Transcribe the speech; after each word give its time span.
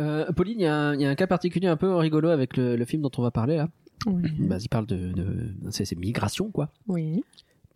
Euh, 0.00 0.30
Pauline, 0.32 0.60
il 0.60 0.62
y, 0.62 0.66
a 0.66 0.74
un- 0.74 0.94
il 0.94 1.00
y 1.00 1.06
a 1.06 1.10
un 1.10 1.14
cas 1.14 1.26
particulier 1.26 1.68
un 1.68 1.76
peu 1.76 1.94
rigolo 1.94 2.28
avec 2.28 2.56
le, 2.56 2.76
le 2.76 2.84
film 2.84 3.02
dont 3.02 3.10
on 3.16 3.22
va 3.22 3.30
parler 3.30 3.56
là. 3.56 3.68
Oui. 4.06 4.22
Bah, 4.40 4.58
il 4.60 4.68
parle 4.68 4.86
de, 4.86 5.12
de 5.12 5.26
c'est, 5.70 5.84
c'est 5.86 5.96
migration 5.96 6.50
quoi. 6.50 6.70
Oui. 6.86 7.24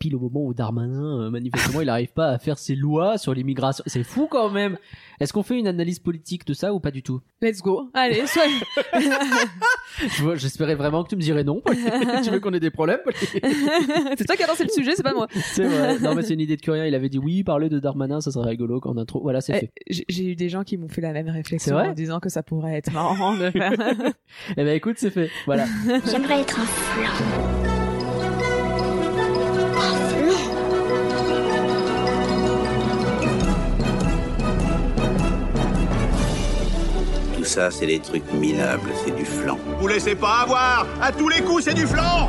Pile 0.00 0.16
au 0.16 0.18
moment 0.18 0.46
où 0.46 0.54
Darmanin, 0.54 1.26
euh, 1.26 1.30
manifestement, 1.30 1.82
il 1.82 1.86
n'arrive 1.88 2.12
pas 2.14 2.28
à 2.30 2.38
faire 2.38 2.56
ses 2.58 2.74
lois 2.74 3.18
sur 3.18 3.34
l'immigration. 3.34 3.84
C'est 3.86 4.02
fou 4.02 4.26
quand 4.30 4.48
même. 4.48 4.78
Est-ce 5.20 5.34
qu'on 5.34 5.42
fait 5.42 5.58
une 5.58 5.66
analyse 5.66 5.98
politique 5.98 6.46
de 6.46 6.54
ça 6.54 6.72
ou 6.72 6.80
pas 6.80 6.90
du 6.90 7.02
tout? 7.02 7.20
Let's 7.42 7.60
go. 7.60 7.90
Allez, 7.92 8.26
sois. 8.26 8.44
J'espérais 10.36 10.74
vraiment 10.74 11.04
que 11.04 11.10
tu 11.10 11.16
me 11.16 11.20
dirais 11.20 11.44
non. 11.44 11.60
tu 12.24 12.30
veux 12.30 12.40
qu'on 12.40 12.54
ait 12.54 12.60
des 12.60 12.70
problèmes 12.70 13.00
c'est 14.16 14.24
toi 14.24 14.36
qui 14.36 14.42
as 14.42 14.46
lancé 14.46 14.64
le 14.64 14.70
sujet, 14.70 14.92
c'est 14.96 15.02
pas 15.02 15.12
moi. 15.12 15.26
C'est 15.34 15.64
vrai. 15.66 15.98
Non 15.98 16.14
mais 16.14 16.22
c'est 16.22 16.32
une 16.32 16.40
idée 16.40 16.56
de 16.56 16.62
Curien. 16.62 16.86
Il 16.86 16.94
avait 16.94 17.10
dit 17.10 17.18
oui, 17.18 17.44
parler 17.44 17.68
de 17.68 17.78
Darmanin, 17.78 18.22
ça 18.22 18.30
serait 18.30 18.48
rigolo 18.48 18.80
qu'en 18.80 18.96
intro. 18.96 19.20
Voilà, 19.20 19.42
c'est 19.42 19.52
Eh, 19.54 19.60
fait. 19.60 20.04
J'ai 20.08 20.24
eu 20.24 20.34
des 20.34 20.48
gens 20.48 20.64
qui 20.64 20.78
m'ont 20.78 20.88
fait 20.88 21.02
la 21.02 21.12
même 21.12 21.28
réflexion 21.28 21.76
en 21.76 21.92
disant 21.92 22.20
que 22.20 22.30
ça 22.30 22.42
pourrait 22.42 22.76
être 22.78 22.90
marrant 22.92 23.36
de 23.36 23.50
faire. 23.50 23.72
Eh 24.56 24.64
ben 24.64 24.68
écoute, 24.74 24.96
c'est 24.96 25.10
fait. 25.10 25.28
Voilà. 25.44 25.66
J'aimerais 26.10 26.40
être 26.40 26.58
un 26.58 26.64
flan. 26.64 27.79
Ça, 37.50 37.68
c'est 37.72 37.86
des 37.86 37.98
trucs 37.98 38.32
minables, 38.32 38.90
c'est 39.04 39.14
du 39.16 39.24
flan. 39.24 39.58
Vous 39.80 39.88
laissez 39.88 40.14
pas 40.14 40.42
avoir 40.42 40.86
À 41.02 41.10
tous 41.10 41.28
les 41.28 41.40
coups, 41.40 41.64
c'est 41.64 41.74
du 41.74 41.84
flanc 41.84 42.28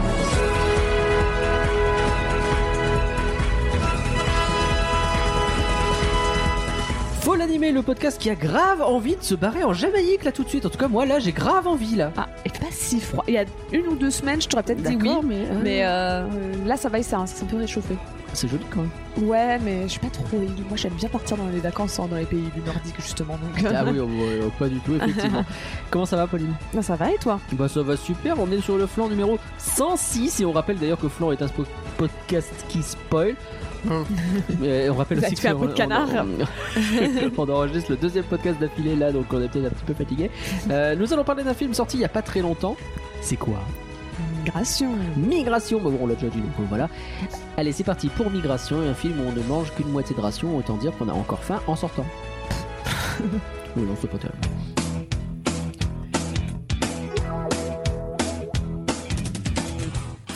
Faut 7.21 7.35
l'animer, 7.35 7.71
le 7.71 7.83
podcast 7.83 8.19
qui 8.19 8.31
a 8.31 8.35
grave 8.35 8.81
envie 8.81 9.15
de 9.15 9.21
se 9.21 9.35
barrer 9.35 9.63
en 9.63 9.73
Jamaïque 9.73 10.23
là 10.23 10.31
tout 10.31 10.43
de 10.43 10.49
suite. 10.49 10.65
En 10.65 10.69
tout 10.69 10.77
cas, 10.79 10.87
moi 10.87 11.05
là, 11.05 11.19
j'ai 11.19 11.31
grave 11.31 11.67
envie 11.67 11.95
là. 11.95 12.11
Ah, 12.17 12.27
et 12.45 12.49
pas 12.49 12.65
si 12.71 12.99
froid. 12.99 13.23
Il 13.27 13.35
y 13.35 13.37
a 13.37 13.45
une 13.71 13.87
ou 13.87 13.95
deux 13.95 14.09
semaines, 14.09 14.41
je 14.41 14.47
t'aurais 14.47 14.63
peut-être 14.63 14.81
dit 14.81 14.97
oui. 14.99 15.11
Mais, 15.23 15.45
euh, 15.45 15.59
Mais 15.61 15.81
euh, 15.85 16.25
là, 16.65 16.77
ça 16.77 16.89
va, 16.89 16.97
il 16.97 17.03
s'est 17.03 17.13
un 17.15 17.25
peu 17.47 17.57
réchauffé. 17.57 17.95
c'est 18.33 18.47
joli 18.47 18.65
quand 18.71 18.81
même. 18.81 19.29
Ouais, 19.29 19.59
mais 19.59 19.83
je 19.83 19.89
suis 19.89 19.99
pas 19.99 20.09
trop. 20.09 20.25
Moi, 20.35 20.75
j'aime 20.77 20.93
bien 20.93 21.09
partir 21.09 21.37
dans 21.37 21.45
les 21.47 21.59
vacances 21.59 21.99
hein, 21.99 22.07
dans 22.09 22.17
les 22.17 22.25
pays 22.25 22.49
du 22.55 22.61
Nordique, 22.61 22.95
justement. 22.99 23.33
Donc, 23.37 23.71
Ah 23.71 23.83
oui, 23.85 23.99
oh, 24.01 24.07
oh, 24.47 24.51
pas 24.57 24.67
du 24.67 24.79
tout, 24.79 24.95
effectivement. 24.95 25.45
Comment 25.91 26.07
ça 26.07 26.15
va, 26.15 26.25
Pauline? 26.25 26.55
Non, 26.73 26.81
ça 26.81 26.95
va 26.95 27.11
et 27.11 27.17
toi? 27.19 27.39
Bah 27.51 27.67
ça 27.67 27.83
va 27.83 27.97
super, 27.97 28.39
on 28.39 28.51
est 28.51 28.61
sur 28.61 28.77
le 28.77 28.87
flanc 28.87 29.07
numéro 29.09 29.37
106 29.59 30.39
et 30.39 30.45
on 30.45 30.53
rappelle 30.53 30.79
d'ailleurs 30.79 30.99
que 30.99 31.07
Flanc 31.07 31.31
est 31.31 31.41
un 31.43 31.49
podcast 31.97 32.65
qui 32.67 32.81
spoil. 32.81 33.35
Mais 34.59 34.89
on 34.89 34.95
rappelle 34.95 35.19
Vous 35.19 35.23
aussi 35.25 35.33
avez 35.33 35.41
fait 35.41 35.47
un 35.49 35.53
que 35.53 35.59
peu 35.59 35.67
de 35.67 35.73
canard. 35.73 36.07
On, 37.37 37.41
on 37.43 37.49
enregistre 37.49 37.91
le 37.91 37.97
deuxième 37.97 38.25
podcast 38.25 38.59
d'affilée 38.59 38.95
là, 38.95 39.11
donc 39.11 39.25
on 39.31 39.41
est 39.41 39.47
peut-être 39.47 39.67
un 39.67 39.69
petit 39.69 39.85
peu 39.85 39.93
fatigué. 39.93 40.29
Euh, 40.69 40.95
nous 40.95 41.11
allons 41.13 41.23
parler 41.23 41.43
d'un 41.43 41.53
film 41.53 41.73
sorti 41.73 41.97
il 41.97 42.01
y 42.01 42.05
a 42.05 42.09
pas 42.09 42.21
très 42.21 42.41
longtemps. 42.41 42.75
C'est 43.21 43.37
quoi? 43.37 43.59
Migration. 44.43 44.89
Migration, 45.17 45.79
bah 45.79 45.89
bon, 45.89 45.99
on 46.01 46.07
l'a 46.07 46.15
déjà 46.15 46.27
dit, 46.27 46.39
donc 46.39 46.51
euh, 46.59 46.63
voilà. 46.69 46.89
Allez, 47.57 47.71
c'est 47.71 47.83
parti 47.83 48.09
pour 48.09 48.29
Migration, 48.29 48.79
un 48.81 48.93
film 48.93 49.19
où 49.19 49.23
on 49.27 49.31
ne 49.31 49.41
mange 49.43 49.71
qu'une 49.73 49.89
moitié 49.89 50.15
de 50.15 50.21
ration, 50.21 50.57
autant 50.57 50.77
dire 50.77 50.91
qu'on 50.97 51.09
a 51.09 51.13
encore 51.13 51.43
faim 51.43 51.59
en 51.67 51.75
sortant. 51.75 52.05
oui, 53.21 53.83
non, 53.83 53.95
c'est 53.99 54.09
pas 54.09 54.17
terrible. 54.17 54.39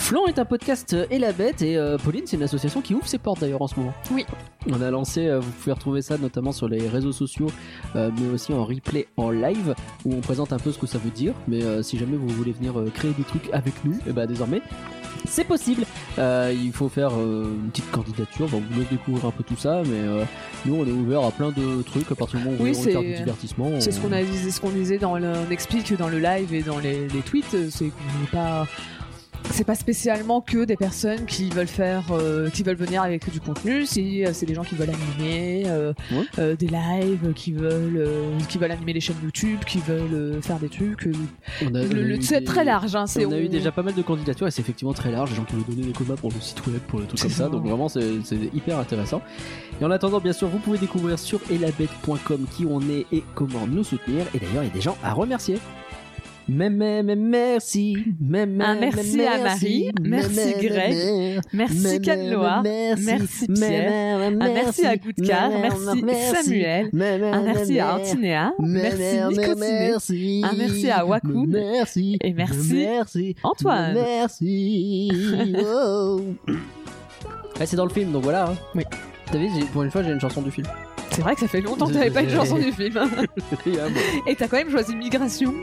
Flan 0.06 0.28
est 0.28 0.38
un 0.38 0.46
podcast 0.46 0.94
euh, 0.94 1.08
et 1.10 1.18
la 1.18 1.32
bête 1.32 1.64
et 1.64 1.78
euh, 1.78 1.98
Pauline 1.98 2.22
c'est 2.28 2.38
une 2.38 2.44
association 2.44 2.80
qui 2.82 2.94
ouvre 2.94 3.08
ses 3.08 3.18
portes 3.18 3.40
d'ailleurs 3.42 3.64
en 3.64 3.68
ce 3.68 3.76
moment. 3.80 3.94
Oui. 4.12 4.24
On 4.72 4.80
a 4.80 4.92
lancé, 4.92 5.26
euh, 5.26 5.40
vous 5.40 5.50
pouvez 5.50 5.72
retrouver 5.72 6.04
ça 6.04 6.20
notamment 6.20 6.52
sur 6.52 6.68
les 6.70 6.88
réseaux 6.88 7.12
sociaux, 7.12 7.48
euh, 7.96 8.12
mais 8.22 8.28
aussi 8.28 8.54
en 8.54 8.64
replay 8.66 9.08
en 9.18 9.32
live 9.32 9.74
où 10.06 10.14
on 10.14 10.20
présente 10.22 10.54
un 10.54 10.60
peu 10.60 10.72
ce 10.72 10.78
que 10.78 10.86
ça 10.86 11.00
veut 11.00 11.10
dire. 11.10 11.34
Mais 11.48 11.62
si 11.82 11.98
jamais 11.98 12.18
vous 12.18 12.28
voulez 12.28 12.52
venir 12.52 12.74
créer 12.94 13.12
des 13.18 13.24
trucs 13.24 13.50
avec 13.52 13.74
nous, 13.84 13.98
et 14.08 14.12
bah 14.12 14.28
désormais 14.28 14.62
c'est 15.28 15.44
possible. 15.46 15.86
Euh, 16.20 16.54
il 16.56 16.72
faut 16.72 16.88
faire 16.88 17.10
euh, 17.18 17.46
une 17.46 17.72
petite 17.72 17.90
candidature, 17.90 18.48
donc 18.48 18.62
vous 18.70 18.82
laisse 18.82 18.90
découvrir 18.90 19.26
un 19.26 19.32
peu 19.32 19.44
tout 19.44 19.56
ça, 19.58 19.82
mais 19.86 19.98
euh, 19.98 20.24
nous 20.68 20.76
on 20.76 20.86
est 20.86 20.92
ouvert 20.92 21.24
à 21.24 21.32
plein 21.32 21.50
de 21.50 21.82
trucs 21.82 22.12
à 22.12 22.16
partir 22.16 22.38
du 22.40 22.46
moment 22.46 22.58
où 22.60 22.64
Oui, 22.64 22.74
on 22.78 22.82
faire 22.84 23.02
du 23.02 23.16
divertissement. 23.16 23.72
C'est 23.80 23.90
on- 23.90 23.94
ce 23.94 24.00
qu'on 24.02 24.12
a 24.12 24.22
dit- 24.22 24.52
ce 24.52 24.62
qu'on 24.62 24.70
disait 24.70 25.00
dans 25.00 25.18
le, 25.18 25.34
on 25.48 25.52
explique 25.52 25.98
dans 25.98 26.10
le 26.10 26.20
live 26.20 26.54
et 26.54 26.62
dans 26.62 26.78
les, 26.78 27.08
les 27.08 27.22
tweets, 27.22 27.56
c'est 27.72 27.86
qu'on 27.86 28.20
n'est 28.22 28.28
pas 28.32 28.68
c'est 29.52 29.64
pas 29.64 29.76
spécialement 29.76 30.42
que 30.42 30.66
des 30.66 30.76
personnes 30.76 31.26
qui 31.26 31.50
veulent 31.50 31.68
faire 31.68 32.04
euh, 32.12 32.50
qui 32.50 32.64
veulent 32.64 32.76
venir 32.76 33.02
avec 33.02 33.30
du 33.32 33.40
contenu 33.40 33.86
si 33.86 34.26
euh, 34.26 34.32
c'est 34.34 34.46
des 34.46 34.54
gens 34.54 34.64
qui 34.64 34.76
veulent 34.76 34.90
animer 34.90 35.64
euh, 35.68 35.94
Ouais. 36.12 36.56
des 36.56 36.68
lives 36.68 37.32
qui 37.36 37.52
veulent 37.54 38.08
qui 38.50 38.58
veulent 38.58 38.72
animer 38.72 38.94
les 38.94 39.00
chaînes 39.00 39.16
YouTube 39.24 39.60
qui 39.66 39.80
veulent 39.80 40.42
faire 40.42 40.60
des 40.60 40.68
trucs 40.70 41.08
on 41.62 41.74
a- 41.74 41.84
le, 41.84 42.04
le- 42.04 42.22
c'est 42.22 42.40
des- 42.40 42.46
très 42.46 42.64
large 42.66 42.96
hein, 42.96 43.06
on 43.18 43.32
a 43.32 43.38
eu 43.40 43.48
déjà 43.48 43.72
pas 43.72 43.82
mal 43.84 43.94
de 43.94 44.02
candidatures 44.02 44.48
et 44.48 44.52
c'est 44.52 44.62
effectivement 44.62 44.94
très 44.94 45.12
large. 45.12 45.30
Les 45.30 45.36
gens 45.38 45.44
qui 45.46 45.54
veulent 45.56 45.64
donner 45.66 45.84
des 45.92 46.06
main 46.06 46.16
pour 46.16 46.32
le 46.32 46.40
site 46.42 46.66
web, 46.68 46.80
pour 46.88 47.00
les 47.00 47.06
trucs 47.06 47.20
C'est 47.20 47.28
comme 47.28 47.36
ça. 47.36 47.44
ça. 47.46 47.50
Donc 47.50 47.66
vraiment, 47.66 47.88
c'est 47.90 48.04
c'est 48.24 48.36
hyper 48.54 48.78
intéressant. 48.78 49.22
Et 49.82 49.86
en 49.86 49.92
attendant, 49.92 50.20
bien 50.20 50.34
sûr, 50.34 50.48
vous 50.48 50.60
pouvez 50.60 50.78
découvrir 50.78 51.18
sur 51.18 51.40
elabette.com 51.50 52.46
qui 52.56 52.66
on 52.70 52.82
est 52.82 53.06
et 53.12 53.24
comment 53.34 53.66
nous 53.68 53.84
soutenir. 53.84 54.26
Et 54.34 54.40
d'ailleurs, 54.40 54.64
il 54.64 54.68
y 54.68 54.72
a 54.72 54.74
des 54.74 54.82
gens 54.82 54.98
à 55.04 55.14
remercier. 55.14 55.58
Mais, 56.48 56.70
mais, 56.70 57.02
mais, 57.02 57.16
merci. 57.16 57.98
Mais, 58.20 58.46
mais, 58.46 58.76
mais, 58.76 58.92
merci 58.94 59.22
à 59.26 59.38
merci. 59.40 59.92
Marie, 60.00 60.10
merci 60.10 60.54
Greg, 60.62 61.42
merci 61.54 61.78
mais, 61.82 62.00
Canloire 62.02 62.62
mais, 62.64 62.96
merci 62.96 63.48
Pierre 63.48 64.20
un 64.22 64.30
merci 64.32 64.86
à 64.86 64.96
Goudcar 64.96 65.50
mais, 65.50 65.62
merci 65.62 66.04
merci. 66.04 66.44
Samuel 66.44 66.90
un 66.94 67.42
merci 67.42 67.80
à 67.80 67.96
Antinéa 67.96 68.54
merci 68.60 69.18
Nicotine. 69.30 70.46
Un 70.46 70.54
merci 70.56 70.90
à 70.92 71.06
Wakoun. 71.06 71.48
Merci. 71.50 72.18
Et 72.22 72.34
merci. 72.34 73.36
Antoine. 73.44 73.94
Merci. 73.94 75.12
Wow. 75.56 76.22
Ouais, 77.58 77.66
c'est 77.66 77.78
dans 77.78 77.86
le 77.86 77.90
film, 77.92 78.12
donc 78.12 78.24
voilà. 78.24 78.50
hein. 78.50 78.56
Oui. 78.76 78.84
T'as 79.32 79.38
vu, 79.38 79.48
pour 79.72 79.84
une 79.84 79.90
fois, 79.90 80.04
j'ai 80.04 80.12
une 80.12 80.20
chanson 80.20 80.42
du 80.42 80.52
film. 80.52 80.68
c'est 81.12 81.22
vrai 81.22 81.36
que 81.36 81.40
ça 81.40 81.48
fait 81.48 81.62
longtemps 81.62 81.88
que 81.88 81.94
t'avais 81.94 82.12
pas 82.12 82.22
une 82.22 82.30
chanson 82.30 82.58
du 82.58 82.72
film 82.74 82.98
ah. 83.00 84.28
Et 84.28 84.36
t'as 84.36 84.48
quand 84.50 84.58
même 84.58 84.70
choisi 84.70 84.94
Migration 84.94 85.54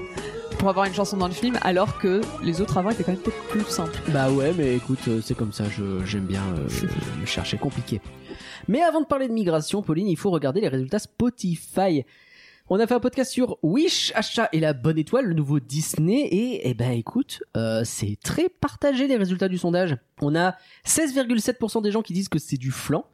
pour 0.58 0.68
avoir 0.68 0.86
une 0.86 0.94
chanson 0.94 1.16
dans 1.16 1.26
le 1.28 1.32
film, 1.34 1.58
alors 1.62 1.98
que 1.98 2.20
les 2.42 2.60
autres 2.60 2.78
avant 2.78 2.90
étaient 2.90 3.02
quand 3.04 3.12
même 3.12 3.20
peut-être 3.20 3.42
plus 3.48 3.64
simples. 3.64 3.98
Bah 4.08 4.30
ouais, 4.30 4.52
mais 4.56 4.76
écoute, 4.76 5.00
euh, 5.08 5.20
c'est 5.22 5.34
comme 5.36 5.52
ça, 5.52 5.64
je- 5.68 6.04
j'aime 6.04 6.24
bien 6.26 6.42
euh, 6.56 6.68
me 7.20 7.26
chercher 7.26 7.58
compliqué. 7.58 8.00
Mais 8.68 8.80
avant 8.82 9.00
de 9.00 9.06
parler 9.06 9.28
de 9.28 9.32
migration, 9.32 9.82
Pauline, 9.82 10.06
il 10.08 10.16
faut 10.16 10.30
regarder 10.30 10.60
les 10.60 10.68
résultats 10.68 10.98
Spotify. 11.00 12.04
On 12.68 12.78
a 12.78 12.86
fait 12.86 12.94
un 12.94 13.00
podcast 13.00 13.32
sur 13.32 13.58
Wish, 13.62 14.12
Achat 14.14 14.48
et 14.52 14.60
la 14.60 14.72
bonne 14.72 14.98
étoile, 14.98 15.26
le 15.26 15.34
nouveau 15.34 15.58
Disney, 15.60 16.28
et 16.30 16.68
eh 16.68 16.74
ben 16.74 16.92
écoute, 16.92 17.42
euh, 17.56 17.82
c'est 17.84 18.16
très 18.22 18.48
partagé 18.48 19.08
les 19.08 19.16
résultats 19.16 19.48
du 19.48 19.58
sondage. 19.58 19.96
On 20.20 20.34
a 20.36 20.54
16,7% 20.86 21.82
des 21.82 21.90
gens 21.90 22.02
qui 22.02 22.12
disent 22.12 22.28
que 22.28 22.38
c'est 22.38 22.56
du 22.56 22.70
flan. 22.70 23.04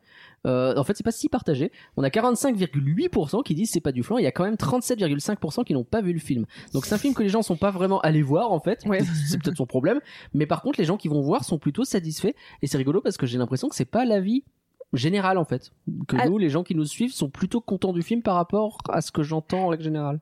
Euh, 0.47 0.77
en 0.77 0.85
fait, 0.85 0.97
c'est 0.97 1.03
pas 1.05 1.11
si 1.13 1.29
partagé. 1.29 1.73
On 1.97 2.03
a 2.03 2.09
45,8% 2.11 3.43
qui 3.43 3.55
disent 3.55 3.71
c'est 3.71 3.81
pas 3.81 3.93
du 3.93 4.03
flan. 4.03 4.19
Il 4.19 4.25
y 4.25 4.27
a 4.27 4.33
quand 4.33 4.45
même 4.45 4.55
37,5% 4.55 5.65
qui 5.65 5.75
n'ont 5.75 5.85
pas 5.85 6.01
vu 6.01 6.13
le 6.13 6.19
film. 6.19 6.47
Donc 6.73 6.87
c'est 6.87 6.95
un 6.95 6.99
film 6.99 7.15
que 7.15 7.23
les 7.23 7.29
gens 7.29 7.43
sont 7.43 7.57
pas 7.57 7.71
vraiment 7.71 8.01
allés 8.01 8.23
voir 8.23 8.53
en 8.53 8.61
fait. 8.61 8.85
Ouais. 8.87 9.01
C'est 9.29 9.43
peut-être 9.43 9.57
son 9.57 9.67
problème. 9.67 10.01
Mais 10.35 10.47
par 10.47 10.63
contre, 10.63 10.79
les 10.79 10.85
gens 10.85 10.97
qui 10.97 11.09
vont 11.09 11.21
voir 11.21 11.45
sont 11.45 11.59
plutôt 11.59 11.85
satisfaits. 11.85 12.33
Et 12.63 12.67
c'est 12.67 12.79
rigolo 12.79 13.01
parce 13.01 13.17
que 13.17 13.27
j'ai 13.27 13.39
l'impression 13.39 13.69
que 13.69 13.75
c'est 13.75 13.85
pas 13.85 14.05
l'avis 14.05 14.45
général 14.93 15.39
en 15.39 15.45
fait. 15.45 15.71
Que 16.07 16.17
Ah. 16.19 16.29
nous, 16.29 16.39
les 16.39 16.49
gens 16.49 16.63
qui 16.63 16.75
nous 16.75 16.85
suivent, 16.85 17.13
sont 17.13 17.29
plutôt 17.31 17.61
contents 17.61 17.93
du 17.93 18.03
film 18.03 18.23
par 18.23 18.35
rapport 18.37 18.79
à 18.91 19.01
ce 19.01 19.13
que 19.13 19.23
j'entends 19.23 19.65
en 19.65 19.69
règle 19.69 19.85
générale. 19.85 20.21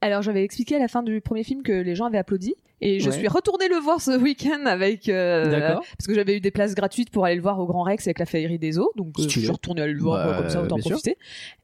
Alors 0.00 0.22
j'avais 0.22 0.42
expliqué 0.42 0.74
à 0.76 0.78
la 0.80 0.88
fin 0.88 1.02
du 1.02 1.20
premier 1.20 1.44
film 1.44 1.62
que 1.62 1.72
les 1.72 1.94
gens 1.94 2.06
avaient 2.06 2.18
applaudi. 2.18 2.54
Et 2.84 2.98
je 2.98 3.08
Ouais. 3.10 3.16
suis 3.16 3.28
retournée 3.28 3.68
le 3.68 3.76
voir 3.76 4.00
ce 4.00 4.18
week-end 4.18 4.66
avec 4.66 5.08
euh, 5.08 5.48
D'accord. 5.50 5.84
parce 5.96 6.06
que 6.08 6.14
j'avais 6.14 6.36
eu 6.36 6.40
des 6.40 6.50
places 6.50 6.74
gratuites 6.74 7.10
pour 7.10 7.24
aller 7.24 7.36
le 7.36 7.40
voir 7.42 7.58
au 7.60 7.66
Grand 7.66 7.84
Rex 7.84 8.06
avec 8.08 8.18
la 8.18 8.26
féerie 8.26 8.58
des 8.58 8.76
eaux, 8.78 8.90
donc 8.96 9.14
euh, 9.18 9.22
je 9.22 9.28
suis 9.28 9.48
retournée 9.48 9.82
aller 9.82 9.92
le 9.92 10.00
voir 10.00 10.26
Bah, 10.26 10.36
comme 10.40 10.50
ça 10.50 10.62
autant 10.62 10.78
profiter. 10.78 11.16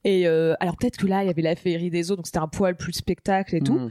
Et 0.05 0.29
euh, 0.29 0.55
alors 0.61 0.77
peut-être 0.77 0.97
que 0.97 1.07
là 1.09 1.25
il 1.25 1.27
y 1.27 1.31
avait 1.31 1.43
la 1.43 1.57
féerie 1.57 1.91
des 1.91 2.13
eaux, 2.13 2.17
donc 2.17 2.27
c'était 2.27 2.39
un 2.39 2.47
poil 2.49 2.77
plus 2.77 2.93
spectacle 2.93 3.57
et 3.57 3.61
tout, 3.61 3.75
Mm. 3.79 3.91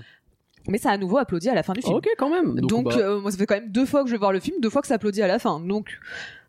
mais 0.70 0.78
ça 0.78 0.90
a 0.90 0.94
à 0.94 0.98
nouveau 0.98 1.18
applaudi 1.18 1.50
à 1.50 1.54
la 1.56 1.64
fin 1.64 1.74
du 1.74 1.82
film. 1.82 1.96
Ok, 1.96 2.08
quand 2.18 2.30
même. 2.30 2.56
Donc, 2.62 2.86
bah, 2.86 2.96
euh, 2.98 3.20
moi 3.20 3.30
ça 3.32 3.38
fait 3.38 3.46
quand 3.46 3.56
même 3.60 3.72
deux 3.72 3.86
fois 3.86 4.04
que 4.04 4.08
je 4.10 4.14
vais 4.14 4.20
voir 4.20 4.32
le 4.32 4.40
film, 4.40 4.58
deux 4.62 4.70
fois 4.70 4.82
que 4.82 4.88
ça 4.88 4.96
applaudit 4.96 5.22
à 5.22 5.28
la 5.28 5.38
fin. 5.40 5.60
Donc 5.60 6.00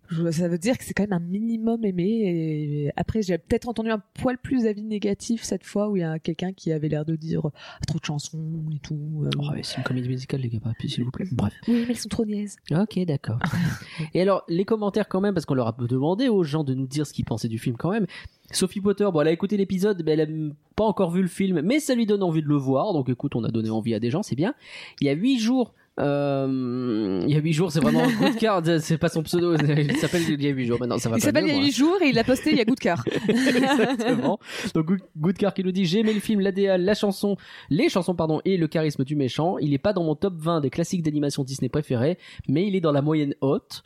je- 0.09 0.31
ça 0.31 0.49
veut 0.49 0.59
dire 0.59 0.77
que 0.79 0.85
c'est 0.85 0.95
quand 0.95 1.03
même 1.05 1.13
un 1.13 1.21
minimum 1.21 1.85
aimé. 1.85 2.05
Et 2.25 2.93
après 2.97 3.23
j'ai 3.23 3.39
peut-être 3.39 3.69
entendu 3.69 3.91
un 3.91 4.03
poil 4.15 4.39
plus 4.39 4.65
d'avis 4.65 4.83
négatif 4.83 5.43
cette 5.43 5.65
fois 5.65 5.89
où 5.91 5.97
il 5.97 6.01
y 6.01 6.03
a 6.05 6.19
quelqu'un 6.19 6.53
qui 6.53 6.73
avait 6.73 6.89
l'air 6.89 7.05
de 7.05 7.17
dire 7.17 7.43
Ah, 7.47 7.85
trop 7.87 7.99
de 7.99 8.05
chansons 8.05 8.65
et 8.75 8.79
tout. 8.79 9.23
euh, 9.25 9.31
oh, 9.39 9.51
c'est 9.63 9.79
une 9.79 9.85
comédie 9.85 10.09
musicale, 10.09 10.41
les 10.41 10.49
gars, 10.49 10.59
s'il 10.87 11.05
vous 11.05 11.11
plaît. 11.11 11.27
Bref. 11.33 11.53
Oui, 11.69 11.75
mais 11.87 11.91
elles 11.91 11.97
sont 11.99 12.09
trop 12.09 12.25
niaises. 12.25 12.57
Ok, 12.73 12.99
d'accord. 13.07 13.39
Et 14.15 14.21
alors, 14.21 14.45
les 14.49 14.65
commentaires 14.65 15.09
quand 15.09 15.21
même, 15.21 15.35
parce 15.35 15.47
qu'on 15.47 15.55
leur 15.55 15.69
a 15.69 15.77
demandé 15.87 16.29
aux 16.29 16.43
gens 16.45 16.65
de 16.65 16.75
nous 16.75 16.87
dire 16.87 17.07
ce 17.07 17.13
qu'ils 17.13 17.25
pensaient 17.25 17.49
du 17.49 17.59
film 17.59 17.77
quand 17.77 17.91
même. 17.91 18.07
Sophie 18.51 18.81
Potter, 18.81 19.07
bon, 19.13 19.21
elle 19.21 19.29
a 19.29 19.33
écouté 19.33 19.57
l'épisode, 19.59 20.03
mais 20.07 20.13
elle 20.13 20.21
a 20.23 20.27
pas 20.75 20.85
encore 20.85 21.11
vu 21.11 21.21
le 21.21 21.29
film, 21.29 21.61
mais 21.63 21.81
ça 21.81 21.95
lui 21.95 22.07
donne 22.07 22.23
envie 22.23 22.41
de 22.43 22.49
le 22.49 22.57
voir. 22.57 22.93
Donc 22.95 23.09
écoute, 23.11 23.37
on 23.37 23.45
a 23.45 23.49
donné 23.51 23.69
envie 23.69 23.93
à 23.95 24.01
des 24.01 24.11
gens, 24.11 24.23
c'est 24.23 24.37
bien. 24.37 24.55
Il 25.03 25.07
y 25.07 25.11
a 25.11 25.13
huit 25.13 25.39
jours 25.39 25.75
Euh, 25.99 27.21
il 27.27 27.33
y 27.33 27.37
a 27.37 27.41
8 27.41 27.53
jours, 27.53 27.73
c'est 27.73 27.81
vraiment 27.81 28.07
Good 28.21 28.37
Card, 28.37 28.63
c'est 28.81 28.99
pas 28.99 29.09
son 29.09 29.23
pseudo, 29.23 29.55
il 29.55 29.97
s'appelle 29.97 30.23
il 30.29 30.43
y 30.43 30.47
a 30.47 30.51
8 30.51 30.67
jours 30.67 30.79
maintenant, 30.81 30.99
ça 30.99 31.09
va 31.09 31.17
Il 31.17 31.23
s'appelle 31.23 31.45
il 31.45 31.49
y 31.49 31.53
a 31.53 31.57
moi. 31.57 31.65
8 31.65 31.73
jours 31.73 31.97
et 32.03 32.09
il 32.09 32.15
l'a 32.15 32.25
posté 32.25 32.51
il 32.53 32.57
y 32.59 32.61
a 32.61 32.65
good 32.65 32.79
car. 32.79 33.05
Exactement. 33.29 34.39
Donc 34.75 34.87
Good- 34.87 35.01
Good 35.17 35.37
Car 35.37 35.55
qui 35.55 35.65
nous 35.65 35.73
dit 35.73 35.85
j'ai 35.87 36.01
aimé 36.01 36.13
le 36.15 36.21
film, 36.21 36.41
l'ADA, 36.41 36.79
la 36.79 36.95
chanson, 36.95 37.37
les 37.71 37.89
chansons 37.89 38.15
pardon 38.15 38.41
et 38.45 38.57
le 38.57 38.69
charisme 38.69 39.05
du 39.05 39.17
méchant. 39.17 39.59
Il 39.59 39.75
est 39.75 39.79
pas 39.79 39.93
dans 39.93 40.05
mon 40.05 40.15
top 40.15 40.35
20 40.37 40.61
des 40.61 40.71
classiques 40.71 41.03
d'animation 41.03 41.43
Disney 41.45 41.69
préférés, 41.69 42.19
mais 42.49 42.67
il 42.67 42.77
est 42.77 42.81
dans 42.81 42.93
la 42.93 43.03
moyenne 43.03 43.35
haute. 43.41 43.83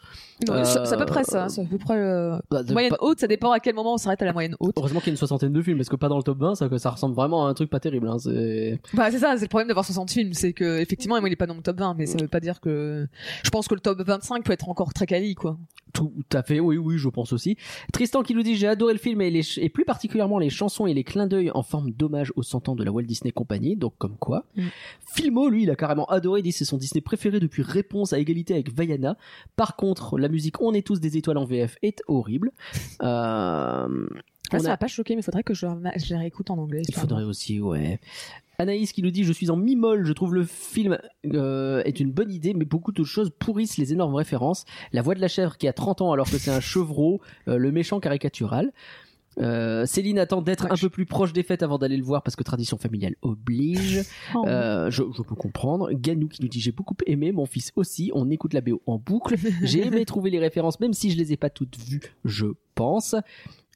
C'est 0.47 0.93
à 0.93 0.97
peu 0.97 1.03
Euh, 1.03 1.07
près 1.07 1.25
ça. 1.25 1.49
C'est 1.49 1.63
à 1.63 1.65
peu 1.65 1.79
près 1.79 1.97
euh, 1.99 2.39
Bah, 2.51 2.63
moyenne 2.71 2.91
pas- 2.91 2.99
haute. 3.01 3.21
Ça 3.21 3.27
dépend 3.27 3.51
à 3.53 3.61
quel 3.61 3.75
moment 3.75 3.95
on 3.95 3.97
s'arrête 3.99 4.23
à 4.23 4.25
la 4.25 4.33
moyenne 4.33 4.57
haute. 4.61 4.75
Heureusement 4.77 5.01
qu'il 5.01 5.09
y 5.09 5.11
a 5.11 5.15
une 5.15 5.17
soixantaine 5.17 5.53
de 5.53 5.63
films 5.63 5.77
parce 5.79 5.89
que 5.89 5.97
pas 5.97 6.09
dans 6.09 6.17
le 6.17 6.23
top 6.23 6.39
20, 6.39 6.55
ça, 6.55 6.69
ça 6.79 6.91
ressemble 6.91 7.15
vraiment 7.15 7.47
à 7.47 7.51
un 7.51 7.55
truc 7.55 7.71
pas 7.71 7.81
terrible. 7.81 8.09
Hein. 8.09 8.19
C'est 8.19 8.81
Bah 8.95 9.11
c'est 9.11 9.19
ça, 9.19 9.35
c'est 9.37 9.43
le 9.45 9.49
problème 9.49 9.69
d'avoir 9.69 9.85
60 9.85 10.11
films, 10.11 10.33
c'est 10.33 10.53
que 10.53 10.79
effectivement 10.81 11.19
moi 11.21 11.29
il 11.29 11.33
est 11.33 11.37
pas 11.37 11.47
dans 11.47 11.55
mon 11.55 11.63
top 11.63 11.79
20, 11.79 11.95
mais 11.99 12.07
ça 12.07 12.19
veut 12.21 12.29
pas 12.29 12.41
dire 12.41 12.61
que 12.61 13.07
je 13.45 13.51
pense 13.51 13.69
que 13.69 13.75
le 13.75 13.81
top 13.81 14.01
25 14.01 14.45
peut 14.45 14.53
être 14.53 14.69
encore 14.69 14.93
très 14.93 15.07
quali 15.07 15.35
quoi. 15.35 15.57
Tout 15.93 16.13
à 16.33 16.43
fait, 16.43 16.59
oui, 16.59 16.79
oui, 16.79 16.97
je 16.97 17.09
pense 17.11 17.33
aussi. 17.35 17.57
Tristan 17.93 18.23
qui 18.23 18.35
nous 18.35 18.43
dit 18.43 18.57
j'ai 18.57 18.67
adoré 18.67 18.95
le 18.95 18.99
film 18.99 19.21
et, 19.21 19.31
les 19.31 19.43
ch- 19.43 19.63
et 19.63 19.69
plus 19.69 19.85
particulièrement 19.85 20.39
les 20.39 20.49
chansons 20.49 20.87
et 20.87 20.95
les 20.95 21.05
clins 21.05 21.27
d'œil 21.27 21.51
en 21.53 21.63
forme 21.63 21.91
d'hommage 21.91 22.33
aux 22.35 22.43
100 22.43 22.71
ans 22.71 22.75
de 22.75 22.83
la 22.83 22.91
Walt 22.91 23.03
Disney 23.03 23.31
Company, 23.31 23.77
donc 23.77 23.93
comme 23.99 24.17
quoi. 24.17 24.47
Mm. 24.57 24.63
Filmo, 25.15 25.49
lui, 25.51 25.65
il 25.65 25.71
a 25.71 25.77
carrément 25.77 26.07
adoré, 26.07 26.41
il 26.41 26.45
dit 26.45 26.53
c'est 26.53 26.65
son 26.65 26.79
Disney 26.79 27.03
préféré 27.03 27.41
depuis 27.41 27.63
Réponse 27.63 28.15
à 28.15 28.19
égalité 28.19 28.55
avec 28.55 28.73
Vaiana. 28.75 29.19
Par 29.57 29.77
contre, 29.77 30.19
la 30.19 30.29
musique 30.29 30.63
On 30.63 30.73
est 30.73 30.87
tous 30.87 30.99
des 31.01 31.17
étoiles 31.19 31.37
en 31.39 31.45
VF 31.45 31.77
est 31.83 32.03
horrible. 32.09 32.53
Euh, 33.03 34.07
On 34.57 34.61
ça 34.61 34.67
a- 34.69 34.71
m'a 34.73 34.77
pas 34.77 34.87
choqué, 34.89 35.15
mais 35.15 35.21
il 35.21 35.25
faudrait 35.25 35.43
que 35.43 35.55
je, 35.55 35.67
je 35.97 36.13
la 36.15 36.21
réécoute 36.21 36.51
en 36.51 36.59
anglais. 36.59 36.83
Il 36.89 36.95
faudrait 36.95 37.25
aussi, 37.25 37.61
ouais. 37.61 37.99
Anaïs 38.59 38.93
qui 38.93 39.03
nous 39.03 39.11
dit 39.11 39.25
je 39.25 39.33
suis 39.33 39.51
en 39.51 39.57
mi-molle, 39.57 40.05
je 40.07 40.13
trouve 40.13 40.35
le 40.35 40.45
film 40.45 40.99
euh, 41.35 41.83
est 41.85 41.99
une 41.99 42.13
bonne 42.13 42.31
idée, 42.31 42.55
mais 42.55 42.65
beaucoup 42.65 42.93
de 42.93 43.03
choses 43.03 43.31
pourrissent 43.37 43.77
les 43.79 43.93
énormes 43.93 44.15
références. 44.15 44.65
La 44.93 45.03
voix 45.03 45.15
de 45.15 45.21
la 45.21 45.29
chèvre 45.29 45.57
qui 45.57 45.67
a 45.67 45.73
30 45.73 46.03
ans 46.03 46.13
alors 46.13 46.31
que 46.31 46.39
c'est 46.39 46.51
un 46.51 46.61
chevreau, 46.61 47.21
euh, 47.49 47.57
le 47.57 47.73
méchant 47.73 47.99
caricatural. 47.99 48.73
Euh, 49.41 49.87
Céline 49.87 50.19
attend 50.19 50.43
d'être 50.43 50.71
un 50.71 50.77
peu 50.77 50.91
plus 50.91 51.07
proche 51.07 51.33
des 51.33 51.43
fêtes 51.43 51.63
avant 51.63 51.79
d'aller 51.79 51.97
le 51.97 52.05
voir 52.05 52.23
parce 52.23 52.37
que 52.37 52.43
tradition 52.43 52.77
familiale 52.77 53.17
oblige. 53.23 54.03
Oh. 54.35 54.45
Euh, 54.47 54.91
je, 54.91 55.03
je 55.17 55.23
peux 55.23 55.35
comprendre. 55.35 55.91
Ganou 55.93 56.29
qui 56.29 56.43
nous 56.43 56.49
dit 56.49 56.61
j'ai 56.61 56.71
beaucoup 56.73 56.95
aimé, 57.07 57.33
mon 57.33 57.47
fils 57.47 57.73
aussi. 57.77 58.11
On 58.15 58.31
écoute 58.31 58.53
la 58.53 58.61
BO 58.61 58.83
en 58.87 58.99
boucle. 58.99 59.37
J'ai 59.63 59.87
aimé 59.87 60.05
trouver 60.05 60.29
les 60.31 60.39
références, 60.39 60.79
même 60.81 60.93
si 60.93 61.11
je 61.11 61.17
les 61.17 61.33
ai 61.33 61.39
pas 61.39 61.49
toutes 61.51 61.79
vues, 61.79 62.15
je 62.27 62.47
pense. 62.75 63.15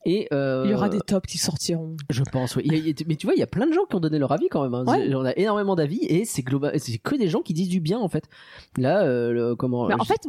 Et 0.09 0.29
euh, 0.33 0.63
Il 0.65 0.71
y 0.71 0.75
aura 0.75 0.89
des 0.89 1.01
tops 1.01 1.27
qui 1.27 1.37
sortiront. 1.37 1.97
je 2.11 2.23
pense, 2.23 2.55
oui. 2.55 2.63
Il 2.67 2.75
y 2.87 2.91
a- 2.91 2.95
mais 3.09 3.17
tu 3.17 3.27
vois, 3.27 3.35
il 3.35 3.41
y 3.41 3.43
a 3.43 3.47
plein 3.49 3.67
de 3.67 3.73
gens 3.73 3.85
qui 3.91 3.97
ont 3.97 4.01
donné 4.01 4.19
leur 4.21 4.31
avis 4.31 4.49
quand 4.49 4.63
même. 4.63 4.75
Hein. 4.75 4.85
Ouais. 4.87 5.13
On 5.15 5.25
a 5.25 5.33
énormément 5.37 5.75
d'avis 5.75 5.99
et 6.05 6.25
c'est 6.25 6.43
global, 6.43 6.79
c'est 6.79 6.97
que 6.99 7.17
des 7.17 7.27
gens 7.29 7.43
qui 7.43 7.53
disent 7.55 7.69
du 7.69 7.81
bien 7.81 7.99
en 7.99 8.09
fait. 8.09 8.25
Là, 8.79 9.03
euh, 9.03 9.33
le- 9.33 9.57
comment 9.57 9.89
Mais 9.89 9.95
en 9.95 10.05
fait, 10.05 10.21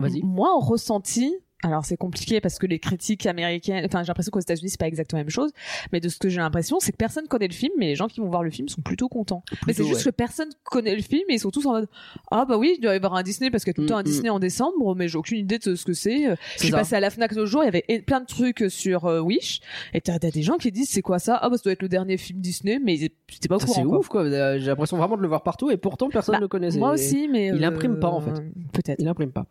vas-y. 0.00 0.22
moi 0.22 0.48
en 0.54 0.60
ressenti, 0.60 1.36
alors 1.62 1.84
c'est 1.84 1.96
compliqué 1.96 2.40
parce 2.40 2.58
que 2.58 2.66
les 2.66 2.78
critiques 2.78 3.26
américaines, 3.26 3.84
enfin 3.86 4.02
j'ai 4.02 4.08
l'impression 4.08 4.30
qu'aux 4.30 4.40
États-Unis 4.40 4.70
c'est 4.70 4.80
pas 4.80 4.88
exactement 4.88 5.18
la 5.18 5.24
même 5.24 5.30
chose, 5.30 5.50
mais 5.92 6.00
de 6.00 6.08
ce 6.08 6.18
que 6.18 6.28
j'ai 6.28 6.38
l'impression, 6.40 6.78
c'est 6.80 6.92
que 6.92 6.96
personne 6.96 7.26
connaît 7.28 7.48
le 7.48 7.54
film, 7.54 7.72
mais 7.78 7.86
les 7.86 7.94
gens 7.94 8.08
qui 8.08 8.20
vont 8.20 8.28
voir 8.28 8.42
le 8.42 8.50
film 8.50 8.68
sont 8.68 8.80
plutôt 8.82 9.08
contents. 9.08 9.44
mais 9.66 9.72
c'est 9.72 9.84
juste 9.84 10.04
ouais. 10.04 10.10
que 10.10 10.16
personne 10.16 10.48
connaît 10.64 10.94
le 10.96 11.02
film 11.02 11.22
et 11.28 11.34
ils 11.34 11.40
sont 11.40 11.50
tous 11.50 11.64
en 11.66 11.72
mode 11.72 11.88
ah 12.30 12.44
bah 12.44 12.56
oui, 12.58 12.74
il 12.78 12.80
doit 12.82 12.92
y 12.92 12.96
avoir 12.96 13.14
un 13.14 13.22
Disney 13.22 13.50
parce 13.50 13.64
qu'il 13.64 13.70
y 13.70 13.74
a 13.74 13.76
tout 13.76 13.82
le 13.82 13.86
temps 13.88 13.92
Mm, 13.96 13.98
un 14.00 14.02
Disney 14.02 14.28
en 14.30 14.38
décembre, 14.38 14.94
mais 14.96 15.08
j'ai 15.08 15.18
aucune 15.18 15.38
idée 15.38 15.58
de 15.58 15.74
ce 15.74 15.84
que 15.84 15.92
c'est. 15.92 16.24
Je 16.24 16.34
C'est 16.56 16.58
suis 16.64 16.70
ça. 16.70 16.78
passée 16.78 16.94
à 16.96 17.00
la 17.00 17.10
Fnac 17.10 17.32
l'autre 17.32 17.46
jour, 17.50 17.62
il 17.62 17.66
y 17.66 17.68
avait 17.68 18.02
plein 18.06 18.20
de 18.20 18.26
trucs 18.26 18.64
sur 18.68 19.04
euh, 19.04 19.20
Wish 19.20 19.60
et 19.94 20.00
t'as 20.00 20.18
des 20.18 20.42
gens 20.42 20.56
qui 20.56 20.72
disent 20.72 20.88
c'est 20.90 21.02
quoi 21.02 21.18
ça? 21.18 21.38
Ah 21.40 21.48
bah 21.50 21.56
ça 21.56 21.62
doit 21.64 21.72
être 21.74 21.82
le 21.82 21.88
dernier 21.88 22.16
film 22.16 22.40
Disney, 22.40 22.78
mais 22.82 22.94
ils 22.94 23.04
étaient 23.04 23.48
pas 23.48 23.56
au 23.56 23.58
courant. 23.58 23.72
c'est 23.74 23.84
ouf 23.84 24.08
quoi. 24.08 24.22
Euh, 24.24 24.58
J'ai 24.58 24.66
l'impression 24.66 24.96
vraiment 24.96 25.16
de 25.16 25.22
le 25.22 25.28
voir 25.28 25.42
partout 25.42 25.70
et 25.70 25.76
pourtant 25.76 26.08
personne 26.08 26.32
Bah, 26.34 26.38
ne 26.38 26.44
le 26.44 26.48
connaissait. 26.48 26.78
Moi 26.78 26.92
aussi, 26.92 27.28
mais 27.28 27.48
Il 27.48 27.62
euh, 27.62 27.68
imprime 27.68 27.98
pas, 27.98 28.08
en 28.08 28.20
fait. 28.20 28.32
Peut-être. 28.72 29.00
Il 29.00 29.08
imprime 29.08 29.30
pas. 29.32 29.46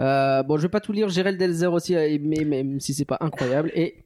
Euh, 0.00 0.42
bon, 0.42 0.56
je 0.56 0.62
vais 0.62 0.68
pas 0.68 0.80
tout 0.80 0.92
lire. 0.92 1.08
Gérald 1.08 1.40
Delzer 1.46 1.72
aussi 1.72 1.96
a 1.96 2.06
aimé, 2.06 2.44
même 2.44 2.80
si 2.80 2.94
c'est 2.94 3.04
pas 3.04 3.18
incroyable. 3.20 3.70
Et 3.74 4.04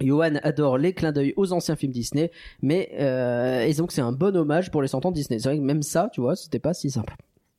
Johan 0.00 0.34
adore 0.42 0.78
les 0.78 0.92
clins 0.92 1.12
d'œil 1.12 1.32
aux 1.36 1.52
anciens 1.52 1.76
films 1.76 1.92
Disney, 1.92 2.30
mais 2.62 2.90
euh, 2.98 3.62
et 3.62 3.72
donc 3.74 3.92
c'est 3.92 4.02
un 4.02 4.12
bon 4.12 4.36
hommage 4.36 4.70
pour 4.70 4.82
les 4.82 4.88
100 4.88 5.06
ans 5.06 5.10
de 5.10 5.16
Disney. 5.16 5.38
C'est 5.38 5.48
vrai 5.48 5.58
que 5.58 5.62
même 5.62 5.82
ça, 5.82 6.10
tu 6.12 6.20
vois, 6.20 6.36
c'était 6.36 6.58
pas 6.58 6.74
si 6.74 6.90
simple. 6.90 7.16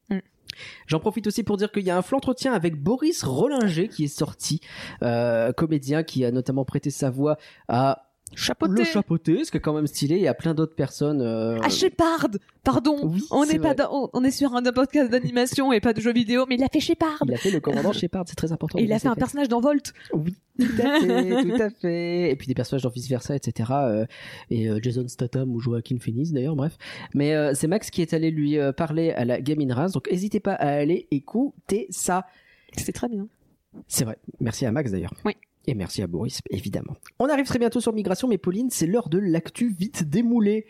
Mm. 0.09 0.19
J'en 0.85 0.99
profite 0.99 1.27
aussi 1.27 1.43
pour 1.43 1.57
dire 1.57 1.71
qu'il 1.71 1.83
y 1.83 1.89
a 1.89 1.97
un 1.97 2.03
entretien 2.11 2.53
avec 2.53 2.81
Boris 2.81 3.23
Rollinger 3.23 3.87
qui 3.87 4.05
est 4.05 4.07
sorti, 4.07 4.61
euh, 5.01 5.51
comédien 5.51 6.03
qui 6.03 6.25
a 6.25 6.31
notamment 6.31 6.65
prêté 6.65 6.89
sa 6.89 7.09
voix 7.09 7.37
à 7.67 8.06
Chapeauté. 8.35 8.73
le 8.79 8.83
chapeauté, 8.83 9.43
ce 9.43 9.51
qui 9.51 9.57
est 9.57 9.61
quand 9.61 9.73
même 9.73 9.87
stylé. 9.87 10.15
Il 10.17 10.21
y 10.21 10.27
a 10.27 10.33
plein 10.33 10.53
d'autres 10.53 10.75
personnes. 10.75 11.21
euh, 11.21 11.59
Ah, 11.63 11.69
Shepard 11.69 12.27
Pardon, 12.63 12.97
Oui, 13.03 13.23
on 13.31 13.43
c'est 13.45 13.53
n'est 13.53 13.59
pas 13.59 13.73
dans- 13.73 14.09
on, 14.13 14.23
est 14.25 14.31
sur 14.31 14.53
un 14.53 14.61
podcast 14.63 15.09
d'animation 15.09 15.71
et 15.71 15.79
pas 15.79 15.93
de 15.93 16.01
jeux 16.01 16.11
vidéo, 16.11 16.45
mais 16.49 16.55
il 16.55 16.63
a 16.63 16.67
fait 16.67 16.81
Shepard. 16.81 17.23
Il 17.25 17.33
a 17.33 17.37
fait 17.37 17.49
le 17.51 17.61
commandant 17.61 17.93
Shepard, 17.93 18.25
c'est 18.27 18.35
très 18.35 18.51
important. 18.51 18.77
Et 18.77 18.83
il 18.83 18.91
a 18.91 18.95
fait 18.95 19.03
c'est 19.03 19.07
un 19.07 19.15
personnage 19.15 19.47
dans 19.47 19.61
Volt. 19.61 19.93
Oui, 20.11 20.35
tout 20.59 20.65
à 20.83 20.99
fait, 20.99 21.43
tout 21.43 21.61
à 21.61 21.69
fait. 21.69 22.31
Et 22.31 22.35
puis 22.35 22.47
des 22.47 22.53
personnages 22.53 22.83
dans 22.83 22.89
Vice 22.89 23.07
Versa, 23.07 23.35
etc. 23.37 23.71
euh, 23.71 24.05
et 24.49 24.69
euh, 24.69 24.79
Jason 24.81 25.07
Statham 25.07 25.49
ou 25.53 25.59
Joaquin 25.61 25.97
Phoenix 25.99 26.31
d'ailleurs, 26.31 26.57
bref. 26.57 26.77
Mais 27.13 27.33
euh, 27.33 27.53
c'est 27.55 27.67
Max 27.67 27.89
qui 27.89 28.01
est 28.01 28.13
allé 28.13 28.31
lui 28.31 28.57
euh, 28.59 28.73
parler 28.73 29.11
à 29.11 29.23
la 29.23 29.39
gamine 29.39 29.71
Reims, 29.71 29.93
donc 29.93 30.09
n'hésitez 30.11 30.41
pas 30.41 30.53
à 30.53 30.67
aller 30.67 31.07
écouter 31.11 31.87
ça. 31.89 32.25
C'était 32.75 32.91
très 32.91 33.07
bien. 33.07 33.27
C'est 33.87 34.03
vrai. 34.03 34.17
Merci 34.41 34.65
à 34.65 34.71
Max 34.73 34.91
d'ailleurs. 34.91 35.13
Oui. 35.23 35.37
Et 35.69 35.73
merci 35.75 36.01
à 36.01 36.07
Boris, 36.07 36.39
évidemment. 36.49 36.95
On 37.19 37.27
arrive 37.27 37.45
très 37.45 37.59
bientôt 37.59 37.81
sur 37.81 37.91
Migration, 37.93 38.27
mais 38.29 38.37
Pauline, 38.37 38.69
c'est 38.69 38.87
l'heure 38.87 39.09
de 39.09 39.17
l'actu 39.19 39.69
vite 39.77 40.09
démoulée. 40.09 40.65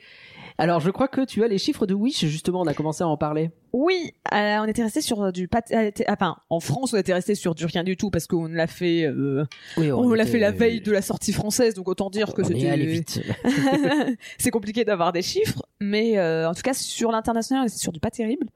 Alors, 0.58 0.80
je 0.80 0.90
crois 0.90 1.08
que 1.08 1.24
tu 1.24 1.44
as 1.44 1.48
les 1.48 1.60
chiffres 1.60 1.86
de 1.86 1.94
Wish, 1.94 2.26
justement, 2.26 2.62
on 2.62 2.66
a 2.66 2.74
commencé 2.74 3.04
à 3.04 3.08
en 3.08 3.16
parler. 3.16 3.52
Oui, 3.74 4.14
euh, 4.34 4.58
on 4.60 4.66
était 4.66 4.82
resté 4.82 5.02
sur 5.02 5.32
du 5.32 5.48
pat... 5.48 5.64
euh, 5.72 5.92
t- 5.92 6.04
Enfin, 6.10 6.38
en 6.50 6.60
France, 6.60 6.96
on 6.96 6.98
était 6.98 7.14
resté 7.14 7.36
sur 7.36 7.54
du 7.54 7.66
rien 7.68 7.84
du 7.84 7.96
tout 7.96 8.10
parce 8.10 8.26
qu'on 8.26 8.48
l'a 8.48 8.66
fait. 8.66 9.04
euh, 9.06 9.46
Oui, 9.78 9.92
on 9.92 10.14
l'a 10.14 10.26
fait 10.26 10.40
la 10.40 10.50
veille 10.50 10.82
de 10.82 10.92
la 10.92 11.04
sortie 11.04 11.32
française, 11.32 11.76
donc 11.76 11.88
autant 11.88 12.10
dire 12.10 12.34
que 12.34 12.44
c'était. 12.44 12.76
vite. 12.78 13.22
c'est 14.40 14.50
compliqué 14.52 14.84
d'avoir 14.84 15.14
des 15.14 15.22
chiffres, 15.22 15.62
mais 15.80 16.18
euh, 16.18 16.50
en 16.50 16.56
tout 16.56 16.64
cas 16.64 16.74
sur 16.74 17.12
l'international, 17.12 17.70
c'est 17.70 17.78
sur 17.78 17.92
du 17.92 18.00
pas 18.00 18.10
terrible. 18.10 18.48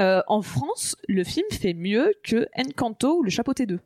Euh, 0.00 0.22
en 0.26 0.42
France, 0.42 0.96
le 1.08 1.22
film 1.24 1.46
fait 1.52 1.74
mieux 1.74 2.12
que 2.24 2.46
Encanto 2.56 3.18
ou 3.18 3.22
Le 3.22 3.30
Chapeauté 3.30 3.64
2. 3.66 3.78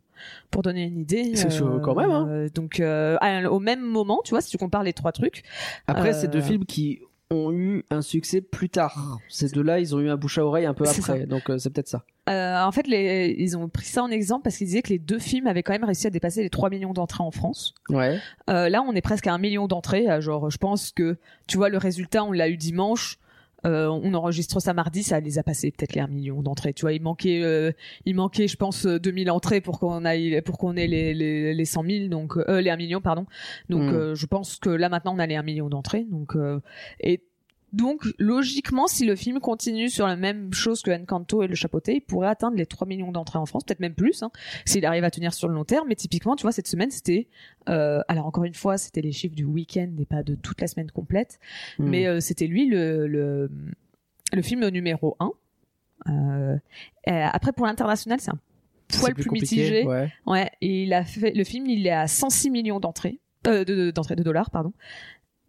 Pour 0.50 0.62
donner 0.62 0.84
une 0.84 0.98
idée. 0.98 1.34
C'est 1.36 1.50
chaud 1.50 1.80
quand 1.82 1.94
même, 1.94 2.10
hein. 2.10 2.26
euh, 2.28 2.48
Donc 2.54 2.80
euh, 2.80 3.16
à- 3.20 3.50
au 3.50 3.58
même 3.60 3.80
moment, 3.82 4.20
tu 4.24 4.30
vois, 4.30 4.40
si 4.40 4.50
tu 4.50 4.58
compares 4.58 4.82
les 4.82 4.92
trois 4.92 5.12
trucs, 5.12 5.42
Après, 5.86 6.10
Euh, 6.10 6.18
c'est 6.20 6.28
deux 6.28 6.40
films 6.42 6.64
qui 6.64 7.00
ont 7.30 7.50
eu 7.50 7.84
un 7.90 8.02
succès 8.02 8.42
plus 8.42 8.68
tard. 8.68 9.18
Ces 9.30 9.48
deux-là, 9.48 9.80
ils 9.80 9.94
ont 9.96 10.00
eu 10.00 10.10
un 10.10 10.16
bouche 10.18 10.36
à 10.36 10.44
oreille 10.44 10.66
un 10.66 10.74
peu 10.74 10.84
après, 10.86 11.24
donc 11.26 11.48
euh, 11.48 11.56
c'est 11.56 11.70
peut-être 11.70 11.88
ça. 11.88 12.04
Euh, 12.28 12.62
en 12.62 12.70
fait, 12.72 12.86
les, 12.86 13.34
ils 13.38 13.56
ont 13.56 13.68
pris 13.70 13.86
ça 13.86 14.02
en 14.02 14.10
exemple 14.10 14.42
parce 14.44 14.56
qu'ils 14.58 14.66
disaient 14.66 14.82
que 14.82 14.90
les 14.90 14.98
deux 14.98 15.18
films 15.18 15.46
avaient 15.46 15.62
quand 15.62 15.72
même 15.72 15.82
réussi 15.84 16.06
à 16.06 16.10
dépasser 16.10 16.42
les 16.42 16.50
3 16.50 16.68
millions 16.70 16.92
d'entrées 16.92 17.24
en 17.24 17.30
France. 17.30 17.74
Ouais. 17.88 18.18
Euh, 18.50 18.68
là, 18.68 18.82
on 18.86 18.92
est 18.94 19.00
presque 19.00 19.26
à 19.26 19.32
un 19.32 19.38
million 19.38 19.66
d'entrées. 19.66 20.08
Euh, 20.10 20.20
Genre, 20.20 20.50
je 20.50 20.58
pense 20.58 20.92
que, 20.92 21.16
tu 21.48 21.56
vois, 21.56 21.68
le 21.70 21.78
résultat, 21.78 22.22
on 22.22 22.30
l'a 22.32 22.48
eu 22.50 22.56
dimanche. 22.58 23.18
Euh, 23.66 23.88
on 23.88 24.12
enregistre 24.14 24.60
ça 24.60 24.74
mardi, 24.74 25.02
ça 25.02 25.20
les 25.20 25.38
a 25.38 25.42
passés 25.42 25.70
peut-être 25.70 25.94
les 25.94 26.00
1 26.00 26.08
million 26.08 26.42
d'entrées. 26.42 26.72
Tu 26.72 26.82
vois, 26.82 26.92
il 26.92 27.02
manquait, 27.02 27.42
euh, 27.42 27.72
il 28.04 28.14
manquait, 28.14 28.48
je 28.48 28.56
pense, 28.56 28.86
euh, 28.86 28.98
2000 28.98 29.30
entrées 29.30 29.60
pour 29.60 29.78
qu'on 29.78 30.04
aille, 30.04 30.42
pour 30.42 30.58
qu'on 30.58 30.76
ait 30.76 30.86
les, 30.86 31.14
les, 31.14 31.54
les 31.54 31.64
100 31.64 31.84
000, 31.84 32.08
donc 32.08 32.36
euh, 32.36 32.60
les 32.60 32.70
1 32.70 32.76
million, 32.76 33.00
pardon. 33.00 33.26
Donc, 33.68 33.82
Mm. 33.82 33.94
euh, 33.94 34.14
je 34.14 34.26
pense 34.26 34.56
que 34.58 34.70
là 34.70 34.88
maintenant, 34.88 35.14
on 35.14 35.18
a 35.18 35.26
les 35.26 35.36
1 35.36 35.42
million 35.42 35.68
d'entrées. 35.68 36.04
Donc, 36.10 36.34
euh, 36.36 36.60
et 37.00 37.22
donc, 37.72 38.06
logiquement, 38.18 38.86
si 38.86 39.04
le 39.06 39.16
film 39.16 39.40
continue 39.40 39.88
sur 39.88 40.06
la 40.06 40.16
même 40.16 40.52
chose 40.52 40.82
que 40.82 40.90
Encanto 40.90 41.42
et 41.42 41.46
Le 41.46 41.54
Chapeauté, 41.54 41.94
il 41.96 42.00
pourrait 42.02 42.28
atteindre 42.28 42.56
les 42.56 42.66
3 42.66 42.86
millions 42.86 43.12
d'entrées 43.12 43.38
en 43.38 43.46
France, 43.46 43.64
peut-être 43.64 43.80
même 43.80 43.94
plus, 43.94 44.22
hein, 44.22 44.30
s'il 44.66 44.84
arrive 44.84 45.04
à 45.04 45.10
tenir 45.10 45.32
sur 45.32 45.48
le 45.48 45.54
long 45.54 45.64
terme. 45.64 45.88
Mais 45.88 45.94
typiquement, 45.94 46.36
tu 46.36 46.42
vois, 46.42 46.52
cette 46.52 46.68
semaine, 46.68 46.90
c'était, 46.90 47.28
euh, 47.68 48.00
alors 48.08 48.26
encore 48.26 48.44
une 48.44 48.54
fois, 48.54 48.76
c'était 48.78 49.00
les 49.00 49.12
chiffres 49.12 49.34
du 49.34 49.44
week-end 49.44 49.90
et 49.98 50.04
pas 50.04 50.22
de 50.22 50.34
toute 50.34 50.60
la 50.60 50.66
semaine 50.66 50.90
complète, 50.90 51.38
Hmm. 51.78 51.88
mais 51.88 52.06
euh, 52.06 52.20
c'était 52.20 52.46
lui 52.46 52.66
le, 52.66 53.06
le, 53.06 53.50
le 54.32 54.42
film 54.42 54.68
numéro 54.68 55.16
1. 55.20 55.30
Euh, 56.08 56.56
après, 57.06 57.52
pour 57.52 57.66
l'international, 57.66 58.20
c'est 58.20 58.30
un 58.30 58.38
poil 58.98 59.14
plus, 59.14 59.30
mitigé. 59.30 59.86
Ouais. 59.86 60.12
Ouais, 60.26 60.50
et 60.60 60.82
il 60.82 60.92
a 60.92 61.04
fait 61.04 61.32
le 61.32 61.44
film, 61.44 61.66
il 61.66 61.86
est 61.86 61.90
à 61.90 62.06
106 62.06 62.50
millions 62.50 62.80
d'entrées, 62.80 63.18
de, 63.44 63.64
de 63.64 64.22
dollars, 64.22 64.50
pardon. 64.50 64.72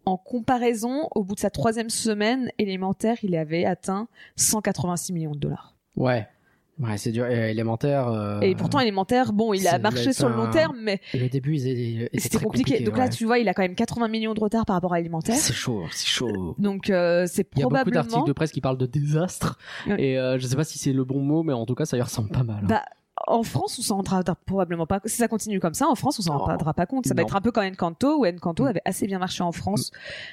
En 0.06 0.16
comparaison, 0.16 1.08
au 1.14 1.24
bout 1.24 1.34
de 1.34 1.40
sa 1.40 1.50
troisième 1.50 1.90
semaine, 1.90 2.50
élémentaire, 2.58 3.16
il 3.22 3.34
avait 3.36 3.64
atteint 3.64 4.08
186 4.36 5.12
millions 5.12 5.32
de 5.32 5.38
dollars. 5.38 5.74
Ouais. 5.96 6.26
Ouais, 6.80 6.98
c'est 6.98 7.12
dur. 7.12 7.26
Et 7.26 7.52
élémentaire. 7.52 8.08
euh, 8.08 8.40
Et 8.40 8.56
pourtant, 8.56 8.80
élémentaire, 8.80 9.32
bon, 9.32 9.54
il 9.54 9.66
a 9.68 9.78
marché 9.78 10.12
sur 10.12 10.28
le 10.28 10.34
long 10.34 10.50
terme, 10.50 10.76
mais 10.82 11.00
et 11.12 11.18
le 11.20 11.28
début, 11.28 11.56
c'était 11.58 12.38
compliqué. 12.38 12.80
Donc 12.80 12.98
là, 12.98 13.08
tu 13.08 13.24
vois, 13.26 13.38
il 13.38 13.48
a 13.48 13.54
quand 13.54 13.62
même 13.62 13.76
80 13.76 14.08
millions 14.08 14.34
de 14.34 14.40
retard 14.40 14.66
par 14.66 14.74
rapport 14.74 14.92
à 14.92 14.98
élémentaire. 14.98 15.36
c'est 15.36 15.52
chaud, 15.52 15.84
c'est 15.92 16.08
chaud. 16.08 16.56
Donc 16.58 16.90
euh, 16.90 17.26
c'est 17.28 17.46
Il 17.54 17.60
y 17.60 17.62
a 17.62 17.66
beaucoup 17.66 17.74
d'articles 17.74 17.92
probablement. 17.92 18.24
de 18.26 18.32
presse 18.32 18.50
qui 18.50 18.60
parlent 18.60 18.76
de 18.76 18.86
désastre. 18.86 19.56
Ouais. 19.86 20.02
Et 20.02 20.18
euh, 20.18 20.36
je 20.40 20.46
sais 20.48 20.56
pas 20.56 20.64
si 20.64 20.78
c'est 20.78 20.92
le 20.92 21.04
bon 21.04 21.20
mot, 21.20 21.44
mais 21.44 21.52
en 21.52 21.64
tout 21.64 21.76
cas, 21.76 21.84
ça 21.84 21.96
y 21.96 22.02
ressemble 22.02 22.30
pas 22.30 22.42
mal. 22.42 22.58
hein. 22.64 22.66
Bah, 22.68 22.82
en 23.28 23.42
France, 23.44 23.78
on 23.78 23.82
s'en 23.82 23.96
rendra 23.96 24.22
probablement 24.46 24.86
pas. 24.86 25.00
Si 25.04 25.16
ça 25.16 25.28
continue 25.28 25.60
comme 25.60 25.72
ça, 25.74 25.86
en 25.88 25.94
France, 25.94 26.18
on 26.18 26.22
s'en 26.22 26.36
rendra 26.36 26.74
pas 26.74 26.84
compte. 26.86 27.06
Ça 27.06 27.14
va 27.14 27.22
être 27.22 27.36
un 27.36 27.40
peu 27.40 27.52
comme 27.52 27.64
Encanto, 27.64 28.18
où 28.20 28.26
Encanto 28.26 28.64
Mm. 28.64 28.66
avait 28.66 28.82
assez 28.84 29.06
bien 29.06 29.18
marché 29.18 29.42
en 29.44 29.52
France, 29.52 29.92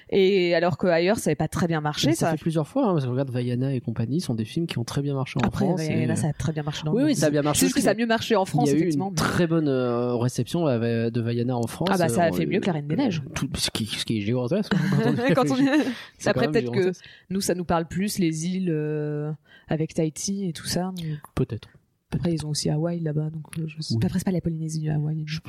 et 0.09 0.55
alors 0.55 0.77
qu'ailleurs, 0.77 1.17
ça 1.19 1.29
avait 1.29 1.35
pas 1.35 1.47
très 1.47 1.67
bien 1.67 1.79
marché. 1.79 2.07
Mais 2.07 2.13
ça, 2.15 2.25
Ça, 2.27 2.31
fait 2.31 2.37
plusieurs 2.41 2.67
fois, 2.67 2.87
hein, 2.87 2.93
parce 2.93 3.05
que 3.05 3.09
regarde 3.11 3.29
Vaiana 3.29 3.73
et 3.73 3.81
compagnie 3.81 4.19
sont 4.19 4.33
des 4.33 4.45
films 4.45 4.65
qui 4.67 4.79
ont 4.79 4.83
très 4.83 5.01
bien 5.01 5.13
marché 5.13 5.37
en 5.43 5.47
après, 5.47 5.65
France. 5.65 5.79
ouais, 5.79 6.03
et- 6.09 6.15
ça 6.15 6.27
a 6.27 6.33
très 6.33 6.51
bien 6.53 6.63
marché 6.63 6.83
dans 6.83 6.91
Oui, 6.93 7.01
le 7.01 7.05
oui, 7.07 7.15
ça 7.15 7.27
a 7.27 7.29
bien 7.29 7.41
marché 7.43 7.59
C'est 7.61 7.65
juste 7.67 7.75
que 7.75 7.81
ça 7.81 7.91
a 7.91 7.93
mieux 7.93 8.07
marché 8.07 8.35
en 8.35 8.45
France, 8.45 8.69
il 8.71 8.79
y 8.79 8.81
a 8.81 8.85
eu 8.85 8.91
une 8.91 9.13
très 9.15 9.45
bonne 9.47 9.67
euh, 9.67 10.15
réception 10.15 10.65
avec- 10.65 11.13
de 11.13 11.21
Vaiana 11.21 11.55
en 11.55 11.67
France. 11.67 11.89
Ah 11.91 11.97
bah, 11.97 12.09
ça 12.09 12.23
a 12.23 12.29
Euh, 12.29 12.33
fait 12.33 12.45
mieux 12.45 12.59
que 12.59 12.67
La 12.67 12.73
Reine 12.73 12.87
des 12.87 12.95
Neiges. 12.95 13.21
Tout, 13.35 13.47
ce, 13.55 13.69
qui, 13.69 13.85
ce 13.85 14.05
qui 14.05 14.17
est 14.17 14.21
gigantesque. 14.21 14.73
hein, 14.73 15.15
Quand 15.35 15.49
on- 15.51 15.55
C'est 16.17 16.29
Après, 16.31 16.47
peut-être 16.51 16.71
que 16.71 16.91
nous, 17.29 17.41
ça 17.41 17.53
nous 17.53 17.65
parle 17.65 17.85
plus 17.85 18.17
les 18.17 18.47
îles 18.47 18.69
euh, 18.71 19.31
avec 19.67 19.93
Tahiti 19.93 20.47
et 20.49 20.53
tout 20.53 20.65
ça. 20.65 20.91
Peut-être. 21.35 21.69
Après, 22.13 22.33
ils 22.33 22.45
ont 22.45 22.49
aussi 22.49 22.69
Hawaï 22.69 22.99
là-bas, 22.99 23.29
donc 23.29 23.43
euh, 23.59 23.63
je 23.67 23.81
sais 23.81 23.93
Oui. 23.95 23.99
pas. 23.99 24.07
Après, 24.07 24.19
c'est 24.19 24.25
pas 24.25 24.31
la 24.31 24.41
Polynésie, 24.41 24.89
Hawaï. 24.89 25.23
Je- 25.25 25.39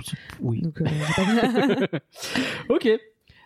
Oui. 0.40 0.60
Donc, 0.62 0.80
euh, 0.80 0.84
pas- 1.16 1.98
Ok. 2.68 2.88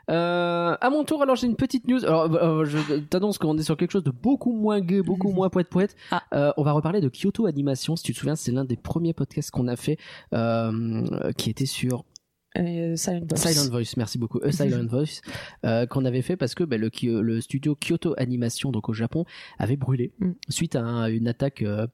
Euh, 0.08 0.76
à 0.80 0.88
mon 0.90 1.02
tour, 1.04 1.20
alors 1.23 1.35
j'ai 1.35 1.49
une 1.49 1.56
petite 1.56 1.88
news. 1.88 2.04
Alors, 2.04 2.32
euh, 2.32 2.64
je 2.64 2.99
t'annonce 3.00 3.38
qu'on 3.38 3.58
est 3.58 3.62
sur 3.64 3.76
quelque 3.76 3.90
chose 3.90 4.04
de 4.04 4.12
beaucoup 4.12 4.52
moins 4.52 4.80
gai, 4.80 5.02
beaucoup 5.02 5.32
moins 5.32 5.49
poète 5.50 5.68
poète. 5.68 5.96
Ah. 6.12 6.23
Euh, 6.32 6.52
on 6.56 6.62
va 6.62 6.70
reparler 6.73 7.00
de 7.00 7.08
Kyoto 7.08 7.46
Animation. 7.46 7.96
Si 7.96 8.04
tu 8.04 8.12
te 8.12 8.18
souviens, 8.18 8.37
c'est 8.37 8.52
l'un 8.52 8.64
des 8.64 8.76
premiers 8.76 9.14
podcasts 9.14 9.50
qu'on 9.50 9.66
a 9.66 9.75
fait, 9.75 9.99
euh, 10.32 11.32
qui 11.37 11.50
était 11.50 11.66
sur 11.66 12.04
Euh, 12.56 12.94
Silent 12.96 13.26
Voice. 13.28 13.37
Silent 13.52 13.70
Voice. 13.70 13.94
Merci 13.96 14.18
beaucoup. 14.18 14.38
A 14.44 14.52
Silent 14.52 14.87
Voice 14.87 15.20
euh, 15.64 15.87
qu'on 15.87 16.04
avait 16.04 16.23
fait 16.23 16.37
parce 16.37 16.54
que 16.54 16.62
bah, 16.64 16.76
le, 16.78 17.40
studio 17.40 17.75
Kyoto 17.75 18.14
Animation, 18.16 18.70
donc 18.70 18.88
au 18.88 18.92
Japon, 18.94 19.25
avait 19.58 19.76
brûlé 19.76 20.12
Mm. 20.20 20.30
suite 20.49 20.76
à 20.76 20.82
un- 20.82 21.08
une 21.08 21.26
attaque. 21.28 21.62
euh, 21.62 21.87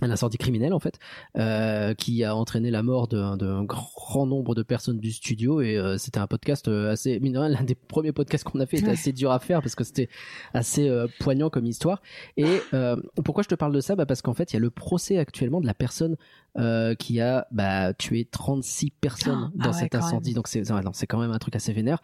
un 0.00 0.10
incendie 0.10 0.38
criminel 0.38 0.72
en 0.72 0.78
fait 0.78 0.98
euh, 1.36 1.94
qui 1.94 2.24
a 2.24 2.34
entraîné 2.34 2.70
la 2.70 2.82
mort 2.82 3.08
d'un 3.08 3.64
grand 3.64 4.26
nombre 4.26 4.54
de 4.54 4.62
personnes 4.62 4.98
du 4.98 5.12
studio. 5.12 5.60
Et 5.60 5.76
euh, 5.76 5.98
c'était 5.98 6.18
un 6.18 6.26
podcast 6.26 6.68
euh, 6.68 6.92
assez 6.92 7.20
mine 7.20 7.34
l'un 7.48 7.62
des 7.62 7.74
premiers 7.74 8.12
podcasts 8.12 8.44
qu'on 8.44 8.60
a 8.60 8.66
fait 8.66 8.78
était 8.78 8.90
assez 8.90 9.12
dur 9.12 9.30
à 9.30 9.38
faire 9.38 9.60
parce 9.60 9.74
que 9.74 9.84
c'était 9.84 10.08
assez 10.54 10.88
euh, 10.88 11.06
poignant 11.20 11.50
comme 11.50 11.66
histoire. 11.66 12.00
Et 12.36 12.60
euh, 12.72 12.96
pourquoi 13.24 13.42
je 13.42 13.48
te 13.48 13.54
parle 13.54 13.72
de 13.72 13.80
ça? 13.80 13.94
Bah 13.94 14.06
parce 14.06 14.22
qu'en 14.22 14.34
fait 14.34 14.52
il 14.52 14.54
y 14.54 14.56
a 14.56 14.60
le 14.60 14.70
procès 14.70 15.18
actuellement 15.18 15.60
de 15.60 15.66
la 15.66 15.74
personne 15.74 16.16
euh, 16.58 16.94
qui 16.94 17.20
a 17.20 17.46
bah, 17.50 17.94
tué 17.94 18.26
36 18.30 18.90
personnes 18.90 19.50
Ah 19.58 19.64
dans 19.64 19.72
cet 19.72 19.94
incendie. 19.94 20.34
Donc 20.34 20.48
c'est 20.48 20.62
c'est 20.92 21.06
quand 21.06 21.18
même 21.20 21.30
un 21.30 21.38
truc 21.38 21.56
assez 21.56 21.72
vénère. 21.72 22.00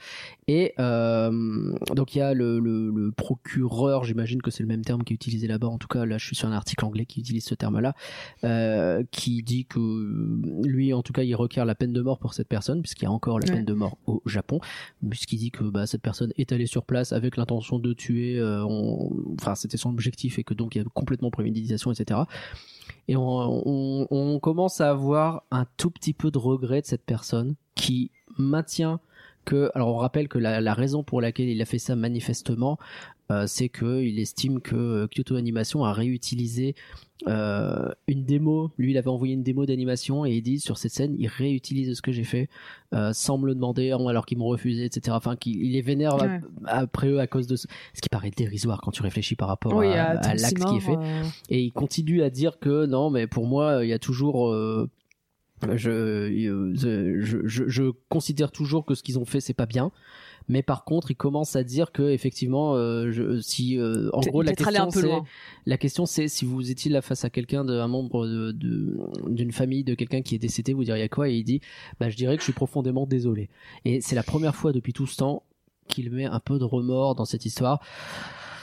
Et 0.47 0.75
euh, 0.79 1.75
donc 1.95 2.15
il 2.15 2.19
y 2.19 2.23
a 2.23 2.33
le, 2.35 2.59
le, 2.59 2.91
le 2.91 3.13
procureur 3.13 4.05
j'imagine 4.05 4.41
que 4.41 4.51
c'est 4.51 4.63
le 4.63 4.69
même 4.69 4.85
terme 4.85 5.05
qui 5.05 5.13
est 5.13 5.17
utilisé 5.17 5.47
là-bas. 5.47 5.67
En 5.69 5.79
tout 5.79 5.89
cas 5.89 6.05
là 6.07 6.17
je 6.19 6.25
suis 6.27 6.37
sur 6.37 6.49
un 6.49 6.53
article 6.53 6.85
anglais 6.85 7.05
qui 7.07 7.21
utilise 7.21 7.45
ce 7.45 7.55
terme 7.55 7.79
là 7.81 7.95
euh, 8.45 9.03
qui 9.11 9.43
dit 9.43 9.67
que 9.67 9.79
euh, 9.81 10.41
lui 10.65 10.93
en 10.95 11.03
tout 11.03 11.13
cas 11.13 11.23
il 11.23 11.35
requiert 11.35 11.65
la 11.65 11.75
peine 11.75 11.93
de 11.93 12.01
mort 12.01 12.19
pour 12.19 12.33
cette 12.35 12.49
personne 12.49 12.81
puisqu'il 12.83 13.05
y 13.05 13.07
a 13.09 13.13
encore 13.13 13.39
la 13.39 13.47
Ouais. 13.49 13.55
peine 13.55 13.65
de 13.65 13.75
mort 13.75 13.97
au 14.07 14.23
Japon. 14.27 14.61
Puisqu'il 15.09 15.39
dit 15.39 15.51
que 15.51 15.65
bah, 15.65 15.87
cette 15.87 16.03
personne 16.03 16.33
est 16.37 16.53
allée 16.53 16.67
sur 16.67 16.85
place 16.85 17.13
avec 17.13 17.37
l'intention 17.37 17.79
de 17.79 17.93
tuer 17.93 18.39
euh, 18.39 18.65
on- 18.65 19.13
enfin 19.41 19.55
c'était 19.55 19.77
son 19.77 19.91
objectif 19.91 20.39
et 20.39 20.45
que 20.45 20.55
donc 20.55 20.75
il 20.75 20.79
y 20.79 20.81
a 20.81 20.85
complètement 20.95 21.31
préméditation 21.31 21.93
etc 21.93 22.21
et 23.09 23.17
on, 23.17 23.23
on, 23.67 24.07
on 24.11 24.39
commence 24.39 24.81
à 24.81 24.91
avoir 24.91 25.45
un 25.51 25.67
tout 25.77 25.91
petit 25.91 26.13
peu 26.13 26.31
de 26.31 26.39
regret 26.39 26.81
de 26.81 26.87
cette 26.87 27.05
personne 27.05 27.55
qui 27.75 28.11
maintient 28.39 29.01
que 29.45 29.71
alors 29.75 29.89
on 29.89 29.97
rappelle 29.97 30.29
que 30.29 30.39
la, 30.39 30.61
la 30.61 30.75
raison 30.75 31.03
pour 31.03 31.21
laquelle 31.21 31.49
il 31.49 31.61
a 31.63 31.65
fait 31.65 31.79
ça 31.79 31.97
manifestement 31.97 32.79
euh, 33.31 33.47
c'est 33.47 33.69
que 33.69 34.03
il 34.03 34.19
estime 34.19 34.61
que 34.61 34.75
euh, 34.77 35.07
Kyoto 35.07 35.37
Animation 35.37 35.85
a 35.85 35.93
réutilisé 35.93 36.75
euh, 37.27 37.89
une 38.07 38.25
démo. 38.25 38.71
Lui, 38.79 38.93
il 38.93 38.97
avait 38.99 39.09
envoyé 39.09 39.35
une 39.35 39.43
démo 39.43 39.67
d'animation 39.67 40.25
et 40.25 40.37
il 40.37 40.43
dit 40.43 40.61
sur 40.61 40.79
cette 40.79 40.93
scène, 40.93 41.15
il 41.19 41.27
réutilise 41.27 41.95
ce 41.95 42.01
que 42.03 42.13
j'ai 42.13 42.25
fait 42.25 42.49
euh, 42.95 43.13
sans 43.13 43.37
me 43.39 43.47
le 43.47 43.55
demander 43.55 43.91
alors 43.91 44.25
qu'ils 44.25 44.39
m'ont 44.39 44.47
refusé, 44.47 44.85
etc. 44.85 45.15
Enfin, 45.17 45.37
qu'il 45.37 45.63
il 45.63 45.77
est 45.77 45.83
vénère 45.83 46.17
Ouais. 46.17 46.41
après 46.65 47.09
eux 47.09 47.19
à 47.21 47.27
cause 47.27 47.47
de 47.47 47.57
ce, 47.57 47.67
ce 47.93 48.01
qui 48.01 48.09
paraît 48.09 48.31
dérisoire 48.31 48.81
quand 48.81 48.93
tu 48.93 49.03
réfléchis 49.03 49.35
par 49.35 49.49
rapport 49.49 49.75
oui, 49.75 49.87
à, 49.89 50.11
à 50.11 50.11
à 50.11 50.15
36 50.37 50.43
l'acte 50.43 50.65
qui 50.65 50.77
est 50.77 50.81
fait. 50.81 50.97
euh, 50.97 51.23
Et 51.51 51.61
il 51.63 51.73
continue 51.73 52.23
à 52.23 52.31
dire 52.31 52.59
que 52.59 52.87
non, 52.87 53.11
mais 53.11 53.27
pour 53.27 53.47
moi, 53.47 53.85
il 53.85 53.89
y 53.89 53.93
a 53.93 53.99
toujours. 53.99 54.49
euh, 54.53 54.89
je, 55.75 55.91
euh, 55.91 56.73
je, 56.77 57.19
je, 57.49 57.69
je 57.69 57.83
considère 58.09 58.53
toujours 58.53 58.85
que 58.87 58.95
ce 58.95 59.03
qu'ils 59.03 59.19
ont 59.19 59.25
fait, 59.25 59.41
c'est 59.41 59.55
pas 59.55 59.67
bien. 59.67 59.91
Mais 60.49 60.63
par 60.63 60.85
contre, 60.85 61.11
il 61.11 61.15
commence 61.15 61.57
à 61.57 61.63
dire 61.63 61.93
que 61.93 62.03
effectivement, 62.11 62.75
euh, 62.75 63.11
je, 63.11 63.41
si 63.41 63.79
euh, 63.79 64.09
en 64.15 64.21
gros 64.31 64.43
la 64.43 64.53
question 64.57 64.73
c'est 64.93 65.07
la 65.67 65.77
question 65.79 66.07
c'est 66.07 66.29
si 66.29 66.45
vous 66.45 66.71
étiez 66.71 66.91
là 66.91 67.03
face 67.03 67.25
à 67.25 67.31
quelqu'un 67.31 67.65
d'un 67.65 67.87
membre 67.89 68.27
de- 68.27 68.53
de- 68.53 68.97
d'une 69.29 69.53
famille 69.53 69.85
de 69.85 69.95
quelqu'un 69.95 70.23
qui 70.23 70.35
est 70.35 70.39
décédé, 70.39 70.73
vous 70.73 70.85
diriez 70.85 71.09
quoi? 71.09 71.29
Et 71.29 71.35
il 71.37 71.45
dit, 71.45 71.61
bah 72.01 72.09
je 72.09 72.17
dirais 72.17 72.37
que 72.37 72.41
je 72.41 72.45
suis 72.45 72.53
profondément 72.55 73.07
désolé. 73.07 73.49
Et 73.85 74.01
c'est 74.01 74.17
la 74.17 74.23
première 74.23 74.55
fois 74.55 74.73
depuis 74.73 74.93
tout 74.93 75.07
ce 75.07 75.17
temps 75.17 75.43
qu'il 75.87 76.11
met 76.11 76.25
un 76.27 76.41
peu 76.41 76.59
de 76.59 76.65
remords 76.65 77.15
dans 77.15 77.25
cette 77.25 77.45
histoire. 77.47 77.81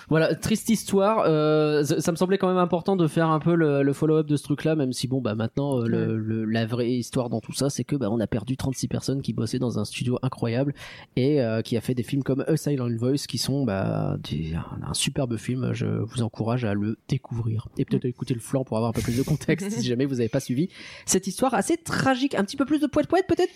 Voilà, 0.10 0.36
triste 0.36 0.70
histoire. 0.70 1.24
Euh, 1.26 1.84
ça 1.84 2.12
me 2.12 2.16
semblait 2.18 2.38
quand 2.38 2.48
même 2.48 2.58
important 2.58 2.96
de 2.96 3.08
faire 3.08 3.30
un 3.30 3.40
peu 3.40 3.56
le, 3.56 3.82
le 3.84 3.94
follow-up 3.94 4.28
de 4.28 4.36
ce 4.36 4.44
truc-là, 4.44 4.76
même 4.76 4.94
si 4.94 5.08
bon, 5.08 5.22
bah 5.22 5.34
maintenant, 5.36 5.80
euh, 5.82 5.88
le, 5.88 6.18
le- 6.18 6.46
la 6.46 6.66
vraie 6.66 6.92
histoire 6.92 7.30
dans 7.30 7.40
tout 7.40 7.54
ça, 7.54 7.70
c'est 7.70 7.84
que 7.84 7.96
bah, 7.96 8.10
on 8.12 8.20
a 8.20 8.28
perdu 8.28 8.56
36 8.58 8.88
personnes 8.88 9.22
qui 9.22 9.34
bossaient 9.34 9.60
dans 9.60 9.80
un 9.80 9.86
studio 9.86 10.20
incroyable 10.22 10.74
et 11.16 11.42
euh, 11.42 11.62
qui 11.62 11.76
a 11.78 11.82
fait 11.82 11.94
des 11.96 12.04
films 12.04 12.24
comme 12.24 12.44
A 12.48 12.56
Silent 12.58 12.90
Voice, 12.98 13.26
qui 13.28 13.38
sont 13.38 13.66
bah, 13.66 14.18
des- 14.30 14.54
un, 14.54 14.90
un 14.90 14.94
superbe 14.94 15.38
film. 15.38 15.72
Je 15.74 15.86
vous 15.88 16.22
encourage 16.22 16.66
à 16.66 16.74
le 16.74 16.98
découvrir 17.08 17.68
et 17.78 17.86
peut-être 17.86 18.06
à 18.06 18.08
écouter 18.08 18.34
le 18.34 18.40
flanc 18.40 18.64
pour 18.64 18.78
avoir 18.78 18.90
un 18.90 18.94
peu 18.94 19.02
plus 19.02 19.18
de 19.18 19.24
contexte 19.24 19.72
si 19.72 19.84
jamais 19.88 20.06
vous 20.06 20.16
n'avez 20.16 20.30
pas 20.30 20.40
suivi 20.40 20.70
cette 21.06 21.28
histoire 21.28 21.54
assez 21.54 21.78
tragique. 21.78 22.36
Un 22.36 22.44
petit 22.44 22.58
peu 22.58 22.66
plus 22.66 22.80
de 22.80 22.88
poète 22.88 23.08
poète 23.08 23.26
peut-être, 23.28 23.52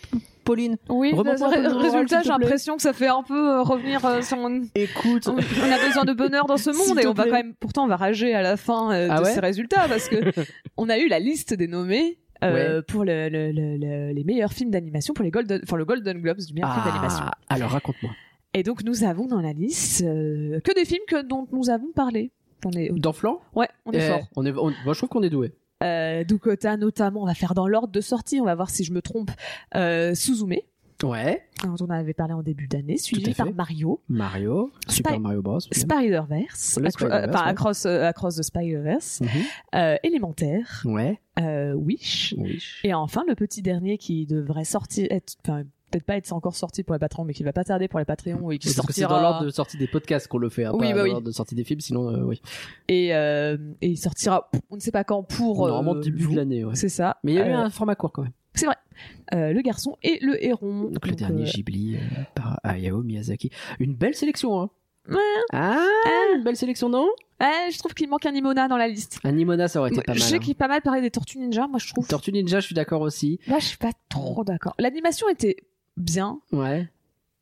Pauline? 0.45 0.77
Oui, 0.89 1.11
ré- 1.49 1.67
résultat, 1.67 2.21
j'ai 2.23 2.29
l'impression 2.29 2.75
que 2.75 2.81
ça 2.81 2.93
fait 2.93 3.07
un 3.07 3.23
peu 3.23 3.49
euh, 3.57 3.61
revenir 3.61 4.03
euh, 4.05 4.21
sur 4.21 4.37
mon- 4.37 4.61
Écoute, 4.75 5.27
on, 5.27 5.33
on 5.35 5.71
a 5.71 5.85
besoin 5.87 6.05
de 6.05 6.13
bonheur 6.13 6.38
dans 6.45 6.57
ce 6.57 6.69
monde 6.89 6.99
et 6.99 7.07
on 7.07 7.13
va 7.13 7.25
quand 7.25 7.31
même 7.31 7.53
pourtant 7.55 7.83
on 7.83 7.87
va 7.87 7.95
rager 7.97 8.33
à 8.33 8.41
la 8.41 8.57
fin 8.57 8.91
euh, 8.93 9.07
Ah 9.09 9.19
de 9.19 9.23
ouais 9.25 9.33
ces 9.33 9.39
résultats 9.39 9.87
parce 9.87 10.07
que 10.09 10.17
on 10.77 10.89
a 10.89 10.97
eu 10.97 11.07
la 11.07 11.19
liste 11.19 11.53
des 11.53 11.67
nommés 11.67 12.19
euh, 12.43 12.77
Ouais. 12.77 12.81
pour 12.87 13.03
le, 13.03 13.27
le- 13.29 13.51
le- 13.51 13.75
le- 13.77 14.13
les 14.13 14.23
meilleurs 14.23 14.53
films 14.53 14.71
d'animation 14.71 15.13
pour 15.13 15.23
les 15.25 15.31
Golden 15.31 15.59
enfin 15.63 15.75
le 15.77 15.85
Golden 15.85 16.21
Globes 16.21 16.39
du 16.39 16.53
meilleur 16.53 16.73
film 16.73 16.85
d'animation. 16.85 17.23
Ah, 17.25 17.31
alors 17.49 17.71
raconte-moi. 17.71 18.11
et 18.53 18.63
donc 18.63 18.83
nous 18.83 19.03
avons 19.03 19.25
dans 19.27 19.41
la 19.41 19.51
liste 19.53 20.03
euh, 20.03 20.59
que 20.61 20.73
des 20.73 20.85
films 20.85 21.03
que 21.07 21.21
dont 21.21 21.47
nous 21.51 21.69
avons 21.69 21.91
parlé. 21.93 22.31
On 22.65 22.71
est 22.71 22.89
Dans 22.97 23.13
flanc 23.13 23.39
ouais 23.55 23.67
on 23.85 23.91
est 23.91 23.97
Eh, 23.97 24.07
fort. 24.07 24.21
On 24.35 24.45
est, 24.45 24.51
on- 24.51 24.71
moi, 24.85 24.93
je 24.93 24.97
trouve 24.99 25.09
qu'on 25.09 25.23
est 25.23 25.29
doué. 25.29 25.53
euh, 25.83 26.23
t'as 26.59 26.75
notamment 26.77 27.23
on 27.23 27.25
va 27.25 27.33
faire 27.33 27.53
dans 27.53 27.67
l'ordre 27.67 27.91
de 27.93 28.01
sortie. 28.01 28.39
On 28.41 28.45
va 28.45 28.55
voir 28.55 28.69
si 28.69 28.83
je 28.83 28.91
me 28.93 29.01
trompe. 29.01 29.31
Euh, 29.75 30.13
Suzume 30.15 30.55
Ouais. 31.03 31.41
dont 31.63 31.75
on 31.79 31.89
avait 31.89 32.13
parlé 32.13 32.33
en 32.33 32.41
début 32.43 32.67
d'année 32.67 32.97
suivi 32.97 33.33
par 33.33 33.51
Mario 33.53 34.01
Mario, 34.09 34.71
Super 34.87 35.13
Spy- 35.13 35.19
Mario 35.19 35.41
Bros. 35.41 35.59
bien. 35.59 35.81
Spider-Verse, 35.81 36.77
Acro- 36.77 36.89
Spider-Verse, 36.89 37.03
euh, 37.03 37.29
enfin 37.29 37.43
ouais. 37.45 37.49
Across, 37.51 37.85
euh, 37.85 38.03
Across 38.07 38.35
the 38.37 38.43
Spider-Verse, 38.43 39.21
Mhm. 39.21 39.27
euh, 39.75 39.95
Élémentaire, 40.03 40.81
Ouais. 40.85 41.19
euh, 41.39 41.73
Wish, 41.73 42.35
Oui. 42.37 42.61
et 42.83 42.93
enfin 42.93 43.23
le 43.27 43.35
petit 43.35 43.61
dernier 43.61 43.97
qui 43.97 44.25
devrait 44.25 44.65
sortir, 44.65 45.07
être, 45.09 45.35
enfin 45.47 45.63
peut-être 45.91 46.03
pas 46.05 46.17
être 46.17 46.31
encore 46.33 46.55
sorti 46.55 46.83
pour 46.83 46.93
les 46.93 46.99
Patreons, 46.99 47.23
mais 47.25 47.33
qui 47.33 47.41
va 47.43 47.51
pas 47.51 47.63
tarder 47.63 47.87
pour 47.87 47.97
les 47.97 48.05
Patreons 48.05 48.51
et 48.51 48.59
qui 48.59 48.67
Parce 48.67 48.85
que 48.85 48.93
c'est 48.93 49.01
sortira. 49.01 49.21
dans 49.21 49.27
l'ordre 49.29 49.45
de 49.45 49.49
sortie 49.49 49.75
des 49.77 49.87
podcasts 49.87 50.27
qu'on 50.27 50.37
le 50.37 50.49
fait, 50.49 50.65
hein, 50.65 50.71
Oui, 50.75 50.89
pas 50.89 50.91
bah 50.93 50.97
dans 50.99 51.03
oui. 51.05 51.09
l'ordre 51.11 51.25
de 51.25 51.31
sortie 51.31 51.55
des 51.55 51.63
films, 51.63 51.79
sinon, 51.79 52.09
euh, 52.09 52.21
oui. 52.21 52.39
Et, 52.89 53.15
euh, 53.15 53.57
et 53.81 53.87
il 53.87 53.97
sortira, 53.97 54.51
on 54.69 54.75
ne 54.75 54.79
sait 54.81 54.91
pas 54.91 55.03
quand 55.03 55.23
pour. 55.23 55.65
euh, 55.65 55.69
Normalement, 55.71 55.99
début 55.99 56.23
vous. 56.25 56.31
de 56.33 56.35
l'année, 56.35 56.63
ouais. 56.63 56.75
C'est 56.75 56.89
ça. 56.89 57.17
Mais 57.23 57.31
il 57.31 57.35
y 57.37 57.39
a 57.39 57.47
eu 57.47 57.51
Euh, 57.53 57.57
un 57.57 57.69
format 57.71 57.95
court 57.95 58.11
quand 58.11 58.21
même. 58.21 58.33
C'est 58.59 58.65
vrai. 58.65 58.75
Euh, 59.33 59.53
le 59.53 59.61
garçon 59.61 59.95
et 60.03 60.19
le 60.21 60.43
héron. 60.43 60.89
Donc, 60.91 61.07
le 61.07 61.15
dernier 61.15 61.43
euh, 61.43 61.51
Ghibli 61.51 61.95
euh, 61.95 61.99
par 62.35 62.59
Hayao 62.63 63.01
Miyazaki. 63.03 63.51
Une 63.79 63.95
belle 63.95 64.15
sélection, 64.15 64.59
hein. 64.59 64.69
Ouais. 65.09 65.17
Ah, 65.53 65.85
une 66.35 66.43
belle 66.43 66.57
sélection, 66.57 66.89
non? 66.89 67.07
Ouais, 67.39 67.69
je 67.71 67.79
trouve 67.79 67.93
qu'il 67.93 68.09
manque 68.09 68.25
un 68.25 68.31
Nimona 68.33 68.67
dans 68.67 68.75
la 68.75 68.89
liste. 68.89 69.19
Un 69.23 69.31
Nimona, 69.31 69.67
ça 69.69 69.79
aurait 69.79 69.91
été 69.91 70.01
pas 70.01 70.13
je 70.13 70.19
mal. 70.19 70.27
sais 70.27 70.35
hein. 70.35 70.39
qu'il 70.39 70.51
est 70.51 70.55
pas 70.55 70.67
mal 70.67 70.81
parlé 70.81 71.01
des 71.01 71.09
Tortues 71.09 71.39
Ninja, 71.39 71.67
moi 71.67 71.79
je 71.79 71.87
trouve. 71.87 72.05
Tortue 72.07 72.33
Ninja, 72.33 72.59
je 72.59 72.65
suis 72.65 72.75
d'accord 72.75 73.01
aussi. 73.01 73.39
Là, 73.47 73.59
je 73.59 73.65
suis 73.65 73.77
pas 73.77 73.91
trop 74.09 74.43
d'accord. 74.43 74.75
L'animation 74.77 75.29
était 75.29 75.55
bien. 75.95 76.39
Ouais. 76.51 76.89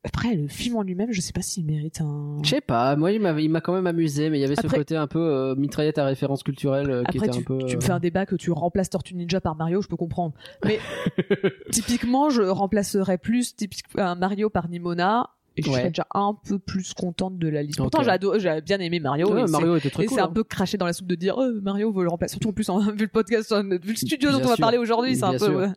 Après, 0.08 0.34
le 0.36 0.48
film 0.48 0.78
en 0.78 0.84
lui-même, 0.84 1.12
je 1.12 1.20
sais 1.20 1.34
pas 1.34 1.42
s'il 1.42 1.66
mérite 1.66 2.00
un. 2.02 2.38
Je 2.42 2.50
sais 2.50 2.62
pas, 2.62 2.96
moi 2.96 3.12
il 3.12 3.20
m'a 3.22 3.62
quand 3.62 3.74
même 3.74 3.88
amusé, 3.88 4.30
mais 4.30 4.38
il 4.40 4.42
y 4.42 4.46
avait 4.46 4.56
ce 4.56 4.68
côté 4.68 4.96
un 4.96 5.06
peu 5.08 5.20
euh, 5.20 5.54
mitraillette 5.56 5.98
à 5.98 6.06
référence 6.06 6.44
culturelle 6.44 6.90
euh, 6.90 7.04
qui 7.04 7.18
Après, 7.18 7.28
était 7.28 7.38
tu, 7.38 7.44
un 7.44 7.44
peu. 7.44 7.58
tu 7.66 7.76
me 7.76 7.82
euh, 7.82 7.86
fais 7.86 7.92
un 7.92 8.00
débat 8.00 8.26
que 8.26 8.36
tu 8.36 8.52
remplaces 8.52 8.90
Tortue 8.90 9.16
Ninja 9.16 9.42
par 9.42 9.56
Mario, 9.56 9.82
je 9.82 9.88
peux 9.88 9.98
comprendre. 9.98 10.34
Mais 10.64 10.80
typiquement, 11.72 12.30
je 12.30 12.42
remplacerais 12.44 13.18
plus 13.18 13.54
un 13.98 14.16
Mario 14.16 14.50
par 14.50 14.70
Nimona. 14.70 15.30
Et 15.60 15.64
je 15.64 15.70
Ouais. 15.72 15.78
serais 15.80 15.88
déjà 15.90 16.06
un 16.14 16.38
peu 16.48 16.60
plus 16.60 16.94
contente 16.94 17.40
de 17.40 17.48
la 17.48 17.64
liste. 17.64 17.80
Pourtant, 17.80 18.08
ado- 18.08 18.38
j'ai 18.38 18.62
bien 18.62 18.78
aimé 18.80 19.00
Mario. 19.00 19.34
ouais, 19.34 19.42
et 19.42 19.52
Mario 19.52 19.76
était 19.76 19.90
très 19.90 20.04
et 20.04 20.06
cool. 20.06 20.16
c'est 20.16 20.22
un 20.22 20.26
hein. 20.26 20.32
peu 20.32 20.44
craché 20.44 20.78
dans 20.78 20.86
la 20.86 20.94
soupe 20.94 21.08
de 21.08 21.16
dire 21.16 21.42
euh, 21.42 21.60
Mario 21.64 21.92
veut 21.92 22.04
le 22.04 22.10
remplacer. 22.10 22.34
Surtout 22.34 22.50
en 22.50 22.54
plus, 22.54 22.70
en, 22.70 22.80
vu 22.80 22.96
le 23.00 23.08
podcast, 23.08 23.52
vu 23.56 23.80
le 23.90 23.96
studio 23.96 24.30
Bien 24.30 24.38
dont 24.38 24.46
on 24.46 24.50
va 24.50 24.58
parler 24.58 24.78
aujourd'hui, 24.78 25.16
c'est 25.16 25.24
un 25.24 25.36
peu. 25.36 25.56
ouais. 25.56 25.70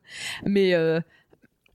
Mais 0.45 0.75
euh, 0.75 1.01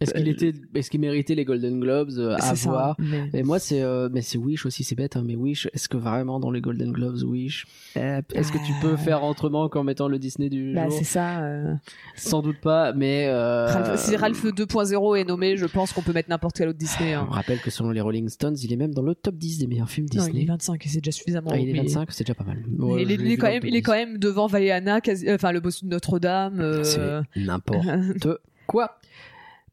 Est-ce 0.05 0.13
qu'il 0.13 0.27
était, 0.27 0.53
est-ce 0.73 0.89
qu'il 0.89 0.99
méritait 0.99 1.35
les 1.35 1.45
Golden 1.45 1.79
Globes 1.79 2.11
euh, 2.17 2.35
à 2.35 2.55
ça, 2.55 2.69
voir 2.69 2.95
mais- 2.99 3.29
Et 3.33 3.43
moi, 3.43 3.59
c'est, 3.59 3.81
euh, 3.81 4.09
mais 4.11 4.21
c'est 4.21 4.37
Wish 4.37 4.65
aussi, 4.65 4.83
c'est 4.83 4.95
bête, 4.95 5.15
hein, 5.17 5.23
mais 5.25 5.35
Wish, 5.35 5.67
est-ce 5.73 5.89
que 5.89 5.97
vraiment 5.97 6.39
dans 6.39 6.51
les 6.51 6.61
Golden 6.61 6.91
Globes, 6.91 7.21
Wish, 7.23 7.65
est-ce 7.95 8.51
que 8.51 8.57
tu 8.65 8.73
peux 8.81 8.95
faire 8.95 9.23
autrement 9.23 9.67
qu'en 9.69 9.83
mettant 9.83 10.07
le 10.07 10.19
Disney 10.19 10.49
du 10.49 10.73
Bah, 10.73 10.87
jour 10.89 10.97
c'est 10.97 11.03
ça. 11.03 11.39
euh, 11.43 11.73
Sans 12.15 12.41
doute 12.41 12.59
pas, 12.61 12.93
mais 12.93 13.27
euh, 13.27 13.67
Ralph- 13.67 13.97
si 13.97 14.15
Ralph 14.15 14.45
2.0 14.45 15.15
est 15.19 15.23
nommé, 15.25 15.57
je 15.57 15.65
pense 15.65 15.93
qu'on 15.93 16.01
peut 16.01 16.13
mettre 16.13 16.29
n'importe 16.29 16.55
quel 16.57 16.69
autre 16.69 16.77
Disney. 16.79 17.15
on 17.15 17.21
hein. 17.21 17.27
rappelle 17.29 17.59
que 17.59 17.69
selon 17.71 17.91
les 17.91 18.01
Rolling 18.01 18.29
Stones, 18.29 18.55
il 18.61 18.71
est 18.71 18.77
même 18.77 18.93
dans 18.93 19.01
le 19.03 19.15
top 19.15 19.35
10 19.35 19.59
des 19.59 19.67
meilleurs 19.67 19.89
films 19.89 20.07
Non, 20.13 20.23
Disney. 20.23 20.41
il 20.41 20.43
est 20.43 20.47
25 20.51 20.85
et 20.85 20.89
c'est 20.89 20.99
déjà 21.01 21.11
suffisamment. 21.11 21.49
Ah, 21.53 21.57
il 21.57 21.69
est 21.69 21.73
mais- 21.73 21.79
25, 21.79 22.11
c'est 22.11 22.23
déjà 22.25 22.35
pas 22.35 22.43
mal. 22.43 22.63
il, 22.99 23.11
est, 23.11 23.15
il 23.15 23.37
quand 23.37 23.47
même, 23.47 23.61
il 23.63 23.75
est 23.75 23.79
10. 23.79 23.83
quand 23.83 23.93
même 23.93 24.17
devant 24.17 24.47
Vaiana, 24.47 24.99
quasi- 25.01 25.27
euh, 25.27 25.35
enfin 25.35 25.51
le 25.51 25.59
bossu 25.59 25.85
de 25.85 25.89
Notre-Dame. 25.89 26.59
euh, 26.59 26.83
C'est 26.83 27.39
n'importe 27.39 27.85
quoi. 28.67 28.97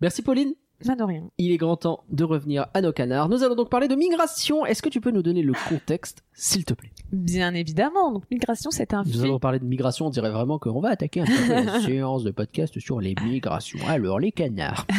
Merci 0.02 0.21
Pauline. 0.23 0.52
Pas 0.85 0.97
de 0.97 1.04
rien. 1.04 1.28
Il 1.38 1.52
est 1.52 1.59
grand 1.59 1.76
temps 1.76 2.02
de 2.11 2.25
revenir 2.25 2.66
à 2.75 2.80
nos 2.80 2.92
canards. 2.92 3.28
Nous 3.28 3.44
allons 3.44 3.54
donc 3.54 3.71
parler 3.71 3.87
de 3.87 3.94
migration. 3.94 4.66
Est-ce 4.66 4.82
que 4.82 4.88
tu 4.88 5.00
peux 5.00 5.12
nous 5.12 5.23
donner 5.23 5.42
le 5.42 5.52
contexte, 5.68 6.25
s'il 6.32 6.64
te 6.64 6.75
plaît? 6.75 6.90
Bien 7.12 7.54
évidemment. 7.54 8.11
Donc 8.11 8.25
Migration, 8.32 8.73
c'est 8.73 8.92
un 8.92 9.04
Nous 9.04 9.12
film. 9.12 9.25
allons 9.26 9.38
parler 9.38 9.61
de 9.61 9.64
migration. 9.64 10.06
On 10.09 10.11
dirait 10.11 10.32
vraiment 10.32 10.59
qu'on 10.59 10.80
va 10.80 10.88
attaquer 10.88 11.21
un 11.21 11.25
peu 11.25 11.49
la 11.49 11.80
séance 11.87 12.25
de 12.25 12.32
podcast 12.32 12.80
sur 12.80 13.00
les 13.00 13.14
migrations. 13.25 13.78
Alors, 13.87 14.18
les 14.18 14.32
canards. 14.32 14.87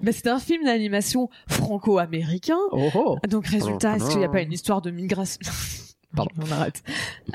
Bah, 0.00 0.12
c'est 0.12 0.28
un 0.28 0.38
film 0.38 0.64
d'animation 0.64 1.28
franco-américain. 1.48 2.56
Oh 2.70 2.88
oh 2.94 3.18
Donc 3.28 3.46
résultat, 3.46 3.96
est-ce 3.96 4.08
qu'il 4.10 4.18
n'y 4.18 4.24
a 4.24 4.28
pas 4.28 4.40
une 4.40 4.52
histoire 4.52 4.80
de 4.80 4.90
migration? 4.92 5.40
Pardon. 6.14 6.30
On 6.38 6.50
arrête. 6.50 6.82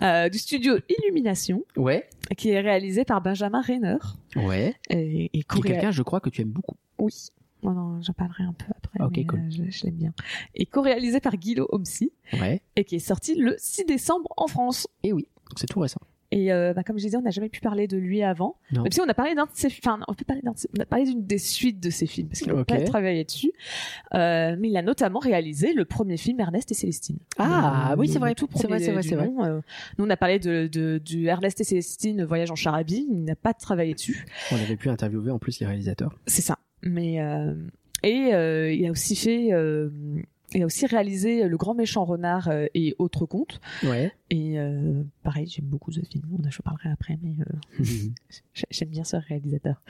Euh, 0.01 0.29
du 0.29 0.37
studio 0.37 0.75
Illumination, 0.89 1.63
Ouais, 1.77 2.09
qui 2.37 2.49
est 2.49 2.59
réalisé 2.59 3.05
par 3.05 3.21
Benjamin 3.21 3.61
Renner 3.61 3.97
ouais. 4.35 4.75
et, 4.89 5.25
et 5.25 5.29
Qui 5.29 5.39
est 5.39 5.43
co-réa- 5.43 5.63
quelqu'un, 5.73 5.91
je 5.91 6.01
crois, 6.03 6.19
que 6.19 6.29
tu 6.29 6.41
aimes 6.41 6.49
beaucoup. 6.51 6.75
Oui. 6.97 7.13
Oh 7.63 7.71
non, 7.71 7.99
j'en 8.01 8.13
parlerai 8.13 8.43
un 8.43 8.53
peu 8.53 8.65
après. 8.75 9.03
Ok, 9.03 9.13
mais, 9.17 9.25
cool. 9.25 9.39
euh, 9.39 9.49
je, 9.49 9.71
je 9.71 9.85
l'aime 9.85 9.95
bien. 9.95 10.13
Et 10.53 10.65
co-réalisé 10.65 11.19
par 11.19 11.35
Guido 11.35 11.67
Homsi 11.71 12.11
Ouais. 12.33 12.61
et 12.75 12.83
qui 12.83 12.95
est 12.95 12.99
sorti 12.99 13.33
le 13.35 13.55
6 13.57 13.85
décembre 13.85 14.31
en 14.37 14.47
France. 14.47 14.87
Et 15.03 15.13
oui, 15.13 15.27
donc 15.49 15.57
c'est 15.57 15.67
tout 15.67 15.79
récent. 15.79 16.01
Et 16.31 16.51
euh, 16.51 16.73
bah, 16.73 16.83
comme 16.83 16.97
je 16.97 17.03
disais, 17.03 17.17
on 17.17 17.21
n'a 17.21 17.29
jamais 17.31 17.49
pu 17.49 17.61
parler 17.61 17.87
de 17.87 17.97
lui 17.97 18.23
avant. 18.23 18.57
Non. 18.71 18.81
Même 18.83 18.91
si 18.91 18.99
on 18.99 19.07
a 19.07 19.13
parlé 19.13 19.35
d'un 19.35 19.45
de 19.45 19.49
ses, 19.53 19.67
enfin, 19.67 19.99
on 20.07 20.13
peut 20.13 20.25
parler 20.25 20.41
d'un 20.41 20.53
on 20.77 20.81
a 20.81 20.85
parlé 20.85 21.05
d'une 21.05 21.23
des 21.25 21.37
suites 21.37 21.79
de 21.79 21.89
ses 21.89 22.07
films 22.07 22.27
parce 22.29 22.39
qu'il 22.41 22.51
n'a 22.51 22.59
Ok. 22.61 22.67
pas 22.67 22.81
travaillé 22.81 23.23
dessus. 23.23 23.51
Euh, 24.13 24.55
mais 24.59 24.69
il 24.69 24.77
a 24.77 24.81
notamment 24.81 25.19
réalisé 25.19 25.73
le 25.73 25.85
premier 25.85 26.17
film 26.17 26.39
Ernest 26.39 26.71
et 26.71 26.73
Célestine. 26.73 27.19
Ah, 27.37 27.95
oui, 27.97 28.07
c'est 28.07 28.19
vrai. 28.19 28.33
tout 28.35 28.47
C'est 28.55 28.67
vrai, 28.67 28.79
c'est 28.79 28.91
vrai, 28.91 29.03
c'est 29.03 29.15
vrai. 29.15 29.29
Euh, 29.43 29.61
nous, 29.97 30.05
on 30.05 30.09
a 30.09 30.17
parlé 30.17 30.39
de, 30.39 30.67
de- 30.67 30.97
du 31.03 31.25
Ernest 31.27 31.61
et 31.61 31.63
Célestine 31.63 32.23
Voyage 32.23 32.51
en 32.51 32.55
Charabie. 32.55 33.07
Il 33.09 33.23
n'a 33.23 33.35
pas 33.35 33.53
travaillé 33.53 33.93
dessus. 33.93 34.25
On 34.51 34.55
avait 34.55 34.75
pu 34.77 34.89
interviewer 34.89 35.31
en 35.31 35.39
plus 35.39 35.59
les 35.59 35.65
réalisateurs. 35.67 36.17
C'est 36.27 36.41
ça. 36.41 36.57
Mais 36.81 37.21
euh, 37.21 37.53
et 38.03 38.33
euh, 38.33 38.71
il 38.73 38.85
a 38.87 38.91
aussi 38.91 39.15
fait. 39.15 39.53
euh, 39.53 39.89
il 40.55 40.63
a 40.63 40.65
aussi 40.65 40.85
réalisé 40.85 41.47
Le 41.47 41.57
Grand 41.57 41.73
Méchant 41.75 42.05
Renard 42.05 42.47
euh, 42.49 42.65
et 42.73 42.95
autres 42.97 43.25
contes. 43.25 43.59
Ouais. 43.83 44.11
Et 44.31 44.59
euh, 44.59 45.03
pareil, 45.23 45.47
j'aime 45.47 45.65
beaucoup 45.65 45.91
ce 45.91 46.01
film. 46.01 46.23
On 46.31 46.45
en 46.45 46.49
je 46.49 46.61
parlerai 46.61 46.89
après, 46.89 47.17
mais 47.21 47.35
euh, 47.41 47.83
J'ai- 48.53 48.65
J'aime 48.71 48.89
bien 48.89 49.03
ce 49.03 49.17
réalisateur. 49.17 49.81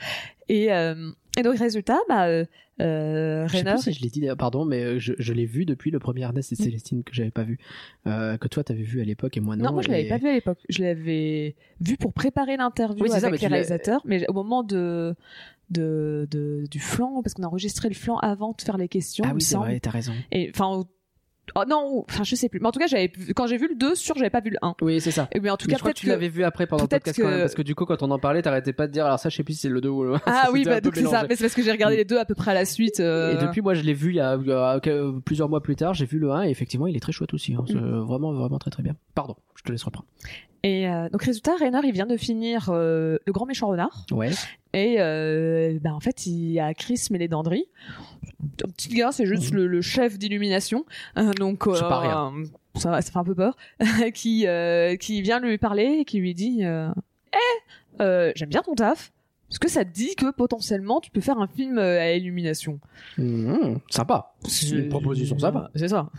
Et, 0.48 0.72
euh, 0.72 1.10
et 1.38 1.42
donc, 1.42 1.58
résultat, 1.58 1.98
bah, 2.08 2.26
euh, 2.26 2.44
euh, 2.80 3.46
Je 3.48 3.56
sais 3.56 3.64
plus 3.64 3.78
si 3.82 3.92
je 3.92 4.02
l'ai 4.02 4.10
dit, 4.10 4.26
pardon, 4.38 4.64
mais 4.64 4.82
euh, 4.82 4.98
je, 4.98 5.14
je 5.18 5.32
l'ai 5.32 5.46
vu 5.46 5.64
depuis 5.64 5.90
le 5.90 5.98
premier 5.98 6.22
Ernest 6.22 6.52
et 6.52 6.56
Mm. 6.56 6.64
Célestine 6.64 7.02
que 7.04 7.14
j'avais 7.14 7.30
pas 7.30 7.42
vu, 7.44 7.58
euh, 8.06 8.36
que 8.36 8.48
toi 8.48 8.62
t'avais 8.64 8.82
vu 8.82 9.00
à 9.00 9.04
l'époque 9.04 9.36
et 9.36 9.40
moi 9.40 9.56
non. 9.56 9.64
Non, 9.66 9.72
moi 9.72 9.82
je 9.82 9.88
l'avais 9.88 10.04
et- 10.06 10.08
pas 10.08 10.18
vu 10.18 10.28
à 10.28 10.32
l'époque. 10.34 10.58
Je 10.68 10.82
l'avais 10.82 11.54
vu 11.80 11.96
pour 11.96 12.12
préparer 12.12 12.56
l'interview 12.56 13.02
Oui, 13.02 13.08
ça, 13.10 13.16
avec 13.26 13.32
mais 13.32 13.38
les 13.38 13.46
réalisateurs, 13.46 14.02
mais 14.04 14.28
au 14.28 14.32
moment 14.34 14.62
de, 14.62 15.14
de, 15.70 16.26
de 16.30 16.64
du 16.70 16.78
flanc, 16.80 17.22
parce 17.22 17.34
qu'on 17.34 17.42
a 17.42 17.46
enregistré 17.48 17.88
le 17.88 17.94
flanc 17.94 18.18
avant 18.18 18.54
de 18.56 18.62
faire 18.62 18.76
les 18.76 18.88
questions, 18.88 19.24
Ah 19.28 19.32
oui, 19.34 19.42
c'est 19.42 19.56
vrai, 19.56 19.80
t'as 19.80 19.90
raison. 19.90 20.12
Et 20.32 20.50
enfin, 20.54 20.84
oh, 21.56 21.62
non, 21.68 22.04
enfin 22.08 22.22
je 22.24 22.34
sais 22.36 22.48
plus. 22.48 22.60
Mais 22.60 22.66
en 22.68 22.72
tout 22.72 22.78
cas, 22.80 22.86
j'avais 22.86 23.10
quand 23.34 23.46
j'ai 23.46 23.56
vu 23.56 23.68
le 23.68 23.74
2, 23.74 23.94
sûr, 23.96 24.14
j'avais 24.16 24.30
pas 24.30 24.40
vu 24.40 24.50
le 24.50 24.58
1. 24.62 24.74
Oui, 24.82 25.00
c'est 25.00 25.10
ça. 25.10 25.28
Et 25.32 25.40
mais 25.40 25.50
en 25.50 25.56
tout 25.56 25.66
Mais 25.66 25.72
cas, 25.72 25.76
je 25.78 25.80
crois 25.80 25.88
peut-être 25.90 25.96
que 25.96 26.00
tu 26.02 26.06
l'avais 26.08 26.28
vu 26.28 26.44
après 26.44 26.66
pendant 26.66 26.84
le 26.84 26.88
podcast 26.88 27.16
que- 27.16 27.22
quand 27.22 27.28
même, 27.30 27.40
parce 27.40 27.54
que 27.54 27.62
du 27.62 27.74
coup, 27.74 27.84
quand 27.84 28.02
on 28.02 28.10
en 28.12 28.18
parlait, 28.18 28.42
t'arrêtais 28.42 28.72
pas 28.72 28.86
de 28.86 28.92
dire, 28.92 29.06
alors 29.06 29.18
ça, 29.18 29.28
je 29.28 29.36
sais 29.36 29.42
plus 29.44 29.54
si 29.54 29.60
c'est 29.60 29.68
le 29.68 29.80
2 29.80 29.88
ou 29.88 30.04
le 30.04 30.14
1. 30.14 30.20
Ah 30.26 30.48
oui, 30.52 30.64
bah 30.64 30.80
donc 30.80 30.94
c'est 30.96 31.04
ça. 31.06 31.24
Mais 31.28 31.34
c'est 31.36 31.44
parce 31.44 31.54
que 31.54 31.62
j'ai 31.62 31.72
regardé 31.72 31.96
les 31.96 32.04
deux 32.04 32.18
à 32.18 32.24
peu 32.24 32.34
près 32.36 32.52
à 32.52 32.54
la 32.54 32.64
suite. 32.64 33.00
euh, 33.00 33.36
Et 33.36 33.44
depuis, 33.44 33.60
moi, 33.60 33.74
je 33.74 33.82
l'ai 33.82 33.94
vu 33.94 34.10
il 34.12 34.16
y 34.16 34.20
a, 34.20 34.38
plusieurs 35.24 35.48
mois 35.48 35.60
plus 35.62 35.76
tard, 35.76 35.94
j'ai 35.94 36.06
vu 36.06 36.18
le 36.20 36.30
1 36.30 36.44
et 36.44 36.50
effectivement, 36.50 36.86
il 36.86 36.96
est 36.96 37.00
très 37.00 37.12
chouette 37.12 37.34
aussi. 37.34 37.54
hein. 37.54 37.64
C'est 37.66 37.74
Mm. 37.74 38.00
vraiment, 38.06 38.32
vraiment 38.32 38.58
très 38.58 38.70
très 38.70 38.82
bien. 38.84 38.94
Pardon, 39.14 39.34
je 39.56 39.62
te 39.64 39.72
laisse 39.72 39.82
reprendre. 39.82 40.06
Et 40.66 40.88
euh, 40.88 41.08
donc 41.10 41.22
résultat, 41.22 41.54
Rainer, 41.54 41.78
il 41.84 41.92
vient 41.92 42.06
de 42.06 42.16
finir 42.16 42.70
euh, 42.70 43.18
Le 43.24 43.32
Grand 43.32 43.46
Méchant 43.46 43.68
Renard. 43.68 44.04
Ouais. 44.10 44.30
Et 44.72 44.96
euh, 44.98 45.78
bah, 45.80 45.94
en 45.94 46.00
fait, 46.00 46.26
il 46.26 46.50
y 46.50 46.58
a 46.58 46.74
Chris 46.74 47.00
Mélédandri. 47.12 47.66
Un 48.64 48.68
petit 48.70 48.88
gars, 48.88 49.12
c'est 49.12 49.26
juste 49.26 49.52
le, 49.54 49.68
le 49.68 49.80
chef 49.80 50.18
d'illumination. 50.18 50.84
Donc, 51.38 51.66
Mhm. 51.66 51.74
C'est 51.76 51.80
pas 51.82 52.00
rien. 52.00 52.32
ça, 52.74 53.00
ça 53.00 53.12
fait 53.12 53.18
un 53.18 53.24
peu 53.24 53.34
peur. 53.36 53.56
qui, 54.14 54.44
qui 54.98 55.22
vient 55.22 55.38
lui 55.38 55.58
parler 55.58 55.98
et 56.00 56.04
qui 56.04 56.18
lui 56.18 56.34
dit 56.34 56.62
Eh, 56.62 58.02
euh, 58.02 58.32
j'aime 58.34 58.48
bien 58.48 58.62
ton 58.62 58.74
taf. 58.74 59.12
Est-ce 59.48 59.60
que 59.60 59.68
ça 59.68 59.84
te 59.84 59.90
dit 59.92 60.16
que 60.16 60.32
potentiellement 60.32 61.00
tu 61.00 61.12
peux 61.12 61.20
faire 61.20 61.38
un 61.38 61.46
film 61.46 61.78
à 61.78 62.10
illumination? 62.14 62.80
Mmh, 63.18 63.76
sympa. 63.88 64.32
C'est 64.48 64.70
une 64.70 64.88
proposition 64.88 65.38
sympa. 65.38 65.70
C'est 65.76 65.86
ça. 65.88 66.10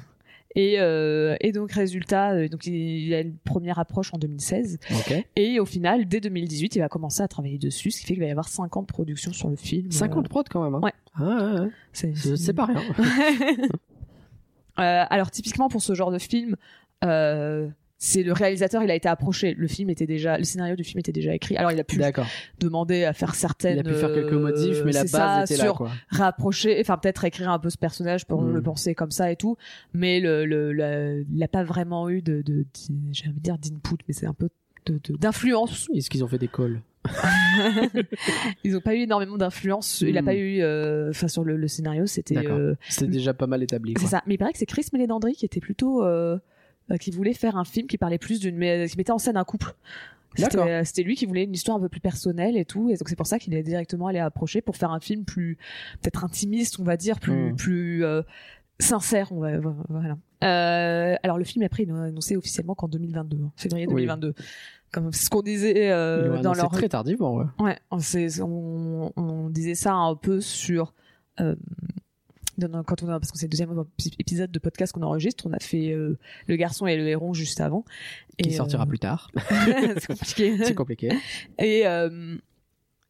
Et, 0.57 0.79
euh, 0.79 1.35
et 1.39 1.51
donc 1.51 1.71
résultat, 1.71 2.31
euh, 2.31 2.47
donc 2.49 2.65
il, 2.65 3.13
a 3.13 3.21
une 3.21 3.37
première 3.37 3.77
approche 3.77 4.11
en 4.15 4.17
2016 4.17 4.79
Ok. 4.89 5.25
et 5.35 5.59
au 5.59 5.65
final 5.65 6.07
dès 6.07 6.19
2018 6.19 6.75
il 6.75 6.79
va 6.79 6.89
commencer 6.89 7.21
à 7.21 7.27
travailler 7.27 7.59
dessus, 7.59 7.91
ce 7.91 7.99
qui 7.99 8.07
fait 8.07 8.13
qu'il 8.15 8.23
va 8.23 8.27
y 8.27 8.31
avoir 8.31 8.47
50 8.47 8.87
productions 8.87 9.33
sur 9.33 9.49
le 9.49 9.55
film. 9.55 9.91
50 9.91 10.27
prods 10.29 10.45
quand 10.49 10.63
même. 10.63 10.73
Hein. 10.73 10.79
Ouais. 10.81 10.93
Ah, 11.13 11.53
ouais, 11.53 11.59
ouais. 11.61 12.13
C'est 12.35 12.53
pas 12.53 12.65
rien. 12.65 12.81
Euh, 14.79 15.05
alors 15.09 15.31
typiquement 15.31 15.69
pour 15.69 15.81
ce 15.81 15.95
genre 15.95 16.11
de 16.11 16.19
film, 16.19 16.55
euh, 17.03 17.67
c'est 17.99 18.21
le 18.23 18.31
réalisateur, 18.33 18.83
il 18.83 18.91
a 18.91 18.95
été 18.95 19.07
approché. 19.09 19.55
Le 19.57 19.67
film 19.67 19.89
était 19.89 20.05
déjà, 20.05 20.37
le 20.37 20.43
scénario 20.43 20.75
du 20.75 20.83
film 20.83 20.99
était 20.99 21.11
déjà 21.11 21.33
écrit. 21.33 21.57
Alors 21.57 21.71
il 21.71 21.79
a 21.79 21.83
pu 21.83 21.99
demander 22.59 23.03
à 23.05 23.13
faire 23.13 23.33
certaines. 23.35 23.77
Il 23.77 23.79
a 23.79 23.83
pu 23.83 23.93
faire 23.95 24.13
quelques 24.13 24.33
euh, 24.33 24.39
modifs, 24.39 24.83
mais 24.85 24.91
la 24.91 25.01
base 25.01 25.09
ça, 25.11 25.43
était 25.45 25.57
là, 25.57 25.63
sur 25.63 25.75
quoi. 25.77 25.91
rapprocher, 26.09 26.77
enfin 26.79 26.97
peut-être 26.97 27.25
écrire 27.25 27.49
un 27.49 27.59
peu 27.59 27.69
ce 27.69 27.77
personnage 27.77 28.25
pour 28.25 28.41
Mm. 28.43 28.53
le 28.53 28.61
penser 28.61 28.93
comme 28.95 29.11
ça 29.11 29.31
et 29.31 29.35
tout. 29.35 29.57
Mais 29.93 30.19
le, 30.19 30.45
le, 30.45 30.73
le- 30.73 31.25
il 31.31 31.37
n'a 31.39 31.47
pas 31.47 31.63
vraiment 31.63 32.09
eu 32.09 32.21
de, 32.21 32.41
de, 32.43 32.61
de- 32.61 32.65
j'ai 33.11 33.27
envie 33.29 33.37
de 33.39 33.43
dire 33.43 33.57
d'input, 33.57 33.97
mais 34.07 34.13
c'est 34.13 34.27
un 34.27 34.33
peu 34.33 34.49
d'influence. 35.19 35.87
Est-ce 35.93 36.09
qu'ils 36.09 36.23
ont 36.23 36.27
fait 36.27 36.37
des 36.37 36.47
calls 36.47 36.81
Ils 38.63 38.73
n'ont 38.73 38.81
pas 38.81 38.95
eu 38.95 38.99
énormément 38.99 39.37
d'influence. 39.37 40.01
Il 40.01 40.13
n'a 40.13 40.21
Mm. 40.21 40.25
pas 40.25 40.35
eu, 40.35 40.61
euh, 40.61 41.09
enfin 41.09 41.27
sur 41.27 41.43
le, 41.43 41.57
le 41.57 41.67
scénario, 41.67 42.05
c'était. 42.05 42.37
Euh, 42.37 42.75
C'était 42.89 43.07
déjà 43.11 43.33
pas 43.33 43.47
mal 43.47 43.63
établi. 43.63 43.93
C'est 43.99 44.07
ça. 44.07 44.21
Mais 44.27 44.35
il 44.35 44.37
paraît 44.37 44.51
que 44.53 44.59
c'est 44.59 44.65
Chris 44.65 44.85
Mélédandri 44.93 45.33
qui 45.33 45.45
était 45.45 45.59
plutôt, 45.59 46.03
euh, 46.03 46.37
qui 46.99 47.11
voulait 47.11 47.33
faire 47.33 47.57
un 47.57 47.65
film 47.65 47.87
qui 47.87 47.97
parlait 47.97 48.17
plus 48.17 48.39
d'une, 48.39 48.55
mais- 48.55 48.87
qui 48.87 48.97
mettait 48.97 49.11
en 49.11 49.17
scène 49.17 49.37
un 49.37 49.43
couple. 49.43 49.73
C'était 50.35 50.59
euh, 50.59 50.83
c'était 50.83 51.01
lui 51.03 51.15
qui 51.15 51.25
voulait 51.25 51.45
une 51.45 51.53
histoire 51.55 51.77
un 51.77 51.79
peu 51.79 51.89
plus 51.89 51.99
personnelle 52.01 52.57
et 52.57 52.65
tout, 52.65 52.89
et 52.89 52.93
donc 52.95 53.09
c'est 53.09 53.15
pour 53.15 53.25
ça 53.25 53.39
qu'il 53.39 53.55
est 53.55 53.63
directement 53.63 54.07
allé 54.07 54.19
approcher 54.19 54.61
pour 54.61 54.75
faire 54.77 54.91
un 54.91 54.99
film 54.99 55.25
plus, 55.25 55.57
peut-être 56.01 56.23
intimiste, 56.23 56.79
on 56.79 56.83
va 56.83 56.95
dire, 56.95 57.19
plus, 57.19 57.53
Mm. 57.53 57.55
plus 57.55 58.05
euh, 58.05 58.21
sincère, 58.79 59.31
on 59.31 59.39
va, 59.39 59.57
voilà. 59.89 60.17
Euh, 60.43 61.15
alors 61.23 61.39
le 61.39 61.43
film 61.43 61.65
après 61.65 61.83
il 61.83 61.89
a 61.91 62.03
annoncé 62.03 62.35
officiellement 62.37 62.75
qu'en 62.75 62.87
2022, 62.87 63.37
hein, 63.45 63.51
février 63.55 63.87
Oui. 63.87 63.93
2022. 64.05 64.35
Comme 64.91 65.11
c'est 65.11 65.25
ce 65.25 65.29
qu'on 65.31 65.41
disait 65.41 65.89
euh, 65.91 66.39
dans 66.43 66.53
leur 66.53 66.69
très 66.69 66.87
tardivement. 66.87 67.33
Ouais. 67.35 67.45
Ouais, 67.59 67.77
on, 67.91 67.97
on, 68.43 69.11
on 69.17 69.49
disait 69.49 69.75
ça 69.75 69.93
un 69.95 70.15
peu 70.15 70.39
sur. 70.39 70.93
Euh, 71.39 71.55
dans- 72.57 72.83
quand 72.83 73.03
on 73.03 73.09
a, 73.09 73.19
parce 73.19 73.31
que 73.31 73.37
c'est 73.37 73.45
le 73.45 73.51
deuxième 73.51 73.73
épisode 74.19 74.51
de 74.51 74.59
podcast 74.59 74.93
qu'on 74.93 75.01
enregistre, 75.03 75.45
on 75.47 75.53
a 75.53 75.59
fait 75.59 75.91
euh, 75.91 76.17
Le 76.47 76.55
garçon 76.55 76.87
et 76.87 76.95
le 76.97 77.07
héron 77.07 77.33
juste 77.33 77.61
avant. 77.61 77.85
Qui 78.41 78.49
Et, 78.49 78.53
sortira 78.53 78.83
euh, 78.83 78.85
plus 78.87 78.99
tard. 78.99 79.31
c'est 79.97 80.07
compliqué. 80.07 80.57
C'est 80.63 80.75
compliqué. 80.75 81.11
Et, 81.59 81.87
euh, 81.87 82.35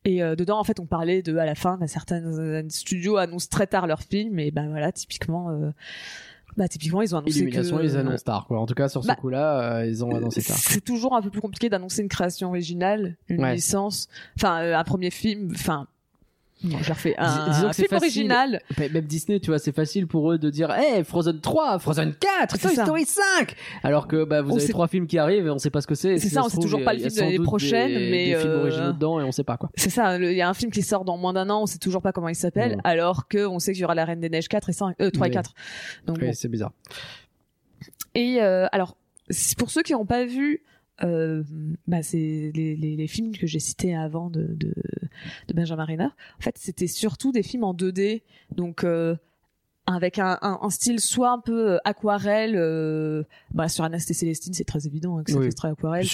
et 0.06 0.24
euh, 0.24 0.36
dedans, 0.36 0.60
en 0.60 0.64
fait, 0.64 0.80
on 0.80 0.86
parlait 0.86 1.22
de, 1.22 1.36
à 1.38 1.46
la 1.46 1.56
fin, 1.56 1.78
bah, 1.78 1.88
certains 1.88 2.64
studios 2.70 3.18
annoncent 3.18 3.48
très 3.50 3.68
tard 3.68 3.88
leur 3.88 4.02
film, 4.02 4.40
et 4.40 4.52
ben 4.52 4.70
voilà, 4.70 4.92
typiquement, 4.94 5.50
euh, 5.52 5.72
bah, 6.56 6.68
typiquement, 6.70 7.02
ils 7.02 7.14
ont 7.14 7.20
annoncé 7.20 7.40
Illumination, 7.40 7.78
que. 7.78 7.84
ils 7.84 7.98
annoncent 7.98 8.24
tard. 8.24 8.46
Quoi. 8.48 8.60
En 8.60 8.66
tout 8.66 8.74
cas, 8.74 8.88
sur 8.90 9.04
ce 9.04 9.08
Bah, 9.10 9.16
coup-là, 9.16 9.80
euh, 9.80 9.86
ils 9.86 10.04
ont 10.06 10.16
annoncé 10.16 10.42
tard. 10.42 10.56
C'est 10.58 10.82
toujours 10.84 11.14
un 11.16 11.22
peu 11.22 11.30
plus 11.30 11.42
compliqué 11.42 11.70
d'annoncer 11.70 12.02
une 12.02 12.08
création 12.10 12.50
originale, 12.50 13.18
une 13.28 13.42
Ouais. 13.44 13.56
licence, 13.56 14.08
enfin 14.38 14.62
euh, 14.62 14.76
un 14.78 14.84
premier 14.84 15.12
film, 15.12 15.50
enfin. 15.54 15.88
Bon, 16.64 16.78
je 16.82 16.88
leur 16.88 16.98
fais 16.98 17.14
un, 17.20 17.50
disons 17.52 17.68
que 17.70 17.74
film 17.76 17.88
facile. 17.88 17.96
original. 18.08 18.62
Mais 18.80 18.90
Même 18.90 19.06
Disney, 19.06 19.40
tu 19.40 19.52
vois, 19.52 19.60
c'est 19.60 19.76
facile 19.76 20.08
pour 20.08 20.32
eux 20.32 20.40
de 20.40 20.50
dire 20.50 20.72
Hey, 20.72 21.04
Frozen 21.04 21.40
3, 21.40 21.78
Frozen 21.78 22.16
4, 22.20 22.56
C'est 22.60 22.68
Toy. 22.68 22.76
Story 22.76 23.06
5 23.06 23.56
Alors 23.84 24.08
que 24.08 24.24
bah, 24.24 24.42
vous 24.42 24.54
On 24.54 24.58
avez 24.58 24.68
trois 24.70 24.88
films 24.88 25.06
qui 25.06 25.20
arrivent 25.20 25.46
et 25.46 25.50
on 25.52 25.60
sait 25.60 25.70
pas 25.70 25.82
ce 25.82 25.88
que 25.88 25.94
c'est. 25.94 26.18
C'est 26.18 26.30
ça, 26.30 26.42
on 26.44 26.50
se 26.50 26.56
sait 26.56 26.62
toujours 26.62 26.84
pas 26.84 26.94
le 26.94 27.00
film 27.00 27.14
de 27.14 27.20
l'année 27.20 27.40
prochaine, 27.40 27.90
des- 27.90 28.10
mais, 28.10 28.26
Des 28.34 28.36
films 28.38 28.52
euh, 28.52 28.62
originaux 28.62 28.92
dedans 28.94 29.20
et 29.20 29.24
on 29.24 29.32
sait 29.32 29.44
pas 29.44 29.58
quoi. 29.58 29.70
C'est 29.76 29.92
ça, 29.92 30.18
il 30.18 30.34
y 30.34 30.42
a 30.42 30.50
un 30.50 30.54
film 30.56 30.72
qui 30.72 30.82
sort 30.82 31.06
dans 31.06 31.18
moins 31.18 31.34
d'un 31.34 31.48
an, 31.52 31.62
on 31.62 31.66
sait 31.68 31.78
toujours 31.78 32.02
pas 32.02 32.12
comment 32.12 32.30
il 32.30 32.36
s'appelle, 32.36 32.82
alors 32.84 33.28
que 33.28 33.46
on 33.46 33.60
sait 33.60 33.74
qu'il 33.74 33.82
y 33.82 33.86
aura 33.86 33.94
La 33.96 34.06
Reine 34.06 34.20
des 34.20 34.30
Neiges 34.30 34.48
4 34.48 34.70
et 34.70 34.74
5, 34.74 34.96
euh, 35.00 35.12
3 35.12 35.28
et 35.28 35.30
Oui. 35.30 35.34
4. 35.36 35.54
Donc, 36.08 36.18
Oui, 36.20 36.26
bon. 36.28 36.34
c'est 36.34 36.48
bizarre. 36.50 36.72
Et 38.16 38.42
euh, 38.42 38.66
alors, 38.72 38.98
pour 39.58 39.70
ceux 39.70 39.84
qui 39.84 39.94
n'ont 39.94 40.06
pas 40.06 40.26
vu 40.26 40.62
euh, 41.04 41.44
bah, 41.88 42.04
c'est 42.04 42.52
les, 42.54 42.76
les, 42.76 42.96
les 42.96 43.08
films 43.08 43.36
que 43.36 43.48
j'ai 43.48 43.60
cités 43.60 43.96
avant 43.96 44.30
de, 44.30 44.44
de, 44.44 44.74
de 45.48 45.54
Benjamin 45.54 45.86
Renner. 45.86 46.06
En 46.06 46.42
fait, 46.42 46.58
c'était 46.58 46.88
surtout 46.88 47.32
des 47.32 47.44
films 47.44 47.64
en 47.64 47.74
2D, 47.74 48.24
donc 48.56 48.84
euh, 48.84 49.16
avec 49.88 50.20
un, 50.20 50.38
un, 50.42 50.60
un 50.62 50.70
style 50.70 51.00
soit 51.00 51.32
un 51.32 51.40
peu 51.40 51.72
euh, 51.72 51.78
aquarelle. 51.86 52.56
Euh, 52.56 53.24
bah, 53.54 53.68
sur 53.70 53.84
Anasté 53.84 54.14
Célestine, 54.14 54.54
c'est 54.54 54.66
très 54.66 54.86
évident 54.86 55.18
hein, 55.18 55.24
que 55.24 55.32
Oui, 55.34 55.46
fait 55.46 55.52
très 55.54 55.70
aquarelle. 55.70 56.06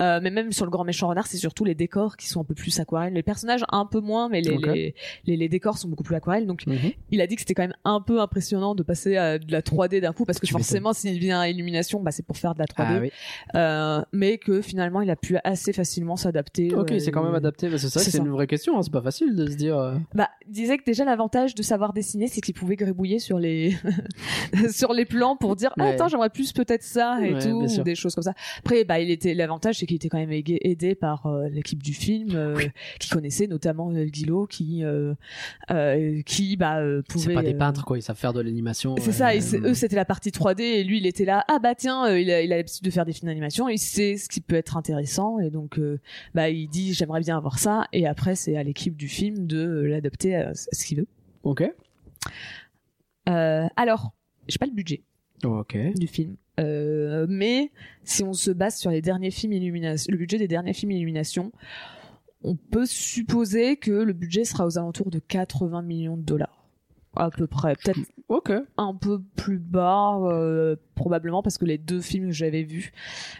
Euh, 0.00 0.20
mais 0.22 0.30
même 0.30 0.52
sur 0.52 0.64
le 0.66 0.70
Grand 0.70 0.84
Méchant 0.84 1.08
Renard, 1.08 1.26
c'est 1.26 1.38
surtout 1.38 1.64
les 1.64 1.74
décors 1.74 2.16
qui 2.16 2.28
sont 2.28 2.40
un 2.40 2.44
peu 2.44 2.54
plus 2.54 2.78
aquarelles. 2.78 3.14
Les 3.14 3.22
personnages 3.22 3.64
un 3.72 3.86
peu 3.86 4.00
moins, 4.00 4.28
mais 4.28 4.40
les, 4.42 4.56
les, 4.58 4.94
les, 5.26 5.36
les 5.36 5.48
décors 5.48 5.78
sont 5.78 5.88
beaucoup 5.88 6.02
plus 6.04 6.14
aquarelles. 6.14 6.46
Donc 6.46 6.66
Mhm. 6.66 6.92
il 7.10 7.20
a 7.20 7.26
dit 7.26 7.34
que 7.34 7.40
c'était 7.40 7.54
quand 7.54 7.62
même 7.62 7.74
un 7.84 8.00
peu 8.00 8.20
impressionnant 8.20 8.74
de 8.74 8.82
passer 8.82 9.16
à 9.16 9.38
de 9.38 9.50
la 9.50 9.62
3D 9.62 10.00
d'un 10.00 10.12
coup 10.12 10.24
parce 10.24 10.38
que 10.38 10.46
Tu 10.46 10.52
forcément 10.52 10.92
s'il 10.92 11.18
vient 11.18 11.40
à 11.40 11.48
illumination 11.48 12.00
bah 12.02 12.10
c'est 12.12 12.24
pour 12.24 12.36
faire 12.36 12.54
de 12.54 12.60
la 12.60 12.66
3D 12.66 12.84
Ah 12.86 12.98
oui. 13.00 13.10
euh, 13.54 14.02
mais 14.12 14.38
que 14.38 14.60
finalement 14.60 15.00
il 15.00 15.10
a 15.10 15.16
pu 15.16 15.36
assez 15.44 15.72
facilement 15.72 16.16
s'adapter 16.16 16.74
Ok, 16.74 16.92
euh, 16.92 16.98
c'est 16.98 17.10
quand 17.10 17.22
même 17.24 17.34
adapté. 17.34 17.68
C'est 17.78 17.88
ça, 17.88 18.00
c'est 18.00 18.10
c'est 18.10 18.18
une 18.18 18.28
vraie 18.30 18.46
question. 18.46 18.78
hein, 18.78 18.82
C'est 18.82 18.92
pas 18.92 19.02
facile 19.02 19.34
de 19.34 19.46
se 19.50 19.56
dire. 19.56 19.76
euh, 19.78 19.94
bah 20.14 20.28
il 20.46 20.52
disait 20.52 20.78
que 20.78 20.84
déjà 20.84 21.04
l'avantage 21.04 21.54
de 21.54 21.62
savoir 21.62 21.92
dessiner 21.92 22.28
c'est 22.28 22.40
qu'il 22.40 22.54
pouvait 22.54 22.76
gribouiller 22.76 23.18
sur 23.22 23.38
les 23.38 23.76
sur 24.70 24.92
les 24.92 25.04
plans 25.04 25.36
pour 25.36 25.56
dire 25.56 25.70
ah, 25.78 25.82
Ouais. 25.82 25.90
attends 25.90 26.08
j'aimerais 26.08 26.30
plus 26.30 26.52
peut-être 26.52 26.82
ça 26.82 27.18
et 27.24 27.34
Ouais, 27.34 27.40
tout 27.40 27.64
ou 27.64 27.82
des 27.82 27.94
choses 27.94 28.14
comme 28.14 28.24
ça 28.24 28.34
après 28.58 28.84
bah 28.84 29.00
il 29.00 29.10
était 29.10 29.34
l'avantage 29.34 29.78
c'est 29.78 29.86
qu'il 29.86 29.96
était 29.96 30.08
quand 30.08 30.18
même 30.18 30.32
aidé 30.32 30.94
par 30.94 31.26
euh, 31.26 31.48
l'équipe 31.48 31.82
du 31.82 31.94
film 31.94 32.30
euh, 32.34 32.58
qui 33.00 33.08
connaissait 33.08 33.46
notamment 33.46 33.90
euh, 33.92 34.04
Guillot 34.04 34.46
qui 34.46 34.82
qui 36.26 36.56
bah 36.56 36.80
pouvait 37.08 37.24
C'est 37.24 37.34
pas 37.34 37.42
des 37.42 37.54
peintres, 37.54 37.84
quoi. 37.84 37.98
Ils 37.98 38.02
savent 38.02 38.16
faire 38.16 38.32
de 38.32 38.40
l'animation. 38.40 38.94
C'est 38.98 39.12
ça, 39.12 39.34
et 39.34 39.40
eux 39.54 39.74
c'était 39.74 39.96
la 39.96 40.04
partie 40.04 40.30
3D 40.30 40.60
et 40.60 40.84
lui 40.84 40.98
il 40.98 41.06
était 41.06 41.24
là, 41.24 41.44
ah 41.48 41.58
bah 41.58 41.74
tiens, 41.74 42.14
il 42.16 42.30
a 42.30 42.44
l'habitude 42.44 42.84
de 42.84 42.90
faire 42.90 43.04
des 43.04 43.12
films 43.12 43.28
d'animation, 43.28 43.68
il 43.68 43.78
sait 43.78 44.16
ce 44.16 44.28
qui 44.28 44.40
peut 44.40 44.56
être 44.56 44.76
intéressant 44.76 45.38
et 45.38 45.50
donc 45.50 45.80
bah 46.34 46.50
il 46.50 46.68
dit 46.68 46.94
j'aimerais 46.94 47.20
bien 47.20 47.36
avoir 47.36 47.58
ça 47.58 47.86
et 47.92 48.06
après 48.06 48.34
c'est 48.34 48.56
à 48.56 48.62
l'équipe 48.62 48.96
du 48.96 49.08
film 49.08 49.46
de 49.46 49.82
l'adapter 49.82 50.36
à 50.36 50.52
ce 50.54 50.84
qu'il 50.84 50.98
veut. 50.98 51.06
Ok. 51.44 51.64
Euh, 53.28 53.66
alors, 53.76 54.12
j'ai 54.48 54.58
pas 54.58 54.66
le 54.66 54.72
budget 54.72 55.02
Ok. 55.44 55.76
du 55.96 56.06
film. 56.06 56.36
Euh, 56.60 57.26
mais 57.28 57.70
si 58.04 58.22
on 58.22 58.32
se 58.32 58.50
base 58.50 58.76
sur 58.76 58.90
les 58.90 59.00
derniers 59.02 59.30
films 59.30 59.52
Illumination, 59.54 60.10
le 60.12 60.18
budget 60.18 60.38
des 60.38 60.48
derniers 60.48 60.72
films 60.74 60.92
Illumination, 60.92 61.50
on 62.44 62.56
peut 62.56 62.86
supposer 62.86 63.76
que 63.76 63.90
le 63.92 64.12
budget 64.12 64.44
sera 64.44 64.66
aux 64.66 64.78
alentours 64.78 65.10
de 65.10 65.18
80 65.18 65.82
millions 65.82 66.16
de 66.16 66.22
dollars. 66.22 66.66
À 67.14 67.30
peu 67.30 67.46
près. 67.46 67.74
Peut-être 67.76 68.00
Ok. 68.28 68.52
un 68.78 68.94
peu 68.94 69.20
plus 69.36 69.58
bas, 69.58 70.18
euh, 70.22 70.76
probablement 70.94 71.42
parce 71.42 71.58
que 71.58 71.64
les 71.66 71.78
deux 71.78 72.00
films 72.00 72.26
que 72.28 72.32
j'avais 72.32 72.62
vus. 72.62 72.92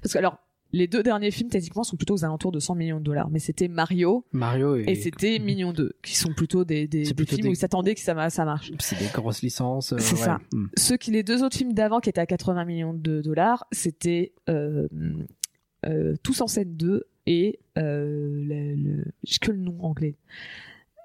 Parce 0.02 0.12
que 0.12 0.18
alors, 0.18 0.38
les 0.72 0.86
deux 0.86 1.02
derniers 1.02 1.30
films, 1.30 1.50
techniquement, 1.50 1.84
sont 1.84 1.96
plutôt 1.96 2.14
aux 2.14 2.24
alentours 2.24 2.50
de 2.52 2.58
100 2.60 2.74
millions 2.74 2.98
de 2.98 3.04
dollars. 3.04 3.28
Mais 3.30 3.38
c'était 3.38 3.68
Mario 3.68 4.24
Mario 4.32 4.76
et, 4.76 4.84
et 4.88 4.94
c'était 4.94 5.38
Mignon 5.38 5.72
2, 5.72 5.92
qui 6.02 6.16
sont 6.16 6.32
plutôt 6.32 6.64
des, 6.64 6.86
des, 6.88 7.04
C'est 7.04 7.10
des 7.10 7.14
plutôt 7.16 7.34
films 7.36 7.42
des- 7.42 7.48
où 7.48 7.52
ils 7.52 7.56
s'attendaient 7.56 7.94
que 7.94 8.00
ça, 8.00 8.14
ma- 8.14 8.30
ça 8.30 8.44
marche. 8.44 8.72
C'est 8.78 8.98
des 8.98 9.08
grosses 9.12 9.42
licences. 9.42 9.92
euh, 9.92 9.98
C'est 9.98 10.14
ouais. 10.14 10.20
ça. 10.20 10.40
Hmm. 10.52 10.66
Ceux 10.78 10.96
qui, 10.96 11.10
les 11.10 11.22
deux 11.22 11.42
autres 11.42 11.56
films 11.56 11.74
d'avant 11.74 12.00
qui 12.00 12.08
étaient 12.08 12.20
à 12.20 12.26
80 12.26 12.64
millions 12.64 12.94
de 12.94 13.20
dollars, 13.20 13.66
c'était 13.72 14.32
euh, 14.48 14.88
euh, 15.86 16.14
Tous 16.22 16.40
en 16.40 16.46
scène 16.46 16.74
2 16.76 17.04
et 17.26 17.58
euh, 17.78 18.30
le, 18.32 18.74
le- 18.74 19.04
j'ai 19.24 19.38
que 19.38 19.50
le 19.52 19.58
nom 19.58 19.76
anglais. 19.82 20.16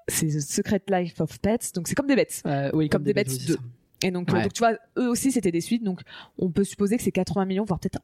C'est 0.08 0.28
The 0.28 0.40
Secret 0.40 0.82
Life 0.88 1.20
of 1.20 1.38
Pets, 1.40 1.72
donc 1.74 1.86
c'est 1.88 1.94
comme 1.94 2.06
des 2.06 2.16
bêtes. 2.16 2.42
Oui, 2.72 2.88
Comme 2.88 3.02
des 3.02 3.12
bêtes 3.12 3.28
oui, 3.28 3.36
c'est 3.38 3.46
deux. 3.48 3.54
ça. 3.54 3.60
Et 4.04 4.10
donc, 4.10 4.30
Ouais. 4.32 4.42
donc 4.44 4.52
tu 4.52 4.60
vois, 4.60 4.72
eux 4.96 5.08
aussi 5.08 5.32
c'était 5.32 5.50
des 5.52 5.60
suites, 5.60 5.82
donc 5.84 6.00
on 6.38 6.50
peut 6.50 6.64
supposer 6.64 6.96
que 6.96 7.02
c'est 7.02 7.10
80 7.12 7.44
millions, 7.44 7.64
voire 7.64 7.80
peut-être 7.80 7.98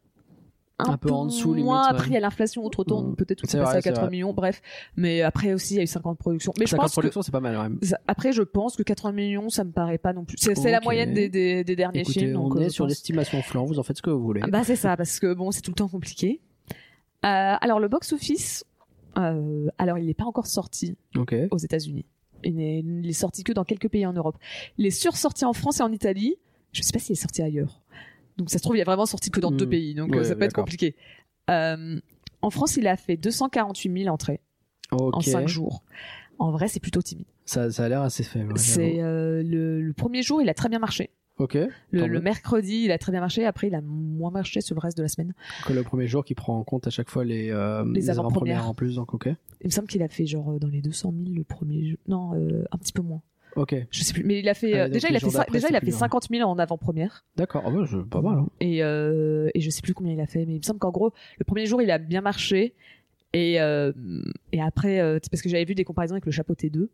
un, 0.80 0.90
Un 0.94 0.96
peu 0.96 1.10
en 1.12 1.26
dessous, 1.26 1.50
limite, 1.50 1.66
moins. 1.66 1.82
ouais. 1.84 1.90
Après, 1.90 2.08
il 2.08 2.12
y 2.14 2.16
a 2.16 2.20
l'inflation, 2.20 2.64
autre 2.64 2.82
temps, 2.82 3.02
Mm. 3.02 3.14
peut-être 3.14 3.40
C'est 3.42 3.52
c'est 3.52 3.58
passé 3.58 3.76
à 3.76 3.80
c'est 3.80 3.90
80 3.90 4.06
vrai. 4.06 4.10
millions, 4.10 4.32
bref. 4.32 4.60
Mais 4.96 5.22
après 5.22 5.52
aussi, 5.54 5.74
il 5.74 5.76
y 5.76 5.80
a 5.80 5.82
eu 5.84 5.86
50 5.86 6.18
productions. 6.18 6.52
Mais 6.58 6.66
je 6.66 6.70
50 6.72 6.82
pense 6.84 6.90
que 6.90 6.94
productions, 6.96 7.22
c'est 7.22 7.30
pas 7.30 7.38
mal, 7.40 7.70
ça- 7.82 8.00
après, 8.08 8.32
je 8.32 8.42
pense 8.42 8.74
que 8.76 8.82
80 8.82 9.12
millions, 9.12 9.48
ça 9.50 9.62
me 9.62 9.70
paraît 9.70 9.98
pas 9.98 10.12
non 10.12 10.24
plus. 10.24 10.36
C'est 10.38 10.70
la 10.70 10.80
moyenne 10.80 11.14
des, 11.14 11.28
des, 11.28 11.62
des 11.62 11.76
derniers 11.76 12.00
Écoutez, 12.00 12.20
films. 12.20 12.40
on 12.40 12.50
euh, 12.56 12.60
est 12.60 12.64
je 12.64 12.68
sur 12.70 12.84
pense- 12.86 12.90
l'estimation 12.90 13.40
flanc, 13.42 13.64
vous 13.66 13.78
en 13.78 13.84
faites 13.84 13.98
ce 13.98 14.02
que 14.02 14.10
vous 14.10 14.22
voulez. 14.22 14.40
ah 14.42 14.48
Bah 14.48 14.64
c'est 14.64 14.74
ça, 14.76 14.96
parce 14.96 15.20
que 15.20 15.32
bon, 15.32 15.52
c'est 15.52 15.60
tout 15.60 15.70
le 15.70 15.76
temps 15.76 15.88
compliqué. 15.88 16.40
Euh, 17.24 17.54
alors 17.60 17.78
le 17.80 17.88
box-office, 17.88 18.64
euh, 19.16 19.68
alors 19.78 19.98
il 19.98 20.06
n'est 20.06 20.14
pas 20.14 20.24
encore 20.24 20.46
sorti 20.46 20.96
aux 21.50 21.58
États-Unis. 21.58 22.04
Il 22.42 22.56
n'est 22.56 22.84
est 23.08 23.12
sorti 23.12 23.44
que 23.44 23.52
dans 23.52 23.64
quelques 23.64 23.88
pays 23.88 24.04
en 24.04 24.12
Europe. 24.12 24.36
Il 24.76 24.84
est 24.86 24.90
sursorti 24.90 25.44
en 25.44 25.52
France 25.54 25.80
et 25.80 25.82
en 25.82 25.92
Italie. 25.92 26.34
Je 26.72 26.82
sais 26.82 26.92
pas 26.92 26.98
s'il 26.98 27.12
est 27.12 27.20
sorti 27.20 27.40
ailleurs. 27.40 27.80
Donc 28.36 28.50
ça 28.50 28.58
se 28.58 28.62
trouve, 28.62 28.76
il 28.76 28.80
est 28.80 28.84
vraiment 28.84 29.06
sorti 29.06 29.30
que 29.30 29.40
dans 29.40 29.50
deux 29.50 29.68
pays. 29.68 29.94
Donc 29.94 30.14
euh, 30.14 30.18
Ouais, 30.18 30.24
ça 30.24 30.34
peut 30.34 30.42
être 30.44 30.54
compliqué. 30.54 30.96
Euh, 31.50 32.00
en 32.42 32.50
France, 32.50 32.76
il 32.76 32.86
a 32.86 32.96
fait 32.96 33.16
248 33.16 34.02
000 34.04 34.12
entrées 34.12 34.40
en 34.90 35.20
5 35.20 35.48
jours. 35.48 35.82
En 36.38 36.50
vrai, 36.50 36.68
c'est 36.68 36.80
plutôt 36.80 37.00
timide. 37.02 37.26
Ça, 37.44 37.70
ça 37.70 37.84
a 37.84 37.88
l'air 37.88 38.02
assez 38.02 38.22
faible. 38.22 38.58
c'est 38.58 39.00
euh, 39.00 39.42
le, 39.42 39.80
le 39.82 39.92
premier 39.92 40.22
jour, 40.22 40.42
il 40.42 40.48
a 40.48 40.54
très 40.54 40.68
bien 40.68 40.78
marché. 40.78 41.10
Ok. 41.38 41.58
Le, 41.90 42.20
mercredi, 42.20 42.82
il 42.84 42.92
a 42.92 42.98
très 42.98 43.10
bien 43.10 43.20
marché. 43.20 43.44
Après, 43.44 43.66
il 43.66 43.74
a 43.74 43.80
moins 43.80 44.30
marché 44.30 44.60
sur 44.60 44.76
le 44.76 44.80
reste 44.80 44.96
de 44.96 45.02
la 45.02 45.08
semaine. 45.08 45.34
Que 45.66 45.72
le 45.72 45.82
premier 45.82 46.06
jour 46.06 46.24
qui 46.24 46.34
prend 46.34 46.56
en 46.56 46.62
compte 46.62 46.86
à 46.86 46.90
chaque 46.90 47.10
fois 47.10 47.24
les, 47.24 47.50
euh, 47.50 47.84
Les 47.92 48.08
avant-premières. 48.08 48.68
en 48.68 48.74
plus, 48.74 48.94
donc 48.94 49.14
ok. 49.14 49.28
Il 49.60 49.66
me 49.66 49.70
semble 49.70 49.88
qu'il 49.88 50.02
a 50.02 50.08
fait 50.08 50.26
genre 50.26 50.58
dans 50.60 50.68
les 50.68 50.80
200 50.80 51.12
000 51.24 51.34
le 51.36 51.42
premier 51.44 51.88
jour. 51.88 51.98
Non, 52.06 52.34
euh, 52.34 52.64
un 52.70 52.78
petit 52.78 52.92
peu 52.92 53.02
moins. 53.02 53.20
Ok. 53.56 53.74
Je 53.90 54.02
sais 54.02 54.12
plus. 54.12 54.24
Mais 54.24 54.38
il 54.40 54.48
a 54.48 54.54
fait 54.54 54.72
Ah, 54.78 54.84
euh, 54.84 54.88
déjà 54.88 55.08
il 55.08 55.16
a 55.16 55.20
fait 55.20 55.30
ça- 55.30 55.46
déjà 55.50 55.68
il 55.68 55.76
a 55.76 55.80
fait 55.80 55.86
plus 55.86 55.92
50 55.96 56.28
000 56.30 56.48
en 56.48 56.58
avant-première. 56.58 57.24
D'accord. 57.36 57.62
Ah 57.66 57.70
ouais, 57.70 57.84
je- 57.86 57.98
pas 57.98 58.20
mal. 58.20 58.38
Hein. 58.38 58.48
Et 58.60 58.82
euh, 58.82 59.48
et 59.54 59.60
je 59.60 59.70
sais 59.70 59.82
plus 59.82 59.94
combien 59.94 60.12
il 60.12 60.20
a 60.20 60.26
fait, 60.26 60.44
mais 60.46 60.54
il 60.54 60.58
me 60.58 60.62
semble 60.62 60.78
qu'en 60.78 60.90
gros 60.90 61.12
le 61.38 61.44
premier 61.44 61.66
jour 61.66 61.80
il 61.82 61.90
a 61.90 61.98
bien 61.98 62.20
marché. 62.20 62.74
Et 63.32 63.60
euh, 63.60 63.92
et 64.52 64.60
après 64.62 65.00
euh, 65.00 65.18
parce 65.30 65.42
que 65.42 65.48
j'avais 65.48 65.64
vu 65.64 65.74
des 65.74 65.84
comparaisons 65.84 66.14
avec 66.14 66.26
le 66.26 66.32
Chapeau 66.32 66.54
T2. 66.54 66.88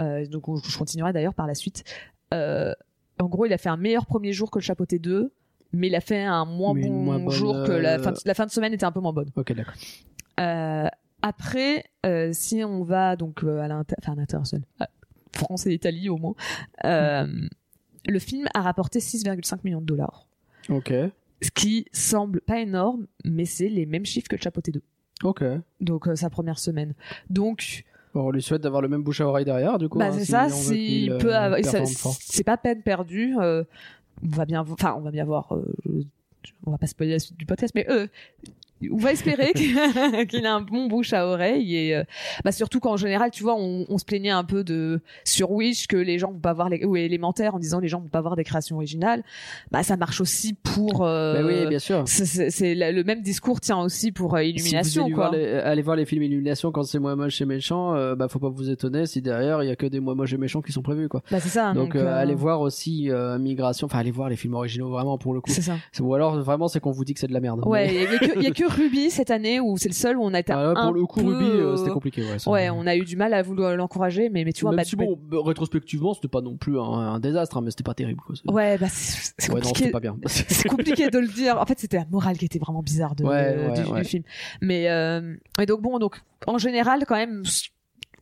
Euh, 0.00 0.26
donc 0.26 0.48
on- 0.48 0.56
je 0.56 0.78
continuerai 0.78 1.12
d'ailleurs 1.12 1.34
par 1.34 1.46
la 1.46 1.54
suite. 1.54 1.84
En 2.32 3.26
gros 3.28 3.46
il 3.46 3.52
a 3.52 3.58
fait 3.58 3.68
un 3.68 3.76
meilleur 3.76 4.06
premier 4.06 4.32
jour 4.32 4.50
que 4.50 4.58
le 4.58 4.62
Chapeau 4.64 4.84
T2. 4.84 5.30
Mais 5.72 5.86
il 5.86 5.94
a 5.94 6.00
fait 6.00 6.22
un 6.22 6.44
moins 6.46 6.74
bon 6.74 6.90
moins 6.90 7.30
jour 7.30 7.62
que 7.64 7.70
la 7.70 8.00
fin, 8.00 8.10
de, 8.10 8.18
la 8.24 8.34
fin 8.34 8.44
de 8.44 8.50
semaine 8.50 8.72
était 8.72 8.84
un 8.84 8.90
peu 8.90 8.98
moins 8.98 9.12
bonne. 9.12 9.30
Ok, 9.36 9.52
d'accord. 9.52 9.74
Euh, 10.40 10.88
après, 11.22 11.84
euh, 12.04 12.30
si 12.32 12.64
on 12.64 12.82
va 12.82 13.14
donc 13.14 13.44
euh, 13.44 13.60
à 13.60 13.68
l'international, 13.68 14.62
France 15.32 15.66
et 15.66 15.72
Italie 15.72 16.08
au 16.08 16.16
moins, 16.16 16.34
euh, 16.84 17.26
le 18.06 18.18
film 18.18 18.48
a 18.54 18.62
rapporté 18.62 18.98
6,5 18.98 19.60
millions 19.64 19.80
de 19.80 19.86
dollars. 19.86 20.26
Ok. 20.68 20.92
Ce 21.42 21.50
qui 21.50 21.86
semble 21.92 22.40
pas 22.40 22.60
énorme, 22.60 23.06
mais 23.24 23.44
c'est 23.44 23.68
les 23.68 23.86
mêmes 23.86 24.04
chiffres 24.04 24.28
que 24.28 24.36
le 24.36 24.42
Chapeau 24.42 24.60
T2. 24.60 24.80
Ok. 25.24 25.44
Donc 25.80 26.08
euh, 26.08 26.16
sa 26.16 26.30
première 26.30 26.58
semaine. 26.58 26.94
Donc 27.28 27.84
Bon, 28.12 28.26
on 28.26 28.30
lui 28.30 28.42
souhaite 28.42 28.62
d'avoir 28.62 28.82
le 28.82 28.88
même 28.88 29.04
bouche 29.04 29.20
à 29.20 29.26
oreille 29.28 29.44
derrière, 29.44 29.78
du 29.78 29.88
coup. 29.88 29.98
bah 29.98 30.06
hein, 30.06 30.12
c'est 30.12 30.24
si 30.24 30.26
ça, 30.26 30.46
euh, 31.46 31.84
c'est 32.20 32.42
pas 32.42 32.56
peine 32.56 32.82
perdue. 32.82 33.36
on 33.36 33.64
va 34.22 34.44
bien, 34.46 34.62
enfin 34.68 34.96
on 34.98 35.00
va 35.00 35.12
bien 35.12 35.24
voir. 35.24 35.56
on 36.66 36.70
va 36.72 36.78
pas 36.78 36.88
spoiler 36.88 37.12
la 37.12 37.18
suite 37.20 37.38
du 37.38 37.46
podcast, 37.46 37.72
mais 37.76 37.86
on 38.90 38.96
va 38.96 39.12
espérer 39.12 39.52
qu'il 40.28 40.46
a 40.46 40.54
un 40.54 40.60
bon 40.60 40.86
bouche 40.86 41.12
à 41.12 41.26
oreille 41.26 41.76
et 41.76 41.94
euh, 41.96 42.04
bah 42.44 42.52
surtout 42.52 42.80
qu'en 42.80 42.96
général, 42.96 43.30
tu 43.30 43.42
vois, 43.42 43.56
on, 43.56 43.84
on 43.88 43.98
se 43.98 44.04
plaignait 44.04 44.30
un 44.30 44.44
peu 44.44 44.64
de 44.64 45.00
sur 45.24 45.50
Wish 45.50 45.86
que 45.86 45.96
les 45.96 46.18
gens 46.18 46.32
vont 46.32 46.38
pas 46.38 46.52
voir 46.52 46.68
les 46.68 46.84
ou 46.84 46.96
élémentaire 46.96 47.54
en 47.54 47.58
disant 47.58 47.80
les 47.80 47.88
gens 47.88 48.00
vont 48.00 48.08
pas 48.08 48.20
voir 48.20 48.36
des 48.36 48.44
créations 48.44 48.76
originales. 48.76 49.22
Bah 49.70 49.82
ça 49.82 49.96
marche 49.96 50.20
aussi 50.20 50.54
pour. 50.54 51.04
euh, 51.04 51.34
Bah 51.42 51.46
oui, 51.46 51.66
bien 51.68 51.78
sûr. 51.78 52.02
c'est- 52.06 52.74
le 52.74 53.02
même 53.04 53.22
discours 53.22 53.60
tient 53.60 53.78
aussi 53.80 54.12
pour 54.12 54.34
euh, 54.34 54.42
Illumination 54.44 55.04
si 55.06 55.10
vous 55.10 55.16
quoi. 55.16 55.28
allez 55.28 55.38
voir, 55.38 55.52
les, 55.52 55.58
allez 55.60 55.82
voir 55.82 55.96
les 55.96 56.04
films 56.06 56.22
Illumination 56.22 56.72
quand 56.72 56.82
c'est 56.84 56.98
moins 56.98 57.16
moche 57.16 57.40
et 57.40 57.44
méchant, 57.46 57.94
euh, 57.94 58.14
bah 58.14 58.28
faut 58.28 58.38
pas 58.38 58.48
vous 58.48 58.70
étonner 58.70 59.06
si 59.06 59.20
derrière 59.22 59.62
il 59.62 59.68
y 59.68 59.70
a 59.70 59.76
que 59.76 59.86
des 59.86 60.00
moins 60.00 60.14
moches 60.14 60.32
et 60.32 60.38
méchants 60.38 60.62
qui 60.62 60.72
sont 60.72 60.82
prévus 60.82 61.08
quoi. 61.08 61.22
Bah 61.30 61.40
c'est 61.40 61.48
ça. 61.48 61.72
Donc, 61.72 61.92
Donc, 61.92 61.96
euh, 61.96 62.14
allez 62.14 62.34
voir 62.34 62.60
aussi 62.60 63.10
euh, 63.10 63.38
Migration, 63.38 63.86
enfin 63.86 63.98
allez 63.98 64.10
voir 64.10 64.28
les 64.28 64.36
films 64.36 64.54
originaux 64.54 64.90
vraiment 64.90 65.18
pour 65.18 65.34
le 65.34 65.40
coup. 65.40 65.50
C'est 65.50 65.62
ça. 65.62 65.76
Ou 66.00 66.14
alors 66.14 66.40
vraiment 66.40 66.68
c'est 66.68 66.80
qu'on 66.80 66.90
vous 66.92 67.04
dit 67.04 67.14
que 67.14 67.20
c'est 67.20 67.26
de 67.26 67.32
la 67.32 67.40
merde. 67.40 67.60
Ouais, 67.66 68.06
Mais- 68.10 68.40
y, 68.40 68.44
y 68.44 68.46
a 68.46 68.50
que 68.50 68.69
Ruby 68.70 69.10
cette 69.10 69.30
année 69.30 69.60
où 69.60 69.76
c'est 69.76 69.88
le 69.88 69.94
seul 69.94 70.16
où 70.18 70.22
on 70.22 70.32
a 70.34 70.40
été 70.40 70.52
Ah, 70.52 70.62
là, 70.62 70.70
un 70.76 70.84
pour 70.86 70.94
le 70.94 71.04
coup 71.06 71.20
peu, 71.20 71.26
Ruby 71.28 71.44
euh, 71.44 71.76
c'était 71.76 71.90
euh, 71.90 71.94
compliqué. 71.94 72.22
Ouais, 72.22 72.38
ça. 72.38 72.50
Ouais, 72.50 72.70
on 72.70 72.86
a 72.86 72.96
eu 72.96 73.04
du 73.04 73.16
mal 73.16 73.34
à 73.34 73.42
vouloir 73.42 73.76
l'encourager, 73.76 74.28
mais, 74.30 74.44
mais 74.44 74.52
tu 74.52 74.62
vois, 74.62 74.70
Même 74.70 74.78
Bad 74.78 74.86
si 74.86 74.96
Bad- 74.96 75.06
bon, 75.08 75.18
bah, 75.28 75.38
rétrospectivement 75.44 76.14
c'était 76.14 76.28
pas 76.28 76.40
non 76.40 76.56
plus 76.56 76.78
un, 76.78 76.82
un 76.82 77.20
désastre, 77.20 77.56
hein, 77.56 77.62
mais 77.64 77.70
c'était 77.70 77.82
pas 77.84 77.94
terrible. 77.94 78.20
Quoi. 78.26 78.34
Ouais, 78.52 78.78
bah 78.78 78.86
c'est 78.90 79.50
Ouais, 79.50 79.56
non, 79.56 79.60
compliqué. 79.62 79.78
c'était 79.78 79.90
pas 79.90 80.00
bien. 80.00 80.16
c'est 80.26 80.68
compliqué 80.68 81.08
de 81.10 81.18
le 81.18 81.28
dire. 81.28 81.58
En 81.60 81.66
fait, 81.66 81.78
c'était 81.78 81.96
la 81.98 82.06
morale 82.10 82.36
qui 82.38 82.44
était 82.46 82.58
vraiment 82.58 82.82
bizarre 82.82 83.14
de, 83.14 83.24
euh, 83.26 83.70
du 83.94 84.04
film. 84.04 84.22
Mais 84.60 84.88
euh, 84.90 85.34
et 85.60 85.66
donc 85.66 85.80
bon, 85.82 85.98
donc 85.98 86.20
en 86.46 86.58
général, 86.58 87.04
quand 87.06 87.16
même, 87.16 87.42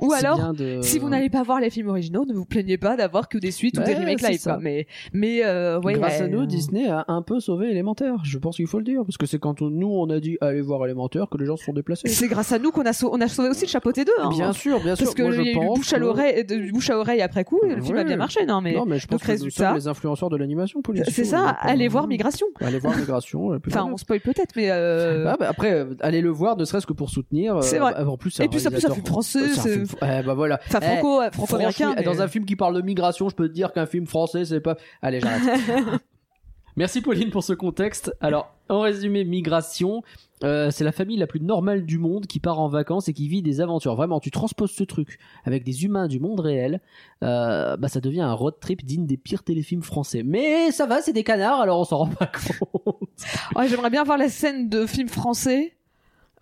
Ou 0.01 0.13
alors, 0.13 0.53
de- 0.55 0.81
si 0.83 0.99
vous 0.99 1.09
n'allez 1.09 1.29
pas 1.31 1.43
voir 1.43 1.61
les 1.61 1.71
films 1.71 1.89
originaux, 1.89 2.25
ne 2.25 2.33
vous 2.33 2.45
plaignez 2.45 2.79
pas 2.79 2.97
d'avoir 2.97 3.29
que 3.29 3.39
des 3.39 3.51
suites 3.51 3.79
ou 3.79 3.83
des 3.83 3.95
remakes 3.95 4.23
live. 4.23 4.39
ça. 4.39 4.53
quoi. 4.55 4.61
Mais, 4.63 4.87
mais 5.13 5.45
euh, 5.45 5.81
ouais, 5.81 5.95
Grâce 5.95 6.19
ouais, 6.21 6.25
à 6.27 6.29
nous, 6.29 6.43
euh, 6.43 6.47
Disney 6.47 6.89
a 6.89 7.05
un 7.09 7.23
peu 7.23 7.41
sauvé 7.41 7.71
Élémentaire. 7.71 8.15
Je 8.25 8.39
pense 8.39 8.57
qu'il 8.57 8.67
faut 8.67 8.79
le 8.79 8.85
dire. 8.85 9.03
Parce 9.05 9.17
que 9.17 9.27
c'est 9.27 9.39
quand 9.39 9.61
on- 9.63 9.71
nous, 9.71 9.89
on 9.89 10.09
a 10.11 10.21
dit 10.21 10.39
allez 10.41 10.61
voir 10.61 10.85
Élémentaire 10.85 11.27
que 11.31 11.37
les 11.39 11.47
gens 11.47 11.57
se 11.57 11.65
sont 11.65 11.73
déplacés. 11.73 12.09
C'est 12.09 12.29
grâce 12.29 12.53
à 12.53 12.59
nous 12.59 12.71
qu'on 12.71 12.87
a, 12.87 12.93
sau- 12.93 13.11
on 13.13 13.21
a 13.21 13.29
sauvé 13.29 13.49
aussi 13.49 13.63
le 13.65 13.69
chapeauté 13.71 14.05
2. 14.05 14.13
Hein. 14.21 14.29
Bien 14.31 14.53
sûr, 14.53 14.81
bien 14.81 14.95
sûr. 14.95 15.05
Parce 15.07 15.15
que 15.17 15.23
Moi, 15.23 15.33
je 15.33 15.53
pense 15.55 15.77
bouche 15.79 15.93
à 15.93 15.99
l'oreille, 15.99 16.45
de- 16.45 16.57
du 16.57 16.73
bouche 16.73 16.91
à 16.91 16.99
oreille 16.99 17.21
après 17.21 17.45
coup, 17.45 17.61
le 17.63 17.81
film 17.81 17.97
a 17.99 18.05
bien 18.05 18.17
marché, 18.17 18.47
non 18.47 18.61
mais. 18.61 18.75
Non, 18.75 18.87
mais 18.87 18.99
je 18.99 19.07
pense 19.07 19.19
donc, 19.21 19.27
que 19.27 19.27
nous 19.33 19.33
résultat- 19.33 19.69
sommes 19.69 19.77
les 19.77 19.89
influenceurs 19.89 20.31
de 20.31 20.37
l'animation 20.37 20.81
politique. 20.83 21.13
C'est 21.15 21.25
ça, 21.25 21.49
allez 21.61 21.89
voir 21.89 22.07
Migration. 22.07 22.47
Allez 22.61 22.79
voir 22.79 22.97
Migration. 22.97 23.53
euh, 23.53 23.59
Enfin, 23.67 23.89
on 23.93 23.97
spoil 23.97 24.21
peut-être, 24.21 24.55
mais. 24.57 24.71
euh, 24.71 25.25
Ah, 25.27 25.37
bah, 25.39 25.47
après, 25.49 25.73
euh, 25.73 25.95
allez 26.01 26.21
le 26.21 26.31
voir, 26.31 26.57
ne 26.57 26.65
serait-ce 26.65 26.87
que 26.87 26.93
pour 26.93 27.11
soutenir. 27.11 27.57
euh, 27.57 27.61
C'est 27.63 27.79
vrai. 27.79 27.95
En 28.05 28.17
plus, 28.17 28.39
Et 28.41 28.49
puis, 28.49 28.61
ça 28.61 28.71
plus 28.71 28.77
réalisateur- 28.77 28.95
film 28.95 29.07
français, 29.07 29.41
Eh, 30.03 30.23
bah 30.23 30.35
voilà. 30.35 30.61
Enfin, 30.67 30.81
franco, 30.81 31.21
franco-américain. 31.33 31.95
mais- 31.97 32.03
Dans 32.03 32.21
un 32.23 32.29
film 32.29 32.45
qui 32.45 32.57
parle 32.57 32.75
de 32.75 32.83
migration, 32.83 33.29
je 33.29 33.35
peux 33.35 33.49
te 33.49 33.55
dire 33.55 33.73
qu'un 33.73 33.87
film 33.87 34.07
français, 34.07 34.45
c'est 34.45 34.61
pas. 34.61 34.77
Allez, 35.03 35.21
j'arrête. 35.21 35.43
Merci 36.77 37.01
Pauline 37.01 37.31
pour 37.31 37.43
ce 37.43 37.53
contexte. 37.55 38.15
Alors, 38.21 38.55
en 38.69 38.81
résumé, 38.83 39.25
migration, 39.25 40.03
euh, 40.45 40.71
c'est 40.71 40.85
la 40.85 40.93
famille 40.93 41.17
la 41.17 41.27
plus 41.27 41.41
normale 41.41 41.85
du 41.85 41.99
monde 41.99 42.29
qui 42.29 42.39
part 42.39 42.61
en 42.61 42.69
vacances 42.69 43.09
et 43.09 43.13
qui 43.13 43.27
vit 43.27 43.43
des 43.43 43.61
aventures. 43.61 43.97
Vraiment, 43.97 44.21
tu 44.21 44.31
transposes 44.31 44.71
ce 44.71 44.85
truc 44.85 45.19
avec 45.45 45.65
des 45.65 45.85
humains 45.85 46.07
du 46.07 46.21
monde 46.21 46.39
réel, 46.39 46.81
euh, 47.25 47.77
bah 47.77 47.89
ça 47.89 48.01
devient 48.01 48.21
un 48.21 48.33
road 48.33 48.55
trip 48.61 48.85
digne 48.85 49.07
des 49.07 49.17
pires 49.17 49.43
téléfilms 49.43 49.83
français. 49.83 50.23
Mais 50.25 50.71
ça 50.71 50.87
va, 50.87 51.03
c'est 51.03 51.13
des 51.13 51.25
canards, 51.25 51.61
alors 51.61 51.81
on 51.81 51.85
s'en 51.85 51.97
rend 51.99 52.07
pas 52.11 52.31
compte. 52.31 53.09
Ouais, 53.57 53.67
j'aimerais 53.69 53.91
bien 53.91 54.05
voir 54.05 54.17
la 54.19 54.29
scène 54.29 54.69
de 54.69 54.87
film 54.87 55.09
français 55.09 55.73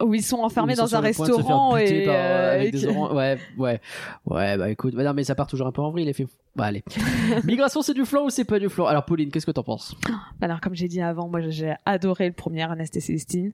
où 0.03 0.15
ils 0.15 0.23
sont 0.23 0.39
enfermés 0.39 0.73
Ils 0.75 0.77
sont 0.77 0.83
dans 0.85 0.97
un 0.97 1.01
restaurant 1.01 1.77
et, 1.77 2.05
par, 2.05 2.15
euh, 2.15 2.19
euh, 2.19 2.55
avec 2.55 2.69
et 2.69 2.71
des 2.73 2.79
qui- 2.79 2.87
oranges. 2.87 3.13
Ouais, 3.13 3.39
ouais, 3.59 3.81
ouais. 4.27 4.57
Bah 4.59 4.71
écoute, 4.71 4.95
bah 4.95 5.05
non, 5.05 5.15
mais 5.15 5.25
ça 5.25 5.35
part 5.35 5.47
toujours 5.47 5.67
un 5.67 5.73
peu 5.73 5.83
en 5.83 5.91
vrille 5.91 6.05
les 6.05 6.13
films. 6.13 6.29
Bah 6.55 6.65
allez. 6.65 6.85
Migration, 7.45 7.83
c'est 7.83 7.95
du 7.95 8.05
flan 8.05 8.25
ou 8.25 8.31
c'est 8.31 8.45
pas 8.45 8.59
du 8.59 8.69
flan? 8.69 8.87
Alors 8.87 9.05
Pauline, 9.05 9.31
qu'est-ce 9.31 9.47
que 9.47 9.51
t'en 9.51 9.63
penses? 9.63 9.95
Alors, 10.41 10.61
comme 10.61 10.75
j'ai 10.75 10.89
dit 10.89 11.01
avant, 11.01 11.29
moi 11.29 11.41
j'ai 11.49 11.75
adoré 11.85 12.27
le 12.29 12.35
premier 12.35 12.67
et 12.97 13.01
Célestine. 13.01 13.53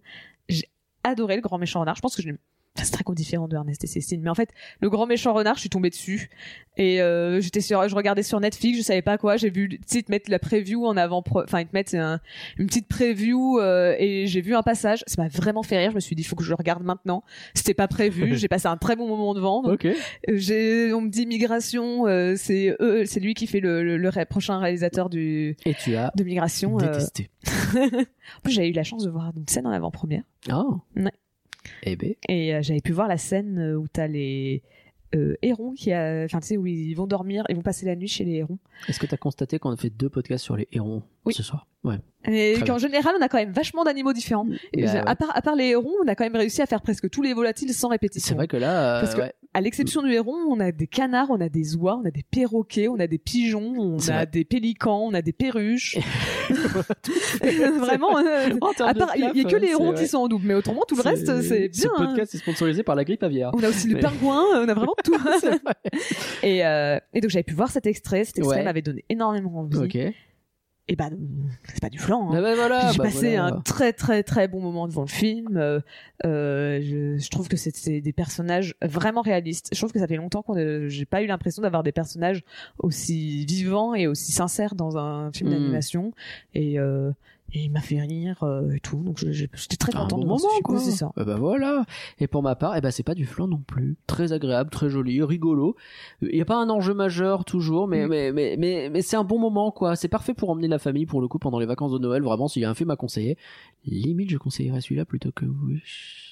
J'ai 0.49 0.69
adoré 1.05 1.37
le 1.37 1.43
grand 1.43 1.59
méchant 1.59 1.81
renard. 1.81 1.97
Je 1.97 2.01
pense 2.01 2.15
que 2.17 2.23
je 2.23 2.29
l'ai- 2.29 2.39
Enfin, 2.75 2.87
c'est 2.87 2.93
très 2.93 3.05
différent 3.15 3.49
de 3.49 3.55
Ernest 3.55 3.85
et 3.85 3.87
Célestine, 3.87 4.23
mais 4.23 4.31
en 4.31 4.35
fait, 4.35 4.49
le 4.81 4.89
grand 4.89 5.05
méchant 5.07 5.35
renard, 5.35 5.57
je 5.57 5.61
suis 5.61 5.69
tombée 5.69 5.91
dessus 5.91 6.31
et 6.79 7.03
euh, 7.03 7.39
j'étais 7.43 7.61
sur, 7.61 7.87
je 7.87 7.95
regardais 7.95 8.23
sur 8.23 8.41
Netflix, 8.41 8.79
je 8.79 8.83
savais 8.83 9.03
pas 9.03 9.19
quoi, 9.19 9.37
j'ai 9.37 9.51
vu, 9.51 9.69
tu 9.69 9.79
sais, 9.85 9.99
ils 9.99 10.05
te 10.05 10.11
mettent 10.11 10.31
la 10.31 10.39
preview 10.39 10.87
en 10.87 10.97
avant, 10.97 11.23
enfin 11.35 11.61
ils 11.61 11.67
te 11.67 11.75
mettent 11.75 11.93
un- 11.93 12.19
une 12.57 12.67
petite 12.69 12.89
preview 12.89 13.59
euh, 13.61 13.95
et 13.99 14.27
j'ai 14.27 14.41
vu 14.41 14.55
un 14.55 14.63
passage, 14.63 15.05
ça 15.07 15.21
m'a 15.23 15.29
vraiment 15.29 15.63
fait 15.63 15.77
rire. 15.77 15.91
Je 15.91 15.97
me 15.97 16.01
suis 16.01 16.17
dit, 16.17 16.23
il 16.23 16.25
faut 16.25 16.35
que 16.35 16.45
je 16.45 16.49
le 16.49 16.55
regarde 16.55 16.83
maintenant. 16.83 17.25
C'était 17.55 17.75
pas 17.75 17.89
prévu, 17.89 18.37
j'ai 18.39 18.49
passé 18.49 18.69
un 18.69 18.79
très 18.79 18.97
bon 18.97 19.07
moment 19.07 19.35
devant. 19.35 19.61
donc 19.63 19.85
Ok. 19.85 19.89
j'ai, 20.33 20.95
on 20.95 21.03
me 21.03 21.11
dit 21.11 21.27
Migration, 21.27 22.07
euh, 22.07 22.37
c'est 22.39 22.75
eux, 22.81 23.05
c'est 23.05 23.21
lui 23.21 23.35
qui 23.35 23.47
fait 23.47 23.61
le, 23.61 23.83
le, 23.85 23.99
le 23.99 24.25
prochain 24.25 24.57
réalisateur 24.59 25.11
du 25.11 25.57
Et 25.67 25.75
tu 25.75 25.95
as 25.95 26.11
de 26.17 26.25
Migration. 26.25 26.79
euh, 26.81 26.87
détesté. 26.87 27.29
en 27.77 28.41
plus, 28.43 28.53
j'avais 28.53 28.71
eu 28.71 28.73
la 28.73 28.85
chance 28.85 29.05
de 29.05 29.11
voir 29.11 29.31
une 29.37 29.47
scène 29.47 29.67
en 29.67 29.73
avant-première. 29.73 30.23
Ah. 30.49 30.63
Ouais. 30.97 31.13
Eh 31.85 31.97
ben. 31.97 32.15
Et 32.29 32.55
euh, 32.55 32.63
j'avais 32.63 32.81
pu 32.81 32.93
voir 32.93 33.09
la 33.09 33.19
scène 33.19 33.59
euh, 33.59 33.77
où 33.77 33.87
t'as 33.89 34.07
les 34.07 34.63
euh, 35.15 35.35
hérons 35.43 35.73
qui, 35.75 35.93
a- 35.93 36.23
enfin, 36.25 36.41
tu 36.41 36.47
sais, 36.49 36.57
où 36.57 36.67
ils 36.67 36.95
vont 36.95 37.07
dormir, 37.07 37.45
ils 37.51 37.57
vont 37.57 37.63
passer 37.63 37.85
la 37.85 37.95
nuit 37.97 38.09
chez 38.09 38.25
les 38.25 38.37
hérons. 38.37 38.59
Est-ce 38.89 38.99
que 38.99 39.07
t'as 39.07 39.19
constaté 39.19 39.59
qu'on 39.59 39.71
a 39.71 39.77
fait 39.77 39.91
deux 39.91 40.09
podcasts 40.09 40.43
sur 40.45 40.57
les 40.57 40.67
hérons 40.73 41.03
Oui. 41.27 41.35
ce 41.35 41.43
soir? 41.43 41.67
Ouais. 41.85 41.97
Et 42.27 42.55
qu'en 42.67 42.79
général, 42.79 43.15
on 43.19 43.23
a 43.23 43.29
quand 43.29 43.37
même 43.39 43.53
vachement 43.53 43.85
d'animaux 43.85 44.13
différents. 44.15 44.47
Et 44.73 44.85
Bah, 44.85 45.03
à, 45.05 45.15
part, 45.17 45.37
à 45.37 45.43
part 45.43 45.57
les 45.57 45.67
hérons, 45.71 45.91
on 46.03 46.09
a 46.09 46.15
quand 46.15 46.25
même 46.25 46.37
réussi 46.37 46.63
à 46.63 46.67
faire 46.67 46.81
presque 46.81 47.11
tous 47.11 47.21
les 47.23 47.35
volatiles 47.35 47.75
sans 47.75 47.89
C'est 47.89 47.93
répétition. 47.95 48.37
vrai 48.37 48.47
que 48.49 48.57
là, 48.57 48.97
euh, 48.99 49.01
Parce 49.03 49.15
que- 49.15 49.21
ouais. 49.21 49.33
À 49.55 49.61
l'exception 49.61 50.01
du 50.03 50.11
héron, 50.13 50.33
on 50.49 50.61
a 50.61 50.73
des 50.73 50.87
canards, 50.87 51.29
on 51.31 51.39
a 51.43 51.51
des 51.51 51.77
oies, 51.77 52.01
on 52.03 52.07
a 52.07 52.11
des 52.11 52.23
perroquets, 52.23 52.89
on 52.89 52.99
a 52.99 53.07
des 53.07 53.19
pigeons, 53.19 53.75
on 53.77 53.99
C'est 53.99 54.11
a 54.13 54.17
vrai. 54.19 54.27
des 54.29 54.45
pélicans, 54.47 55.01
on 55.01 55.13
a 55.13 55.21
des 55.21 55.35
perruches. 55.35 55.99
Vraiment, 57.79 58.19
euh, 58.19 58.49
il 59.17 59.21
y 59.37 59.41
a 59.41 59.51
que 59.51 59.57
les 59.57 59.75
ouais. 59.75 59.95
qui 59.95 60.07
sont 60.07 60.19
en 60.19 60.29
double, 60.29 60.47
mais 60.47 60.55
autrement, 60.55 60.83
tout 60.87 60.97
le 60.97 61.03
reste, 61.03 61.43
c'est 61.43 61.69
bien. 61.69 61.83
Ce 61.83 61.89
hein. 61.89 61.93
podcast 61.97 62.35
est 62.35 62.39
sponsorisé 62.39 62.83
par 62.83 62.95
la 62.95 63.05
grippe 63.05 63.23
aviaire. 63.23 63.51
On 63.55 63.63
a 63.63 63.69
aussi 63.69 63.89
le 63.89 64.01
pingouin, 64.01 64.45
on 64.55 64.69
a 64.69 64.75
vraiment 64.75 64.95
tout. 65.05 65.17
C'est 65.41 65.51
vrai. 65.63 65.75
et, 66.43 66.65
euh, 66.65 66.99
et 67.15 67.21
donc 67.21 67.31
j'avais 67.31 67.43
pu 67.43 67.55
voir 67.55 67.71
cet 67.71 67.87
extrait, 67.87 68.25
cet 68.25 68.39
extrait 68.39 68.59
Ouais. 68.59 68.65
m'avait 68.65 68.83
donné 68.83 69.05
énormément 69.09 69.61
envie. 69.61 70.13
Et 70.89 70.97
bah, 70.97 71.11
c'est 71.69 71.81
pas 71.81 71.89
du 71.91 71.99
flan. 71.99 72.31
hein. 72.33 72.35
Ah 72.39 72.43
bah 72.43 72.55
voilà. 72.57 72.91
J'ai 72.91 72.99
bah 72.99 73.05
passé 73.05 73.37
voilà. 73.37 73.45
un 73.57 73.61
très 73.61 73.93
très 73.93 74.23
très 74.25 74.49
bon 74.49 74.61
moment 74.61 74.89
devant 74.89 75.03
le 75.03 75.07
film. 75.09 75.57
Euh, 75.57 75.81
euh, 76.27 76.81
je, 76.83 77.19
je 77.19 77.31
trouve 77.31 77.49
que 77.49 77.57
c'est 77.57 77.75
c'est 77.77 78.01
des 78.01 78.13
personnages 78.13 78.75
vraiment 78.83 79.23
réalistes. 79.23 79.69
Je 79.73 79.79
trouve 79.79 79.93
que 79.93 80.01
ça 80.01 80.09
fait 80.09 80.17
longtemps 80.17 80.43
qu'on 80.43 80.57
a- 80.57 80.89
j'ai 80.89 81.05
pas 81.07 81.23
eu 81.23 81.27
l'impression 81.27 81.63
d'avoir 81.63 81.85
des 81.85 81.93
personnages 81.93 82.43
aussi 82.79 83.47
vivants 83.47 83.95
et 83.95 84.07
aussi 84.09 84.33
sincères 84.33 84.75
dans 84.75 84.97
un 84.99 85.33
film 85.33 85.51
Mm. 85.51 85.53
d'animation. 85.53 86.13
Et, 86.55 86.79
euh, 86.81 87.13
et 87.55 87.61
il 87.65 87.71
m'a 87.71 87.81
fait 87.81 88.01
rire 88.01 88.43
euh, 88.43 88.73
et 88.75 88.81
tout. 88.81 89.03
Donc 89.03 89.19
j'étais 89.19 89.77
très 89.77 89.95
un 89.95 90.01
contente 90.03 90.21
bon 90.21 90.23
de 90.23 90.27
voir 90.27 90.39
ce 90.41 90.45
moment 90.45 90.55
film. 90.55 90.63
quoi. 90.65 90.79
C'est 90.79 90.91
ça. 90.93 91.13
Eh 91.21 91.25
ben 91.25 91.37
voilà. 91.37 91.85
Et 92.19 92.27
pour 92.27 92.43
ma 92.43 92.55
part, 92.57 92.77
eh 92.77 92.81
ben 92.81 92.91
c'est 92.91 93.03
pas 93.03 93.15
du 93.15 93.27
flan 93.27 93.47
non 93.49 93.59
plus. 93.67 93.97
Très 94.07 94.33
agréable, 94.33 94.71
très 94.71 94.89
joli, 94.91 95.23
rigolo. 95.23 95.77
Il 96.23 96.37
y 96.37 96.41
a 96.41 96.45
pas 96.45 96.57
un 96.57 96.69
enjeu 96.71 96.95
majeur 96.95 97.45
toujours, 97.45 97.89
mais 97.89 98.07
Mm. 98.07 98.09
mais 98.11 98.33
mais 98.33 98.57
mais, 98.59 98.89
mais 98.91 99.03
c'est 99.03 99.17
un 99.17 99.25
bon 99.25 99.39
moment 99.39 99.71
quoi. 99.71 99.97
C'est 99.97 100.09
parfait 100.09 100.35
pour 100.35 100.51
emmener 100.51 100.69
la 100.69 100.79
famille 100.79 101.07
pour 101.07 101.21
le 101.21 101.29
coup 101.29 101.39
pendant 101.39 101.59
les 101.59 101.67
vacances 101.67 101.93
de 101.93 101.99
Noël. 101.99 102.23
Vraiment, 102.23 102.49
s'il 102.49 102.63
y 102.63 102.65
a 102.65 102.71
un 102.71 102.75
film 102.75 102.91
à 102.91 102.97
conseiller, 102.97 103.37
limite 103.85 104.31
je 104.31 104.39
conseillerais 104.39 104.81
celui-là 104.81 105.05
plutôt 105.05 105.31
que 105.33 105.45
Wish. 105.45 106.29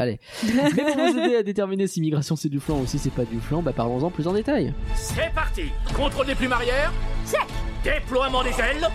Allez. 0.00 0.20
Mais 0.44 0.82
pour 0.84 0.94
vous 0.96 1.18
aider 1.18 1.34
à 1.36 1.42
déterminer 1.42 1.88
si 1.88 2.00
migration 2.00 2.36
c'est 2.36 2.48
du 2.48 2.60
flan 2.60 2.78
ou 2.80 2.86
si 2.86 2.98
c'est 3.00 3.10
pas 3.12 3.24
du 3.24 3.40
flan, 3.40 3.62
bah 3.62 3.72
parlons-en 3.72 4.10
plus 4.10 4.28
en 4.28 4.32
détail. 4.32 4.72
C'est 4.94 5.32
parti 5.34 5.62
Contrôle 5.96 6.26
des 6.26 6.36
plumes 6.36 6.52
arrière 6.52 6.92
Check 7.26 7.46
Déploiement 7.82 8.44
des 8.44 8.50
ailes 8.50 8.88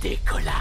Décollage. 0.00 0.54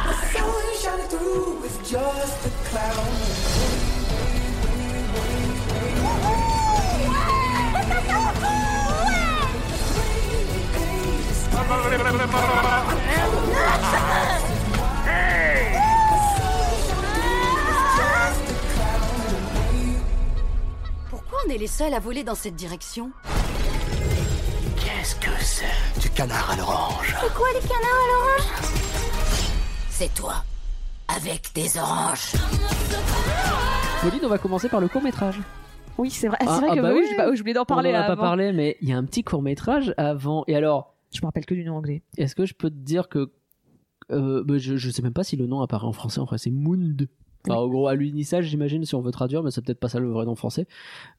Pourquoi 21.09 21.39
on 21.45 21.49
est 21.51 21.57
les 21.57 21.67
seuls 21.67 21.93
à 21.93 21.99
voler 21.99 22.23
dans 22.23 22.33
cette 22.33 22.55
direction 22.55 23.11
Qu'est-ce 24.77 25.15
que 25.15 25.29
c'est? 25.39 26.01
Du 26.01 26.09
canard 26.09 26.51
à 26.51 26.55
l'orange. 26.55 27.15
C'est 27.21 27.33
quoi 27.35 27.47
les 27.53 27.67
canards 27.67 27.83
à 27.83 28.07
l'orange? 28.07 29.06
C'est 29.99 30.13
toi, 30.13 30.43
avec 31.07 31.49
des 31.55 31.75
oranges. 31.79 32.33
Pauline, 33.99 34.19
on 34.25 34.27
va 34.27 34.37
commencer 34.37 34.69
par 34.69 34.79
le 34.79 34.87
court 34.87 35.01
métrage. 35.01 35.39
Oui, 35.97 36.11
c'est 36.11 36.27
vrai. 36.27 36.37
Ah, 36.39 36.45
c'est 36.45 36.61
vrai 36.61 36.67
ah 36.69 36.75
que 36.75 36.81
bah 36.81 36.91
oui, 36.93 36.99
oui. 37.01 37.07
j'ai 37.09 37.15
pas- 37.15 37.33
j'ai 37.33 37.41
oublié 37.41 37.55
d'en 37.55 37.65
parler 37.65 37.91
on 37.91 37.97
en 37.97 38.01
a 38.01 38.05
pas 38.05 38.15
parlé, 38.15 38.53
mais 38.53 38.77
il 38.81 38.89
y 38.89 38.93
a 38.93 38.97
un 38.97 39.05
petit 39.05 39.23
court 39.23 39.41
métrage 39.41 39.95
avant. 39.97 40.43
Et 40.45 40.55
alors, 40.55 40.93
Je 41.15 41.19
me 41.21 41.25
rappelle 41.25 41.47
que 41.47 41.55
du 41.55 41.63
nom 41.63 41.77
anglais. 41.77 42.03
Est-ce 42.15 42.35
que 42.35 42.45
je 42.45 42.53
peux 42.53 42.69
te 42.69 42.75
dire 42.75 43.09
que 43.09 43.31
euh, 44.11 44.43
bah, 44.45 44.59
je, 44.59 44.77
je 44.77 44.89
sais 44.91 45.01
même 45.01 45.13
pas 45.13 45.23
si 45.23 45.35
le 45.35 45.47
nom 45.47 45.61
apparaît 45.61 45.87
en 45.87 45.93
français. 45.93 46.19
En 46.19 46.25
vrai, 46.25 46.37
c'est 46.37 46.51
Mound. 46.51 47.09
Enfin, 47.47 47.59
En 47.59 47.67
gros, 47.67 47.87
à 47.87 47.95
l'unissage, 47.95 48.45
j'imagine, 48.45 48.85
si 48.85 48.93
on 48.93 49.01
veut 49.01 49.09
traduire, 49.09 49.41
mais 49.41 49.49
c'est 49.49 49.63
peut-être 49.65 49.79
pas 49.79 49.89
ça 49.89 49.99
le 49.99 50.11
vrai 50.11 50.25
nom 50.25 50.35
français. 50.35 50.67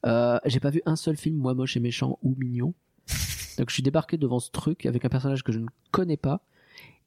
Euh, 0.06 0.38
J'ai 0.44 0.60
pas 0.60 0.70
vu 0.70 0.82
un 0.86 0.94
seul 0.94 1.16
film, 1.16 1.36
moi, 1.36 1.52
moche 1.54 1.76
et 1.76 1.80
méchant 1.80 2.16
ou 2.22 2.36
mignon. 2.38 2.74
Donc, 3.58 3.70
je 3.70 3.74
suis 3.74 3.82
débarqué 3.82 4.18
devant 4.18 4.38
ce 4.38 4.52
truc 4.52 4.86
avec 4.86 5.04
un 5.04 5.08
personnage 5.08 5.42
que 5.42 5.50
je 5.50 5.58
ne 5.58 5.66
connais 5.90 6.16
pas. 6.16 6.42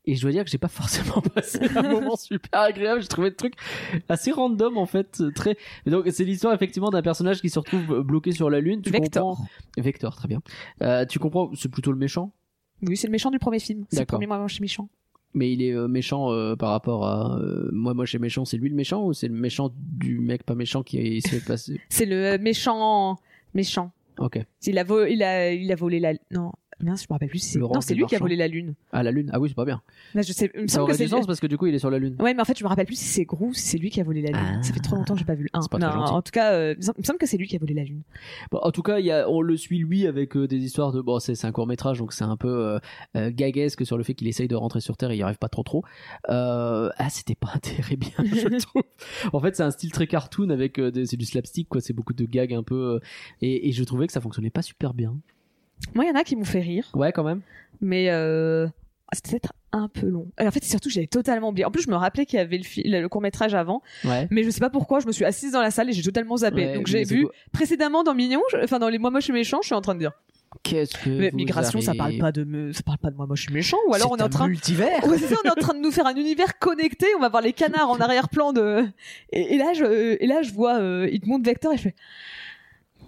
Et 0.06 0.16
je 0.16 0.22
dois 0.24 0.32
dire 0.32 0.44
que 0.44 0.50
j'ai 0.50 0.58
pas 0.58 0.68
forcément 0.82 1.22
passé 1.22 1.60
un 1.76 1.84
moment 1.84 2.16
super 2.16 2.60
agréable. 2.62 3.02
J'ai 3.02 3.08
trouvé 3.08 3.30
le 3.30 3.36
truc 3.36 3.54
assez 4.10 4.32
random, 4.32 4.78
en 4.78 4.86
fait. 4.88 5.22
Très. 5.36 5.58
Et 5.86 5.90
donc, 5.92 6.08
c'est 6.12 6.24
l'histoire, 6.24 6.54
effectivement, 6.54 6.90
d'un 6.90 7.02
personnage 7.04 7.42
qui 7.42 7.50
se 7.50 7.60
retrouve 7.60 8.02
bloqué 8.02 8.32
sur 8.32 8.50
la 8.50 8.60
Lune. 8.62 8.82
Tu 8.82 8.90
Vector. 8.90 9.38
comprends. 9.38 9.46
Vector, 9.78 10.16
très 10.16 10.28
bien. 10.28 10.42
Euh, 10.82 11.06
tu 11.06 11.20
comprends, 11.20 11.52
c'est 11.56 11.70
plutôt 11.70 11.92
le 11.92 11.98
méchant? 12.00 12.34
Oui, 12.82 12.98
c'est 12.98 13.06
le 13.08 13.12
méchant 13.12 13.30
du 13.30 13.38
premier 13.38 13.60
film. 13.60 13.86
C'est 13.92 14.00
le 14.00 14.06
premier 14.08 14.26
moi 14.26 14.48
chez 14.48 14.62
méchant. 14.62 14.90
Mais 15.34 15.54
il 15.54 15.62
est 15.62 15.72
euh, 15.72 15.88
méchant 15.88 16.32
euh, 16.34 16.56
par 16.58 16.72
rapport 16.72 17.06
à 17.08 17.38
euh, 17.40 17.70
moi 17.72 17.94
moche 17.94 18.16
et 18.16 18.20
méchant, 18.20 18.44
c'est 18.44 18.58
lui 18.58 18.70
le 18.70 18.76
méchant 18.76 19.06
ou 19.06 19.14
c'est 19.14 19.30
le 19.30 19.34
méchant 19.34 19.72
du 19.78 20.20
mec 20.20 20.44
pas 20.44 20.56
méchant 20.56 20.84
qui 20.84 21.22
se 21.22 21.30
fait 21.30 21.46
passer? 21.46 21.80
C'est 21.90 22.06
le 22.06 22.38
méchant 22.38 23.16
méchant. 23.54 23.92
Ok. 24.18 24.40
Il 24.66 24.78
a, 24.78 24.84
vo- 24.84 25.06
il 25.06 25.24
a, 25.24 25.54
il 25.54 25.72
a 25.72 25.76
volé 25.76 26.00
la. 26.02 26.14
Non. 26.32 26.52
Mince, 26.84 27.02
je 27.04 27.08
me 27.10 27.14
rappelle 27.14 27.30
plus 27.30 27.40
si 27.40 27.58
Non, 27.58 27.82
c'est 27.82 27.94
lui 27.96 28.06
qui 28.06 28.16
a 28.16 28.20
volé 28.20 28.36
la 28.36 28.48
lune. 28.48 28.74
Ah, 28.92 29.04
la 29.04 29.12
lune. 29.12 29.30
Ah 29.34 29.40
oui, 29.40 29.50
c'est 29.50 29.56
pas 29.56 29.66
bien. 29.66 29.82
Là, 30.14 30.22
je 30.22 30.32
sais. 30.34 30.52
Il 30.56 30.64
me 30.64 30.68
Ça 30.68 30.78
que 30.78 30.84
aurait 30.84 30.94
c'est 30.96 31.04
du 31.04 31.10
sens 31.10 31.26
parce 31.28 31.40
que 31.40 31.48
du 31.48 31.58
coup, 31.58 31.68
il 31.68 31.76
est 31.76 31.80
sur 31.80 31.90
la 31.90 32.00
lune. 32.00 32.16
Ouais, 32.20 32.34
mais 32.34 32.42
en 32.42 32.46
fait, 32.46 32.58
je 32.58 32.64
me 32.64 32.70
rappelle 32.70 32.86
plus 32.86 32.96
si 32.98 33.06
c'est 33.06 33.26
Grou 33.26 33.50
ou 33.50 33.54
si 33.54 33.62
c'est 33.68 33.78
lui 33.78 33.90
qui 33.90 34.00
a 34.02 34.04
volé 34.04 34.22
la 34.22 34.30
lune. 34.30 34.58
Ah. 34.60 34.64
Ça 34.64 34.74
fait 34.74 34.80
trop 34.80 34.96
longtemps 34.96 35.14
que 35.14 35.20
j'ai 35.20 35.26
pas 35.26 35.36
vu 35.36 35.44
le 35.44 35.50
1. 35.54 35.62
C'est 35.62 35.72
pas 35.72 35.80
très 35.80 35.88
Non, 35.96 36.04
en 36.04 36.22
tout 36.22 36.32
cas, 36.32 36.54
euh, 36.54 36.74
il 36.74 36.78
me 36.80 37.04
semble- 37.04 37.18
que 37.20 37.26
c'est 37.26 37.38
lui 37.38 37.48
qui 37.48 37.56
a 37.56 37.60
volé 37.60 37.74
la 37.74 37.84
lune. 37.84 38.02
Bon, 38.52 38.60
en 38.60 38.72
tout 38.72 38.82
cas, 38.82 39.00
il 39.00 39.06
y 39.06 39.12
a, 39.12 39.30
on 39.30 39.42
le 39.42 39.58
suit 39.58 39.78
lui 39.80 40.08
avec 40.08 40.36
euh, 40.36 40.48
des 40.48 40.58
histoires 40.58 40.92
de 40.92 41.02
bon, 41.02 41.20
c'est 41.20 41.46
un 41.46 41.52
court 41.52 41.68
métrage, 41.68 42.00
donc 42.00 42.14
c'est 42.14 42.24
un 42.24 42.38
peu 42.38 42.48
euh, 42.50 42.80
euh, 43.16 43.32
gaguesque 43.34 43.86
sur 43.86 43.98
le 43.98 44.04
fait 44.04 44.14
qu'il 44.14 44.28
essaye 44.28 44.48
de 44.48 44.56
rentrer 44.56 44.82
sur 44.82 44.98
Terre, 44.98 45.12
et 45.12 45.16
il 45.16 45.20
y 45.20 45.24
arrive 45.24 45.38
pas 45.38 45.50
trop 45.50 45.64
trop. 45.64 45.84
Ah, 46.28 47.08
c'était 47.10 47.36
pas 47.36 47.54
très 47.62 47.96
bien, 47.96 48.10
je 48.20 48.58
trouve. 48.66 48.84
En 49.34 49.40
fait, 49.40 49.56
c'est 49.56 49.64
un 49.64 49.72
style 49.72 49.92
très 49.92 50.08
cartoon 50.08 50.50
avec 50.50 50.80
c'est 51.06 51.18
du 51.18 51.26
slapstick 51.26 51.68
quoi, 51.70 51.82
c'est 51.82 51.94
beaucoup 51.94 52.14
de 52.14 52.26
gags 52.26 52.54
un 52.54 52.64
peu, 52.64 53.00
et, 53.42 53.68
et 53.70 53.72
je 53.72 53.84
trouvais 53.84 54.08
que 54.08 54.14
ça 54.14 54.22
fonctionnait 54.22 54.50
pas 54.50 54.62
super 54.62 54.94
bien. 54.94 55.16
Moi, 55.94 56.06
il 56.06 56.08
y 56.08 56.12
en 56.12 56.16
a 56.16 56.24
qui 56.24 56.36
m'ont 56.36 56.44
fait 56.46 56.60
rire, 56.62 56.90
Ouais, 56.94 57.12
quand 57.12 57.24
même. 57.24 57.42
mais 57.82 58.10
euh, 58.10 58.68
c'était 59.14 59.32
peut-être 59.32 59.54
un 59.74 59.88
peu 59.88 60.08
long. 60.08 60.28
Et 60.40 60.46
en 60.48 60.52
fait, 60.52 60.64
surtout, 60.64 60.90
j'avais 60.90 61.08
totalement 61.08 61.50
oublié. 61.50 61.66
En 61.66 61.72
plus, 61.72 61.84
je 61.84 61.90
me 61.90 61.96
rappelais 61.96 62.26
qu'il 62.26 62.38
y 62.38 62.42
avait 62.42 62.60
le, 62.86 63.08
court 63.08 63.22
métrage 63.22 63.54
avant, 63.54 63.82
Ouais. 64.06 64.28
mais 64.32 64.44
je 64.44 64.50
sais 64.50 64.60
pas 64.60 64.70
pourquoi, 64.70 65.00
je 65.00 65.08
me 65.08 65.12
suis 65.12 65.26
assise 65.26 65.52
dans 65.54 65.62
la 65.62 65.72
salle 65.72 65.90
et 65.90 65.94
j'ai 65.94 66.04
totalement 66.04 66.38
zappé. 66.38 66.66
Ouais, 66.68 66.74
Donc 66.76 66.88
j'ai 66.88 67.04
vu 67.04 67.28
précédemment 67.52 68.04
dans 68.04 68.14
Mignon, 68.14 68.42
je- 68.52 68.58
enfin 68.64 68.80
dans 68.80 68.90
les 68.90 68.98
Moi 69.00 69.12
Moche 69.12 69.30
et 69.30 69.34
Méchant, 69.34 69.60
je 69.62 69.68
suis 69.68 69.76
en 69.76 69.82
train 69.82 69.96
de 69.96 70.00
dire. 70.00 70.12
Qu'est-ce 70.64 70.98
que 70.98 71.10
Mais 71.10 71.32
migration, 71.32 71.80
ça 71.80 71.94
parle 71.94 72.18
pas 72.18 72.34
de 72.34 72.44
me, 72.44 72.74
ça 72.74 72.84
parle 72.84 72.98
pas 72.98 73.10
de 73.10 73.16
Moi 73.16 73.26
Moche 73.26 73.48
et 73.50 73.54
Méchant, 73.54 73.78
ou 73.88 73.94
alors 73.94 74.12
on 74.12 74.18
est 74.18 74.22
en 74.22 74.28
train. 74.28 74.50
multivers. 74.50 75.02
Ouais, 75.08 75.18
ça, 75.18 75.36
on 75.42 75.48
est 75.48 75.52
en 75.52 75.56
train 75.56 75.74
de 75.74 75.80
nous 75.80 75.92
faire 75.92 76.06
un 76.06 76.16
univers 76.16 76.60
connecté. 76.60 77.06
On 77.18 77.22
va 77.22 77.30
voir 77.30 77.42
les 77.42 77.54
canards 77.54 77.90
en 77.90 77.98
arrière-plan 78.02 78.52
de. 78.52 78.86
Et, 79.32 79.56
et 79.56 79.58
là, 79.58 79.72
je, 79.74 80.18
et 80.22 80.28
là, 80.28 80.42
je 80.42 80.52
vois, 80.52 80.78
euh, 80.82 81.08
il 81.10 81.22
te 81.22 81.28
montre 81.30 81.46
Vector 81.46 81.72
et 81.72 81.78
je 81.78 81.84
fais. 81.84 81.96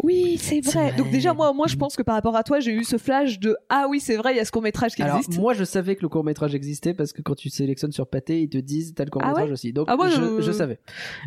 Oui, 0.01 0.37
c'est 0.39 0.59
vrai. 0.61 0.89
vrai. 0.89 0.97
Donc 0.97 1.11
déjà, 1.11 1.33
moi, 1.33 1.53
moi, 1.53 1.67
je 1.67 1.75
pense 1.75 1.95
que 1.95 2.01
par 2.03 2.15
rapport 2.15 2.35
à 2.35 2.43
toi, 2.43 2.59
j'ai 2.59 2.71
eu 2.73 2.83
ce 2.83 2.97
flash 2.97 3.39
de 3.39 3.55
ah 3.69 3.85
oui, 3.89 3.99
c'est 3.99 4.15
vrai, 4.17 4.33
il 4.33 4.37
y 4.37 4.39
a 4.39 4.45
ce 4.45 4.51
court 4.51 4.61
métrage 4.61 4.95
qui 4.95 5.01
Alors 5.03 5.17
existe. 5.17 5.39
moi 5.39 5.53
je 5.53 5.63
savais 5.63 5.95
que 5.95 6.01
le 6.01 6.09
court 6.09 6.23
métrage 6.23 6.55
existait 6.55 6.93
parce 6.93 7.13
que 7.13 7.21
quand 7.21 7.35
tu 7.35 7.49
sélectionnes 7.49 7.91
sur 7.91 8.07
Pathé 8.07 8.41
ils 8.41 8.49
te 8.49 8.57
disent 8.57 8.93
t'as 8.95 9.05
le 9.05 9.11
court 9.11 9.23
métrage 9.25 9.45
ouais 9.47 9.51
aussi 9.53 9.71
donc 9.73 9.87
Ah 9.89 9.95
ouais, 9.95 10.09
je, 10.09 10.21
euh, 10.21 10.41
je 10.41 10.51
savais. 10.51 10.79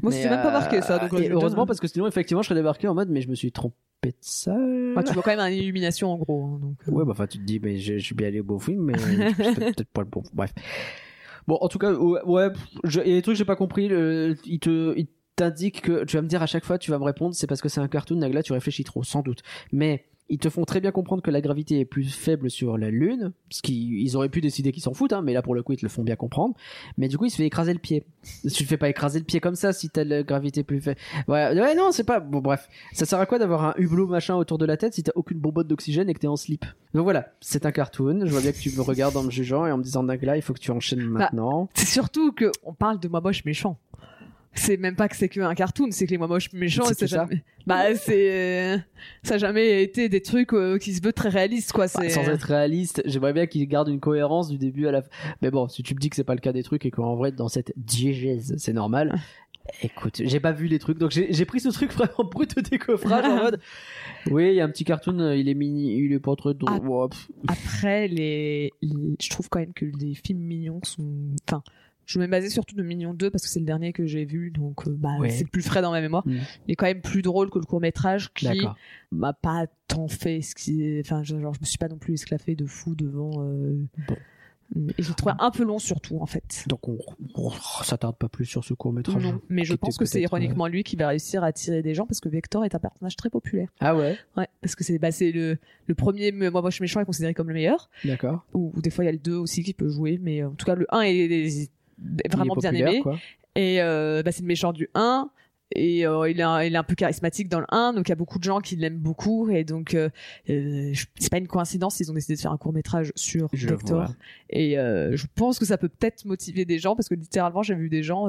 moi, 0.02 0.12
c'est 0.12 0.28
même 0.28 0.42
pas 0.42 0.48
euh, 0.48 0.52
marqué 0.52 0.82
ça. 0.82 0.98
Donc, 0.98 1.12
et 1.20 1.30
euh, 1.30 1.34
heureusement 1.34 1.64
parce 1.66 1.80
que 1.80 1.86
sinon 1.88 2.06
effectivement 2.06 2.42
je 2.42 2.48
serais 2.48 2.58
débarqué 2.60 2.88
en 2.88 2.94
mode 2.94 3.08
mais 3.08 3.20
je 3.22 3.28
me 3.28 3.34
suis 3.34 3.52
trompé 3.52 3.76
de 4.04 4.14
ça. 4.20 4.54
Ah, 4.96 5.02
tu 5.02 5.12
vois 5.14 5.22
quand 5.22 5.34
même 5.36 5.40
une 5.52 5.58
illumination 5.58 6.10
en 6.12 6.16
gros. 6.18 6.44
hein, 6.44 6.58
donc, 6.60 6.76
euh. 6.88 6.90
Ouais 6.92 7.04
bah 7.04 7.12
enfin 7.12 7.26
tu 7.26 7.38
te 7.38 7.44
dis 7.44 7.60
mais 7.62 7.78
je, 7.78 7.98
je 7.98 8.04
suis 8.04 8.14
bien 8.14 8.28
allé 8.28 8.40
au 8.40 8.44
beau 8.44 8.58
film 8.58 8.82
mais 8.84 8.94
peut-être 8.94 9.84
pas 9.92 10.02
le 10.02 10.08
bon. 10.08 10.22
Bref. 10.34 10.52
Bon 11.46 11.56
en 11.60 11.68
tout 11.68 11.78
cas 11.78 11.92
ouais, 11.92 12.48
il 12.84 12.90
y 12.96 12.98
a 12.98 13.04
des 13.04 13.22
trucs 13.22 13.34
que 13.34 13.38
j'ai 13.38 13.44
pas 13.44 13.54
compris 13.56 13.84
il 13.84 14.58
te 14.60 14.94
il 14.98 15.06
t'indique 15.36 15.82
que 15.82 16.04
tu 16.04 16.16
vas 16.16 16.22
me 16.22 16.28
dire 16.28 16.42
à 16.42 16.46
chaque 16.46 16.64
fois 16.64 16.78
tu 16.78 16.90
vas 16.90 16.98
me 16.98 17.04
répondre 17.04 17.34
c'est 17.34 17.46
parce 17.46 17.60
que 17.60 17.68
c'est 17.68 17.80
un 17.80 17.88
cartoon 17.88 18.16
Nagla 18.16 18.42
tu 18.42 18.52
réfléchis 18.52 18.84
trop 18.84 19.02
sans 19.02 19.22
doute 19.22 19.42
mais 19.72 20.06
ils 20.28 20.38
te 20.38 20.48
font 20.48 20.64
très 20.64 20.80
bien 20.80 20.90
comprendre 20.90 21.22
que 21.22 21.30
la 21.30 21.40
gravité 21.40 21.78
est 21.78 21.84
plus 21.84 22.04
faible 22.04 22.50
sur 22.50 22.78
la 22.78 22.90
Lune, 22.90 23.32
ce 23.50 23.62
qui 23.62 24.02
ils 24.02 24.16
auraient 24.16 24.28
pu 24.28 24.40
décider 24.40 24.72
qu'ils 24.72 24.82
s'en 24.82 24.92
foutent, 24.92 25.12
hein, 25.12 25.22
mais 25.22 25.32
là 25.32 25.42
pour 25.42 25.54
le 25.54 25.62
coup 25.62 25.72
ils 25.72 25.76
te 25.76 25.84
le 25.84 25.88
font 25.88 26.02
bien 26.02 26.16
comprendre. 26.16 26.54
Mais 26.98 27.08
du 27.08 27.16
coup 27.16 27.26
il 27.26 27.30
se 27.30 27.36
fait 27.36 27.46
écraser 27.46 27.72
le 27.72 27.78
pied. 27.78 28.04
Tu 28.42 28.64
te 28.64 28.68
fais 28.68 28.76
pas 28.76 28.88
écraser 28.88 29.18
le 29.18 29.24
pied 29.24 29.40
comme 29.40 29.54
ça 29.54 29.72
si 29.72 29.88
t'as 29.88 30.04
la 30.04 30.22
gravité 30.22 30.64
plus 30.64 30.80
faible. 30.80 30.98
Ouais, 31.28 31.58
ouais 31.58 31.74
non 31.74 31.92
c'est 31.92 32.04
pas 32.04 32.20
bon 32.20 32.40
bref. 32.40 32.68
Ça 32.92 33.06
sert 33.06 33.20
à 33.20 33.26
quoi 33.26 33.38
d'avoir 33.38 33.64
un 33.64 33.74
hublot 33.76 34.06
machin 34.06 34.34
autour 34.34 34.58
de 34.58 34.66
la 34.66 34.76
tête 34.76 34.94
si 34.94 35.02
t'as 35.02 35.12
aucune 35.14 35.38
bonbonne 35.38 35.66
d'oxygène 35.66 36.08
et 36.08 36.14
que 36.14 36.18
t'es 36.18 36.26
en 36.26 36.36
slip? 36.36 36.64
Donc 36.94 37.04
voilà, 37.04 37.28
c'est 37.40 37.66
un 37.66 37.72
cartoon. 37.72 38.22
Je 38.24 38.30
vois 38.30 38.40
bien 38.40 38.52
que 38.52 38.58
tu 38.58 38.70
me 38.70 38.80
regardes 38.80 39.16
en 39.16 39.22
me 39.22 39.30
jugeant 39.30 39.66
et 39.66 39.72
en 39.72 39.78
me 39.78 39.82
disant 39.82 40.02
Nagla 40.02 40.36
il 40.36 40.42
faut 40.42 40.54
que 40.54 40.60
tu 40.60 40.70
enchaînes 40.70 41.06
maintenant. 41.06 41.68
C'est 41.74 41.86
surtout 41.86 42.32
que 42.32 42.50
on 42.64 42.74
parle 42.74 42.98
de 42.98 43.08
moi 43.08 43.20
moche 43.20 43.44
méchant. 43.44 43.78
C'est 44.56 44.76
même 44.76 44.96
pas 44.96 45.08
que 45.08 45.16
c'est 45.16 45.28
que 45.28 45.40
un 45.40 45.54
cartoon, 45.54 45.88
c'est 45.90 46.06
que 46.06 46.10
les 46.10 46.18
moi 46.18 46.26
moches 46.28 46.52
méchants, 46.52 46.84
C'est 46.86 46.94
que 46.98 47.06
ça 47.06 47.16
jamais. 47.18 47.44
Bah 47.66 47.94
c'est, 47.94 48.78
ça 49.22 49.34
a 49.34 49.38
jamais 49.38 49.82
été 49.82 50.08
des 50.08 50.22
trucs 50.22 50.52
euh, 50.52 50.78
qui 50.78 50.94
se 50.94 51.02
veulent 51.02 51.12
très 51.12 51.28
réalistes 51.28 51.72
quoi. 51.72 51.86
Bah, 51.94 52.08
sans 52.08 52.22
être 52.28 52.42
réaliste, 52.44 53.02
j'aimerais 53.04 53.32
bien 53.32 53.46
qu'il 53.46 53.66
garde 53.68 53.88
une 53.88 54.00
cohérence 54.00 54.48
du 54.48 54.58
début 54.58 54.86
à 54.86 54.92
la 54.92 55.02
fin. 55.02 55.08
Mais 55.42 55.50
bon, 55.50 55.68
si 55.68 55.82
tu 55.82 55.94
me 55.94 56.00
dis 56.00 56.10
que 56.10 56.16
c'est 56.16 56.24
pas 56.24 56.34
le 56.34 56.40
cas 56.40 56.52
des 56.52 56.62
trucs 56.62 56.86
et 56.86 56.90
qu'en 56.90 57.16
vrai, 57.16 57.32
dans 57.32 57.48
cette 57.48 57.72
diégèse, 57.76 58.54
c'est 58.58 58.72
normal. 58.72 59.18
Écoute, 59.82 60.22
j'ai 60.24 60.38
pas 60.38 60.52
vu 60.52 60.68
les 60.68 60.78
trucs, 60.78 60.96
donc 60.98 61.10
j'ai 61.10 61.44
pris 61.44 61.58
ce 61.60 61.68
truc 61.70 61.92
vraiment 61.94 62.28
brut 62.30 62.54
de 62.56 62.60
décoffrage 62.60 63.24
en 63.24 63.36
mode. 63.36 63.60
Oui, 64.30 64.48
il 64.48 64.54
y 64.54 64.60
a 64.60 64.64
un 64.64 64.68
petit 64.70 64.84
cartoon, 64.84 65.20
euh, 65.20 65.36
il 65.36 65.48
est 65.48 65.54
mini, 65.54 65.98
il 65.98 66.12
est 66.12 66.18
pas 66.18 66.34
pff. 66.36 67.30
Après, 67.46 68.08
les, 68.08 68.72
les- 68.82 69.16
je 69.20 69.30
trouve 69.30 69.48
quand 69.48 69.60
même 69.60 69.72
que 69.72 69.84
les 69.84 70.14
films 70.14 70.40
mignons 70.40 70.80
sont. 70.82 71.34
Enfin, 71.48 71.62
je 72.06 72.18
me 72.18 72.26
basais 72.26 72.48
surtout 72.50 72.74
de 72.76 72.82
Mignon 72.82 73.12
2 73.14 73.30
parce 73.30 73.42
que 73.42 73.48
c'est 73.50 73.58
le 73.60 73.66
dernier 73.66 73.92
que 73.92 74.06
j'ai 74.06 74.24
vu, 74.24 74.50
donc 74.50 74.86
euh, 74.88 74.90
bah, 74.96 75.16
Ouais. 75.18 75.28
c'est 75.30 75.44
le 75.44 75.50
plus 75.50 75.62
frais 75.62 75.82
dans 75.82 75.90
ma 75.90 76.00
mémoire. 76.00 76.26
Mm. 76.26 76.36
Il 76.68 76.72
est 76.72 76.76
quand 76.76 76.86
même 76.86 77.00
plus 77.02 77.20
drôle 77.22 77.50
que 77.50 77.58
le 77.58 77.64
court 77.64 77.80
métrage 77.80 78.32
qui 78.32 78.48
m'a 79.12 79.32
pas 79.32 79.66
tant 79.88 80.08
fait 80.08 80.40
ce 80.42 80.54
qui. 80.54 80.98
Enfin, 81.00 81.22
je- 81.22 81.38
genre, 81.38 81.54
je 81.54 81.60
me 81.60 81.64
suis 81.66 81.78
pas 81.78 81.88
non 81.88 81.98
plus 81.98 82.14
esclaffé 82.14 82.54
de 82.54 82.64
fou 82.66 82.94
devant. 82.94 83.32
euh, 83.44 83.76
Bon. 84.08 84.16
Et 84.98 85.00
je 85.04 85.10
le 85.10 85.14
trouvais 85.14 85.34
un 85.38 85.52
peu 85.52 85.62
long 85.62 85.78
surtout 85.78 86.18
en 86.20 86.26
fait. 86.26 86.64
Donc 86.66 86.88
on, 86.88 86.98
on 87.36 87.50
s'attarde 87.84 88.16
pas 88.16 88.28
plus 88.28 88.46
sur 88.46 88.64
ce 88.64 88.74
court 88.74 88.92
métrage. 88.92 89.22
Non, 89.22 89.40
mais 89.48 89.64
je 89.64 89.74
pense 89.74 89.96
que 89.96 90.04
c'est 90.04 90.20
ironiquement 90.20 90.66
lui 90.66 90.82
qui 90.82 90.96
va 90.96 91.06
réussir 91.06 91.44
à 91.44 91.46
attirer 91.46 91.82
des 91.82 91.94
gens 91.94 92.04
parce 92.04 92.18
que 92.18 92.28
Vector 92.28 92.64
est 92.64 92.74
un 92.74 92.80
personnage 92.80 93.14
très 93.14 93.30
populaire. 93.30 93.68
Ah 93.78 93.94
ouais, 93.96 94.18
Ouais, 94.36 94.48
parce 94.60 94.74
que 94.74 94.82
c'est 94.82 94.98
bah, 94.98 95.12
c'est 95.12 95.30
le, 95.30 95.58
le 95.86 95.94
premier 95.94 96.32
Moi 96.32 96.50
Moche 96.50 96.80
Méchant 96.80 96.98
est 96.98 97.04
considéré 97.04 97.32
comme 97.32 97.46
le 97.46 97.54
meilleur. 97.54 97.88
d'accord. 98.04 98.44
Ou, 98.54 98.72
ou 98.74 98.80
des 98.82 98.90
fois 98.90 99.04
il 99.04 99.06
y 99.06 99.10
a 99.10 99.12
le 99.12 99.18
2 99.18 99.36
aussi 99.36 99.62
qui 99.62 99.72
peut 99.72 99.88
jouer, 99.88 100.18
mais 100.20 100.42
euh, 100.42 100.48
en 100.48 100.54
tout 100.56 100.66
cas 100.66 100.74
le 100.74 100.86
1 100.92 101.02
est, 101.02 101.14
est- 101.14 101.46
est 101.62 101.70
vraiment 102.30 102.54
bien 102.56 102.72
aimé. 102.72 103.00
Quoi. 103.02 103.18
Et 103.54 103.80
euh, 103.80 104.22
bah, 104.22 104.32
c'est 104.32 104.42
le 104.42 104.48
méchant 104.48 104.72
du 104.72 104.88
1. 104.94 105.30
Et 105.74 106.06
euh, 106.06 106.30
il, 106.30 106.38
est 106.38 106.44
un, 106.44 106.62
il 106.62 106.74
est 106.74 106.78
un 106.78 106.84
peu 106.84 106.94
charismatique 106.94 107.48
dans 107.48 107.58
le 107.58 107.66
1, 107.70 107.94
donc 107.94 108.06
il 108.06 108.10
y 108.10 108.12
a 108.12 108.16
beaucoup 108.16 108.38
de 108.38 108.44
gens 108.44 108.60
qui 108.60 108.76
l'aiment 108.76 108.98
beaucoup. 109.00 109.50
Et 109.50 109.64
donc, 109.64 109.94
euh, 109.94 110.10
euh, 110.48 110.92
c'est 111.18 111.28
pas 111.28 111.38
une 111.38 111.48
coïncidence, 111.48 111.98
ils 111.98 112.08
ont 112.08 112.14
décidé 112.14 112.36
de 112.36 112.40
faire 112.40 112.52
un 112.52 112.56
court 112.56 112.72
métrage 112.72 113.12
sur 113.16 113.48
Je 113.52 113.70
vois. 113.70 114.06
Et 114.48 114.78
euh, 114.78 115.16
je 115.16 115.26
pense 115.34 115.58
que 115.58 115.64
ça 115.64 115.76
peut 115.76 115.88
peut-être 115.88 116.24
motiver 116.24 116.64
des 116.64 116.78
gens, 116.78 116.94
parce 116.94 117.08
que 117.08 117.16
littéralement, 117.16 117.64
j'ai 117.64 117.74
vu 117.74 117.88
des 117.88 118.04
gens, 118.04 118.28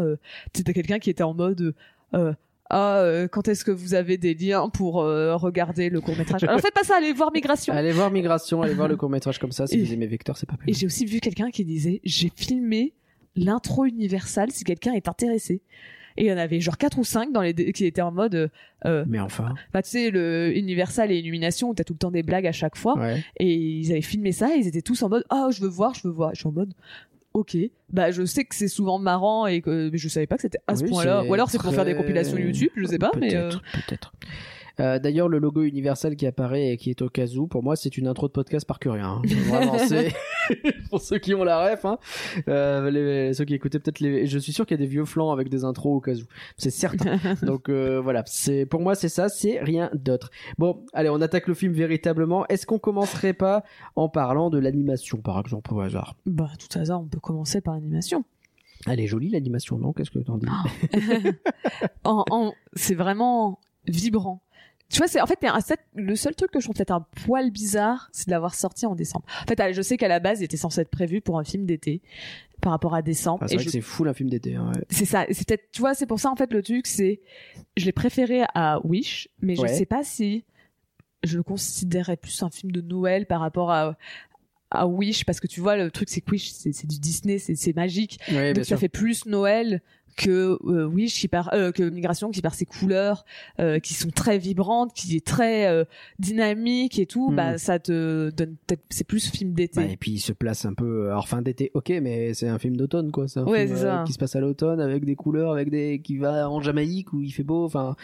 c'était 0.55 0.73
quelqu'un 0.73 0.97
qui 0.97 1.11
était 1.11 1.21
en 1.21 1.35
mode... 1.35 1.75
ah, 2.13 2.97
euh, 3.01 3.27
quand 3.27 3.47
est-ce 3.47 3.63
que 3.63 3.71
vous 3.71 3.93
avez 3.93 4.17
des 4.17 4.33
liens 4.33 4.69
pour 4.69 5.01
euh, 5.01 5.35
regarder 5.35 5.91
le 5.91 6.01
court 6.01 6.17
métrage? 6.17 6.43
Alors 6.43 6.59
faites 6.61 6.73
pas 6.73 6.83
ça, 6.83 6.95
allez 6.97 7.13
voir 7.13 7.31
Migration. 7.31 7.71
Allez 7.73 7.91
voir 7.91 8.09
Migration, 8.09 8.63
allez 8.63 8.73
voir 8.73 8.87
le 8.87 8.97
court 8.97 9.09
métrage 9.11 9.37
comme 9.37 9.51
ça. 9.51 9.67
Si 9.67 9.75
Et- 9.79 9.83
vous 9.83 9.93
aimez 9.93 10.07
Vector, 10.07 10.35
c'est 10.37 10.49
pas 10.49 10.57
plus. 10.57 10.71
Et 10.71 10.73
j'ai 10.73 10.85
aussi 10.87 11.05
vu 11.05 11.19
quelqu'un 11.19 11.51
qui 11.51 11.63
disait 11.63 12.01
j'ai 12.03 12.31
filmé 12.35 12.93
l'intro 13.37 13.85
Universal 13.85 14.51
si 14.51 14.63
quelqu'un 14.63 14.93
est 14.93 15.07
intéressé. 15.07 15.61
Et 16.19 16.25
il 16.25 16.27
y 16.29 16.33
en 16.33 16.37
avait 16.37 16.59
genre 16.59 16.77
quatre 16.79 16.97
ou 16.97 17.03
cinq 17.03 17.31
dans 17.31 17.41
les 17.41 17.53
qui 17.53 17.85
étaient 17.85 18.01
en 18.01 18.11
mode 18.11 18.33
euh, 18.33 18.47
euh, 18.85 19.05
Mais 19.07 19.19
enfin, 19.19 19.53
bah 19.71 19.83
tu 19.83 19.91
sais 19.91 20.09
le 20.09 20.51
Universal 20.57 21.11
et 21.11 21.17
Illumination 21.17 21.69
où 21.69 21.75
t'as 21.75 21.83
tout 21.83 21.93
le 21.93 21.99
temps 21.99 22.09
des 22.09 22.23
blagues 22.23 22.47
à 22.47 22.51
chaque 22.51 22.75
fois 22.75 22.97
ouais. 22.97 23.23
et 23.39 23.53
ils 23.53 23.91
avaient 23.91 24.01
filmé 24.01 24.31
ça 24.31 24.55
et 24.55 24.57
ils 24.57 24.67
étaient 24.67 24.81
tous 24.81 25.03
en 25.03 25.09
mode 25.09 25.25
ah 25.29 25.49
je 25.51 25.61
veux 25.61 25.67
voir 25.67 25.93
je 25.93 26.01
veux 26.07 26.13
voir 26.13 26.31
je 26.33 26.39
suis 26.39 26.47
en 26.47 26.51
mode 26.51 26.73
ok 27.33 27.55
bah 27.91 28.09
je 28.09 28.25
sais 28.25 28.45
que 28.45 28.55
c'est 28.55 28.67
souvent 28.67 28.97
marrant 28.97 29.45
et 29.45 29.61
que 29.61 29.91
mais 29.91 29.97
je 29.99 30.09
savais 30.09 30.25
pas 30.25 30.37
que 30.37 30.41
c'était 30.41 30.57
à 30.65 30.75
ce 30.75 30.83
Oui, 30.85 30.89
point-là 30.89 31.19
c'est 31.21 31.29
ou 31.29 31.33
alors 31.35 31.51
c'est 31.51 31.61
pour 31.61 31.71
faire 31.71 31.85
des 31.85 31.95
compilations 31.95 32.37
YouTube 32.37 32.71
je 32.75 32.85
sais 32.87 32.97
pas 32.97 33.11
mais 33.19 33.35
euh, 33.35 33.49
Peut-être, 33.49 33.61
peut-être. 33.87 34.13
Euh, 34.79 34.99
D'ailleurs, 34.99 35.27
le 35.29 35.39
logo 35.39 35.63
universel 35.63 36.15
qui 36.15 36.25
apparaît 36.27 36.69
et 36.69 36.77
qui 36.77 36.89
est 36.89 37.01
au 37.01 37.09
cas 37.09 37.25
où, 37.35 37.47
pour 37.47 37.63
moi, 37.63 37.75
c'est 37.75 37.97
une 37.97 38.07
intro 38.07 38.27
de 38.27 38.31
podcast 38.33 38.65
par 38.67 38.79
que 38.79 38.89
rien. 38.89 39.07
hein. 39.07 39.21
Vraiment, 39.49 39.77
c'est 39.79 40.13
pour 40.89 41.01
ceux 41.01 41.17
qui 41.17 41.33
ont 41.33 41.43
la 41.43 41.71
ref, 41.71 41.83
hein. 41.85 41.97
Euh, 42.47 42.89
les- 42.91 43.33
ceux 43.33 43.45
qui 43.45 43.53
écoutaient 43.55 43.79
peut-être 43.79 43.99
les. 43.99 44.27
Je 44.27 44.37
suis 44.39 44.53
sûr 44.53 44.65
qu'il 44.65 44.77
y 44.79 44.79
a 44.79 44.83
des 44.83 44.89
vieux 44.89 45.05
flancs 45.05 45.31
avec 45.31 45.49
des 45.49 45.63
intros 45.63 45.97
au 45.97 45.99
cas 45.99 46.13
où. 46.13 46.23
C'est 46.57 46.69
certain. 46.69 47.17
Donc 47.41 47.69
euh, 47.69 47.99
voilà, 47.99 48.23
c'est 48.27 48.65
pour 48.65 48.81
moi 48.81 48.95
c'est 48.95 49.09
ça, 49.09 49.29
c'est 49.29 49.59
rien 49.59 49.89
d'autre. 49.93 50.29
Bon, 50.57 50.85
allez, 50.93 51.09
on 51.09 51.21
attaque 51.21 51.47
le 51.47 51.53
film 51.53 51.73
véritablement. 51.73 52.45
Est-ce 52.47 52.65
qu'on 52.65 52.79
commencerait 52.79 53.33
pas 53.33 53.63
en 53.95 54.09
parlant 54.09 54.49
de 54.49 54.57
l'animation, 54.59 55.17
par 55.17 55.39
exemple, 55.39 55.73
au 55.73 55.79
hasard? 55.81 56.15
Bah 56.25 56.49
à 56.53 56.57
tout 56.57 56.77
hasard 56.79 57.01
on 57.01 57.05
peut 57.07 57.19
commencer 57.19 57.61
par 57.61 57.73
l'animation 57.73 58.23
Elle 58.85 58.99
est 58.99 59.07
jolie 59.07 59.29
l'animation, 59.29 59.77
non? 59.79 59.91
Qu'est-ce 59.93 60.11
que 60.11 60.19
t'en 60.19 60.37
dis? 60.37 60.47
En, 62.03 62.23
en- 62.29 62.53
c'est 62.73 62.95
vraiment 62.95 63.59
vibrant. 63.87 64.41
Tu 64.89 64.97
vois, 64.99 65.07
c'est 65.07 65.19
en 65.19 65.25
fait 65.25 65.39
le 65.95 66.15
seul 66.15 66.33
truc 66.35 66.51
que 66.51 66.59
je 66.59 66.65
trouve 66.65 66.75
peut-être 66.75 66.91
un 66.91 67.05
poil 67.25 67.51
bizarre, 67.51 68.09
c'est 68.13 68.27
de 68.27 68.31
l'avoir 68.31 68.55
sorti 68.55 68.85
en 68.85 68.95
décembre. 68.95 69.25
En 69.43 69.45
fait, 69.47 69.73
je 69.73 69.81
sais 69.81 69.97
qu'à 69.97 70.07
la 70.07 70.19
base, 70.19 70.39
il 70.39 70.45
était 70.45 70.55
censé 70.57 70.81
être 70.81 70.89
prévu 70.89 71.19
pour 71.21 71.37
un 71.39 71.43
film 71.43 71.65
d'été 71.65 72.01
par 72.61 72.71
rapport 72.71 72.95
à 72.95 73.01
décembre. 73.01 73.39
Ah, 73.41 73.47
C'est 73.47 73.55
et 73.55 73.57
vrai 73.57 73.63
je- 73.63 73.67
que 73.67 73.71
c'est 73.73 73.81
fou 73.81 74.05
un 74.05 74.13
film 74.13 74.29
d'été. 74.29 74.55
hein, 74.55 74.71
ouais. 74.73 74.81
c'est 74.89 75.05
ça. 75.05 75.25
C'est 75.31 75.45
peut-être, 75.47 75.69
tu 75.71 75.81
vois, 75.81 75.93
c'est 75.93 76.05
pour 76.05 76.19
ça 76.19 76.31
en 76.31 76.35
fait 76.35 76.51
le 76.53 76.63
truc, 76.63 76.87
c'est, 76.87 77.19
je 77.75 77.85
l'ai 77.85 77.91
préféré 77.91 78.43
à 78.55 78.79
Wish, 78.85 79.27
mais 79.41 79.55
je 79.55 79.61
Ouais. 79.61 79.67
sais 79.67 79.85
pas 79.85 80.03
si 80.03 80.45
je 81.23 81.35
le 81.37 81.43
considérais 81.43 82.15
plus 82.15 82.41
un 82.43 82.49
film 82.49 82.71
de 82.71 82.79
Noël 82.81 83.25
par 83.25 83.41
rapport 83.41 83.71
à 83.71 83.97
à 84.69 84.85
Wish 84.85 85.23
parce 85.23 85.39
que 85.39 85.47
tu 85.47 85.61
vois 85.61 85.77
le 85.77 85.89
truc 85.91 86.09
c'est 86.09 86.19
que 86.19 86.29
Wish 86.29 86.49
c'est 86.51 86.85
du 86.85 86.99
Disney 86.99 87.37
c'est 87.39 87.73
magique 87.73 88.19
Ouais, 88.29 88.51
donc 88.53 88.65
ça 88.65 88.69
sûr. 88.69 88.79
fait 88.79 88.89
plus 88.89 89.25
Noël 89.25 89.81
que 90.17 90.57
euh, 90.65 90.85
oui, 90.85 91.09
euh, 91.53 91.71
que 91.71 91.83
Migration 91.89 92.29
qui 92.31 92.41
par 92.41 92.55
ses 92.55 92.65
couleurs, 92.65 93.23
euh, 93.59 93.79
qui 93.79 93.93
sont 93.93 94.09
très 94.09 94.37
vibrantes, 94.37 94.91
qui 94.93 95.15
est 95.15 95.25
très 95.25 95.67
euh, 95.67 95.85
dynamique 96.19 96.99
et 96.99 97.05
tout, 97.05 97.31
bah 97.31 97.57
ça 97.57 97.79
te 97.79 98.29
donne 98.31 98.55
peut-être 98.65 98.81
c'est 98.89 99.05
plus 99.05 99.29
film 99.29 99.53
d'été. 99.53 99.79
Bah, 99.79 99.85
et 99.91 99.95
puis 99.97 100.11
il 100.11 100.19
se 100.19 100.33
place 100.33 100.65
un 100.65 100.73
peu. 100.73 101.07
Alors 101.07 101.27
fin 101.27 101.41
d'été, 101.41 101.71
ok, 101.73 101.93
mais 102.01 102.33
c'est 102.33 102.47
un 102.47 102.59
film 102.59 102.75
d'automne 102.75 103.11
quoi. 103.11 103.27
C'est 103.27 103.39
un 103.39 103.45
Ouais, 103.45 103.65
film 103.67 103.77
ça. 103.77 104.03
qui 104.05 104.13
se 104.13 104.17
passe 104.17 104.35
à 104.35 104.41
l'automne 104.41 104.81
avec 104.81 105.05
des 105.05 105.15
couleurs, 105.15 105.53
avec 105.53 105.69
des 105.69 106.01
qui 106.01 106.17
va 106.17 106.49
en 106.49 106.59
Jamaïque 106.59 107.13
où 107.13 107.21
il 107.21 107.31
fait 107.31 107.43
beau. 107.43 107.63
Enfin, 107.65 107.95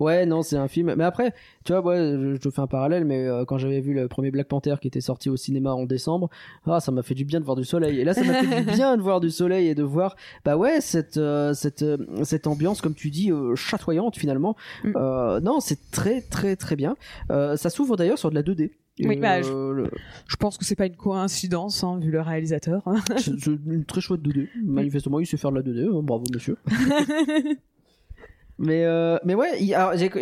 ouais, 0.00 0.26
non, 0.26 0.42
c'est 0.42 0.56
un 0.56 0.68
film. 0.68 0.94
Mais 0.96 1.04
après, 1.04 1.34
tu 1.64 1.72
vois, 1.72 1.82
ouais, 1.84 1.98
je, 1.98 2.34
je 2.34 2.40
te 2.40 2.50
fais 2.50 2.60
un 2.62 2.66
parallèle, 2.66 3.04
mais 3.04 3.28
quand 3.46 3.58
j'avais 3.58 3.80
vu 3.80 3.92
le 3.92 4.08
premier 4.08 4.30
Black 4.30 4.48
Panther 4.48 4.76
qui 4.80 4.88
était 4.88 5.00
sorti 5.02 5.28
au 5.28 5.36
cinéma 5.36 5.72
en 5.74 5.84
décembre, 5.84 6.30
ah, 6.66 6.80
ça 6.80 6.92
m'a 6.92 7.02
fait 7.02 7.14
du 7.14 7.24
bien 7.26 7.40
de 7.40 7.44
voir 7.44 7.56
du 7.56 7.64
soleil. 7.64 8.00
Et 8.00 8.04
là, 8.04 8.14
ça 8.14 8.24
m'a 8.24 8.34
fait 8.42 8.64
du 8.64 8.70
bien 8.72 8.96
de 8.96 9.02
voir 9.02 9.20
du 9.20 9.30
soleil 9.30 9.68
et 9.68 9.74
de 9.74 9.82
voir, 9.82 10.16
bah 10.44 10.56
ouais, 10.56 10.80
cette 10.80 11.18
cette 11.58 11.82
euh, 11.82 11.98
cette 12.24 12.46
ambiance, 12.46 12.80
comme 12.80 12.94
tu 12.94 13.10
dis, 13.10 13.30
euh, 13.30 13.54
chatoyante 13.54 14.16
finalement. 14.16 14.56
Mm. 14.84 14.92
Euh, 14.96 15.40
non, 15.40 15.60
c'est 15.60 15.90
très 15.90 16.22
très 16.22 16.56
très 16.56 16.76
bien. 16.76 16.96
Ça 17.28 17.68
s'ouvre 17.70 17.96
d'ailleurs 17.96 18.18
sur 18.18 18.30
de 18.30 18.34
la 18.34 18.42
2D. 18.42 18.70
Oui, 19.00 19.16
bah, 19.16 19.42
je- 19.42 19.52
le- 19.72 19.90
Je 20.26 20.34
pense 20.34 20.58
que 20.58 20.64
c'est 20.64 20.74
pas 20.74 20.86
une 20.86 20.96
coïncidence 20.96 21.84
hein, 21.84 22.00
vu 22.00 22.10
le 22.10 22.20
réalisateur. 22.20 22.82
c'est 23.16 23.38
c'est 23.38 23.46
une 23.66 23.84
très 23.84 24.00
chouette 24.00 24.22
2D. 24.22 24.48
Manifestement, 24.64 25.20
il 25.20 25.26
sait 25.26 25.36
faire 25.36 25.52
de 25.52 25.56
la 25.56 25.62
2D. 25.62 25.86
hein, 25.86 26.00
bravo, 26.02 26.24
monsieur. 26.34 26.56
mais, 28.58 28.84
euh, 28.84 29.18
mais 29.24 29.34
ouais, 29.34 29.50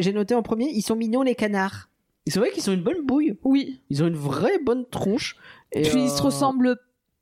j'ai 0.01 0.13
noté 0.13 0.35
en 0.35 0.43
premier, 0.43 0.69
ils 0.71 0.83
sont 0.83 0.97
mignons, 0.97 1.23
les 1.23 1.35
canards. 1.35 1.89
C'est 2.27 2.39
vrai 2.41 2.51
qu'ils 2.51 2.69
ont 2.69 2.73
une 2.75 2.83
bonne 2.83 3.07
bouille. 3.07 3.37
oui. 3.45 3.81
Ils 3.89 4.03
ont 4.03 4.09
une 4.09 4.17
vraie 4.17 4.59
bonne 4.65 4.85
tronche. 4.85 5.37
Et, 5.73 5.83
Puis 5.83 6.03
ils 6.05 6.11
se 6.11 6.23
ressemblent 6.23 6.77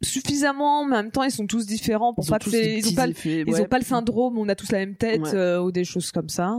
suffisamment, 0.04 0.84
mais 0.84 0.96
en 0.96 1.02
même 1.02 1.10
temps 1.10 1.22
ils 1.24 1.30
sont 1.30 1.46
tous 1.46 1.66
différents 1.66 2.14
pour 2.14 2.24
ils 2.24 2.30
pas 2.30 2.38
que 2.38 2.44
tous 2.44 2.50
c'est- 2.50 2.78
ils 2.78 2.88
ont 2.88 2.94
pas 2.94 3.08
effets, 3.08 3.44
Ils 3.46 3.52
ouais. 3.54 3.60
ont 3.62 3.66
pas 3.66 3.78
le 3.78 3.84
syndrome, 3.84 4.38
on 4.38 4.48
a 4.48 4.54
tous 4.54 4.70
la 4.72 4.78
même 4.78 4.94
tête 4.96 5.22
Ouais. 5.22 5.34
euh, 5.34 5.62
ou 5.62 5.72
des 5.72 5.84
choses 5.84 6.12
comme 6.12 6.28
ça. 6.28 6.54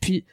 Puis 0.00 0.24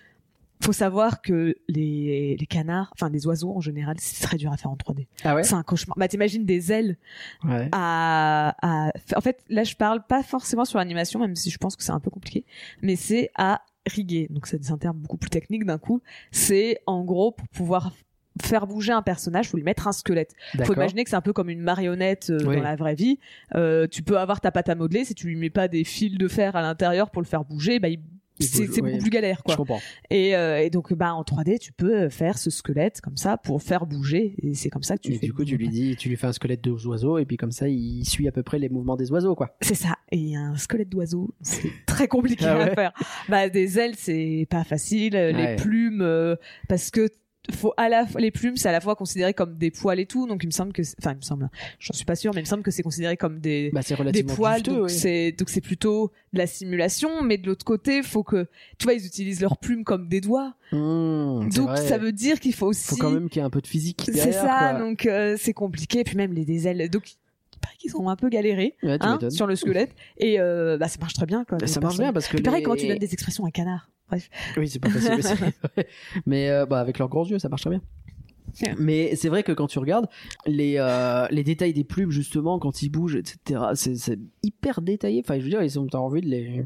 faut 0.64 0.74
savoir 0.74 1.24
que 1.24 1.56
les, 1.70 2.38
les 2.40 2.46
canards, 2.46 2.92
enfin 2.96 3.10
les 3.10 3.26
oiseaux 3.26 3.52
en 3.52 3.62
général, 3.62 3.96
c'est 4.00 4.22
très 4.24 4.38
dur 4.38 4.52
à 4.54 4.58
faire 4.58 4.70
en 4.70 4.76
3D. 4.76 5.08
Ah 5.24 5.34
ouais? 5.36 5.44
C'est 5.44 5.56
un 5.56 5.64
cauchemar. 5.64 5.98
Bah 5.98 6.08
t'imagines 6.08 6.46
des 6.46 6.72
ailes 6.72 6.98
Ouais. 7.44 7.68
à, 7.72 8.56
à... 8.62 8.92
En 9.18 9.22
fait, 9.22 9.44
là 9.50 9.64
je 9.64 9.76
parle 9.76 10.06
pas 10.06 10.22
forcément 10.22 10.64
sur 10.66 10.78
l'animation, 10.78 11.20
même 11.20 11.36
si 11.36 11.50
je 11.50 11.58
pense 11.58 11.76
que 11.76 11.84
c'est 11.84 11.92
un 11.92 12.00
peu 12.00 12.12
compliqué, 12.12 12.46
mais 12.84 12.96
c'est 12.96 13.32
à 13.36 13.62
riguer. 13.88 14.28
Donc 14.30 14.46
c'est 14.46 14.70
un 14.70 14.78
terme 14.78 14.98
beaucoup 14.98 15.18
plus 15.18 15.32
technique 15.32 15.66
d'un 15.66 15.80
coup. 15.80 16.02
C'est 16.32 16.80
en 16.86 17.04
gros 17.04 17.32
pour 17.32 17.48
pouvoir 17.48 17.92
faire 18.42 18.68
bouger 18.68 18.92
un 18.94 19.02
personnage, 19.02 19.50
faut 19.50 19.58
lui 19.58 19.64
mettre 19.64 19.88
un 19.88 19.92
squelette. 19.92 20.34
Faut 20.64 20.74
imaginer 20.74 21.04
que 21.04 21.10
c'est 21.10 21.16
un 21.16 21.22
peu 21.22 21.34
comme 21.34 21.50
une 21.50 21.62
marionnette 21.62 22.30
euh, 22.30 22.40
Oui. 22.46 22.56
dans 22.58 22.64
la 22.64 22.76
vraie 22.76 22.96
vie. 22.96 23.20
Euh, 23.56 23.88
tu 23.88 24.04
peux 24.04 24.18
avoir 24.18 24.40
ta 24.42 24.52
pâte 24.52 24.70
à 24.70 24.76
modeler, 24.76 25.04
si 25.06 25.16
tu 25.16 25.28
lui 25.28 25.36
mets 25.36 25.50
pas 25.50 25.68
des 25.68 25.84
fils 25.84 26.18
de 26.18 26.28
fer 26.28 26.56
à 26.56 26.62
l'intérieur 26.62 27.10
pour 27.12 27.22
le 27.22 27.28
faire 27.28 27.44
bouger, 27.44 27.80
bah 27.80 27.90
il- 27.90 28.00
c'est 28.40 28.68
oui. 28.82 28.82
beaucoup 28.94 28.98
plus 29.04 29.10
galère 29.12 29.38
Je 29.40 29.44
quoi. 29.44 29.56
comprends. 29.56 29.80
Et, 30.10 30.36
euh, 30.36 30.64
et 30.64 30.72
donc 30.72 30.94
bah 30.96 31.14
en 31.14 31.22
3D 31.24 31.60
tu 31.60 31.72
peux 31.74 32.10
faire 32.10 32.40
ce 32.40 32.50
squelette 32.50 33.00
comme 33.00 33.16
ça 33.16 33.38
pour 33.38 33.62
faire 33.62 33.86
bouger 33.86 34.34
et 34.42 34.56
c'est 34.56 34.72
comme 34.72 34.82
ça 34.82 34.98
que 34.98 35.04
tu 35.04 35.12
et 35.14 35.18
fais. 35.20 35.28
du 35.28 35.34
coup, 35.34 35.46
tu 35.46 35.58
lui 35.58 35.70
dis, 35.70 35.96
tu 35.96 36.10
lui 36.10 36.16
fais 36.18 36.26
un 36.26 36.34
squelette 36.34 36.64
de 36.64 36.72
oiseaux, 36.72 37.20
et 37.20 37.26
puis 37.26 37.38
comme 37.38 37.52
ça, 37.52 37.68
il 37.68 38.04
suit 38.04 38.28
à 38.28 38.32
peu 38.32 38.42
près 38.42 38.58
les 38.58 38.70
mouvements 38.70 38.96
des 38.96 39.12
oiseaux, 39.12 39.36
quoi. 39.36 39.56
C'est 39.62 39.76
ça. 39.76 39.96
Et 40.12 40.36
un 40.36 40.56
squelette 40.58 40.90
d'oiseau, 40.90 41.36
c'est 41.42 41.70
très 41.86 42.08
compliqué 42.08 42.46
Ah 42.48 42.58
ouais 42.58 42.72
à 42.72 42.74
faire. 42.74 42.94
Bah 43.30 43.48
des 43.50 43.78
ailes 43.78 43.94
c'est 43.96 44.48
pas 44.50 44.64
facile, 44.64 45.14
les 45.14 45.56
plumes 45.58 46.02
euh, 46.02 46.36
parce 46.68 46.90
que 46.90 47.10
faut 47.54 47.74
à 47.76 47.90
la 47.90 48.06
les 48.20 48.30
plumes 48.30 48.56
c'est 48.56 48.70
à 48.70 48.72
la 48.72 48.82
fois 48.82 48.96
considéré 48.96 49.34
comme 49.34 49.58
des 49.58 49.72
poils 49.72 50.00
et 50.00 50.06
tout 50.06 50.28
donc 50.28 50.44
il 50.44 50.48
me 50.48 50.52
semble 50.52 50.74
que 50.74 50.84
enfin 51.00 51.14
il 51.14 51.18
me 51.18 51.22
semble 51.22 51.50
j'en 51.80 51.94
suis 51.94 52.06
pas 52.06 52.16
sûre 52.16 52.32
mais 52.36 52.42
il 52.42 52.44
me 52.44 52.48
semble 52.48 52.62
que 52.62 52.70
c'est 52.70 52.84
considéré 52.84 53.18
comme 53.18 53.40
des 53.40 53.72
Bah, 53.74 53.82
des 54.12 54.24
poils 54.24 54.62
donc 54.62 54.84
ouais. 54.84 54.90
c'est 54.90 55.32
donc 55.32 55.50
c'est 55.50 55.60
plutôt 55.62 56.12
de 56.34 56.38
la 56.38 56.46
simulation 56.46 57.24
mais 57.24 57.38
de 57.40 57.48
l'autre 57.48 57.66
côté 57.66 58.04
faut 58.04 58.24
que 58.24 58.48
tu 58.78 58.84
vois 58.84 58.94
ils 58.94 59.06
utilisent 59.08 59.42
leurs 59.42 59.58
plumes 59.58 59.84
comme 59.84 60.08
des 60.08 60.22
doigts 60.22 60.54
Mmh, 60.74 61.50
donc 61.54 61.68
vrai. 61.68 61.86
ça 61.86 61.98
veut 61.98 62.14
dire 62.14 62.40
qu'il 62.40 62.54
faut 62.54 62.68
aussi 62.68 62.88
Faut 62.88 62.96
quand 62.96 63.10
même 63.12 63.28
qu'il 63.28 63.42
y 63.42 63.44
ait 63.44 63.46
un 63.46 63.50
peu 63.50 63.60
de 63.60 63.68
physique 63.68 64.04
c'est 64.06 64.32
ça 64.32 64.70
quoi. 64.72 64.80
donc 64.80 65.06
euh, 65.06 65.36
c'est 65.38 65.52
compliqué 65.52 66.06
puis 66.06 66.16
même 66.16 66.32
les 66.32 66.46
des 66.46 66.66
ailes 66.66 66.90
donc 66.90 67.16
paraît 67.62 67.76
qu'ils 67.78 67.96
ont 67.96 68.10
un 68.10 68.16
peu 68.16 68.30
galéré 68.30 68.76
Ouais, 68.84 68.98
hein, 69.02 69.18
sur 69.30 69.48
le 69.48 69.56
squelette 69.56 69.96
et 70.18 70.40
euh, 70.40 70.78
bah 70.78 70.88
ça 70.88 71.00
marche 71.00 71.14
très 71.14 71.26
bien 71.26 71.46
quoi 71.46 71.58
ça 71.66 71.80
marche 71.80 71.98
bien 71.98 72.12
parce 72.14 72.28
que 72.28 72.38
les- 72.38 72.64
quand 72.64 72.76
tu 72.76 72.88
donnes 72.88 72.98
des 72.98 73.14
expressions 73.14 73.46
à 73.46 73.48
un 73.48 73.52
canard 73.52 73.90
bref 74.10 74.30
Oui, 74.58 74.68
c'est 74.68 74.80
pas 74.80 74.90
facile. 74.90 75.54
Mais 76.26 76.50
euh, 76.50 76.66
bah, 76.66 76.80
avec 76.80 76.98
leurs 77.00 77.08
grands 77.10 77.26
yeux, 77.26 77.40
ça 77.40 77.48
marche 77.50 77.62
très 77.62 77.70
bien. 77.70 77.82
Mais 78.78 79.16
c'est 79.16 79.30
vrai 79.30 79.44
que 79.44 79.54
quand 79.54 79.68
tu 79.68 79.80
regardes 79.80 80.08
les, 80.46 80.76
euh, 80.78 81.26
les 81.32 81.44
détails 81.44 81.72
des 81.74 81.86
plumes, 81.86 82.12
justement, 82.12 82.60
quand 82.60 82.82
ils 82.82 82.90
bougent, 82.90 83.16
etc., 83.16 83.62
c'est 83.76 84.20
hyper 84.44 84.82
détaillé. 84.82 85.22
Enfin, 85.24 85.38
je 85.40 85.44
veux 85.44 85.50
dire, 85.50 85.64
ils 85.64 85.80
ont 85.80 85.88
envie 85.94 86.20
de 86.22 86.28
les. 86.28 86.66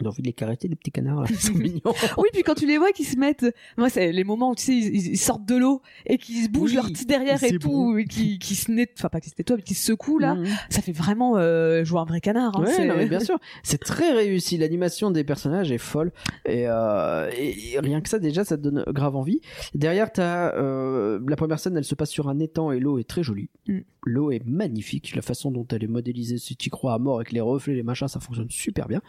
T'as 0.00 0.08
envie 0.08 0.22
de 0.22 0.26
les 0.26 0.32
caresser, 0.32 0.66
les 0.68 0.74
petits 0.74 0.90
canards, 0.90 1.20
là. 1.22 1.26
Ils 1.30 1.36
sont 1.36 1.52
mignons. 1.54 1.80
oui 2.18 2.28
puis 2.32 2.42
quand 2.42 2.54
tu 2.54 2.66
les 2.66 2.78
vois 2.78 2.90
qui 2.92 3.04
se 3.04 3.16
mettent 3.16 3.46
moi 3.78 3.88
c'est 3.90 4.10
les 4.12 4.24
moments 4.24 4.50
où 4.50 4.54
tu 4.56 4.64
sais 4.64 4.76
ils, 4.76 5.12
ils 5.12 5.16
sortent 5.18 5.46
de 5.46 5.54
l'eau 5.56 5.82
et 6.06 6.18
qu'ils 6.18 6.44
se 6.44 6.48
bougent 6.48 6.70
Oui, 6.70 6.76
leur 6.76 6.86
petit 6.86 7.06
derrière 7.06 7.42
et 7.44 7.58
tout 7.58 7.96
et 7.96 8.04
qui 8.04 8.38
qui 8.40 8.54
se 8.56 8.70
nettoient 8.72 8.94
enfin 8.98 9.08
pas 9.08 9.20
qui 9.20 9.30
se 9.30 9.34
nettoient 9.38 9.56
mais 9.56 9.62
qui 9.62 9.74
se 9.74 9.84
secouent 9.86 10.18
là 10.18 10.34
Mhm. 10.34 10.46
ça 10.68 10.82
fait 10.82 10.92
vraiment 10.92 11.36
euh, 11.36 11.84
jouer 11.84 12.00
un 12.00 12.04
vrai 12.04 12.20
canard 12.20 12.58
hein, 12.58 12.64
Ouais, 12.64 12.72
c'est- 12.72 12.86
non, 12.86 12.96
mais 12.96 13.06
bien 13.06 13.20
sûr. 13.20 13.38
C'est 13.62 13.78
très 13.78 14.12
réussi. 14.12 14.56
L'animation 14.58 15.10
des 15.10 15.22
personnages 15.24 15.70
est 15.70 15.78
folle. 15.78 16.12
Et, 16.44 16.64
euh, 16.66 17.30
et- 17.36 17.74
et 17.74 17.78
rien 17.80 18.00
que 18.00 18.08
ça, 18.08 18.18
déjà, 18.18 18.44
ça 18.44 18.56
te 18.56 18.62
donne 18.62 18.84
grave 18.88 19.14
envie. 19.16 19.40
Derrière, 19.74 20.12
t'as 20.12 20.54
euh, 20.56 21.20
la 21.28 21.36
première 21.36 21.58
scène, 21.60 21.76
elle 21.76 21.84
se 21.84 21.94
passe 21.94 22.10
sur 22.10 22.28
un 22.28 22.38
étang 22.40 22.72
et 22.72 22.80
l'eau 22.80 22.98
est 22.98 23.04
très 23.08 23.22
jolie. 23.22 23.48
Mm. 23.68 23.78
L'eau 24.06 24.30
est 24.30 24.44
magnifique. 24.44 25.14
La 25.14 25.22
façon 25.22 25.50
dont 25.50 25.66
elle 25.70 25.84
est 25.84 25.88
modélisée, 25.88 26.38
si 26.38 26.56
tu 26.56 26.68
crois 26.70 26.94
à 26.94 26.98
mort 26.98 27.16
avec 27.16 27.32
les 27.32 27.40
reflets, 27.40 27.74
les 27.74 27.82
machins, 27.82 28.08
ça 28.08 28.20
fonctionne 28.20 28.50
super 28.50 28.88
bien. 28.88 29.00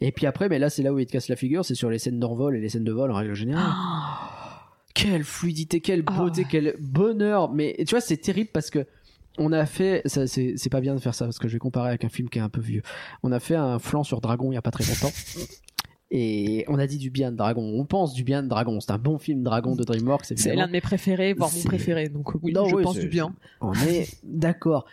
Et 0.00 0.12
puis 0.12 0.26
après, 0.26 0.48
mais 0.48 0.58
là, 0.58 0.70
c'est 0.70 0.82
là 0.82 0.92
où 0.92 0.98
il 0.98 1.06
te 1.06 1.12
casse 1.12 1.28
la 1.28 1.36
figure, 1.36 1.64
c'est 1.64 1.74
sur 1.74 1.90
les 1.90 1.98
scènes 1.98 2.18
d'envol 2.18 2.56
et 2.56 2.60
les 2.60 2.68
scènes 2.68 2.84
de 2.84 2.92
vol 2.92 3.10
en 3.10 3.14
règle 3.14 3.34
générale. 3.34 3.64
Quelle 4.94 5.24
fluidité, 5.24 5.82
quelle 5.82 6.02
Ah 6.06 6.12
beauté, 6.16 6.46
quel 6.50 6.74
bonheur. 6.80 7.52
Mais 7.52 7.76
tu 7.80 7.90
vois, 7.90 8.00
c'est 8.00 8.16
terrible 8.16 8.48
parce 8.50 8.70
que 8.70 8.86
on 9.36 9.52
a 9.52 9.66
fait, 9.66 10.00
c'est 10.06 10.70
pas 10.70 10.80
bien 10.80 10.94
de 10.94 11.00
faire 11.00 11.14
ça 11.14 11.26
parce 11.26 11.38
que 11.38 11.48
je 11.48 11.52
vais 11.52 11.58
comparer 11.58 11.88
avec 11.88 12.04
un 12.04 12.08
film 12.08 12.30
qui 12.30 12.38
est 12.38 12.42
un 12.42 12.48
peu 12.48 12.62
vieux. 12.62 12.80
On 13.22 13.30
a 13.30 13.38
fait 13.38 13.56
un 13.56 13.78
flanc 13.78 14.04
sur 14.04 14.22
Dragon 14.22 14.50
il 14.50 14.54
y 14.54 14.58
a 14.58 14.62
pas 14.62 14.70
très 14.70 14.84
longtemps. 14.84 15.12
Et 16.10 16.64
on 16.68 16.78
a 16.78 16.86
dit 16.86 16.98
du 16.98 17.10
bien 17.10 17.32
de 17.32 17.36
Dragon. 17.36 17.62
On 17.62 17.84
pense 17.84 18.14
du 18.14 18.22
bien 18.22 18.42
de 18.42 18.48
Dragon. 18.48 18.78
C'est 18.80 18.92
un 18.92 18.98
bon 18.98 19.18
film 19.18 19.42
Dragon 19.42 19.74
de 19.74 19.82
DreamWorks. 19.82 20.24
c'est 20.24 20.54
l'un 20.54 20.68
de 20.68 20.72
mes 20.72 20.80
préférés 20.80 21.34
voire 21.34 21.50
mon 21.52 21.62
préféré 21.62 22.08
donc 22.08 22.32
oui 22.42 22.52
Non, 22.52 22.68
je 22.68 22.76
oui, 22.76 22.82
pense 22.84 22.98
du 22.98 23.08
bien 23.08 23.34
On 23.60 23.74
est 23.74 24.08
d'accord. 24.22 24.86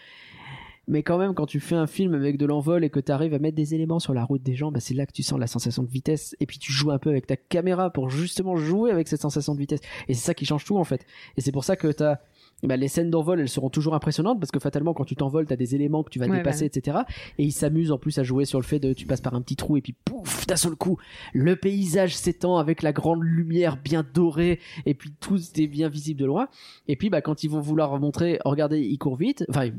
Mais 0.87 1.01
quand 1.03 1.17
même, 1.17 1.33
quand 1.33 1.45
tu 1.45 1.59
fais 1.59 1.75
un 1.75 1.87
film 1.87 2.13
avec 2.13 2.37
de 2.37 2.45
l'envol 2.45 2.83
et 2.83 2.89
que 2.89 2.99
tu 2.99 3.11
arrives 3.11 3.33
à 3.33 3.39
mettre 3.39 3.55
des 3.55 3.73
éléments 3.73 3.99
sur 3.99 4.13
la 4.13 4.23
route 4.23 4.43
des 4.43 4.55
gens, 4.55 4.71
bah, 4.71 4.79
c'est 4.79 4.93
là 4.93 5.05
que 5.05 5.13
tu 5.13 5.23
sens 5.23 5.39
la 5.39 5.47
sensation 5.47 5.83
de 5.83 5.89
vitesse. 5.89 6.35
Et 6.39 6.45
puis 6.45 6.57
tu 6.57 6.71
joues 6.71 6.91
un 6.91 6.99
peu 6.99 7.09
avec 7.09 7.25
ta 7.27 7.37
caméra 7.37 7.89
pour 7.89 8.09
justement 8.09 8.55
jouer 8.55 8.91
avec 8.91 9.07
cette 9.07 9.21
sensation 9.21 9.53
de 9.53 9.59
vitesse. 9.59 9.79
Et 10.07 10.13
c'est 10.13 10.25
ça 10.25 10.33
qui 10.33 10.45
change 10.45 10.65
tout 10.65 10.77
en 10.77 10.83
fait. 10.83 11.05
Et 11.37 11.41
c'est 11.41 11.51
pour 11.51 11.63
ça 11.63 11.75
que 11.75 11.87
t'as 11.87 12.19
bah, 12.63 12.77
les 12.77 12.87
scènes 12.87 13.09
d'envol, 13.09 13.39
elles 13.39 13.49
seront 13.49 13.69
toujours 13.69 13.93
impressionnantes 13.93 14.39
parce 14.39 14.51
que 14.51 14.59
fatalement, 14.59 14.93
quand 14.93 15.03
tu 15.03 15.15
t'envoles, 15.15 15.45
t'as 15.45 15.55
des 15.55 15.75
éléments 15.75 16.03
que 16.03 16.09
tu 16.09 16.19
vas 16.19 16.27
Ouais, 16.27 16.37
dépasser, 16.37 16.65
etc. 16.65 16.99
Et 17.37 17.43
ils 17.43 17.51
s'amusent 17.51 17.91
en 17.91 17.97
plus 17.97 18.17
à 18.19 18.23
jouer 18.23 18.45
sur 18.45 18.59
le 18.59 18.65
fait 18.65 18.79
de 18.79 18.93
tu 18.93 19.05
passes 19.05 19.21
par 19.21 19.33
un 19.33 19.41
petit 19.41 19.55
trou 19.55 19.75
et 19.77 19.81
puis 19.81 19.93
pouf, 19.93 20.47
d'un 20.47 20.55
seul 20.55 20.75
coup, 20.75 20.97
le 21.33 21.55
paysage 21.55 22.15
s'étend 22.15 22.57
avec 22.57 22.81
la 22.81 22.93
grande 22.93 23.21
lumière 23.21 23.77
bien 23.77 24.05
dorée 24.13 24.59
et 24.85 24.93
puis 24.93 25.11
tout 25.19 25.37
est 25.37 25.67
bien 25.67 25.89
visible 25.89 26.21
de 26.21 26.25
loin. 26.25 26.47
Et 26.87 26.95
puis 26.95 27.09
bah 27.09 27.21
quand 27.21 27.43
ils 27.43 27.49
vont 27.49 27.59
vouloir 27.59 27.99
montrer, 27.99 28.39
regardez, 28.45 28.79
ils 28.81 28.97
courent 28.97 29.17
vite, 29.17 29.45
enfin 29.49 29.69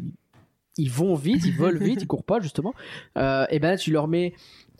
ils 0.76 0.90
vont 0.90 1.14
vite, 1.14 1.44
ils 1.44 1.56
volent 1.56 1.78
vite, 1.78 2.02
ils 2.02 2.06
courent 2.06 2.24
pas 2.24 2.40
justement. 2.40 2.74
Euh, 3.16 3.46
et 3.50 3.58
ben 3.58 3.76
tu 3.76 3.90
leur 3.90 4.08
mets 4.08 4.34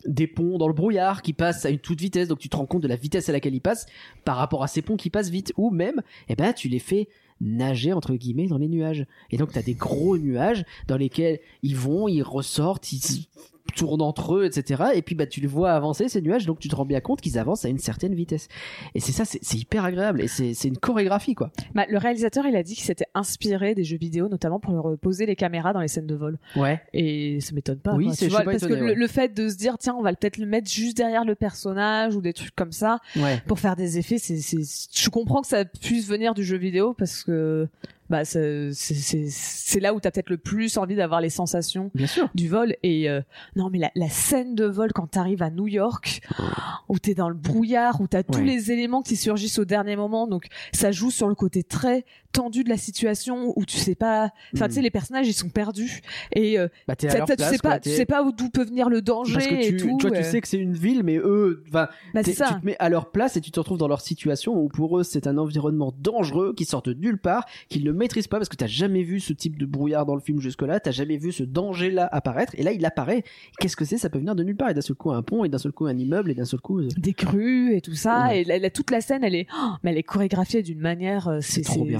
des 0.07 0.27
ponts 0.27 0.59
dans 0.59 0.69
le 0.69 0.75
brouillard 0.75 1.23
qui 1.23 1.33
passent 1.33 1.65
à 1.65 1.71
une 1.71 1.79
toute 1.79 2.01
vitesse, 2.01 2.29
donc 2.29 2.39
tu 2.39 2.49
te 2.49 2.57
rends 2.57 2.67
compte 2.67 2.83
de 2.83 2.89
la 2.89 2.97
vitesse 2.97 3.29
à 3.29 3.33
laquelle 3.33 3.55
ils 3.55 3.61
passent 3.61 3.87
par 4.25 4.37
rapport 4.37 4.63
à 4.63 4.69
ces 4.69 4.83
ponts 4.83 4.97
qui 4.97 5.11
passent 5.11 5.31
vite, 5.31 5.53
ou 5.57 5.71
même, 5.71 6.03
et 6.29 6.37
ben 6.37 6.53
tu 6.53 6.69
les 6.69 6.79
fais 6.79 7.09
nager 7.41 7.93
entre 7.93 8.15
guillemets 8.15 8.47
dans 8.47 8.59
les 8.59 8.69
nuages. 8.69 9.07
Et 9.31 9.37
donc 9.37 9.53
tu 9.53 9.59
as 9.59 9.63
des 9.63 9.75
gros 9.75 10.19
nuages 10.19 10.65
dans 10.89 10.97
lesquels 10.97 11.41
ils 11.63 11.77
vont, 11.77 12.09
ils 12.09 12.23
ressortent, 12.23 12.93
ils 12.93 13.27
tournent 13.75 14.03
entre 14.03 14.37
eux, 14.37 14.45
etc. 14.45 14.85
Et 14.95 15.03
puis 15.03 15.15
bah 15.15 15.27
tu 15.27 15.41
les 15.41 15.47
vois 15.47 15.73
avancer 15.73 16.09
ces 16.09 16.21
nuages, 16.21 16.47
donc 16.47 16.59
tu 16.61 16.69
te 16.69 16.77
rends 16.77 16.85
bien 16.85 17.01
compte 17.01 17.21
qu'ils 17.21 17.39
avancent 17.39 17.65
à 17.65 17.69
une 17.69 17.79
certaine 17.79 18.15
vitesse. 18.15 18.49
Et 18.95 19.01
c'est 19.01 19.13
ça, 19.13 19.25
c'est 19.25 19.41
hyper 19.59 19.85
agréable 19.85 20.21
et 20.21 20.29
c'est 20.29 20.53
une 20.65 20.77
chorégraphie 20.77 21.35
quoi. 21.35 21.51
Bah, 21.75 21.85
le 21.89 21.99
réalisateur, 21.99 22.47
il 22.47 22.55
a 22.57 22.63
dit 22.63 22.75
qu'il 22.75 22.85
s'était 22.85 23.07
inspiré 23.15 23.75
des 23.75 23.83
jeux 23.85 23.97
vidéo, 23.97 24.29
notamment 24.29 24.61
pour 24.61 24.97
poser 24.99 25.27
les 25.27 25.35
caméras 25.35 25.73
dans 25.73 25.81
les 25.81 25.89
scènes 25.89 26.07
de 26.07 26.15
vol. 26.15 26.39
Ouais. 26.57 26.81
Et 26.93 27.41
ça 27.41 27.53
m'étonne 27.55 27.79
pas. 27.79 27.95
Oui, 27.95 28.11
c'est- 28.15 28.29
parce 28.29 28.57
étonné, 28.57 28.75
que 28.75 28.81
le, 28.81 28.87
ouais. 28.91 28.95
le 28.95 29.07
fait 29.09 29.35
de 29.35 29.49
se 29.49 29.57
dire, 29.57 29.77
tiens, 29.79 29.95
on 29.99 30.03
va 30.03 30.13
peut-être 30.15 30.37
le 30.39 30.47
mettre 30.47 30.71
juste 30.71 30.97
derrière 30.97 31.25
le 31.25 31.35
personnage 31.35 32.15
ou 32.15 32.21
des 32.21 32.33
trucs 32.33 32.55
comme 32.55 32.73
ça 32.73 32.99
Ouais. 33.17 33.41
pour 33.47 33.59
faire 33.59 33.77
des 33.77 33.99
effets, 33.99 34.19
c'est, 34.19 34.37
je 34.39 35.11
comprends 35.11 35.41
que 35.41 35.49
ça 35.49 35.65
puisse 35.65 36.07
venir 36.07 36.35
du 36.35 36.45
jeu 36.45 36.57
vidéo 36.59 36.95
parce 36.95 37.25
que, 37.25 37.67
bah 38.15 38.25
c'est 38.25 39.81
là 39.81 39.93
où 39.95 40.01
t'as 40.01 40.11
peut-être 40.11 40.31
le 40.31 40.37
plus 40.39 40.77
envie 40.79 40.95
d'avoir 40.97 41.21
les 41.21 41.31
sensations 41.31 41.91
Bien 41.95 42.07
sûr. 42.07 42.29
du 42.35 42.49
vol 42.49 42.77
et 42.83 43.09
euh, 43.11 43.21
non 43.57 43.71
mais 43.71 43.79
la, 43.79 43.91
la 43.95 44.09
scène 44.09 44.55
de 44.55 44.65
vol 44.67 44.93
quand 44.93 45.07
t'arrives 45.09 45.43
à 45.43 45.51
New 45.51 45.67
York 45.67 46.21
où 46.89 46.99
t'es 46.99 47.15
dans 47.15 47.29
le 47.29 47.35
brouillard 47.35 48.01
où 48.01 48.07
t'as 48.07 48.23
tous 48.23 48.35
Ouais. 48.39 48.45
les 48.45 48.73
éléments 48.73 49.03
qui 49.03 49.17
surgissent 49.17 49.59
au 49.59 49.65
dernier 49.65 49.97
moment 49.97 50.27
donc 50.27 50.47
ça 50.73 50.91
joue 50.93 51.11
sur 51.11 51.29
le 51.29 51.35
côté 51.35 51.63
très 51.63 52.05
tendu 52.33 52.65
de 52.65 52.69
la 52.69 52.77
situation 52.77 53.53
où 53.57 53.65
tu 53.65 53.77
sais 53.77 53.95
pas 53.95 54.31
enfin 54.55 54.67
tu 54.69 54.75
sais 54.75 54.83
les 54.83 54.91
personnages 54.91 55.29
ils 55.29 55.33
sont 55.35 55.49
perdus 55.51 56.01
et 56.33 56.59
euh, 56.59 56.67
Bah, 56.89 56.97
tu 56.97 57.09
sais 57.09 57.19
pas 57.63 57.79
tu 57.81 57.91
sais 57.91 58.07
pas 58.07 58.23
où- 58.25 58.33
d'où 58.33 58.49
peut 58.51 58.65
venir 58.65 58.89
le 58.89 59.03
danger 59.03 59.35
Parce 59.35 59.47
que 59.47 59.55
tu, 59.69 59.75
et 59.75 59.77
tout 59.77 59.97
tu 60.01 60.09
vois, 60.09 60.17
tu 60.17 60.23
euh. 60.25 60.31
sais 60.31 60.41
que 60.41 60.49
c'est 60.49 60.59
une 60.59 60.75
ville, 60.75 61.03
mais 61.05 61.17
eux, 61.17 61.63
bah 61.71 61.91
tu 62.25 62.35
te 62.35 62.65
mets 62.65 62.77
à 62.81 62.89
leur 62.89 63.11
place 63.13 63.37
et 63.37 63.41
tu 63.41 63.51
te 63.53 63.61
retrouves 63.61 63.79
dans 63.79 63.87
leur 63.89 64.01
situation 64.01 64.55
où 64.57 64.69
pour 64.69 64.99
eux 64.99 65.05
c'est 65.05 65.27
un 65.29 65.39
environnement 65.39 65.93
dangereux 65.99 66.55
qui 66.57 66.65
sort 66.65 66.83
de 66.83 66.93
nulle 66.93 67.19
part, 67.19 67.45
qu'ils 67.69 67.85
ne 67.85 67.93
maîtrisent 68.05 68.29
pas 68.29 68.39
parce 68.39 68.49
que 68.49 68.57
t'as 68.57 68.67
jamais 68.67 69.03
vu 69.03 69.19
ce 69.21 69.33
type 69.33 69.59
de 69.59 69.67
brouillard 69.67 70.05
dans 70.07 70.15
le 70.15 70.21
film 70.21 70.41
jusque-là, 70.41 70.79
t'as 70.81 70.91
jamais 70.91 71.17
vu 71.17 71.33
ce 71.33 71.43
danger-là 71.43 72.09
apparaître 72.13 72.53
et 72.57 72.63
là 72.63 72.73
il 72.73 72.85
apparaît. 72.85 73.25
Qu'est-ce 73.59 73.77
que 73.77 73.85
c'est? 73.85 73.99
Ça 73.99 74.11
peut 74.11 74.19
venir 74.19 74.35
de 74.35 74.43
nulle 74.45 74.57
part 74.57 74.69
et 74.71 74.75
d'un 74.75 74.81
seul 74.81 74.97
coup 74.97 75.11
un 75.11 75.23
pont 75.23 75.45
et 75.45 75.49
d'un 75.49 75.59
seul 75.59 75.73
coup 75.73 75.87
un 75.87 75.97
immeuble 75.97 76.31
et 76.31 76.35
d'un 76.35 76.45
seul 76.45 76.61
coup. 76.61 76.81
euh, 76.81 76.89
des 76.97 77.15
crues 77.15 77.75
et 77.75 77.81
tout 77.81 77.95
ça 77.95 78.27
Ouais. 78.29 78.43
et 78.43 78.45
la, 78.45 78.59
la- 78.59 78.71
toute 78.71 78.91
la 78.91 79.01
scène 79.01 79.25
elle 79.25 79.35
est 79.35 79.47
oh, 79.59 79.71
mais 79.83 79.91
elle 79.93 79.99
est 79.99 80.03
chorégraphiée 80.03 80.63
d'une 80.63 80.81
manière 80.81 81.29
euh, 81.29 81.39
c'est 81.41 81.63
trop 81.63 81.85
bien. 81.85 81.99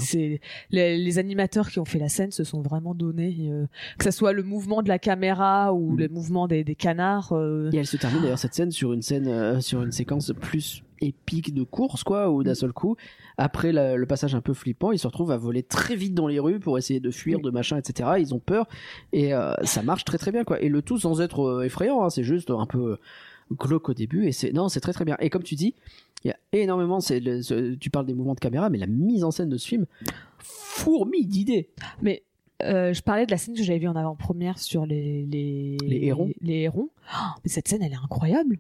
les, 0.71 0.99
les 0.99 1.19
animateurs 1.19 1.71
qui 1.71 1.79
ont 1.81 1.85
fait 1.85 1.99
la 1.99 2.09
scène 2.09 2.31
se 2.31 2.45
sont 2.45 2.63
vraiment 2.63 2.95
donnés 2.95 3.49
euh, 3.51 3.67
que 3.99 4.05
ça 4.05 4.13
soit 4.13 4.33
le 4.33 4.43
mouvement 4.43 4.83
de 4.83 4.89
la 4.89 4.99
caméra 4.99 5.73
ou 5.75 5.93
Mm. 5.95 5.99
le 5.99 6.09
mouvement 6.09 6.47
des, 6.49 6.63
des 6.65 6.75
canards 6.77 7.33
euh, 7.33 7.71
Et 7.73 7.79
elle 7.79 7.87
se 7.87 7.97
termine 7.97 8.23
d'ailleurs 8.23 8.39
cette 8.39 8.55
scène 8.55 8.71
sur 8.71 8.93
une 8.93 9.03
scène 9.03 9.27
euh, 9.29 9.61
sur 9.61 9.83
une 9.83 9.93
séquence 9.93 10.33
plus 10.41 10.84
épique 11.01 11.53
de 11.55 11.63
course 11.63 12.05
quoi 12.05 12.31
où 12.31 12.43
d'un 12.43 12.55
seul 12.55 12.73
coup. 12.73 12.97
Après 13.37 13.73
la- 13.73 13.97
le 13.97 14.07
passage 14.07 14.35
un 14.35 14.41
peu 14.41 14.55
flippant 14.55 14.93
ils 14.93 14.99
se 14.99 15.07
retrouvent 15.07 15.31
à 15.33 15.37
voler 15.37 15.63
très 15.63 15.97
vite 15.97 16.15
dans 16.15 16.27
les 16.29 16.39
rues 16.39 16.61
pour 16.61 16.79
essayer 16.79 17.01
de 17.01 17.11
fuir 17.11 17.41
de 17.41 17.51
machin 17.51 17.77
etc 17.79 18.11
ils 18.19 18.35
ont 18.35 18.39
peur. 18.39 18.67
Et 19.13 19.35
euh, 19.35 19.55
ça 19.65 19.83
marche 19.83 20.05
très 20.05 20.19
très 20.19 20.33
bien 20.33 20.45
quoi. 20.45 20.61
Et 20.63 20.69
le 20.69 20.83
tout 20.83 20.99
sans 20.99 21.21
être 21.21 21.41
euh, 21.43 21.63
effrayant 21.65 22.03
hein, 22.05 22.11
c'est 22.11 22.25
juste 22.25 22.51
un 22.51 22.67
peu 22.67 22.99
glauque 23.53 23.89
au 23.91 23.95
début 23.95 24.27
et 24.27 24.33
c'est 24.33 24.53
non 24.53 24.69
c'est 24.69 24.81
très 24.81 24.93
très 24.93 25.05
bien. 25.05 25.17
Et 25.21 25.31
comme 25.31 25.43
tu 25.43 25.55
dis 25.55 25.75
il 26.25 26.29
y 26.29 26.31
a 26.31 26.37
énormément 26.53 27.01
c'est 27.01 27.21
tu 27.79 27.91
parles 27.91 28.07
des 28.07 28.15
mouvements 28.15 28.35
de 28.35 28.41
caméra 28.41 28.71
mais 28.71 28.79
la 28.79 28.87
mise 28.87 29.25
en 29.25 29.31
scène 29.31 29.49
de 29.51 29.57
ce 29.59 29.69
film 29.69 29.87
fourmille 30.39 31.27
d'idées. 31.27 31.69
Mais 32.03 32.23
euh, 32.63 32.93
je 32.95 33.03
parlais 33.03 33.27
de 33.27 33.31
la 33.31 33.37
scène 33.37 33.55
que 33.55 33.63
j'avais 33.63 33.79
vue 33.81 33.89
en 33.89 33.97
avant-première 33.97 34.59
sur 34.59 34.87
les 34.87 35.27
les 35.27 35.77
Les 35.83 36.07
hérons. 36.07 36.31
les 36.41 36.61
hérons. 36.63 36.89
Oh, 37.13 37.17
mais 37.43 37.51
cette 37.51 37.69
scène 37.69 37.83
elle 37.83 37.93
est 37.93 37.97
incroyable 38.03 38.59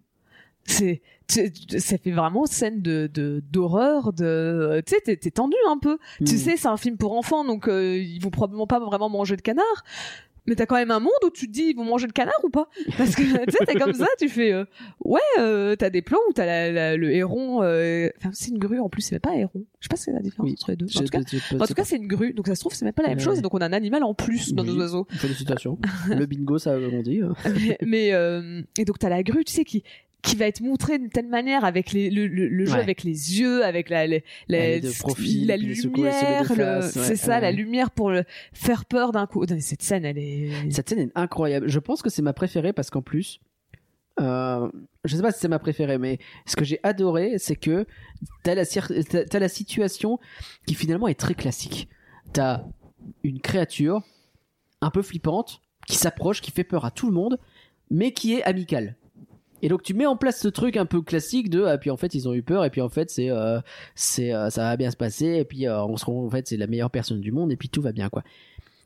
c'est 0.67 1.03
ça 1.29 1.97
fait 1.99 2.11
vraiment 2.11 2.45
scène 2.47 2.83
de 2.83 3.09
de- 3.13 3.43
d'horreur 3.51 4.13
de 4.13 4.83
tu 4.87 4.95
sais 4.95 5.17
t'es- 5.17 5.31
tendu 5.31 5.57
un 5.69 5.79
peu 5.79 5.99
Tu 6.19 6.35
Hmm. 6.35 6.39
sais, 6.39 6.57
c'est 6.57 6.69
un 6.69 6.77
film 6.77 6.97
pour 6.99 7.13
enfants, 7.17 7.45
donc 7.45 7.67
euh, 7.69 7.97
ils 7.97 8.21
vont 8.21 8.31
probablement 8.31 8.67
pas 8.67 8.79
vraiment 8.81 9.09
manger 9.09 9.37
de 9.37 9.43
canard. 9.43 9.85
Mais 10.47 10.55
t'as 10.57 10.67
quand 10.67 10.77
même 10.77 10.91
un 10.91 11.01
monde 11.01 11.11
où 11.25 11.31
tu 11.31 11.47
te 11.47 11.53
dis 11.53 11.63
ils 11.71 11.75
vont 11.75 11.85
manger 11.87 12.07
le 12.07 12.13
canard 12.13 12.39
ou 12.43 12.51
pas? 12.51 12.69
Parce 12.99 13.15
que 13.17 13.23
tu 13.47 13.57
sais, 13.57 13.65
t'es 13.65 13.77
comme 13.77 13.95
ça, 13.95 14.07
tu 14.19 14.29
fais 14.29 14.53
euh, 14.53 14.67
ouais, 15.03 15.19
euh, 15.39 15.75
t'as 15.75 15.89
des 15.89 16.03
plans 16.03 16.19
où 16.29 16.35
t'as 16.35 16.45
la, 16.45 16.71
la- 16.71 16.97
le 16.99 17.11
héron. 17.15 17.63
euh, 17.63 18.11
Enfin, 18.19 18.29
c'est 18.35 18.51
une 18.51 18.59
grue 18.59 18.79
en 18.79 18.91
plus, 18.91 19.01
c'est 19.01 19.13
même 19.13 19.21
pas 19.23 19.31
un 19.31 19.39
héron. 19.39 19.65
Je 19.81 19.85
sais 19.87 19.89
pas 19.89 19.97
si 19.97 20.03
c'est 20.05 20.13
la 20.13 20.21
différence 20.21 20.47
Oui. 20.51 20.53
entre 20.61 20.71
les 20.73 20.77
deux. 20.77 20.85
En 20.95 21.01
tout 21.01 21.09
cas, 21.09 21.21
je- 21.27 21.39
je- 21.39 21.57
en 21.57 21.67
tout 21.67 21.73
cas, 21.73 21.85
c'est 21.85 21.97
une 21.97 22.07
grue, 22.09 22.35
donc 22.35 22.47
ça 22.47 22.55
se 22.55 22.61
trouve 22.61 22.75
c'est 22.75 22.85
même 22.85 22.93
pas 22.93 23.03
la 23.03 23.09
même 23.09 23.19
Ouais. 23.19 23.25
chose. 23.25 23.41
Donc 23.41 23.55
on 23.55 23.59
a 23.59 23.67
un 23.67 23.73
animal 23.73 24.05
en 24.05 24.13
plus 24.13 24.53
dans 24.53 24.63
Oui. 24.65 24.75
nos 24.75 24.81
oiseaux. 24.81 25.07
félicitations 25.13 25.79
le 26.11 26.27
bingo 26.27 26.59
ça 26.59 26.77
on 26.77 27.01
dit 27.01 27.23
hein. 27.23 27.33
mais 27.55 27.79
mais, 27.87 28.13
euh, 28.13 28.61
et 28.79 28.85
donc 28.85 28.99
t'as 28.99 29.09
la 29.09 29.23
grue, 29.23 29.45
tu 29.45 29.55
sais 29.55 29.65
qui 29.65 29.83
qui 30.25 30.37
va 30.37 30.47
être 30.47 30.61
montrée 30.63 30.99
d'une 30.99 31.11
telle 31.11 31.29
manière 31.29 31.65
avec 31.65 31.93
les, 31.93 32.09
le, 32.11 32.27
le, 32.27 32.49
le 32.49 32.65
jeu 32.65 32.73
Ouais. 32.75 32.81
avec 32.81 33.03
les 33.05 33.39
yeux, 33.39 33.63
avec 33.65 33.91
la, 33.91 34.07
la, 34.07 34.19
la, 34.49 34.81
de 34.81 34.99
profil, 34.99 35.47
de 35.47 35.53
lumière, 35.55 36.51
ouais, 36.51 36.81
c'est 36.83 37.15
ça, 37.17 37.35
ouais. 37.37 37.41
la 37.43 37.53
lumière 37.53 37.91
pour 37.91 38.11
le 38.11 38.25
faire 38.53 38.87
peur 38.87 39.13
d'un 39.13 39.27
coup. 39.27 39.45
Non, 39.45 39.57
Cette 39.61 39.83
scène, 39.83 40.05
elle 40.05 40.19
est. 40.19 40.51
Cette 40.71 40.89
scène 40.89 40.99
est 41.01 41.13
incroyable. 41.15 41.69
Je 41.69 41.79
pense 41.79 42.01
que 42.03 42.09
c'est 42.11 42.23
ma 42.23 42.33
préférée 42.33 42.73
parce 42.73 42.89
qu'en 42.91 43.03
plus, 43.03 43.39
euh, 44.21 44.71
je 45.05 45.15
sais 45.17 45.23
pas 45.23 45.31
si 45.33 45.41
c'est 45.41 45.49
ma 45.49 45.59
préférée, 45.59 45.99
mais 45.99 46.19
ce 46.47 46.57
que 46.57 46.65
j'ai 46.65 46.81
adoré, 46.83 47.35
c'est 47.39 47.57
que 47.57 47.85
t'as 48.45 48.55
la, 48.55 48.65
t'as 48.65 49.39
la 49.39 49.49
situation 49.49 50.19
qui 50.67 50.75
finalement 50.75 51.09
est 51.09 51.19
très 51.21 51.35
classique. 51.35 51.89
T'as 52.33 52.63
une 53.23 53.41
créature 53.41 54.03
un 54.81 54.91
peu 54.91 55.03
flippante 55.03 55.61
qui 55.87 55.97
s'approche, 55.97 56.41
qui 56.41 56.51
fait 56.51 56.65
peur 56.65 56.85
à 56.87 56.91
tout 56.91 57.07
le 57.09 57.13
monde, 57.13 57.39
mais 57.91 58.13
qui 58.13 58.35
est 58.35 58.43
amicale. 58.45 58.97
Et 59.65 59.69
donc 59.69 59.83
tu 59.83 59.95
mets 59.95 60.05
en 60.05 60.15
place 60.15 60.39
ce 60.39 60.49
truc 60.49 60.77
un 60.77 60.85
peu 60.85 61.01
classique 61.01 61.49
de 61.49 61.65
ah 61.65 61.79
puis 61.79 61.89
en 61.89 61.97
fait 61.97 62.15
ils 62.15 62.29
ont 62.29 62.35
eu 62.35 62.43
peur 62.43 62.67
et 62.67 62.71
puis 62.71 62.83
en 62.83 62.91
fait 62.91 63.11
c'est 63.11 63.31
euh, 63.31 63.61
c'est 63.95 64.31
euh, 64.31 64.51
ça 64.51 64.65
va 64.65 64.77
bien 64.77 64.91
se 64.91 64.97
passer 64.97 65.39
et 65.39 65.45
puis 65.47 65.67
euh, 65.67 65.83
on 65.85 65.97
se 65.97 66.05
rend 66.05 66.27
en 66.27 66.29
fait 66.29 66.47
c'est 66.47 66.59
la 66.59 66.67
meilleure 66.67 66.91
personne 66.91 67.23
du 67.23 67.33
monde 67.33 67.51
et 67.51 67.57
puis 67.57 67.71
tout 67.71 67.81
va 67.81 67.93
bien 67.93 68.11
quoi. 68.11 68.25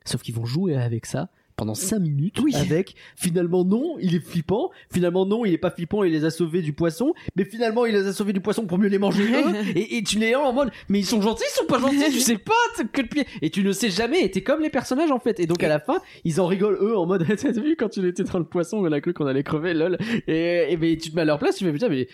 Sauf 0.04 0.22
qu'ils 0.22 0.36
vont 0.36 0.44
jouer 0.44 0.76
avec 0.76 1.04
ça 1.04 1.30
pendant 1.58 1.74
5 1.74 1.98
minutes 1.98 2.38
Oui. 2.40 2.54
avec 2.56 2.94
finalement 3.16 3.64
non, 3.64 3.96
il 4.00 4.14
est 4.14 4.20
flippant, 4.24 4.70
finalement 4.90 5.26
non, 5.26 5.44
il 5.44 5.52
est 5.52 5.58
pas 5.58 5.70
flippant, 5.70 6.04
il 6.04 6.12
les 6.12 6.24
a 6.24 6.30
sauvés 6.30 6.62
du 6.62 6.72
poisson, 6.72 7.12
mais 7.36 7.44
finalement 7.44 7.84
il 7.84 7.92
les 7.94 8.06
a 8.06 8.12
sauvés 8.14 8.32
du 8.32 8.40
poisson 8.40 8.64
pour 8.64 8.78
mieux 8.78 8.88
les 8.88 8.98
manger 8.98 9.24
eux. 9.34 9.54
Et, 9.74 9.98
et 9.98 10.02
tu 10.02 10.18
les 10.18 10.34
en 10.34 10.52
mode 10.52 10.70
mais 10.88 11.00
ils 11.00 11.04
sont 11.06 11.20
gentils, 11.20 11.44
ils 11.46 11.58
sont 11.58 11.66
pas 11.66 11.78
gentils, 11.80 11.98
tu 12.12 12.20
sais 12.20 12.38
pas 12.38 12.52
que 12.92 13.02
le 13.02 13.08
pied. 13.08 13.26
Et 13.42 13.50
tu 13.50 13.62
ne 13.64 13.72
sais 13.72 13.90
jamais 13.90 14.24
et 14.24 14.30
t'es 14.30 14.42
comme 14.42 14.60
les 14.62 14.70
personnages 14.70 15.10
en 15.10 15.18
fait. 15.18 15.40
Et 15.40 15.46
donc 15.46 15.62
à 15.62 15.68
la 15.68 15.80
fin 15.80 15.98
ils 16.24 16.40
en 16.40 16.46
rigolent 16.46 16.78
eux 16.80 16.96
en 16.96 17.04
mode 17.06 17.26
t'as 17.36 17.50
vu 17.50 17.74
quand 17.76 17.88
tu 17.90 18.06
étais 18.08 18.22
dans 18.24 18.38
le 18.38 18.44
poisson 18.44 18.78
on 18.78 18.92
a 18.92 19.00
cru 19.00 19.12
qu'on 19.12 19.26
allait 19.26 19.42
crever 19.42 19.74
lol. 19.74 19.98
Et, 20.28 20.72
et 20.72 20.76
mais 20.76 20.96
tu 20.96 21.10
te 21.10 21.16
mets 21.16 21.22
à 21.22 21.26
leur 21.26 21.38
place 21.40 21.56
tu 21.56 21.64
fais 21.64 21.72
putain 21.72 21.88
mais 21.88 22.06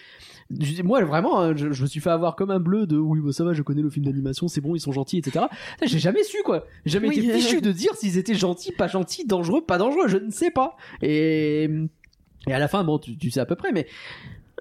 moi 0.85 1.03
vraiment 1.05 1.41
hein, 1.41 1.57
je, 1.57 1.73
je 1.73 1.83
me 1.83 1.87
suis 1.87 2.01
fait 2.01 2.11
avoir 2.11 2.37
comme 2.37 2.51
un 2.51 2.61
bleu 2.61 2.87
de 2.87 2.97
oui 2.97 3.21
bah, 3.23 3.33
ça 3.33 3.45
va 3.45 3.53
je 3.55 3.63
connais 3.63 3.83
le 3.83 3.91
film 3.91 4.05
d'animation 4.05 4.47
c'est 4.49 4.61
bon 4.61 4.75
ils 4.75 4.81
sont 4.81 4.93
gentils 4.93 5.19
etc 5.19 5.47
j'ai 5.83 5.99
jamais 5.99 6.23
su 6.23 6.39
quoi 6.45 6.67
j'ai 6.85 6.93
jamais 6.93 7.09
Oui. 7.09 7.19
été 7.19 7.33
fichu 7.39 7.61
de 7.61 7.73
dire 7.73 7.95
s'ils 7.97 8.19
étaient 8.19 8.35
gentils 8.35 8.73
pas 8.73 8.87
gentils 8.89 9.27
dangereux 9.27 9.63
pas 9.65 9.79
dangereux 9.79 10.09
je 10.09 10.19
ne 10.19 10.31
sais 10.31 10.51
pas 10.51 10.77
et 11.03 11.69
et 12.47 12.53
à 12.53 12.59
la 12.59 12.69
fin 12.69 12.85
bon 12.85 12.99
tu, 12.99 13.17
tu 13.17 13.31
sais 13.31 13.41
à 13.41 13.47
peu 13.47 13.57
près 13.57 13.73
mais 13.73 13.87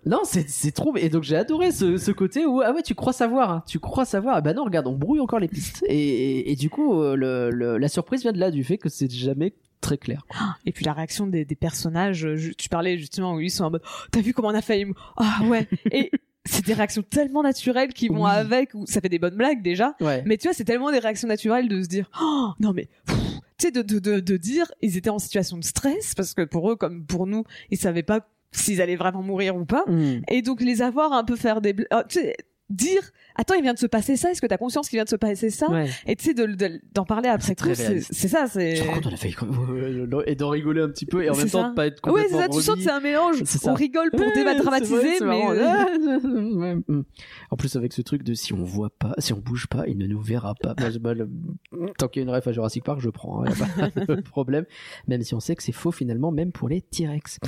non, 0.05 0.19
c'est 0.25 0.49
c'est 0.49 0.73
trop. 0.73 0.97
Et 0.97 1.07
donc 1.07 1.23
j'ai 1.23 1.37
adoré 1.37 1.71
ce, 1.71 1.95
ce 1.95 2.11
côté 2.11 2.45
où 2.45 2.59
ah 2.59 2.73
ouais 2.73 2.81
tu 2.81 2.93
crois 2.93 3.13
savoir, 3.13 3.49
hein, 3.51 3.63
tu 3.65 3.79
crois 3.79 4.03
savoir. 4.03 4.35
Ah 4.35 4.41
bah 4.41 4.53
non 4.53 4.65
regarde 4.65 4.85
on 4.87 4.97
brouille 4.97 5.21
encore 5.21 5.39
les 5.39 5.47
pistes. 5.47 5.81
Et, 5.87 6.39
et, 6.39 6.51
et 6.51 6.55
du 6.57 6.69
coup 6.69 6.99
euh, 7.01 7.15
le, 7.15 7.49
le- 7.51 7.77
la 7.77 7.87
surprise 7.87 8.21
vient 8.21 8.33
de 8.33 8.37
là 8.37 8.51
du 8.51 8.65
fait 8.65 8.77
que 8.77 8.89
c'est 8.89 9.09
jamais 9.09 9.53
très 9.83 9.97
clair. 9.97 10.25
Et 10.65 10.71
puis 10.71 10.83
la 10.85 10.93
réaction 10.93 11.27
des, 11.27 11.45
des 11.45 11.55
personnages. 11.55 12.25
euh, 12.25 12.35
je- 12.37 12.53
tu 12.53 12.69
parlais 12.69 12.97
justement 12.97 13.33
où 13.35 13.39
ils 13.39 13.51
sont 13.51 13.65
en 13.65 13.69
mode 13.71 13.81
Oh, 13.85 14.07
T'as 14.11 14.21
vu 14.21 14.33
comment 14.33 14.47
on 14.49 14.55
a 14.55 14.61
failli. 14.61 14.85
Ah 15.17 15.39
ouais. 15.45 15.67
Et 15.91 16.09
c'est 16.45 16.65
des 16.65 16.73
réactions 16.73 17.03
tellement 17.03 17.43
naturelles 17.43 17.93
qui 17.93 18.07
vont 18.07 18.23
Oui. 18.25 18.31
avec. 18.31 18.73
Où 18.73 18.85
ça 18.87 18.99
fait 19.01 19.09
des 19.09 19.19
bonnes 19.19 19.35
blagues 19.37 19.61
déjà. 19.61 19.95
Ouais. 20.01 20.23
Mais 20.25 20.37
tu 20.37 20.47
vois, 20.47 20.53
c'est 20.53 20.63
tellement 20.65 20.91
des 20.91 20.99
réactions 20.99 21.27
naturelles 21.27 21.67
de 21.67 21.81
se 21.83 21.87
dire 21.87 22.09
Oh 22.21 22.49
non 22.59 22.73
mais. 22.73 22.89
pff, 23.05 23.17
Tu 23.57 23.67
sais, 23.67 23.71
de, 23.71 23.81
de, 23.81 23.99
de, 23.99 24.19
de 24.19 24.37
dire 24.37 24.71
ils 24.81 24.97
étaient 24.97 25.09
en 25.09 25.19
situation 25.19 25.57
de 25.57 25.63
stress 25.63 26.15
parce 26.15 26.33
que 26.33 26.41
pour 26.43 26.71
eux, 26.71 26.75
comme 26.75 27.05
pour 27.05 27.27
nous, 27.27 27.43
ils 27.69 27.77
savaient 27.77 28.03
pas 28.03 28.27
s'ils 28.51 28.81
allaient 28.81 28.95
vraiment 28.95 29.21
mourir 29.23 29.55
ou 29.55 29.65
pas. 29.65 29.83
Hmm. 29.87 30.21
Et 30.29 30.41
donc 30.41 30.61
les 30.61 30.81
avoir 30.81 31.13
un 31.13 31.23
peu 31.23 31.35
faire 31.35 31.59
des 31.61 31.75
ah, 31.91 32.03
tu 32.07 32.19
sais, 32.19 32.35
dire 32.73 33.01
attends 33.35 33.53
il 33.55 33.61
vient 33.63 33.73
de 33.73 33.79
se 33.79 33.85
passer 33.85 34.15
ça 34.17 34.31
est-ce 34.31 34.41
que 34.41 34.47
t'as 34.47 34.57
conscience 34.57 34.89
qu'il 34.89 34.97
vient 34.97 35.03
de 35.05 35.09
se 35.09 35.15
passer 35.15 35.49
ça 35.49 35.69
Ouais. 35.69 35.89
et 36.05 36.15
tu 36.15 36.25
sais 36.25 36.33
de- 36.33 36.45
de- 36.45 36.81
d'en 36.93 37.05
parler 37.05 37.29
après 37.29 37.55
coup 37.55 37.73
c'est 37.73 38.27
ça 38.27 38.47
c'est 38.47 38.73
Tu 38.75 38.81
te 38.81 38.87
rends 38.87 38.93
compte 38.95 39.05
on 39.07 39.13
a 39.13 39.17
failli 39.17 39.33
et 40.27 40.35
d'en 40.35 40.49
rigoler 40.49 40.81
un 40.81 40.89
petit 40.89 41.05
peu 41.05 41.23
et 41.23 41.29
en 41.29 41.35
même 41.35 41.49
temps 41.49 41.69
de 41.69 41.73
pas 41.75 41.87
être 41.87 42.05
ouais 42.07 42.23
complètement 42.23 42.37
c'est 42.37 42.43
ça 42.43 42.49
tu 42.49 42.61
sens 42.63 42.75
que 42.75 42.81
c'est 42.83 42.91
un 42.91 42.99
mélange 42.99 43.43
on 43.65 43.73
rigole 43.73 44.09
pour 44.11 44.19
Ouais, 44.21 45.19
mais 45.21 45.59
euh, 45.59 45.67
Ah, 45.67 45.85
ouais, 46.27 46.75
hmm. 46.87 47.03
En 47.51 47.55
plus 47.55 47.75
avec 47.75 47.93
ce 47.93 48.01
truc 48.01 48.23
de 48.23 48.33
si 48.33 48.53
on 48.53 48.63
voit 48.63 48.89
pas, 48.89 49.13
si 49.19 49.33
on 49.33 49.39
bouge 49.39 49.67
pas, 49.67 49.85
il 49.87 49.97
ne 49.97 50.07
nous 50.07 50.19
verra 50.21 50.55
pas. 50.55 50.75
Tant 51.97 52.07
qu'il 52.07 52.21
y 52.21 52.25
a 52.25 52.29
une 52.29 52.35
ref 52.35 52.47
à 52.47 52.51
Jurassic 52.51 52.83
Park, 52.83 52.99
je 52.99 53.09
prends. 53.09 53.43
hein, 53.43 53.49
y 53.49 53.81
a 53.81 53.89
pas 54.05 54.15
de 54.15 54.21
problème. 54.21 54.65
Même 55.07 55.21
si 55.23 55.33
on 55.35 55.39
sait 55.39 55.55
que 55.55 55.63
c'est 55.63 55.71
faux 55.71 55.91
finalement, 55.91 56.31
même 56.31 56.51
pour 56.51 56.69
les 56.69 56.81
T-Rex. 56.81 57.39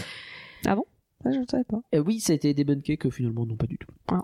ça, 1.24 1.32
je 1.32 1.40
ne 1.40 1.46
savais 1.50 1.64
pas 1.64 1.82
Euh, 1.94 2.00
oui, 2.00 2.20
ça 2.20 2.34
a 2.34 2.36
été 2.36 2.54
débunké 2.54 2.98
que 2.98 3.10
finalement 3.10 3.46
non 3.46 3.56
pas 3.56 3.68
du 3.68 3.78
tout. 3.78 3.88
Ah. 4.12 4.22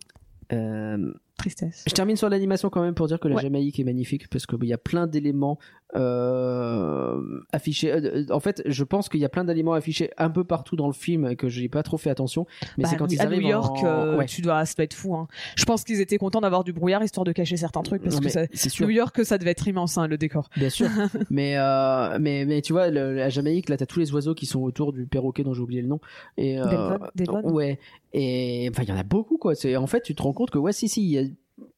Euh, 0.51 1.13
tristesse 1.41 1.83
je 1.87 1.93
termine 1.93 2.15
sur 2.15 2.29
l'animation 2.29 2.69
quand 2.69 2.81
même 2.81 2.93
pour 2.93 3.07
dire 3.07 3.19
que 3.19 3.27
la 3.27 3.35
Ouais. 3.35 3.41
Jamaïque 3.41 3.79
est 3.79 3.83
magnifique 3.83 4.27
parce 4.29 4.45
qu'il 4.45 4.63
y 4.65 4.73
a 4.73 4.77
plein 4.77 5.07
d'éléments 5.07 5.57
euh, 5.95 7.41
affichés. 7.51 7.91
Euh, 7.91 8.25
en 8.29 8.39
fait, 8.39 8.61
je 8.65 8.83
pense 8.83 9.09
qu'il 9.09 9.19
y 9.19 9.25
a 9.25 9.29
plein 9.29 9.43
d'éléments 9.43 9.73
affichés 9.73 10.09
un 10.17 10.29
peu 10.29 10.43
partout 10.43 10.75
dans 10.75 10.87
le 10.87 10.93
film 10.93 11.25
et 11.27 11.35
que 11.35 11.49
j'ai 11.49 11.67
pas 11.69 11.83
trop 11.83 11.97
fait 11.97 12.09
attention. 12.09 12.45
Mais 12.77 12.83
Bah, 12.83 12.89
c'est 12.89 12.95
quand 12.97 13.11
ils 13.11 13.19
à 13.21 13.25
arrivent 13.25 13.41
New 13.41 13.47
York 13.49 13.77
en... 13.83 13.85
euh, 13.85 14.17
Ouais. 14.17 14.25
tu 14.25 14.41
dois 14.41 14.65
ça 14.65 14.73
doit 14.75 14.83
être 14.85 14.93
fou 14.93 15.15
hein. 15.15 15.27
je 15.55 15.65
pense 15.65 15.83
qu'ils 15.83 16.01
étaient 16.01 16.17
contents 16.17 16.41
d'avoir 16.41 16.63
du 16.63 16.73
brouillard 16.73 17.03
histoire 17.03 17.23
de 17.23 17.31
cacher 17.31 17.57
certains 17.57 17.81
trucs 17.81 18.01
parce 18.03 18.15
Non, 18.15 18.21
que 18.21 18.29
ça. 18.29 18.45
New 18.79 18.89
York 18.89 19.23
ça 19.23 19.37
devait 19.37 19.51
être 19.51 19.67
immense 19.67 19.97
hein, 19.97 20.07
le 20.07 20.17
décor 20.17 20.49
Bien 20.57 20.69
sûr. 20.69 20.87
mais, 21.29 21.57
euh, 21.57 22.17
mais, 22.19 22.45
mais 22.45 22.61
tu 22.61 22.73
vois, 22.73 22.89
le, 22.89 23.13
la 23.15 23.29
Jamaïque, 23.29 23.69
là, 23.69 23.77
t'as 23.77 23.85
tous 23.85 23.99
les 23.99 24.13
oiseaux 24.13 24.33
qui 24.35 24.45
sont 24.45 24.61
autour 24.61 24.93
du 24.93 25.05
perroquet 25.05 25.43
dont 25.43 25.53
j'ai 25.53 25.61
oublié 25.61 25.81
le 25.81 25.87
nom. 25.87 25.99
Et, 26.37 26.59
euh, 26.59 26.97
Delvon 27.15 27.41
Ouais. 27.51 27.79
Et 28.13 28.69
enfin, 28.71 28.83
il 28.83 28.89
y 28.89 28.91
en 28.91 28.97
a 28.97 29.03
beaucoup, 29.03 29.37
quoi. 29.37 29.55
C'est, 29.55 29.75
en 29.77 29.87
fait, 29.87 30.01
tu 30.01 30.15
te 30.15 30.21
rends 30.21 30.33
compte 30.33 30.51
que, 30.51 30.57
ouais, 30.57 30.73
si, 30.73 30.89
si, 30.89 31.01
il 31.03 31.09
y 31.09 31.17
a 31.17 31.23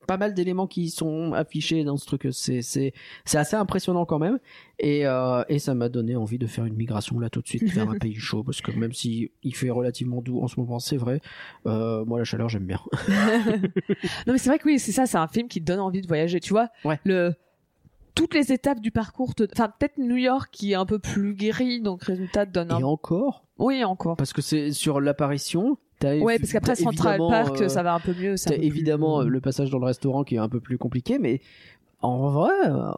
pas 0.07 0.17
mal 0.17 0.33
d'éléments 0.33 0.67
qui 0.67 0.89
sont 0.89 1.33
affichés 1.33 1.83
dans 1.83 1.97
ce 1.97 2.05
truc. 2.05 2.27
C'est, 2.31 2.61
c'est, 2.61 2.93
c'est 3.25 3.37
assez 3.37 3.55
impressionnant 3.55 4.05
quand 4.05 4.19
même. 4.19 4.39
Et, 4.79 5.05
euh, 5.07 5.43
et 5.49 5.59
ça 5.59 5.73
m'a 5.75 5.87
donné 5.89 6.15
envie 6.15 6.37
de 6.37 6.47
faire 6.47 6.65
une 6.65 6.75
migration 6.75 7.19
là 7.19 7.29
tout 7.29 7.41
de 7.41 7.47
suite 7.47 7.63
vers 7.71 7.89
un 7.89 7.97
pays 7.99 8.15
chaud. 8.15 8.43
Parce 8.43 8.61
que 8.61 8.71
même 8.71 8.91
si 8.93 9.31
il 9.43 9.55
fait 9.55 9.69
relativement 9.69 10.21
doux 10.21 10.41
en 10.41 10.47
ce 10.47 10.59
moment, 10.59 10.79
c'est 10.79 10.97
vrai, 10.97 11.21
euh, 11.65 12.03
moi, 12.05 12.19
la 12.19 12.25
chaleur, 12.25 12.49
j'aime 12.49 12.65
bien. 12.65 12.79
non 14.27 14.33
mais 14.33 14.37
c'est 14.37 14.49
vrai 14.49 14.59
que 14.59 14.65
oui 14.67 14.79
c'est 14.79 14.91
ça 14.91 15.05
c'est 15.05 15.17
un 15.17 15.27
film 15.27 15.47
qui 15.47 15.59
te 15.61 15.65
donne 15.65 15.79
envie 15.79 16.01
de 16.01 16.07
voyager 16.07 16.39
tu 16.39 16.49
vois 16.51 16.69
Ouais. 16.85 16.99
le 17.05 17.33
toutes 18.15 18.35
les 18.35 18.51
étapes 18.51 18.79
du 18.79 18.91
parcours, 18.91 19.33
te- 19.33 19.47
enfin 19.53 19.69
peut-être 19.79 19.97
New 19.97 20.17
York 20.17 20.49
qui 20.51 20.73
est 20.73 20.75
un 20.75 20.85
peu 20.85 20.99
plus 20.99 21.33
guéri, 21.33 21.81
donc 21.81 22.03
résultat 22.03 22.45
te 22.45 22.51
donne 22.51 22.71
un. 22.71 22.77
Et 22.79 22.83
encore, 22.83 23.43
Oui, 23.57 23.83
encore. 23.83 24.15
parce 24.17 24.33
que 24.33 24.41
c'est 24.43 24.71
sur 24.71 25.01
l'apparition. 25.01 25.79
T'as 26.03 26.17
Ouais, 26.19 26.37
parce 26.39 26.51
qu'après 26.51 26.75
Central 26.75 27.17
Park, 27.19 27.61
euh, 27.61 27.67
ça 27.69 27.83
va 27.83 27.93
un 27.95 27.99
peu 27.99 28.13
mieux. 28.13 28.35
T'as 28.43 28.53
plus- 28.55 28.63
évidemment 28.63 29.21
euh, 29.21 29.27
le 29.27 29.41
passage 29.41 29.69
dans 29.69 29.79
le 29.79 29.85
restaurant 29.85 30.23
qui 30.23 30.35
est 30.35 30.39
un 30.39 30.49
peu 30.49 30.59
plus 30.59 30.77
compliqué, 30.77 31.17
mais 31.19 31.41
en 32.01 32.29
vrai, 32.29 32.51
euh, 32.67 32.91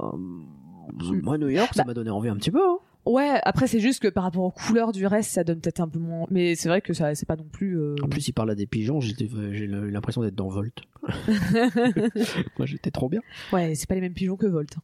moi 1.23 1.37
New 1.37 1.49
York, 1.49 1.71
ça 1.73 1.83
Bah. 1.83 1.87
m'a 1.87 1.93
donné 1.93 2.09
envie 2.09 2.29
un 2.29 2.35
petit 2.35 2.51
peu. 2.51 2.61
hein. 2.63 2.77
Ouais, 3.05 3.39
après 3.43 3.67
c'est 3.67 3.79
juste 3.79 4.01
que 4.01 4.07
par 4.07 4.23
rapport 4.23 4.43
aux 4.45 4.49
couleurs 4.51 4.91
du 4.91 5.05
reste, 5.05 5.29
ça 5.29 5.43
donne 5.43 5.59
peut-être 5.61 5.79
un 5.79 5.87
peu 5.87 5.99
moins. 5.99 6.25
Mais 6.31 6.55
c'est 6.55 6.69
vrai 6.69 6.81
que 6.81 6.91
ça, 6.93 7.13
c'est 7.13 7.27
pas 7.27 7.35
non 7.35 7.45
plus. 7.51 7.79
euh, 7.79 7.95
En 8.01 8.07
plus, 8.09 8.27
il 8.27 8.33
parle 8.33 8.49
à 8.49 8.55
des 8.55 8.65
pigeons, 8.65 8.99
j'étais- 8.99 9.29
j'ai 9.51 9.67
l'impression 9.67 10.23
d'être 10.23 10.33
dans 10.33 10.47
Volt. 10.47 10.81
moi, 12.57 12.65
j'étais 12.65 12.91
trop 12.91 13.09
bien. 13.09 13.21
ouais, 13.53 13.75
c'est 13.75 13.87
pas 13.87 13.95
les 13.95 14.01
mêmes 14.01 14.13
pigeons 14.13 14.37
que 14.37 14.47
Volt. 14.47 14.73
hein. 14.77 14.81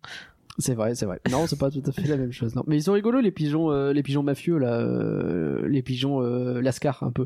C'est 0.58 0.74
vrai, 0.74 0.95
c'est 0.95 1.06
vrai. 1.06 1.20
Non, 1.32 1.47
c'est 1.47 1.58
pas 1.58 1.72
tout 1.72 1.82
à 1.86 1.91
fait 1.91 2.08
la 2.08 2.18
même 2.18 2.32
chose. 2.32 2.56
Non, 2.56 2.64
mais 2.68 2.78
ils 2.78 2.84
sont 2.84 2.93
rigolos 2.93 3.22
les 3.22 3.32
pigeons, 3.32 3.72
euh, 3.72 3.93
les 3.93 4.04
pigeons 4.04 4.22
mafieux 4.24 4.58
là, 4.58 4.80
euh, 4.80 5.68
les 5.68 5.82
pigeons 5.82 6.22
euh, 6.22 6.62
lascar 6.62 7.02
un 7.04 7.12
peu 7.12 7.26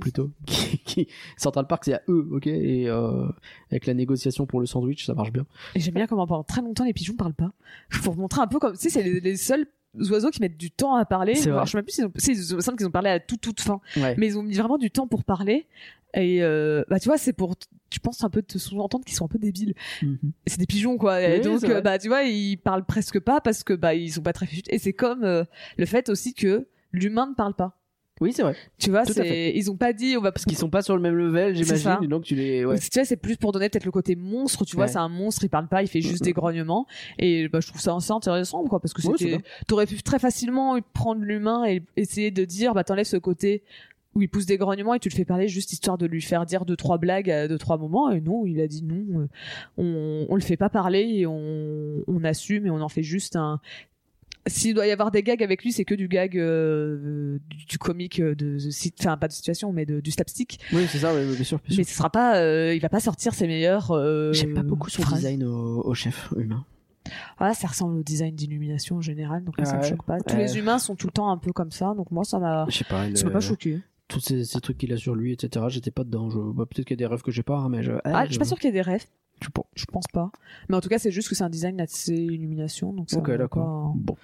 plutôt. 0.00 0.30
Qui, 0.46 0.78
qui- 0.78 1.08
Central 1.36 1.66
Park, 1.66 1.84
c'est 1.84 1.94
à 1.94 2.02
eux, 2.08 2.28
ok. 2.32 2.46
Et 2.46 2.88
euh, 2.88 3.26
avec 3.70 3.86
la 3.86 3.94
négociation 3.94 4.46
pour 4.46 4.60
le 4.60 4.66
sandwich, 4.66 5.06
ça 5.06 5.14
marche 5.14 5.32
bien. 5.32 5.46
Et 5.74 5.80
j'aime 5.80 5.94
bien 5.94 6.06
comment 6.06 6.26
pendant 6.26 6.42
très 6.44 6.62
longtemps 6.62 6.84
les 6.84 6.92
pigeons 6.92 7.14
parlent 7.14 7.34
pas. 7.34 7.52
Pour 8.02 8.16
montrer 8.16 8.40
un 8.42 8.46
peu 8.48 8.58
comme, 8.58 8.72
tu 8.74 8.80
sais, 8.80 8.90
c'est 8.90 9.02
les, 9.02 9.20
les 9.20 9.36
seuls 9.36 9.66
oiseaux 10.10 10.30
qui 10.30 10.40
mettent 10.40 10.58
du 10.58 10.70
temps 10.72 10.96
à 10.96 11.04
parler. 11.04 11.36
C'est 11.36 11.50
Alors, 11.50 11.66
je 11.66 11.70
sais 11.72 11.78
même 11.78 11.84
plus 11.84 11.92
s'ils 12.20 12.54
ont, 12.56 12.86
ont 12.86 12.90
parlé 12.90 13.10
à 13.10 13.14
la 13.14 13.20
toute 13.20 13.40
toute 13.40 13.60
fin. 13.60 13.80
Ouais. 13.96 14.14
Mais 14.18 14.26
ils 14.26 14.38
ont 14.38 14.42
mis 14.42 14.54
vraiment 14.54 14.78
du 14.78 14.90
temps 14.90 15.06
pour 15.06 15.22
parler. 15.24 15.66
Et 16.14 16.42
euh, 16.42 16.84
bah 16.88 16.98
tu 17.00 17.08
vois, 17.08 17.18
c'est 17.18 17.32
pour, 17.32 17.56
tu 17.90 18.00
penses 18.00 18.22
un 18.22 18.30
peu 18.30 18.42
te 18.42 18.58
sous-entendre 18.58 19.04
qu'ils 19.04 19.16
sont 19.16 19.24
un 19.24 19.28
peu 19.28 19.38
débiles. 19.38 19.74
Mhm. 20.02 20.18
C'est 20.46 20.58
des 20.58 20.66
pigeons 20.66 20.96
quoi. 20.96 21.20
Et 21.22 21.40
donc 21.40 21.64
euh, 21.64 21.80
bah 21.80 21.98
tu 21.98 22.08
vois, 22.08 22.22
ils 22.22 22.56
parlent 22.56 22.84
presque 22.84 23.18
pas 23.20 23.40
parce 23.40 23.64
que 23.64 23.72
bah 23.72 23.94
ils 23.94 24.12
sont 24.12 24.22
pas 24.22 24.32
très 24.32 24.46
fichus. 24.46 24.62
Et 24.68 24.78
c'est 24.78 24.92
comme 24.92 25.24
euh, 25.24 25.44
le 25.76 25.86
fait 25.86 26.08
aussi 26.08 26.34
que 26.34 26.68
l'humain 26.92 27.26
ne 27.28 27.34
parle 27.34 27.54
pas. 27.54 27.78
Oui, 28.20 28.32
c'est 28.32 28.42
vrai. 28.42 28.54
Tu 28.78 28.90
vois, 28.90 29.02
ils 29.18 29.70
ont 29.72 29.76
pas 29.76 29.92
dit 29.92 30.14
on 30.16 30.20
va 30.20 30.30
Parce 30.30 30.44
qu'ils 30.44 30.56
sont 30.56 30.70
pas 30.70 30.82
sur 30.82 30.94
le 30.94 31.02
même 31.02 31.16
level, 31.16 31.56
j'imagine. 31.56 32.06
Donc 32.06 32.22
tu 32.22 32.36
les, 32.36 32.64
ouais. 32.64 32.78
Tu 32.78 32.88
vois, 32.94 33.04
c'est 33.04 33.16
plus 33.16 33.36
pour 33.36 33.50
donner 33.50 33.68
peut-être 33.68 33.84
le 33.84 33.90
côté 33.90 34.14
monstre, 34.14 34.64
tu 34.64 34.76
vois, 34.76 34.84
Ouais. 34.84 34.90
c'est 34.92 34.98
un 34.98 35.08
monstre, 35.08 35.42
il 35.42 35.48
parle 35.48 35.66
pas, 35.66 35.82
il 35.82 35.88
fait 35.88 36.00
juste 36.00 36.22
des 36.22 36.32
grognements. 36.32 36.86
Et 37.18 37.48
bah, 37.48 37.58
je 37.60 37.66
trouve 37.66 37.80
ça 37.80 37.94
assez 37.96 38.12
intéressant, 38.12 38.62
quoi, 38.64 38.78
parce 38.78 38.94
que 38.94 39.02
c'était, 39.02 39.38
t'aurais 39.66 39.86
pu 39.86 40.00
très 40.02 40.20
facilement 40.20 40.78
prendre 40.92 41.22
l'humain 41.22 41.64
et 41.64 41.82
essayer 41.96 42.30
de 42.30 42.44
dire, 42.44 42.72
bah, 42.72 42.84
t'enlèves 42.84 43.06
ce 43.06 43.16
côté 43.16 43.64
où 44.14 44.22
il 44.22 44.28
pousse 44.28 44.46
des 44.46 44.56
grognements 44.58 44.94
et 44.94 44.98
tu 45.00 45.08
le 45.08 45.14
fais 45.14 45.24
parler 45.24 45.48
juste 45.48 45.72
histoire 45.72 45.98
de 45.98 46.06
lui 46.06 46.22
faire 46.22 46.46
dire 46.46 46.64
deux, 46.64 46.76
trois 46.76 46.98
blagues 46.98 47.30
à 47.30 47.48
deux, 47.48 47.58
trois 47.58 47.76
moments. 47.78 48.10
Et 48.10 48.20
non, 48.20 48.46
il 48.46 48.60
a 48.60 48.68
dit 48.68 48.82
non, 48.84 49.20
euh, 49.22 49.26
on, 49.76 50.26
on 50.28 50.34
le 50.34 50.40
fait 50.40 50.56
pas 50.56 50.68
parler 50.68 51.00
et 51.00 51.26
on, 51.26 52.02
on 52.06 52.24
assume 52.24 52.66
et 52.66 52.70
on 52.70 52.80
en 52.80 52.88
fait 52.88 53.02
juste 53.02 53.34
un, 53.36 53.60
s'il 54.46 54.74
doit 54.74 54.86
y 54.86 54.90
avoir 54.90 55.10
des 55.10 55.22
gags 55.22 55.42
avec 55.42 55.62
lui, 55.64 55.72
c'est 55.72 55.84
que 55.86 55.94
du 55.94 56.06
gag 56.06 56.36
euh, 56.38 57.38
du, 57.48 57.64
du 57.64 57.78
comique 57.78 58.20
euh, 58.20 58.34
de, 58.34 58.58
enfin 59.00 59.16
pas 59.16 59.26
de 59.28 59.32
situation, 59.32 59.72
mais 59.72 59.86
de, 59.86 60.00
du 60.00 60.10
slapstick. 60.10 60.60
Oui, 60.72 60.84
c'est 60.88 60.98
ça, 60.98 61.14
ouais, 61.14 61.20
ouais, 61.26 61.34
bien 61.34 61.44
sûr. 61.44 61.58
bien 61.58 61.70
sûr. 61.70 61.78
Mais 61.78 61.84
ce 61.84 61.94
sera 61.96 62.10
pas, 62.10 62.36
euh, 62.38 62.74
il 62.74 62.80
va 62.80 62.90
pas 62.90 63.00
sortir 63.00 63.32
ses 63.34 63.46
meilleurs. 63.46 63.90
Euh, 63.90 64.32
J'aime 64.34 64.52
pas 64.54 64.62
beaucoup 64.62 64.90
son 64.90 65.02
phrases. 65.02 65.20
design 65.20 65.44
au, 65.44 65.80
au 65.82 65.94
chef 65.94 66.30
humain. 66.36 66.64
Ah, 67.38 67.52
ça 67.54 67.68
ressemble 67.68 67.98
au 67.98 68.02
design 68.02 68.34
d'illumination 68.34 68.96
en 68.96 69.00
général, 69.00 69.44
donc 69.44 69.58
moi, 69.58 69.66
ça 69.66 69.76
me 69.76 69.82
Ouais. 69.82 69.88
choque 69.88 70.04
pas. 70.04 70.20
Tous 70.20 70.34
Ouais. 70.36 70.42
les 70.42 70.58
humains 70.58 70.78
sont 70.78 70.94
tout 70.94 71.06
le 71.06 71.12
temps 71.12 71.30
un 71.30 71.36
peu 71.38 71.52
comme 71.52 71.70
ça, 71.70 71.94
donc 71.96 72.10
moi 72.10 72.24
ça 72.24 72.38
m'a, 72.38 72.66
ça 72.70 73.24
m'a 73.24 73.30
pas 73.30 73.40
choqué. 73.40 73.80
Tous 74.08 74.20
ces, 74.20 74.44
ces 74.44 74.60
trucs 74.60 74.78
qu'il 74.78 74.92
a 74.92 74.96
sur 74.96 75.14
lui, 75.14 75.32
etc. 75.32 75.64
J'étais 75.68 75.90
pas 75.90 76.04
dedans. 76.04 76.28
Je... 76.30 76.38
bah, 76.38 76.66
Peut-être 76.66 76.86
qu'il 76.86 77.00
y 77.00 77.02
a 77.02 77.06
des 77.06 77.06
rêves 77.06 77.22
que 77.22 77.30
j'ai 77.30 77.42
pas, 77.42 77.56
hein, 77.56 77.68
mais 77.68 77.82
je. 77.82 77.92
Ah, 78.04 78.24
je 78.26 78.30
suis 78.32 78.38
pas 78.38 78.44
sûr 78.44 78.58
qu'il 78.58 78.68
y 78.68 78.70
ait 78.70 78.72
des 78.72 78.82
rêves. 78.82 79.04
Je 79.74 79.84
pense 79.86 80.06
pas. 80.12 80.30
Mais 80.68 80.76
en 80.76 80.80
tout 80.80 80.88
cas, 80.88 80.98
c'est 80.98 81.10
juste 81.10 81.28
que 81.28 81.34
c'est 81.34 81.44
un 81.44 81.50
design 81.50 81.80
assez 81.80 82.14
illumination, 82.14 82.92
donc 82.92 83.10
ça. 83.10 83.18
Ok, 83.18 83.30
d'accord. 83.32 83.92
pas- 83.92 83.92
Bon. 83.96 84.16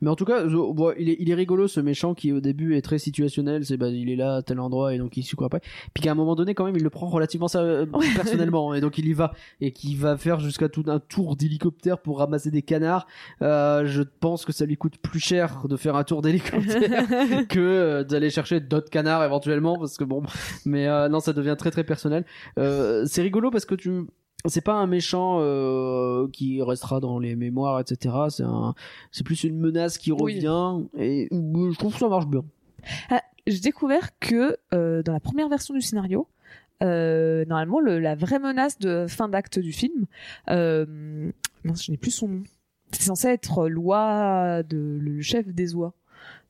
Mais 0.00 0.10
en 0.10 0.16
tout 0.16 0.24
cas, 0.24 0.48
je- 0.48 0.56
bon, 0.72 0.92
il, 0.98 1.08
est, 1.10 1.16
il 1.20 1.30
est 1.30 1.34
rigolo 1.34 1.68
ce 1.68 1.80
méchant 1.80 2.14
qui 2.14 2.32
au 2.32 2.40
début 2.40 2.76
est 2.76 2.82
très 2.82 2.98
situationnel, 2.98 3.64
c'est 3.64 3.76
bah, 3.76 3.88
il 3.88 4.10
est 4.10 4.16
là 4.16 4.36
à 4.36 4.42
tel 4.42 4.60
endroit 4.60 4.94
et 4.94 4.98
donc 4.98 5.16
il 5.16 5.22
suit 5.22 5.36
quoi 5.36 5.46
après. 5.46 5.60
Puis 5.94 6.02
qu'à 6.02 6.12
un 6.12 6.14
moment 6.14 6.34
donné 6.34 6.54
quand 6.54 6.64
même 6.64 6.76
il 6.76 6.82
le 6.82 6.90
prend 6.90 7.06
relativement 7.08 7.48
ça, 7.48 7.60
euh, 7.60 7.86
personnellement 8.16 8.74
et 8.74 8.80
donc 8.80 8.98
il 8.98 9.06
y 9.06 9.12
va 9.12 9.32
et 9.60 9.72
qui 9.72 9.94
va 9.94 10.16
faire 10.16 10.40
jusqu'à 10.40 10.68
tout 10.68 10.84
un 10.86 10.98
tour 11.00 11.36
d'hélicoptère 11.36 11.98
pour 11.98 12.18
ramasser 12.18 12.50
des 12.50 12.62
canards. 12.62 13.06
Euh, 13.42 13.86
je 13.86 14.02
pense 14.02 14.44
que 14.44 14.52
ça 14.52 14.66
lui 14.66 14.76
coûte 14.76 14.98
plus 14.98 15.20
cher 15.20 15.62
de 15.68 15.76
faire 15.76 15.96
un 15.96 16.04
tour 16.04 16.22
d'hélicoptère 16.22 17.06
que 17.48 17.58
euh, 17.60 18.04
d'aller 18.04 18.30
chercher 18.30 18.60
d'autres 18.60 18.90
canards 18.90 19.24
éventuellement 19.24 19.76
parce 19.78 19.96
que 19.96 20.04
bon 20.04 20.22
mais 20.64 20.86
euh, 20.88 21.08
non 21.08 21.20
ça 21.20 21.32
devient 21.32 21.56
très 21.58 21.70
très 21.70 21.84
personnel. 21.84 22.24
Euh, 22.58 23.04
c'est 23.06 23.22
rigolo 23.22 23.50
parce 23.50 23.64
que 23.64 23.74
tu 23.74 23.90
c'est 24.46 24.60
pas 24.60 24.74
un 24.74 24.86
méchant 24.86 25.38
euh, 25.40 26.28
qui 26.28 26.60
restera 26.62 27.00
dans 27.00 27.18
les 27.18 27.34
mémoires, 27.36 27.80
etc. 27.80 28.14
C'est 28.28 28.42
un, 28.42 28.74
c'est 29.10 29.24
plus 29.24 29.42
une 29.44 29.58
menace 29.58 29.96
qui 29.98 30.12
Oui. 30.12 30.34
revient 30.36 30.84
et 30.98 31.28
je 31.30 31.78
trouve 31.78 31.92
que 31.94 31.98
ça 31.98 32.08
marche 32.08 32.26
bien. 32.26 32.44
J'ai 33.46 33.60
découvert 33.60 34.18
que 34.20 34.56
euh, 34.72 35.02
dans 35.02 35.12
la 35.12 35.20
première 35.20 35.48
version 35.48 35.74
du 35.74 35.80
scénario, 35.82 36.26
euh, 36.82 37.44
normalement, 37.46 37.80
le- 37.80 37.98
la 37.98 38.14
vraie 38.14 38.38
menace 38.38 38.78
de 38.78 39.06
fin 39.08 39.28
d'acte 39.28 39.58
du 39.58 39.72
film, 39.72 40.06
euh, 40.50 41.30
mince, 41.62 41.84
je 41.84 41.90
n'ai 41.90 41.96
plus 41.98 42.10
son 42.10 42.28
nom. 42.28 42.42
C'est 42.92 43.02
censé 43.02 43.28
être 43.28 43.68
loi 43.68 44.62
de 44.62 44.98
le 45.00 45.20
chef 45.20 45.46
des 45.48 45.74
oies 45.74 45.92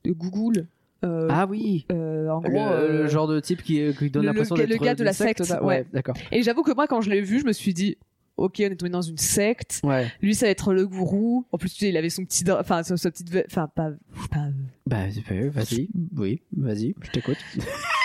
de 0.03 0.11
Google. 0.11 0.67
Euh, 1.05 1.27
Ah 1.29 1.45
oui, 1.47 1.85
euh, 1.91 2.29
en 2.29 2.41
le, 2.41 2.49
gros, 2.49 2.59
euh, 2.59 3.03
le 3.03 3.07
genre 3.07 3.27
de 3.27 3.39
type 3.39 3.61
qui, 3.61 3.81
qui 3.97 4.09
donne 4.09 4.25
l'impression 4.25 4.55
d'être 4.55 4.69
le 4.69 4.77
gars 4.77 4.95
de 4.95 5.03
la 5.03 5.13
secte, 5.13 5.41
ouais. 5.61 5.85
d'accord. 5.93 6.15
Et 6.31 6.41
j'avoue 6.43 6.63
que 6.63 6.73
moi, 6.73 6.87
quand 6.87 7.01
je 7.01 7.09
l'ai 7.09 7.21
vu, 7.21 7.39
je 7.39 7.45
me 7.45 7.53
suis 7.53 7.73
dit, 7.73 7.97
ok, 8.37 8.55
on 8.59 8.63
est 8.63 8.75
tombé 8.75 8.89
dans 8.89 9.01
une 9.01 9.17
secte. 9.17 9.81
Ouais. 9.83 10.11
Lui, 10.21 10.35
ça 10.35 10.47
va 10.47 10.49
être 10.51 10.73
le 10.73 10.87
gourou. 10.87 11.45
En 11.51 11.57
plus, 11.57 11.69
tu 11.69 11.79
sais, 11.79 11.89
il 11.89 11.97
avait 11.97 12.09
son 12.09 12.25
petit, 12.25 12.43
enfin, 12.51 12.83
sa, 12.83 12.95
petite, 13.11 13.29
enfin, 13.47 13.67
pas, 13.73 13.91
pas, 14.31 14.47
Bah 14.87 15.11
c'est 15.11 15.21
fait, 15.21 15.49
vas-y, 15.49 15.89
oui, 16.17 16.41
vas-y, 16.55 16.95
je 17.01 17.11
t'écoute. 17.11 17.37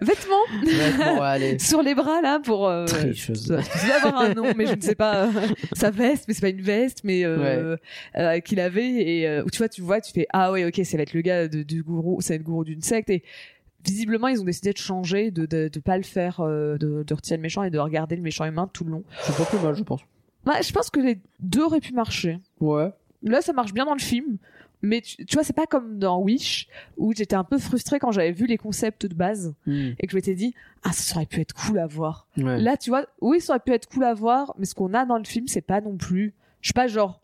vêtements 0.00 1.20
allez. 1.22 1.58
sur 1.60 1.82
les 1.82 1.94
bras 1.94 2.20
là 2.22 2.40
pour. 2.42 2.68
Euh, 2.68 2.84
Tricheuse. 2.86 3.46
doit 3.46 3.60
avoir 3.96 4.20
un 4.20 4.34
nom, 4.34 4.52
mais 4.56 4.66
je 4.66 4.74
ne 4.74 4.80
sais 4.80 4.94
pas. 4.94 5.26
euh, 5.26 5.30
sa 5.72 5.90
veste, 5.90 6.24
mais 6.28 6.34
c'est 6.34 6.40
pas 6.40 6.48
une 6.48 6.60
veste, 6.62 7.00
mais 7.04 7.24
euh, 7.24 7.76
euh, 8.16 8.40
qu'il 8.40 8.60
avait 8.60 8.86
et 8.86 9.42
tu 9.52 9.58
vois, 9.58 9.68
tu 9.68 9.82
vois, 9.82 10.00
tu 10.00 10.12
fais 10.12 10.26
ah 10.32 10.52
ouais, 10.52 10.64
ok, 10.64 10.80
ça 10.84 10.96
va 10.96 11.02
être 11.02 11.14
le 11.14 11.20
gars 11.20 11.48
de- 11.48 11.62
du 11.62 11.82
gourou, 11.82 12.20
ça 12.20 12.30
va 12.30 12.34
être 12.36 12.40
le 12.42 12.46
gourou 12.46 12.64
d'une 12.64 12.82
secte 12.82 13.10
et 13.10 13.22
visiblement 13.84 14.28
ils 14.28 14.40
ont 14.40 14.44
décidé 14.44 14.72
de 14.72 14.78
changer, 14.78 15.30
de 15.30 15.46
de, 15.46 15.68
de 15.68 15.80
pas 15.80 15.96
le 15.96 16.02
faire, 16.04 16.40
de, 16.42 16.76
de 17.04 17.14
retirer 17.14 17.36
le 17.36 17.42
méchant 17.42 17.62
et 17.62 17.70
de 17.70 17.78
regarder 17.78 18.16
le 18.16 18.22
méchant 18.22 18.44
humain 18.44 18.68
tout 18.72 18.84
le 18.84 18.90
long. 18.90 19.04
C'est 19.22 19.36
pas 19.36 19.44
plus 19.44 19.58
mal, 19.58 19.74
je 19.74 19.82
pense. 19.82 20.00
Bah, 20.44 20.60
je 20.62 20.72
pense 20.72 20.90
que 20.90 21.00
les 21.00 21.18
deux 21.40 21.62
auraient 21.62 21.80
pu 21.80 21.92
marcher. 21.92 22.38
Ouais. 22.60 22.90
Là, 23.22 23.40
ça 23.40 23.52
marche 23.52 23.72
bien 23.72 23.84
dans 23.84 23.94
le 23.94 24.00
film. 24.00 24.36
Mais 24.86 25.00
tu, 25.00 25.24
tu 25.26 25.34
vois, 25.34 25.44
c'est 25.44 25.52
pas 25.56 25.66
comme 25.66 25.98
dans 25.98 26.20
Wish, 26.20 26.68
où 26.96 27.12
j'étais 27.14 27.36
un 27.36 27.44
peu 27.44 27.58
frustrée 27.58 27.98
quand 27.98 28.12
j'avais 28.12 28.32
vu 28.32 28.46
les 28.46 28.56
concepts 28.58 29.06
de 29.06 29.14
base 29.14 29.54
Hmm. 29.66 29.90
et 29.98 30.06
que 30.06 30.10
je 30.12 30.16
m'étais 30.16 30.34
dit, 30.34 30.54
ah, 30.84 30.92
ça 30.92 31.16
aurait 31.16 31.26
pu 31.26 31.40
être 31.40 31.54
cool 31.54 31.78
à 31.78 31.86
voir. 31.86 32.26
Ouais. 32.36 32.60
Là, 32.60 32.76
tu 32.76 32.90
vois, 32.90 33.06
oui, 33.20 33.40
ça 33.40 33.52
aurait 33.54 33.60
pu 33.60 33.72
être 33.72 33.86
cool 33.88 34.04
à 34.04 34.14
voir, 34.14 34.54
mais 34.58 34.64
ce 34.66 34.74
qu'on 34.74 34.94
a 34.94 35.04
dans 35.04 35.18
le 35.18 35.24
film, 35.24 35.48
c'est 35.48 35.60
pas 35.60 35.80
non 35.80 35.96
plus. 35.96 36.34
Je 36.60 36.68
suis 36.68 36.72
pas 36.74 36.86
genre. 36.86 37.20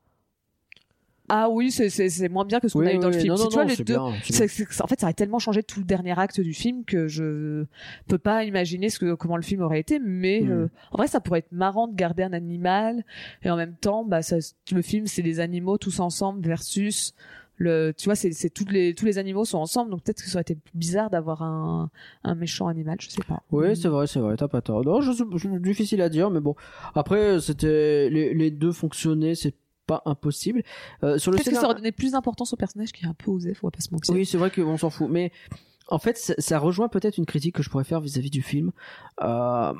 Ah 1.28 1.48
oui, 1.48 1.70
c'est- 1.70 2.28
moins 2.28 2.44
bien 2.44 2.60
que 2.60 2.68
ce 2.68 2.74
qu'on 2.74 2.80
Oui, 2.80 2.88
a 2.88 2.94
eu 2.94 2.98
dans 2.98 3.08
oui, 3.08 3.14
le 3.14 3.20
film. 3.20 3.30
non, 3.30 3.36
Si 3.36 3.42
non, 3.44 3.48
tu 3.48 3.54
vois, 3.54 3.64
non, 3.64 3.70
les 3.70 3.76
deux. 3.76 3.84
bien, 3.84 4.02
en 4.02 4.12
fait, 4.12 5.00
ça 5.00 5.06
aurait 5.06 5.14
tellement 5.14 5.38
changé 5.38 5.62
tout 5.62 5.78
le 5.80 5.86
dernier 5.86 6.18
acte 6.18 6.40
du 6.42 6.52
film 6.52 6.84
que 6.84 7.08
je 7.08 7.64
peux 8.06 8.18
pas 8.18 8.44
imaginer 8.44 8.90
ce 8.90 8.98
que, 8.98 9.14
comment 9.14 9.36
le 9.36 9.42
film 9.42 9.62
aurait 9.62 9.80
été. 9.80 9.98
Mais 9.98 10.40
Mm. 10.42 10.50
euh, 10.50 10.68
en 10.90 10.98
vrai, 10.98 11.06
ça 11.06 11.20
pourrait 11.20 11.38
être 11.38 11.52
marrant 11.52 11.88
de 11.88 11.94
garder 11.94 12.22
un 12.24 12.34
animal 12.34 13.02
et 13.44 13.50
en 13.50 13.56
même 13.56 13.76
temps, 13.76 14.04
bah, 14.04 14.20
ça, 14.20 14.36
le 14.72 14.82
film, 14.82 15.06
c'est 15.06 15.22
des 15.22 15.40
animaux 15.40 15.78
tous 15.78 16.00
ensemble 16.00 16.46
versus 16.46 17.14
le. 17.56 17.92
Tu 17.96 18.06
vois, 18.06 18.14
c'est 18.14 18.50
toutes 18.50 18.72
les 18.72 18.94
tous 18.94 19.04
les 19.04 19.18
animaux 19.18 19.44
sont 19.44 19.58
ensemble, 19.58 19.90
donc 19.90 20.02
peut-être 20.02 20.22
que 20.22 20.28
ça 20.28 20.36
aurait 20.36 20.42
été 20.42 20.58
bizarre 20.74 21.10
d'avoir 21.10 21.42
un 21.42 21.90
un 22.24 22.34
méchant 22.34 22.68
animal. 22.68 22.96
Je 23.00 23.08
sais 23.08 23.22
pas. 23.26 23.42
Oui, 23.50 23.76
c'est 23.76 23.88
vrai, 23.88 24.06
c'est 24.06 24.20
vrai, 24.20 24.36
t'as 24.36 24.48
pas 24.48 24.60
tort. 24.62 24.84
Non, 24.84 25.00
je, 25.00 25.12
je- 25.12 25.58
difficile 25.58 26.02
à 26.02 26.08
dire, 26.08 26.30
mais 26.30 26.40
bon. 26.40 26.54
Après, 26.94 27.40
c'était 27.40 28.08
les, 28.10 28.34
les 28.34 28.50
deux 28.50 28.72
fonctionnaient, 28.72 29.34
c'est 29.34 29.54
pas 29.86 30.02
impossible. 30.06 30.62
Euh, 31.02 31.18
sur 31.18 31.30
le 31.32 31.36
Peut-être 31.38 31.50
que 31.50 31.56
ça 31.56 31.64
aurait 31.66 31.74
donné 31.74 31.92
plus 31.92 32.12
d'importance 32.12 32.52
au 32.52 32.56
personnage 32.56 32.92
qui 32.92 33.04
est 33.04 33.08
un 33.08 33.14
peu 33.14 33.30
osé, 33.30 33.52
faut 33.54 33.70
pas 33.70 33.80
se 33.80 33.92
mentir. 33.92 34.14
Oui, 34.14 34.24
c'est 34.26 34.38
vrai 34.38 34.50
qu'on 34.50 34.76
s'en 34.78 34.90
fout, 34.90 35.08
mais 35.10 35.32
en 35.88 35.98
fait, 35.98 36.16
ça, 36.16 36.34
ça 36.38 36.58
rejoint 36.60 36.88
peut-être 36.88 37.18
une 37.18 37.26
critique 37.26 37.56
que 37.56 37.62
je 37.62 37.68
pourrais 37.68 37.84
faire 37.84 38.00
vis-à-vis 38.00 38.30
du 38.30 38.42
film. 38.42 38.70
Euh, 39.22 39.72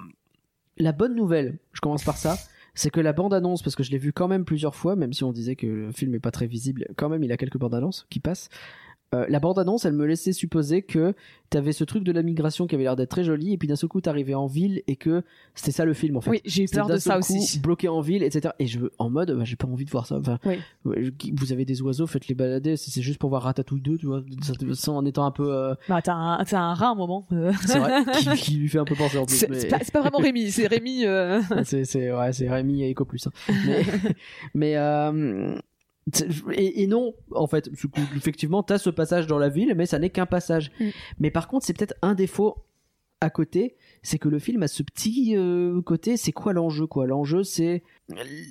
la 0.78 0.92
bonne 0.92 1.14
nouvelle, 1.14 1.58
je 1.72 1.80
commence 1.80 2.02
par 2.04 2.16
ça, 2.16 2.36
c'est 2.74 2.90
que 2.90 3.00
la 3.00 3.12
bande-annonce, 3.12 3.62
parce 3.62 3.76
que 3.76 3.82
je 3.82 3.90
l'ai 3.90 3.98
vu 3.98 4.12
quand 4.12 4.28
même 4.28 4.44
plusieurs 4.44 4.74
fois, 4.74 4.96
même 4.96 5.12
si 5.12 5.24
on 5.24 5.32
disait 5.32 5.56
que 5.56 5.66
le 5.66 5.92
film 5.92 6.14
est 6.14 6.20
pas 6.20 6.30
très 6.30 6.46
visible, 6.46 6.86
quand 6.96 7.08
même 7.08 7.22
il 7.22 7.32
a 7.32 7.36
quelques 7.36 7.58
bandes-annonces 7.58 8.06
qui 8.10 8.20
passent. 8.20 8.48
Euh, 9.14 9.26
la 9.28 9.40
bande-annonce, 9.40 9.84
elle 9.84 9.92
me 9.92 10.06
laissait 10.06 10.32
supposer 10.32 10.82
que 10.82 11.14
t'avais 11.50 11.72
ce 11.72 11.84
truc 11.84 12.02
de 12.02 12.12
la 12.12 12.22
migration 12.22 12.66
qui 12.66 12.74
avait 12.74 12.84
l'air 12.84 12.96
d'être 12.96 13.10
très 13.10 13.24
joli, 13.24 13.52
et 13.52 13.58
puis 13.58 13.68
d'un 13.68 13.76
seul 13.76 13.88
coup 13.90 14.00
t'arrivais 14.00 14.32
en 14.34 14.46
ville 14.46 14.82
et 14.86 14.96
que 14.96 15.22
c'était 15.54 15.70
ça 15.72 15.84
le 15.84 15.92
film 15.92 16.16
en 16.16 16.22
fait. 16.22 16.30
Oui, 16.30 16.40
j'ai 16.46 16.62
eu 16.64 16.66
peur 16.66 16.86
de 16.86 16.96
ça 16.96 17.14
coup 17.14 17.18
aussi. 17.20 17.60
Bloqué 17.60 17.88
en 17.88 18.00
ville, 18.00 18.22
etc. 18.22 18.54
Et 18.58 18.66
je 18.66 18.78
veux 18.78 18.92
en 18.98 19.10
mode, 19.10 19.32
bah, 19.36 19.44
j'ai 19.44 19.56
pas 19.56 19.66
envie 19.68 19.84
de 19.84 19.90
voir 19.90 20.06
ça. 20.06 20.16
Enfin, 20.16 20.38
Oui. 20.46 21.12
vous 21.34 21.52
avez 21.52 21.64
des 21.66 21.82
oiseaux, 21.82 22.06
faites 22.06 22.28
les 22.28 22.34
balader. 22.34 22.76
C'est 22.78 23.02
juste 23.02 23.18
pour 23.18 23.28
voir 23.28 23.42
Ratatouille 23.42 23.82
2, 23.82 23.98
tu 23.98 24.06
vois, 24.06 24.22
ça, 24.72 24.92
en 24.92 25.04
étant 25.04 25.26
un 25.26 25.30
peu, 25.30 25.52
euh, 25.54 25.74
Bah, 25.90 26.00
t'as 26.02 26.14
un, 26.14 26.42
t'as 26.44 26.58
un 26.60 26.72
rat 26.74 26.88
un 26.88 26.94
moment. 26.94 27.26
euh. 27.32 27.52
c'est 27.66 27.78
vrai, 27.78 28.02
qui, 28.18 28.28
qui 28.36 28.54
lui 28.56 28.68
fait 28.68 28.78
un 28.78 28.84
peu 28.84 28.94
penser 28.94 29.18
en 29.18 29.26
plus. 29.26 29.36
C'est 29.36 29.50
mais- 29.50 29.68
pas, 29.68 30.00
vraiment 30.00 30.18
Rémi, 30.18 30.50
c'est 30.50 30.66
Rémi. 30.66 31.04
euh, 31.04 31.42
c'est 31.64 31.84
c'est 31.84 32.10
ouais, 32.12 32.32
c'est 32.32 32.48
Rémi 32.48 32.82
et 32.82 32.90
Eco 32.92 33.04
Plus. 33.04 33.26
hein. 33.26 33.32
Mais 33.66 33.82
mais 34.54 34.76
euh, 34.76 35.58
et, 36.53 36.82
et 36.82 36.86
non, 36.86 37.14
en 37.32 37.46
fait, 37.46 37.70
effectivement, 38.16 38.62
t'as 38.62 38.78
ce 38.78 38.90
passage 38.90 39.26
dans 39.26 39.38
la 39.38 39.48
ville, 39.48 39.74
mais 39.76 39.86
ça 39.86 39.98
n'est 39.98 40.11
qu'un 40.11 40.26
passage. 40.26 40.72
Mm. 40.80 40.88
Mais 41.18 41.30
par 41.30 41.48
contre, 41.48 41.64
c'est 41.64 41.72
peut-être 41.74 41.94
un 42.03 42.14
défaut 42.14 42.57
à 43.22 43.30
côté, 43.30 43.76
c'est 44.03 44.18
que 44.18 44.28
le 44.28 44.40
film 44.40 44.64
a 44.64 44.68
ce 44.68 44.82
petit 44.82 45.36
euh, 45.36 45.80
côté. 45.82 46.16
C'est 46.16 46.32
quoi 46.32 46.53
l'enjeu, 46.53 46.88
quoi? 46.88 47.07
L'enjeu, 47.07 47.44
c'est 47.44 47.84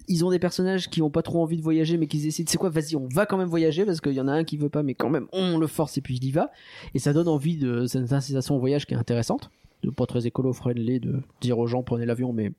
ils 0.08 0.24
ont 0.24 0.32
des 0.32 0.39
personnages 0.39 0.89
qui 0.89 1.02
ont 1.02 1.10
pas 1.10 1.22
trop 1.22 1.43
envie 1.43 1.58
de 1.58 1.62
voyager, 1.62 1.97
mais 1.97 2.08
qui 2.08 2.22
décident, 2.22 2.49
c'est 2.49 2.58
quoi? 2.58 2.70
Vas-y, 2.70 2.95
on 2.95 3.08
va 3.08 3.26
quand 3.26 3.38
même 3.38 3.49
voyager 3.49 3.86
parce 3.86 3.99
qu'il 3.99 4.14
y 4.14 4.22
en 4.22 4.30
a 4.30 4.32
un 4.32 4.45
qui 4.45 4.56
veut 4.56 4.70
pas, 4.70 4.82
mais 4.82 4.95
quand 4.95 5.10
même, 5.10 5.28
on 5.34 5.58
le 5.58 5.68
force 5.68 5.97
et 5.97 6.02
puis 6.02 6.16
il 6.16 6.24
y 6.24 6.32
va. 6.32 6.52
Et 6.93 6.99
ça 6.99 7.12
donne 7.12 7.28
envie 7.28 7.58
de 7.58 7.86
cette 7.86 8.14
incitation 8.14 8.56
au 8.56 8.60
voyage 8.60 8.86
qui 8.86 8.93
est 8.93 8.97
intéressante, 8.97 9.52
de 9.84 9.89
pas 9.89 10.06
très 10.06 10.26
écolo-friendly, 10.26 11.02
de 11.02 11.22
dire 11.41 11.60
aux 11.60 11.68
gens 11.68 11.84
prenez 11.84 12.06
l'avion, 12.06 12.32
mais 12.32 12.54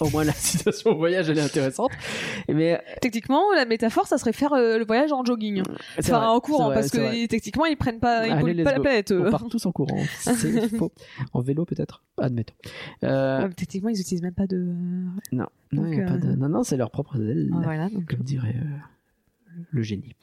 au 0.00 0.08
moins 0.10 0.24
l'incitation 0.24 0.90
au 0.92 0.96
voyage 0.96 1.28
elle 1.30 1.38
est 1.38 1.42
intéressante. 1.42 1.90
Mais 2.48 2.80
Techniquement, 3.00 3.42
la 3.54 3.64
métaphore, 3.64 4.06
ça 4.06 4.18
serait 4.18 4.32
faire 4.32 4.52
euh, 4.52 4.78
le 4.78 4.84
voyage 4.84 5.12
en 5.12 5.24
jogging. 5.24 5.62
Enfin, 5.98 6.18
vrai, 6.18 6.26
en 6.26 6.40
courant, 6.40 6.66
vrai, 6.66 6.74
parce 6.76 6.90
que 6.90 7.26
techniquement, 7.26 7.66
ils 7.66 7.76
prennent 7.76 8.00
pas, 8.00 8.26
ils 8.26 8.32
Allez, 8.32 8.62
pas 8.64 8.72
la 8.72 8.80
planète. 8.80 9.12
eux. 9.12 9.24
on 9.26 9.30
part 9.30 9.44
tous 9.48 9.64
en 9.66 9.72
courant, 9.72 9.98
c'est 10.20 10.68
faux. 10.76 10.92
En 11.32 11.40
vélo 11.40 11.64
peut-être, 11.64 12.02
admettons. 12.18 12.54
Euh, 13.04 13.42
Ouais, 13.42 13.50
techniquement, 13.54 13.88
ils 13.90 14.00
utilisent 14.00 14.22
même 14.22 14.34
pas 14.34 14.46
de. 14.46 14.56
non, 15.32 15.46
non, 15.72 15.82
donc, 15.82 15.94
y 15.96 16.00
a 16.00 16.04
pas 16.06 16.16
de- 16.18 16.28
euh, 16.28 16.36
non, 16.36 16.48
non, 16.48 16.62
c'est 16.62 16.76
leur 16.76 16.90
propre 16.90 17.16
aile. 17.16 17.50
Ah, 17.54 17.60
voilà, 17.62 17.88
donc. 17.88 18.06
comme 18.06 18.20
dirait 18.24 18.56
euh, 18.56 19.58
le 19.70 19.82
génie. 19.82 20.14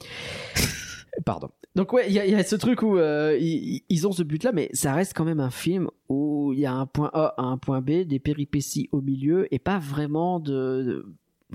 Pardon. 1.26 1.50
Donc 1.76 1.94
ouais, 1.94 2.06
il 2.08 2.14
y, 2.14 2.20
a- 2.20 2.26
il 2.26 2.32
y 2.32 2.36
a 2.36 2.44
ce 2.44 2.56
truc 2.56 2.82
où 2.82 2.98
euh, 2.98 3.38
ils, 3.40 3.82
ils 3.90 4.08
ont 4.08 4.12
ce 4.12 4.24
but-là, 4.24 4.52
mais 4.54 4.70
ça 4.74 4.94
reste 4.94 5.14
quand 5.16 5.26
même 5.26 5.40
un 5.40 5.50
film 5.52 5.90
où 6.10 6.52
il 6.54 6.60
y 6.60 6.66
a 6.66 6.74
un 6.74 6.86
point 6.86 7.10
A 7.14 7.34
à 7.38 7.44
un 7.44 7.58
point 7.58 7.82
B, 7.82 8.02
des 8.06 8.20
péripéties 8.20 8.90
au 8.92 9.02
milieu, 9.02 9.54
et 9.54 9.60
pas 9.60 9.80
vraiment 9.80 10.40
de, 10.40 11.06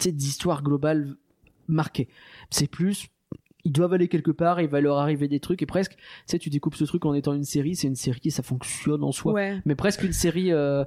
de 0.05 0.11
d'histoire 0.11 0.63
globale 0.63 1.17
marquée. 1.69 2.09
C'est 2.51 2.67
plus, 2.71 3.09
ils 3.65 3.73
doivent 3.73 3.93
aller 3.95 4.09
quelque 4.09 4.31
part, 4.31 4.61
il 4.61 4.69
va 4.69 4.81
leur 4.81 4.99
arriver 4.99 5.29
des 5.29 5.41
trucs, 5.41 5.63
et 5.63 5.67
presque, 5.67 5.93
tu 5.93 5.99
sais, 6.27 6.39
tu 6.39 6.51
découpes 6.51 6.75
ce 6.77 6.85
truc 6.85 7.05
en 7.07 7.15
étant 7.15 7.33
une 7.33 7.45
série, 7.45 7.75
c'est 7.75 7.87
une 7.89 7.97
série, 7.97 8.31
ça 8.31 8.43
fonctionne 8.43 9.03
en 9.03 9.13
soi 9.13 9.33
Ouais. 9.33 9.61
mais 9.65 9.75
presque 9.75 10.03
une 10.05 10.13
série 10.13 10.53
euh, 10.53 10.85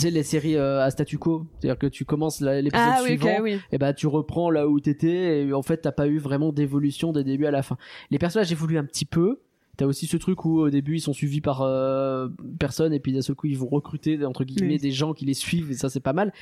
sais 0.00 0.10
les 0.10 0.22
séries 0.22 0.56
euh, 0.56 0.82
à 0.82 0.90
statu 0.90 1.18
quo 1.18 1.46
c'est-à-dire 1.58 1.78
que 1.78 1.86
tu 1.86 2.04
commences 2.04 2.40
l'épisode 2.40 2.72
Ah 2.74 3.00
oui, 3.02 3.08
suivant 3.10 3.34
ok, 3.36 3.40
oui. 3.42 3.60
et 3.72 3.78
bah 3.78 3.92
tu 3.92 4.06
reprends 4.06 4.50
là 4.50 4.68
où 4.68 4.80
t'étais 4.80 5.42
et 5.46 5.52
en 5.52 5.62
fait 5.62 5.78
t'as 5.78 5.92
pas 5.92 6.06
eu 6.08 6.18
vraiment 6.18 6.52
d'évolution 6.52 7.12
des 7.12 7.24
débuts 7.24 7.46
à 7.46 7.50
la 7.50 7.62
fin 7.62 7.76
les 8.10 8.18
personnages 8.18 8.50
évoluent 8.52 8.78
un 8.78 8.84
petit 8.84 9.04
peu 9.06 9.40
T'as 9.76 9.86
aussi 9.86 10.06
ce 10.06 10.16
truc 10.16 10.44
où 10.44 10.60
au 10.60 10.70
début 10.70 10.98
ils 10.98 11.00
sont 11.00 11.12
suivis 11.12 11.40
par 11.40 11.62
euh, 11.62 12.28
personne 12.60 12.92
et 12.92 13.00
puis 13.00 13.12
d'un 13.12 13.22
seul 13.22 13.34
coup 13.34 13.48
ils 13.48 13.58
vont 13.58 13.66
recruter 13.66 14.24
entre 14.24 14.44
guillemets 14.44 14.74
Oui. 14.74 14.78
des 14.78 14.92
gens 14.92 15.14
qui 15.14 15.24
les 15.24 15.34
suivent 15.34 15.72
et 15.72 15.74
ça 15.74 15.90
c'est 15.90 15.98
pas 15.98 16.12
mal. 16.12 16.32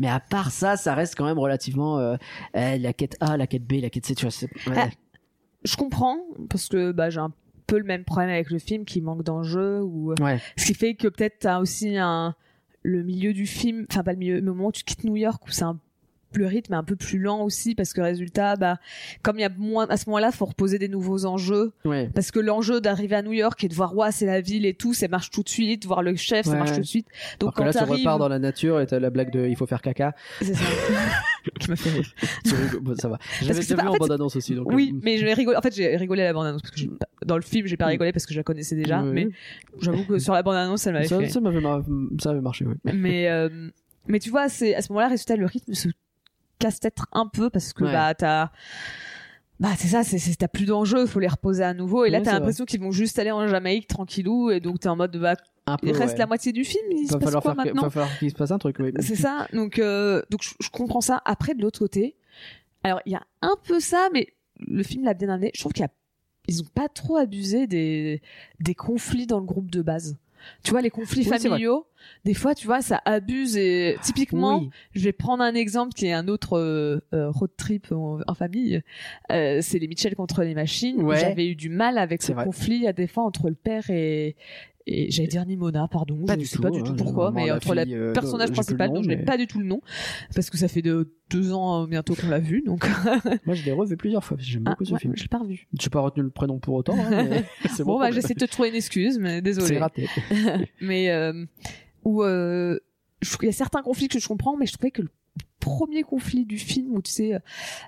Mais 0.00 0.08
à 0.08 0.18
part 0.18 0.50
ça, 0.50 0.76
ça 0.76 0.92
reste 0.96 1.14
quand 1.14 1.24
même 1.24 1.38
relativement 1.38 2.00
euh, 2.00 2.16
euh, 2.56 2.78
la 2.78 2.92
quête 2.92 3.16
A, 3.20 3.36
la 3.36 3.46
quête 3.46 3.64
B, 3.64 3.74
la 3.80 3.90
quête 3.90 4.06
C. 4.06 4.16
Tu 4.16 4.26
vois, 4.26 4.34
ouais. 4.74 4.76
Ah, 4.76 4.88
Je 5.62 5.76
comprends, 5.76 6.18
parce 6.48 6.68
que 6.68 6.90
bah, 6.90 7.10
j'ai 7.10 7.20
un 7.20 7.32
peu 7.68 7.78
le 7.78 7.84
même 7.84 8.02
problème 8.02 8.30
avec 8.30 8.50
le 8.50 8.58
film 8.58 8.84
qui 8.84 9.00
manque 9.00 9.22
d'enjeu, 9.22 9.80
ou 9.82 10.12
ouais. 10.20 10.40
ce 10.56 10.66
qui 10.66 10.74
fait 10.74 10.94
que 10.94 11.06
peut-être 11.06 11.36
t'as 11.38 11.60
aussi 11.60 11.96
un 11.96 12.34
le 12.82 13.02
milieu 13.02 13.32
du 13.32 13.46
film, 13.46 13.86
enfin 13.90 14.02
pas 14.02 14.12
le 14.12 14.18
milieu, 14.18 14.40
mais 14.40 14.50
au 14.50 14.54
moment 14.54 14.68
où 14.68 14.72
tu 14.72 14.84
quittes 14.84 15.04
New 15.04 15.16
York 15.16 15.46
où 15.46 15.50
c'est 15.50 15.64
un 15.64 15.78
le 16.38 16.46
rythme 16.46 16.74
est 16.74 16.76
un 16.76 16.84
peu 16.84 16.96
plus 16.96 17.18
lent 17.18 17.42
aussi 17.42 17.74
parce 17.74 17.92
que 17.92 18.00
résultat 18.00 18.56
bah 18.56 18.78
comme 19.22 19.38
il 19.38 19.42
y 19.42 19.44
a 19.44 19.50
moins 19.58 19.86
à 19.88 19.96
ce 19.96 20.08
moment-là 20.08 20.30
faut 20.30 20.46
reposer 20.46 20.78
des 20.78 20.88
nouveaux 20.88 21.24
enjeux 21.24 21.72
ouais. 21.84 22.08
parce 22.14 22.30
que 22.30 22.38
l'enjeu 22.38 22.80
d'arriver 22.80 23.16
à 23.16 23.22
New 23.22 23.32
York 23.32 23.62
et 23.64 23.68
de 23.68 23.74
voir 23.74 23.96
ouais 23.96 24.12
c'est 24.12 24.26
la 24.26 24.40
ville 24.40 24.66
et 24.66 24.74
tout 24.74 24.94
ça 24.94 25.08
marche 25.08 25.30
tout 25.30 25.42
de 25.42 25.48
suite 25.48 25.86
voir 25.86 26.02
le 26.02 26.14
chef 26.16 26.46
ça 26.46 26.56
marche 26.56 26.72
tout 26.72 26.80
de 26.80 26.86
suite 26.86 27.08
donc 27.38 27.48
Alors 27.48 27.54
que 27.54 27.58
quand 27.58 27.80
là 27.80 27.86
tu 27.86 28.00
repars 28.00 28.18
dans 28.18 28.28
la 28.28 28.38
nature 28.38 28.80
et 28.80 28.86
t'as 28.86 29.00
la 29.00 29.10
blague 29.10 29.32
de 29.32 29.46
il 29.46 29.56
faut 29.56 29.66
faire 29.66 29.82
caca. 29.82 30.14
c'est 30.40 30.54
ça 30.54 30.64
m'a 31.70 31.76
fait 31.76 31.90
rire. 31.90 32.12
Bon, 32.82 32.94
ça 32.96 33.08
va. 33.08 33.18
J'avais 33.42 33.60
déjà 33.60 33.74
vu 33.76 33.80
en 33.82 33.88
en 33.88 33.92
fait, 33.94 33.98
bande 33.98 34.12
annonce 34.12 34.36
aussi. 34.36 34.54
Donc, 34.54 34.70
oui 34.72 34.92
euh, 34.94 35.00
mais 35.02 35.16
j'ai 35.18 35.32
rigolé 35.32 35.56
en 35.56 35.62
fait 35.62 35.74
j'ai 35.74 35.96
rigolé 35.96 36.22
à 36.22 36.26
la 36.26 36.32
bande 36.32 36.46
annonce 36.46 36.62
parce 36.62 36.74
que 36.74 36.86
pas- 36.88 37.06
dans 37.24 37.36
le 37.36 37.42
film 37.42 37.66
j'ai 37.66 37.76
pas 37.76 37.86
Mm. 37.86 37.90
rigolé 37.90 38.12
parce 38.12 38.26
que 38.26 38.32
je 38.34 38.38
la 38.38 38.44
connaissais 38.44 38.76
déjà 38.76 39.02
oui, 39.02 39.10
mais 39.12 39.28
j'avoue 39.80 40.04
que 40.04 40.18
sur 40.18 40.34
la 40.34 40.42
bande 40.42 40.56
annonce 40.56 40.82
ça 40.82 40.92
m'avait 40.92 41.08
fait 41.08 41.28
ça 41.28 41.40
m'avait 41.40 41.60
mar- 41.60 41.82
marché. 42.42 42.66
Oui. 42.66 42.74
mais 42.94 43.28
euh, 43.28 43.68
mais 44.08 44.18
tu 44.18 44.30
vois 44.30 44.48
c'est 44.48 44.74
à 44.74 44.82
ce 44.82 44.92
moment-là 44.92 45.08
résultat 45.08 45.36
le 45.36 45.46
rythme 45.46 45.72
se 45.74 45.88
casse 46.58 46.78
peut-être 46.80 47.06
un 47.12 47.26
peu 47.26 47.48
parce 47.50 47.72
que 47.72 47.84
Ouais. 47.84 47.92
bah 47.92 48.14
t'as 48.14 48.50
bah 49.58 49.70
c'est 49.76 49.88
ça 49.88 50.02
c'est 50.04 50.18
t'as 50.36 50.48
plus 50.48 50.64
d'enjeux 50.64 51.06
faut 51.06 51.20
les 51.20 51.28
reposer 51.28 51.62
à 51.64 51.74
nouveau 51.74 52.04
et 52.06 52.10
là 52.10 52.18
Ouais, 52.18 52.24
t'as 52.24 52.32
l'impression 52.32 52.64
qu'ils 52.64 52.80
vont 52.80 52.92
juste 52.92 53.18
aller 53.18 53.30
en 53.30 53.46
Jamaïque 53.46 53.86
tranquillou 53.88 54.50
et 54.50 54.60
donc 54.60 54.80
t'es 54.80 54.88
en 54.88 54.96
mode 54.96 55.16
bah 55.18 55.36
peu. 55.76 55.88
il 55.88 55.92
reste 55.92 56.12
ouais. 56.12 56.18
la 56.18 56.26
moitié 56.26 56.52
du 56.52 56.64
film 56.64 56.84
il 56.90 57.06
se 57.06 57.12
va 57.12 57.18
passe 57.18 57.26
falloir 57.26 57.42
quoi 57.42 57.54
maintenant 57.54 57.82
va 57.82 57.90
falloir 57.90 58.18
qu'il 58.18 58.30
se 58.30 58.34
passe 58.34 58.50
un 58.50 58.58
truc. 58.58 58.76
Oui. 58.78 58.92
c'est 59.00 59.16
ça 59.16 59.46
donc 59.52 59.78
euh, 59.78 60.22
donc 60.30 60.42
je, 60.42 60.50
je 60.60 60.70
comprends 60.70 61.00
ça 61.00 61.20
après 61.24 61.54
de 61.54 61.62
l'autre 61.62 61.78
côté 61.78 62.16
alors 62.82 63.00
il 63.06 63.12
y 63.12 63.16
a 63.16 63.22
un 63.42 63.56
peu 63.64 63.80
ça 63.80 64.08
mais 64.12 64.28
le 64.58 64.82
film 64.82 65.04
l'a 65.04 65.14
bien 65.14 65.28
amené 65.28 65.50
je 65.54 65.60
trouve 65.60 65.72
qu'il 65.72 65.82
y 65.82 65.86
a 65.86 65.90
ils 66.48 66.62
ont 66.62 66.66
pas 66.74 66.88
trop 66.88 67.16
abusé 67.16 67.66
des 67.66 68.22
des 68.60 68.74
conflits 68.74 69.26
dans 69.26 69.38
le 69.40 69.46
groupe 69.46 69.70
de 69.70 69.82
base 69.82 70.16
tu 70.62 70.70
vois 70.70 70.80
les 70.80 70.88
conflits 70.88 71.20
Oui, 71.20 71.26
familiaux 71.38 71.86
des 72.24 72.32
fois 72.32 72.54
tu 72.54 72.66
vois 72.66 72.80
ça 72.80 73.02
abuse 73.04 73.58
et 73.58 73.98
typiquement 74.02 74.60
Oui. 74.60 74.70
je 74.94 75.04
vais 75.04 75.12
prendre 75.12 75.42
un 75.42 75.54
exemple 75.54 75.92
qui 75.92 76.06
est 76.06 76.14
un 76.14 76.28
autre 76.28 76.56
euh, 76.56 77.00
euh, 77.12 77.28
road 77.30 77.50
trip 77.58 77.92
en, 77.92 78.20
en 78.26 78.34
famille. 78.34 78.80
Euh, 79.30 79.58
c'est 79.60 79.78
les 79.78 79.86
Mitchell 79.86 80.14
contre 80.14 80.42
les 80.42 80.54
machines. 80.54 81.02
Ouais. 81.02 81.20
J'avais 81.20 81.46
eu 81.46 81.56
du 81.56 81.68
mal 81.68 81.98
avec 81.98 82.22
ce 82.22 82.32
vrai. 82.32 82.44
conflit 82.46 82.86
à 82.86 82.94
des 82.94 83.06
fois 83.06 83.24
entre 83.24 83.50
le 83.50 83.54
père 83.54 83.90
et 83.90 84.34
et 84.86 85.10
j'allais 85.10 85.28
dire 85.28 85.44
Nimona, 85.46 85.88
pardon, 85.88 86.24
Pas 86.24 86.34
je 86.34 86.38
du 86.40 86.46
sais 86.46 86.56
tout, 86.56 86.62
pas 86.62 86.70
du 86.70 86.80
hein, 86.80 86.82
tout 86.82 86.94
j'ai 86.96 87.02
pourquoi, 87.04 87.30
mais 87.30 87.46
la 87.46 87.56
entre 87.56 87.74
le 87.74 87.82
fille, 87.84 87.94
euh, 87.94 88.12
personnage 88.12 88.48
j'ai 88.48 88.52
plus 88.54 88.60
le 88.60 88.64
principal 88.76 88.88
nom, 88.88 88.94
dont 88.94 89.02
je 89.02 89.08
n'ai 89.08 89.16
mais- 89.16 89.24
pas 89.24 89.36
du 89.36 89.46
tout 89.46 89.58
le 89.58 89.66
nom, 89.66 89.80
parce 90.34 90.48
que 90.50 90.56
ça 90.58 90.68
fait 90.68 90.82
de 90.82 91.14
deux 91.30 91.52
ans 91.52 91.82
euh, 91.82 91.86
bientôt 91.86 92.14
qu'on 92.14 92.28
l'a 92.28 92.38
vu, 92.38 92.62
donc 92.64 92.88
Moi, 93.46 93.54
je 93.54 93.64
l'ai 93.64 93.72
revu 93.72 93.96
plusieurs 93.96 94.24
fois. 94.24 94.36
parce 94.36 94.46
que 94.46 94.52
J'aime 94.52 94.62
Ah, 94.66 94.70
beaucoup 94.70 94.84
ce 94.84 94.92
ouais, 94.94 94.98
film. 94.98 95.12
je 95.16 95.22
l'ai 95.22 95.28
pas 95.28 95.38
revu. 95.38 95.66
Je 95.78 95.86
n'ai 95.86 95.90
pas 95.90 96.00
retenu 96.00 96.22
le 96.24 96.30
prénom 96.30 96.58
pour 96.58 96.74
autant. 96.74 96.96
hein, 96.98 97.26
mais 97.28 97.44
Bon, 97.78 97.84
bon. 97.84 97.98
bah 98.00 98.10
j'essaie 98.10 98.34
de 98.34 98.40
te 98.40 98.50
trouver 98.50 98.70
une 98.70 98.74
excuse, 98.74 99.18
mais 99.18 99.40
désolé. 99.42 99.66
C'est 99.66 99.78
raté. 99.78 100.08
mais 100.80 101.10
euh, 101.10 101.44
où 102.04 102.22
euh, 102.24 102.78
qu'il 103.22 103.46
y 103.46 103.48
a 103.48 103.52
certains 103.52 103.82
conflits 103.82 104.08
que 104.08 104.18
je 104.18 104.26
comprends, 104.26 104.56
mais 104.56 104.66
je 104.66 104.72
trouvais 104.72 104.90
que 104.90 105.02
le 105.02 105.08
premier 105.60 106.02
conflit 106.02 106.44
du 106.44 106.58
film 106.58 106.94
où 106.96 107.02
tu 107.02 107.10
sais, 107.12 107.34
euh, 107.34 107.38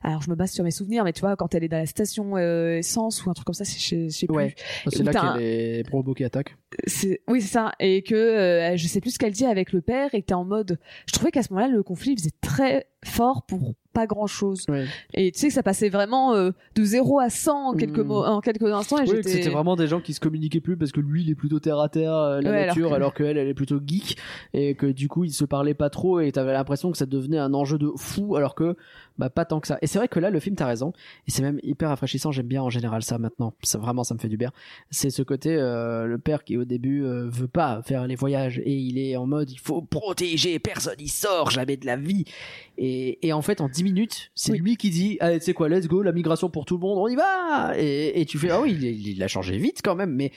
alors 0.03 0.23
je 0.23 0.31
me 0.31 0.35
base 0.37 0.53
sur 0.53 0.63
mes 0.65 0.71
souvenirs, 0.71 1.05
mais 1.05 1.13
tu 1.13 1.21
vois 1.21 1.35
quand 1.37 1.55
elle 1.55 1.65
est 1.65 1.69
dans 1.69 1.79
la 1.79 1.87
station 1.87 2.37
euh, 2.37 2.79
essence 2.79 3.25
ou 3.25 3.31
un 3.31 3.35
truc 3.35 3.47
comme 3.47 3.55
ça, 3.55 3.65
c'est- 3.65 3.81
je 3.81 4.09
sais 4.11 4.27
plus. 4.27 4.37
Ouais. 4.37 4.55
C'est 4.89 5.03
là 5.03 5.13
a 5.33 5.39
les 5.39 5.83
robots 5.91 6.15
qui 6.15 6.25
attaquent. 6.25 6.57
C'est 6.87 7.21
oui 7.29 7.41
c'est 7.43 7.49
ça 7.53 7.73
et 7.81 8.03
que 8.03 8.15
euh, 8.15 8.77
je 8.77 8.87
sais 8.87 9.01
plus 9.01 9.11
ce 9.13 9.19
qu'elle 9.19 9.33
dit 9.33 9.45
avec 9.47 9.73
le 9.73 9.81
père 9.83 10.15
et 10.15 10.23
que 10.23 10.27
t'es 10.27 10.35
en 10.35 10.45
mode. 10.45 10.79
Je 11.07 11.13
trouvais 11.13 11.31
qu'à 11.31 11.43
ce 11.43 11.53
moment-là 11.53 11.73
le 11.73 11.83
conflit 11.83 12.17
faisait 12.17 12.31
très 12.41 12.87
fort 13.05 13.45
pour 13.47 13.75
pas 13.93 14.07
grand 14.07 14.27
chose 14.29 14.65
Ouais. 14.71 14.87
et 15.13 15.33
tu 15.33 15.39
sais 15.41 15.49
que 15.49 15.53
ça 15.55 15.63
passait 15.63 15.91
vraiment 15.91 16.35
euh, 16.35 16.53
de 16.77 16.85
0 16.85 17.19
à 17.19 17.29
100 17.29 17.71
en 17.71 17.75
quelques 17.75 17.99
Mm. 17.99 18.07
mots 18.07 18.25
en 18.25 18.41
quelques 18.41 18.63
instants 18.73 18.97
et 18.99 19.11
Oui, 19.11 19.21
que 19.21 19.29
c'était 19.29 19.51
vraiment 19.51 19.77
des 19.77 19.87
gens 19.87 20.01
qui 20.01 20.15
se 20.15 20.21
communiquaient 20.21 20.61
plus 20.61 20.79
parce 20.79 20.93
que 20.93 21.01
lui 21.01 21.23
il 21.25 21.31
est 21.31 21.35
plutôt 21.35 21.61
terre 21.61 21.79
à 21.81 21.89
terre, 21.91 22.15
euh, 22.15 22.41
la 22.41 22.51
Ouais, 22.51 22.67
nature, 22.69 22.89
que- 22.91 22.95
alors 22.95 23.13
qu'elle 23.13 23.37
elle 23.37 23.49
est 23.49 23.55
plutôt 23.55 23.81
geek 23.85 24.17
et 24.55 24.75
que 24.77 24.87
du 24.87 25.09
coup 25.09 25.25
ils 25.25 25.33
se 25.33 25.45
parlaient 25.45 25.75
pas 25.75 25.91
trop 25.91 26.21
et 26.21 26.33
t'avais 26.33 26.53
l'impression 26.55 26.91
que 26.91 26.97
ça 26.97 27.05
devenait 27.07 27.39
un 27.39 27.53
enjeu 27.63 27.79
de 27.79 27.91
fou 27.97 28.37
alors 28.37 28.55
que 28.55 28.77
bah 29.19 29.31
pas 29.31 29.45
tant 29.45 29.61
que 29.61 29.67
ça. 29.69 29.79
Et 29.83 29.87
c'est 29.87 29.99
vrai 29.99 30.09
que 30.09 30.19
là 30.21 30.31
le 30.31 30.41
film 30.41 30.57
t'as 30.57 30.67
raison 30.67 30.93
et 31.27 31.31
c'est 31.31 31.43
même 31.43 31.59
hyper 31.63 31.89
rafraîchissant. 31.89 32.33
J'aime 32.33 32.47
bien 32.47 32.63
en 32.63 32.71
général 32.71 33.03
ça 33.03 33.19
maintenant. 33.19 33.55
Ça 33.63 33.79
vraiment 33.79 34.05
ça 34.05 34.15
me 34.15 34.19
fait 34.19 34.29
du 34.29 34.37
bien. 34.37 34.51
C'est 34.91 35.11
ce 35.11 35.23
côté 35.23 35.55
euh, 35.57 36.07
le 36.07 36.19
père 36.19 36.45
qui 36.45 36.57
au 36.57 36.65
début 36.65 37.05
euh, 37.05 37.29
veut 37.29 37.49
pas 37.49 37.83
faire 37.83 38.07
les 38.07 38.15
voyages 38.15 38.59
et 38.65 38.75
il 38.75 38.99
est 38.99 39.17
en 39.17 39.27
mode 39.27 39.51
il 39.51 39.59
faut 39.59 39.83
protéger 39.83 40.59
personne 40.59 40.97
il 40.99 41.11
sort 41.11 41.51
jamais 41.51 41.77
de 41.77 41.87
la 41.87 41.97
vie 41.97 42.25
et, 42.79 43.27
et 43.27 43.33
en 43.33 43.43
fait 43.43 43.61
en 43.61 43.69
10 43.69 43.85
minutes 43.85 44.31
c'est 44.35 44.53
Oui. 44.53 44.59
lui 44.59 44.77
qui 44.77 44.91
dit 44.91 45.17
allez 45.21 45.39
tu 45.39 45.45
sais 45.47 45.55
quoi 45.55 45.69
let's 45.69 45.87
go 45.89 46.03
la 46.03 46.13
migration 46.13 46.49
pour 46.51 46.65
tout 46.65 46.75
le 46.77 46.81
monde 46.81 46.99
on 46.99 47.09
y 47.09 47.17
va 47.17 47.73
et, 47.79 48.21
et 48.21 48.27
tu 48.27 48.39
fais 48.39 48.51
ah 48.51 48.61
oui 48.61 48.73
il, 48.81 49.09
il 49.09 49.23
a 49.23 49.29
changé 49.29 49.57
vite 49.59 49.81
quand 49.85 49.95
même 49.95 50.15
mais 50.15 50.33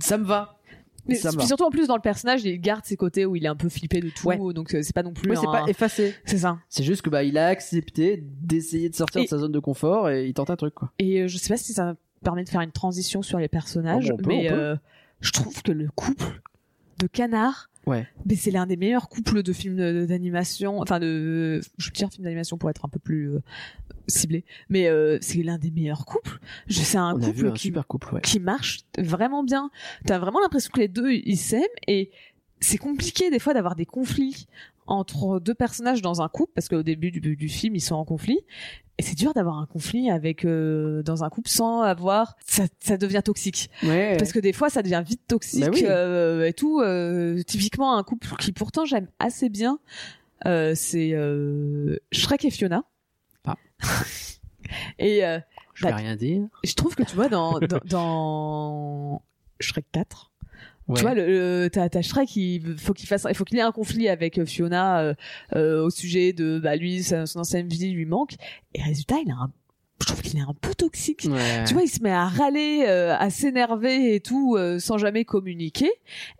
ça 0.00 0.18
me 0.18 0.24
va 0.24 0.59
Mais 1.06 1.14
ça 1.14 1.30
puis 1.32 1.46
surtout 1.46 1.64
en 1.64 1.70
plus 1.70 1.86
dans 1.88 1.96
le 1.96 2.00
personnage, 2.02 2.44
il 2.44 2.60
garde 2.60 2.84
ses 2.84 2.96
côtés 2.96 3.26
où 3.26 3.36
il 3.36 3.44
est 3.44 3.48
un 3.48 3.56
peu 3.56 3.68
flippé 3.68 4.00
de 4.00 4.10
tout, 4.10 4.26
Ouais. 4.28 4.38
donc 4.52 4.74
euh, 4.74 4.82
c'est 4.82 4.94
pas 4.94 5.02
non 5.02 5.12
plus. 5.12 5.30
oui 5.30 5.36
c'est 5.40 5.46
un- 5.46 5.52
pas 5.52 5.64
effacé 5.68 6.14
C'est 6.24 6.38
ça. 6.38 6.58
c'est 6.68 6.82
juste 6.84 7.02
que 7.02 7.10
bah 7.10 7.22
il 7.24 7.38
a 7.38 7.46
accepté 7.46 8.22
d'essayer 8.42 8.88
de 8.90 8.94
sortir 8.94 9.20
Et- 9.22 9.24
de 9.24 9.28
sa 9.28 9.38
zone 9.38 9.52
de 9.52 9.58
confort 9.58 10.10
et 10.10 10.26
il 10.26 10.34
tente 10.34 10.50
un 10.50 10.56
truc 10.56 10.74
quoi 10.74 10.92
Et 10.98 11.22
euh, 11.22 11.28
je 11.28 11.36
sais 11.38 11.48
pas 11.48 11.56
si 11.56 11.72
ça 11.72 11.94
permet 12.22 12.44
de 12.44 12.48
faire 12.50 12.60
une 12.60 12.70
transition 12.72 13.22
sur 13.22 13.38
les 13.38 13.48
personnages, 13.48 14.10
Ah 14.10 14.12
bon, 14.12 14.18
on 14.20 14.22
peut, 14.22 14.28
mais 14.28 14.52
euh, 14.52 14.76
je 15.20 15.32
trouve 15.32 15.62
que 15.62 15.72
le 15.72 15.88
couple 15.94 16.40
de 16.98 17.06
canards 17.06 17.69
Ouais. 17.86 18.06
Mais 18.26 18.36
c'est 18.36 18.50
l'un 18.50 18.66
des 18.66 18.76
meilleurs 18.76 19.08
couples 19.08 19.42
de 19.42 19.52
films 19.52 20.06
d'animation, 20.06 20.80
enfin 20.80 21.00
de, 21.00 21.60
je 21.78 21.86
veux 21.86 21.92
dire 21.92 22.10
film 22.10 22.24
d'animation 22.24 22.58
pour 22.58 22.70
être 22.70 22.84
un 22.84 22.88
peu 22.88 22.98
plus 22.98 23.30
euh, 23.30 23.42
ciblé, 24.06 24.44
mais 24.68 24.88
euh, 24.88 25.18
c'est 25.20 25.42
l'un 25.42 25.58
des 25.58 25.70
meilleurs 25.70 26.04
couples. 26.04 26.38
Je 26.66 26.80
c'est 26.80 26.98
un 26.98 27.14
On 27.14 27.20
couple 27.20 27.46
un 27.46 27.52
qui 27.52 27.68
super 27.68 27.86
couple, 27.86 28.14
ouais. 28.14 28.20
qui 28.20 28.38
marche 28.38 28.80
vraiment 28.98 29.42
bien. 29.42 29.70
T'as 30.06 30.18
vraiment 30.18 30.40
l'impression 30.40 30.70
que 30.72 30.80
les 30.80 30.88
deux 30.88 31.12
ils 31.12 31.38
s'aiment 31.38 31.62
et 31.86 32.10
c'est 32.60 32.78
compliqué 32.78 33.30
des 33.30 33.38
fois 33.38 33.54
d'avoir 33.54 33.74
des 33.74 33.86
conflits 33.86 34.46
entre 34.90 35.40
deux 35.40 35.54
personnages 35.54 36.02
dans 36.02 36.20
un 36.20 36.28
couple 36.28 36.52
parce 36.54 36.68
qu'au 36.68 36.82
début 36.82 37.10
du, 37.10 37.36
du 37.36 37.48
film 37.48 37.74
ils 37.76 37.80
sont 37.80 37.94
en 37.94 38.04
conflit 38.04 38.40
et 38.98 39.02
c'est 39.02 39.14
dur 39.16 39.32
d'avoir 39.32 39.56
un 39.58 39.64
conflit 39.66 40.10
avec 40.10 40.44
euh, 40.44 41.02
dans 41.04 41.24
un 41.24 41.30
couple 41.30 41.48
sans 41.48 41.80
avoir 41.80 42.36
ça, 42.44 42.64
ça 42.80 42.98
devient 42.98 43.22
toxique 43.24 43.70
Ouais. 43.84 44.16
parce 44.18 44.32
que 44.32 44.40
des 44.40 44.52
fois 44.52 44.68
ça 44.68 44.82
devient 44.82 45.02
vite 45.06 45.22
toxique 45.26 45.62
Bah 45.64 45.70
oui. 45.72 45.84
euh, 45.86 46.46
et 46.46 46.52
tout 46.52 46.80
euh, 46.80 47.40
typiquement 47.44 47.96
un 47.96 48.02
couple 48.02 48.28
qui 48.40 48.52
pourtant 48.52 48.84
j'aime 48.84 49.06
assez 49.18 49.48
bien 49.48 49.78
euh, 50.46 50.72
c'est 50.74 51.12
euh, 51.14 51.96
Shrek 52.12 52.44
et 52.44 52.50
Fiona 52.50 52.82
Ah. 53.46 53.56
et 54.98 55.24
euh, 55.24 55.38
Je 55.74 55.84
vais 55.86 55.90
bah, 55.92 55.96
rien 55.96 56.16
dire. 56.16 56.42
je 56.64 56.74
trouve 56.74 56.94
que 56.94 57.02
tu 57.04 57.14
vois 57.14 57.28
dans 57.28 57.58
dans, 57.60 57.80
dans 57.84 59.22
Shrek 59.60 59.86
4 59.92 60.29
Ouais. 60.90 60.96
tu 60.96 61.02
vois, 61.02 61.14
le, 61.14 61.26
le- 61.64 61.70
t'as, 61.70 61.88
t'as 61.88 62.02
Shrek, 62.02 62.34
il 62.36 62.76
faut 62.78 62.92
qu'il 62.92 63.08
fasse, 63.08 63.26
il 63.28 63.34
faut 63.34 63.44
qu'il 63.44 63.58
ait 63.58 63.62
un 63.62 63.72
conflit 63.72 64.08
avec 64.08 64.38
euh, 64.38 64.46
Fiona 64.46 65.00
euh, 65.00 65.14
euh, 65.56 65.84
au 65.84 65.90
sujet 65.90 66.32
de, 66.32 66.58
bah 66.58 66.76
lui, 66.76 67.02
son 67.02 67.24
ancienne 67.36 67.68
vie 67.68 67.90
lui 67.90 68.06
manque. 68.06 68.34
Et 68.74 68.82
résultat, 68.82 69.16
il 69.24 69.30
a 69.30 69.34
un, 69.34 69.52
je 70.00 70.06
trouve 70.06 70.22
qu'il 70.22 70.38
est 70.38 70.42
un 70.42 70.54
peu 70.60 70.74
toxique. 70.74 71.26
Ouais. 71.30 71.64
Tu 71.66 71.74
vois, 71.74 71.82
il 71.82 71.88
se 71.88 72.02
met 72.02 72.10
à 72.12 72.26
râler, 72.26 72.84
euh, 72.86 73.14
à 73.18 73.30
s'énerver 73.30 74.14
et 74.14 74.20
tout, 74.20 74.56
euh, 74.56 74.78
sans 74.78 74.98
jamais 74.98 75.24
communiquer. 75.24 75.90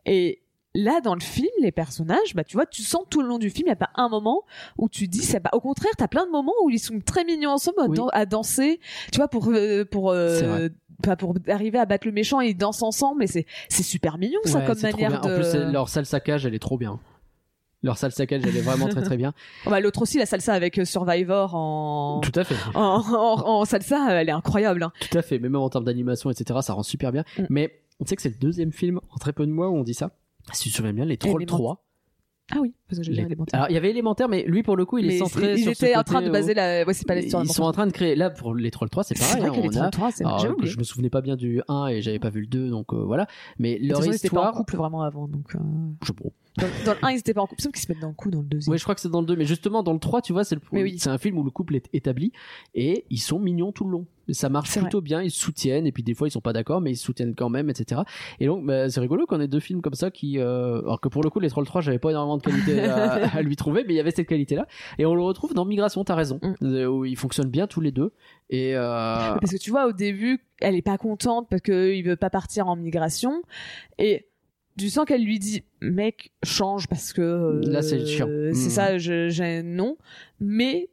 Et 0.06 0.40
là, 0.74 1.00
dans 1.00 1.14
le 1.14 1.20
film, 1.20 1.48
les 1.60 1.72
personnages, 1.72 2.34
bah 2.34 2.44
tu 2.44 2.56
vois, 2.56 2.64
tu 2.64 2.82
sens 2.82 3.02
tout 3.10 3.20
le 3.22 3.28
long 3.28 3.38
du 3.38 3.50
film, 3.50 3.66
il 3.66 3.70
y 3.70 3.72
a 3.72 3.76
pas 3.76 3.90
un 3.96 4.08
moment 4.08 4.42
où 4.78 4.88
tu 4.88 5.08
dis, 5.08 5.18
c'est 5.22 5.40
pas. 5.40 5.50
Au 5.52 5.60
contraire, 5.60 5.90
t'as 5.98 6.08
plein 6.08 6.24
de 6.26 6.30
moments 6.30 6.54
où 6.64 6.70
ils 6.70 6.78
sont 6.78 7.00
très 7.00 7.24
mignons 7.24 7.50
ensemble, 7.50 7.80
à 7.80 7.86
Oui. 7.86 7.96
dan- 7.96 8.08
à 8.12 8.24
danser. 8.24 8.78
Tu 9.12 9.16
vois, 9.18 9.28
pour 9.28 9.48
euh, 9.50 9.84
pour 9.84 10.10
euh. 10.10 10.68
Pas 11.00 11.16
pour 11.16 11.34
arriver 11.48 11.78
à 11.78 11.86
battre 11.86 12.06
le 12.06 12.12
méchant, 12.12 12.40
ils 12.40 12.56
dansent 12.56 12.82
ensemble. 12.82 13.24
Et 13.24 13.26
c'est 13.26 13.46
c'est 13.68 13.82
super 13.82 14.18
mignon 14.18 14.40
ça 14.44 14.58
Ouais, 14.60 14.66
comme 14.66 14.80
manière 14.80 15.20
de. 15.20 15.30
En 15.30 15.34
plus, 15.34 15.54
leur 15.72 15.88
salle 15.88 16.06
saccage, 16.06 16.46
elle 16.46 16.54
est 16.54 16.58
trop 16.60 16.78
bien. 16.78 17.00
Leur 17.82 17.96
salle 17.96 18.12
saccage, 18.12 18.42
elle 18.44 18.56
est 18.56 18.60
vraiment 18.60 18.88
très 18.88 19.00
très 19.00 19.16
bien. 19.16 19.32
Oh, 19.66 19.70
bah, 19.70 19.80
l'autre 19.80 20.02
aussi, 20.02 20.18
la 20.18 20.26
salsa 20.26 20.52
avec 20.52 20.78
euh, 20.78 20.84
Survivor 20.84 21.54
en. 21.54 22.20
Tout 22.20 22.38
à 22.38 22.44
fait. 22.44 22.54
En, 22.74 23.00
en, 23.00 23.48
en 23.48 23.64
salsa, 23.64 24.20
elle 24.20 24.28
est 24.28 24.32
incroyable. 24.32 24.82
Hein. 24.82 24.92
Tout 25.10 25.16
à 25.16 25.22
fait. 25.22 25.38
Mais 25.38 25.48
même 25.48 25.56
en 25.62 25.70
termes 25.70 25.84
d'animation, 25.84 26.30
etc., 26.30 26.60
ça 26.62 26.74
rend 26.74 26.82
super 26.82 27.10
bien. 27.10 27.24
Mm. 27.38 27.42
Mais 27.48 27.80
on 27.98 28.04
sait 28.04 28.16
que 28.16 28.22
c'est 28.22 28.28
le 28.28 28.38
deuxième 28.38 28.72
film 28.72 29.00
en 29.10 29.16
très 29.16 29.32
peu 29.32 29.46
de 29.46 29.50
mois 29.50 29.70
où 29.70 29.76
on 29.76 29.82
dit 29.82 29.94
ça. 29.94 30.10
Si 30.52 30.64
tu 30.64 30.70
te 30.70 30.76
souviens 30.76 30.92
bien, 30.92 31.04
les 31.06 31.16
Trolls 31.16 31.42
Élément- 31.42 31.56
3. 31.56 31.84
Ah 32.52 32.58
oui, 32.60 32.74
parce 32.88 32.98
que 32.98 33.04
j'ai 33.04 33.12
Les- 33.12 33.22
élémentaire. 33.22 33.60
Alors, 33.60 33.70
il 33.70 33.74
y 33.74 33.76
avait 33.76 33.90
élémentaire, 33.90 34.28
mais 34.28 34.42
lui, 34.44 34.62
pour 34.62 34.76
le 34.76 34.84
coup, 34.84 34.98
il 34.98 35.10
est 35.10 35.18
centré 35.18 35.54
ils 35.54 35.62
sur 35.62 35.74
ce 35.76 35.84
étaient 35.84 35.96
en 35.96 36.02
train 36.02 36.20
de 36.22 36.28
où- 36.28 36.32
baser 36.32 36.54
la. 36.54 36.84
Ouais, 36.84 36.94
c'est 36.94 37.06
pas 37.06 37.14
Ils 37.16 37.22
l'histoire 37.22 37.46
sont 37.46 37.62
en 37.62 37.72
train 37.72 37.86
de 37.86 37.92
créer. 37.92 38.16
Là, 38.16 38.30
pour 38.30 38.54
les 38.54 38.70
Trolls 38.70 38.90
3, 38.90 39.04
c'est 39.04 39.18
pareil. 39.18 39.40
vrai 39.40 39.50
que 39.50 39.54
hein, 39.56 39.60
les 39.62 39.68
on 39.68 39.70
Trolls 39.70 39.84
a- 39.86 39.90
3, 39.90 40.10
c'est 40.10 40.24
je 40.66 40.78
me 40.78 40.82
souvenais 40.84 41.10
pas 41.10 41.20
bien 41.20 41.36
du 41.36 41.62
1 41.68 41.86
et 41.88 42.02
j'avais 42.02 42.18
pas 42.18 42.30
vu 42.30 42.40
le 42.40 42.46
2, 42.46 42.68
donc 42.70 42.92
euh, 42.92 43.04
voilà. 43.04 43.26
Mais 43.58 43.78
leur 43.80 43.98
façon, 43.98 44.10
ils 44.10 44.16
étaient 44.16 44.28
pas 44.28 44.36
en 44.36 44.40
histoire. 44.40 44.54
couple 44.54 44.76
vraiment 44.76 45.02
avant, 45.02 45.28
donc. 45.28 45.54
euh, 45.54 45.58
Je- 46.04 46.12
bon. 46.12 46.32
Dans, 46.60 46.66
dans 46.84 46.92
le 46.92 47.04
1, 47.06 47.10
ils 47.12 47.18
étaient 47.18 47.34
pas 47.34 47.40
en 47.42 47.46
couple, 47.46 47.62
sauf 47.62 47.72
qu'ils 47.72 47.82
se 47.82 47.90
mettent 47.90 48.02
dans 48.02 48.08
le 48.08 48.14
coup 48.14 48.30
dans 48.30 48.40
le 48.40 48.46
deuxième. 48.46 48.70
Ouais, 48.72 48.78
je 48.78 48.82
crois 48.84 48.94
que 48.94 49.00
c'est 49.00 49.08
dans 49.08 49.20
le 49.20 49.26
2, 49.26 49.36
mais 49.36 49.44
justement 49.46 49.82
dans 49.82 49.92
le 49.92 49.98
3, 49.98 50.20
tu 50.22 50.32
vois, 50.32 50.44
c'est 50.44 50.54
le 50.54 50.60
oui. 50.72 50.98
c'est 50.98 51.08
un 51.10 51.18
film 51.18 51.38
où 51.38 51.42
le 51.44 51.50
couple 51.50 51.76
est 51.76 51.88
établi 51.92 52.32
et 52.74 53.04
ils 53.10 53.18
sont 53.18 53.38
mignons 53.38 53.72
tout 53.72 53.84
le 53.84 53.90
long. 53.92 54.06
Ça 54.32 54.48
marche 54.48 54.78
plutôt 54.78 55.00
bien, 55.00 55.22
ils 55.22 55.30
se 55.32 55.40
soutiennent 55.40 55.88
et 55.88 55.92
puis 55.92 56.04
des 56.04 56.14
fois 56.14 56.28
ils 56.28 56.30
sont 56.30 56.40
pas 56.40 56.52
d'accord, 56.52 56.80
mais 56.80 56.92
ils 56.92 56.96
se 56.96 57.02
soutiennent 57.04 57.34
quand 57.34 57.48
même, 57.48 57.68
etc. 57.68 58.02
Et 58.38 58.46
donc 58.46 58.64
bah, 58.64 58.88
c'est 58.88 59.00
rigolo 59.00 59.26
qu'on 59.26 59.40
ait 59.40 59.48
deux 59.48 59.58
films 59.58 59.82
comme 59.82 59.94
ça 59.94 60.12
qui, 60.12 60.38
euh, 60.38 60.78
alors 60.82 61.00
que 61.00 61.08
pour 61.08 61.24
le 61.24 61.30
coup 61.30 61.40
les 61.40 61.48
Trolls 61.50 61.66
3, 61.66 61.80
j'avais 61.80 61.98
pas 61.98 62.10
énormément 62.10 62.36
de 62.36 62.42
qualité 62.42 62.80
à, 62.84 63.28
à 63.34 63.42
lui 63.42 63.56
trouver, 63.56 63.82
mais 63.84 63.94
il 63.94 63.96
y 63.96 64.00
avait 64.00 64.12
cette 64.12 64.28
qualité-là. 64.28 64.66
Et 64.98 65.06
on 65.06 65.16
le 65.16 65.22
retrouve 65.22 65.52
dans 65.52 65.64
Migration, 65.64 66.04
t'as 66.04 66.14
raison, 66.14 66.38
Mm. 66.42 66.54
euh, 66.62 66.86
où 66.86 67.04
ils 67.04 67.16
fonctionnent 67.16 67.50
bien 67.50 67.66
tous 67.66 67.80
les 67.80 67.90
deux. 67.90 68.12
Et 68.50 68.76
euh, 68.76 69.34
Parce 69.40 69.50
que 69.52 69.58
tu 69.58 69.70
vois, 69.70 69.86
au 69.86 69.92
début, 69.92 70.38
elle 70.60 70.76
est 70.76 70.82
pas 70.82 70.96
contente 70.98 71.48
parce 71.50 71.62
qu'il 71.62 72.04
veut 72.04 72.14
pas 72.16 72.30
partir 72.30 72.68
en 72.68 72.76
migration. 72.76 73.42
Et 73.98 74.26
tu 74.78 74.88
sens 74.90 75.04
qu'elle 75.04 75.24
lui 75.24 75.38
dit, 75.38 75.62
mec, 75.80 76.32
change 76.42 76.86
parce 76.88 77.12
que. 77.12 77.20
euh, 77.22 77.60
Là, 77.66 77.82
c'est 77.82 78.04
chiant. 78.06 78.26
C'est 78.28 78.64
Mhm. 78.64 78.70
ça, 78.70 78.98
je, 78.98 79.28
j'ai 79.28 79.62
non. 79.62 79.96
Mais. 80.40 80.88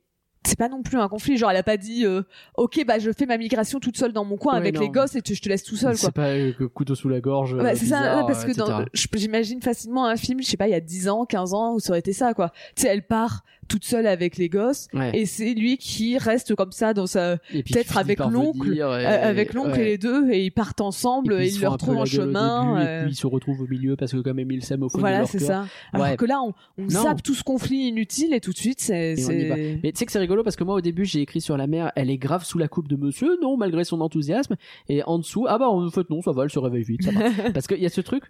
C'est 0.46 0.58
pas 0.58 0.70
non 0.70 0.82
plus 0.82 0.98
un 0.98 1.10
conflit, 1.10 1.36
genre 1.36 1.52
elle 1.52 1.58
a 1.58 1.64
pas 1.64 1.76
dit 1.76 2.06
euh, 2.06 2.22
ok 2.56 2.86
bah 2.88 3.00
je 3.00 3.12
fais 3.12 3.26
ma 3.26 3.38
migration 3.38 3.82
toute 3.82 3.98
seule 3.98 4.14
dans 4.14 4.24
mon 4.24 4.38
coin 4.38 4.54
Ouais, 4.54 4.60
avec 4.60 4.76
non. 4.76 4.82
les 4.82 4.88
gosses 4.90 5.14
et 5.18 5.22
tu- 5.22 5.36
je 5.36 5.42
te 5.42 5.50
laisse 5.50 5.64
tout 5.64 5.76
seul 5.76 5.90
quoi. 5.98 6.00
c'est 6.00 6.12
pas 6.14 6.30
euh, 6.30 6.54
couteau 6.74 6.96
sous 6.96 7.10
la 7.10 7.20
gorge. 7.20 7.54
Euh, 7.56 7.72
c'est 7.76 7.88
ça, 7.88 8.16
ouais, 8.22 8.24
parce 8.26 8.46
que 8.46 9.18
j'imagine 9.18 9.62
facilement 9.62 10.06
un 10.06 10.16
film, 10.16 10.42
je 10.42 10.48
sais 10.48 10.56
pas, 10.56 10.68
il 10.70 10.72
y 10.72 10.76
a 10.76 10.80
10 10.80 11.10
ans, 11.10 11.26
15 11.26 11.54
ans, 11.54 11.74
où 11.74 11.82
ça 11.82 11.90
aurait 11.90 12.00
été 12.00 12.14
ça, 12.14 12.34
quoi. 12.34 12.54
Tu 12.78 12.84
sais, 12.84 12.88
elle 12.88 13.06
part 13.06 13.44
toute 13.68 13.86
seule 13.86 14.08
avec 14.08 14.38
les 14.38 14.50
gosses, 14.50 14.88
Ouais. 14.94 15.12
et 15.14 15.26
c'est 15.26 15.54
lui 15.54 15.78
qui 15.78 16.18
reste 16.18 16.56
comme 16.56 16.72
ça 16.72 16.94
dans 16.94 17.08
sa, 17.08 17.34
Et 17.54 17.64
peut-être 17.64 17.88
finit 17.88 18.00
avec 18.00 18.20
l'oncle, 18.20 18.74
et- 18.74 18.82
euh, 18.82 19.30
avec 19.30 19.54
l'oncle 19.54 19.72
ouais. 19.72 19.82
et 19.82 19.86
les 19.86 19.98
deux, 19.98 20.30
et 20.32 20.44
ils 20.46 20.52
partent 20.52 20.82
ensemble, 20.82 21.34
et, 21.34 21.46
ils 21.48 21.52
se 21.52 21.58
ils 21.58 21.62
peu 21.62 21.68
retrouvent 21.68 21.98
en 21.98 22.06
chemin. 22.06 22.74
début, 22.76 22.88
euh, 22.88 23.00
et 23.00 23.04
puis 23.04 23.12
ils 23.14 23.16
se 23.18 23.28
retrouvent 23.28 23.62
au 23.62 23.68
milieu 23.68 23.96
parce 23.96 24.12
que 24.12 24.18
quand 24.18 24.34
même 24.34 24.52
ils 24.52 24.64
s'aiment 24.64 24.84
au 24.84 24.90
fond 24.90 24.98
de 24.98 25.02
voilà, 25.02 25.26
c'est 25.26 25.40
ça. 25.40 25.66
Alors 25.94 26.08
Ouais. 26.08 26.18
que 26.18 26.26
là, 26.26 26.42
on, 26.42 26.54
on 26.78 26.90
zappe 26.90 27.22
tout 27.24 27.34
ce 27.34 27.44
conflit 27.44 27.88
inutile, 27.88 28.34
et 28.34 28.40
tout 28.40 28.52
de 28.52 28.58
suite, 28.58 28.80
Et 28.90 29.16
c'est... 29.16 29.80
Mais 29.84 29.92
tu 29.92 30.00
sais 30.00 30.06
que 30.06 30.12
c'est 30.12 30.20
rigolo 30.20 30.44
parce 30.44 30.56
que 30.56 30.64
moi 30.64 30.76
au 30.76 30.82
début 30.82 31.06
j'ai 31.06 31.22
écrit 31.22 31.42
sur 31.42 31.58
la 31.58 31.68
mère, 31.68 31.92
elle 31.96 32.10
est 32.10 32.18
grave 32.18 32.44
sous 32.46 32.58
la 32.58 32.68
coupe 32.68 32.88
de 32.88 32.96
monsieur, 32.96 33.38
non, 33.42 33.58
malgré 33.58 33.84
son 33.84 34.02
enthousiasme. 34.02 34.56
Et 34.90 35.04
en 35.04 35.20
dessous, 35.20 35.46
ah 35.50 35.58
bah 35.58 35.68
en 35.70 35.90
fait 35.90 36.10
non, 36.10 36.22
ça 36.22 36.32
va, 36.32 36.44
elle 36.44 36.50
se 36.52 36.60
réveille 36.60 36.84
vite, 36.84 37.04
ça 37.04 37.12
va. 37.12 37.20
parce 37.54 37.68
qu'il 37.68 37.80
y 37.82 37.86
a 37.86 37.90
ce 37.90 38.02
truc 38.02 38.24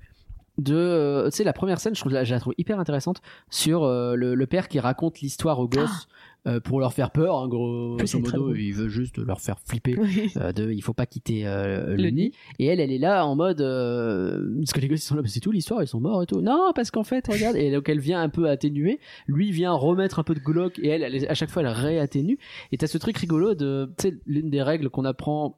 de, 0.58 0.76
euh, 0.76 1.30
tu 1.30 1.38
sais, 1.38 1.44
la 1.44 1.54
première 1.54 1.80
scène, 1.80 1.94
je 1.96 2.00
trouve, 2.00 2.12
je 2.24 2.34
la 2.34 2.40
trouve 2.40 2.54
hyper 2.58 2.80
intéressante 2.80 3.22
sur 3.50 3.84
euh, 3.84 4.16
le, 4.16 4.34
le 4.36 4.48
père 4.48 4.68
qui 4.68 4.80
raconte 4.80 5.20
l'histoire 5.22 5.60
aux 5.60 5.68
gosses 5.68 6.08
euh, 6.48 6.60
pour 6.60 6.80
leur 6.80 6.94
faire 6.94 7.12
peur, 7.12 7.38
hein, 7.38 7.48
gros 7.48 7.98
modo, 7.98 8.56
il 8.56 8.72
veut 8.74 8.88
juste 8.88 9.18
leur 9.18 9.42
faire 9.42 9.58
flipper. 9.60 9.96
Oui. 10.00 10.32
euh, 10.38 10.54
de 10.54 10.72
il 10.72 10.82
faut 10.82 10.94
pas 10.94 11.06
quitter 11.06 11.46
euh, 11.46 11.88
le, 11.88 11.96
Le 12.04 12.10
nid 12.10 12.24
nid. 12.24 12.32
et 12.60 12.68
elle 12.68 12.80
elle 12.80 12.92
est 12.92 12.98
là 13.00 13.26
en 13.26 13.36
mode 13.36 13.60
euh, 13.62 14.56
parce 14.60 14.72
que 14.72 14.80
les 14.80 14.88
gosses 14.88 15.04
ils 15.04 15.08
sont 15.08 15.16
là 15.16 15.22
mais 15.22 15.28
c'est 15.28 15.40
tout 15.42 15.52
l'histoire 15.52 15.84
ils 15.84 15.88
sont 15.88 16.00
morts 16.00 16.24
et 16.24 16.26
tout 16.26 16.42
non 16.42 16.72
parce 16.74 16.90
qu'en 16.90 17.04
fait 17.04 17.28
regarde 17.28 17.56
et 17.58 17.72
donc 17.72 17.90
elle 17.90 18.00
vient 18.00 18.22
un 18.22 18.30
peu 18.30 18.48
atténuer 18.50 19.00
lui 19.28 19.52
vient 19.52 19.74
remettre 19.74 20.20
un 20.20 20.24
peu 20.24 20.36
de 20.36 20.40
glauque 20.40 20.80
et 20.80 20.88
elle, 20.88 21.04
elle 21.04 21.28
à 21.30 21.34
chaque 21.34 21.50
fois 21.50 21.62
elle 21.64 21.68
réatténue 21.68 22.38
et 22.72 22.78
t'as 22.78 22.88
ce 22.88 22.98
truc 22.98 23.18
rigolo 23.18 23.54
de 23.54 23.92
tu 23.98 24.08
sais 24.10 24.18
l'une 24.26 24.50
des 24.50 24.62
règles 24.62 24.90
qu'on 24.90 25.06
apprend 25.06 25.58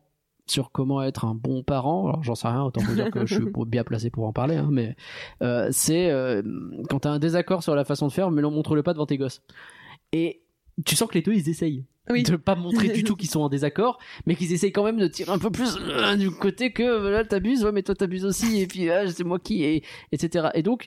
sur 0.50 0.72
comment 0.72 1.02
être 1.04 1.26
un 1.26 1.36
bon 1.36 1.64
parent 1.64 2.08
alors 2.08 2.24
j'en 2.24 2.36
sais 2.36 2.48
rien 2.48 2.64
autant 2.64 2.82
vous 2.82 2.96
dire 2.96 3.12
que 3.12 3.26
je 3.26 3.36
suis 3.36 3.46
bien 3.68 3.84
placé 3.84 4.10
pour 4.10 4.26
en 4.26 4.34
parler 4.34 4.56
hein, 4.56 4.70
mais 4.72 4.96
euh, 5.42 5.70
c'est 5.72 6.10
euh, 6.10 6.42
quand 6.90 7.00
t'as 7.00 7.12
un 7.12 7.20
désaccord 7.20 7.64
sur 7.64 7.76
la 7.76 7.86
façon 7.86 8.08
de 8.08 8.12
faire 8.12 8.32
mais 8.32 8.42
l'on 8.42 8.52
montre 8.52 8.76
le 8.76 8.84
pas 8.84 8.94
devant 8.94 9.06
tes 9.06 9.18
gosses. 9.18 9.42
Et 10.12 10.42
tu 10.86 10.96
sens 10.96 11.10
que 11.10 11.16
les 11.16 11.22
deux 11.22 11.34
ils 11.34 11.50
essayent 11.50 11.86
Oui. 12.12 12.24
de 12.24 12.36
pas 12.38 12.56
montrer 12.56 12.90
du 12.90 13.04
tout 13.06 13.16
qu'ils 13.16 13.30
sont 13.30 13.42
en 13.42 13.50
désaccord 13.50 14.00
mais 14.26 14.36
qu'ils 14.36 14.52
essayent 14.54 14.72
quand 14.72 14.84
même 14.84 14.98
de 14.98 15.08
tirer 15.08 15.32
un 15.32 15.38
peu 15.40 15.52
plus 15.52 15.78
euh, 15.80 16.16
du 16.16 16.32
côté 16.32 16.72
que 16.72 16.82
euh, 16.84 17.12
là 17.12 17.24
t'abuses 17.24 17.64
ouais 17.64 17.72
mais 17.72 17.84
toi 17.84 17.94
t'abuses 17.96 18.26
aussi 18.26 18.62
et 18.62 18.68
puis 18.68 18.90
ah, 18.90 19.10
c'est 19.12 19.24
moi 19.24 19.38
qui 19.40 19.64
et 19.64 19.84
etc 20.12 20.48
et 20.56 20.64
donc 20.64 20.86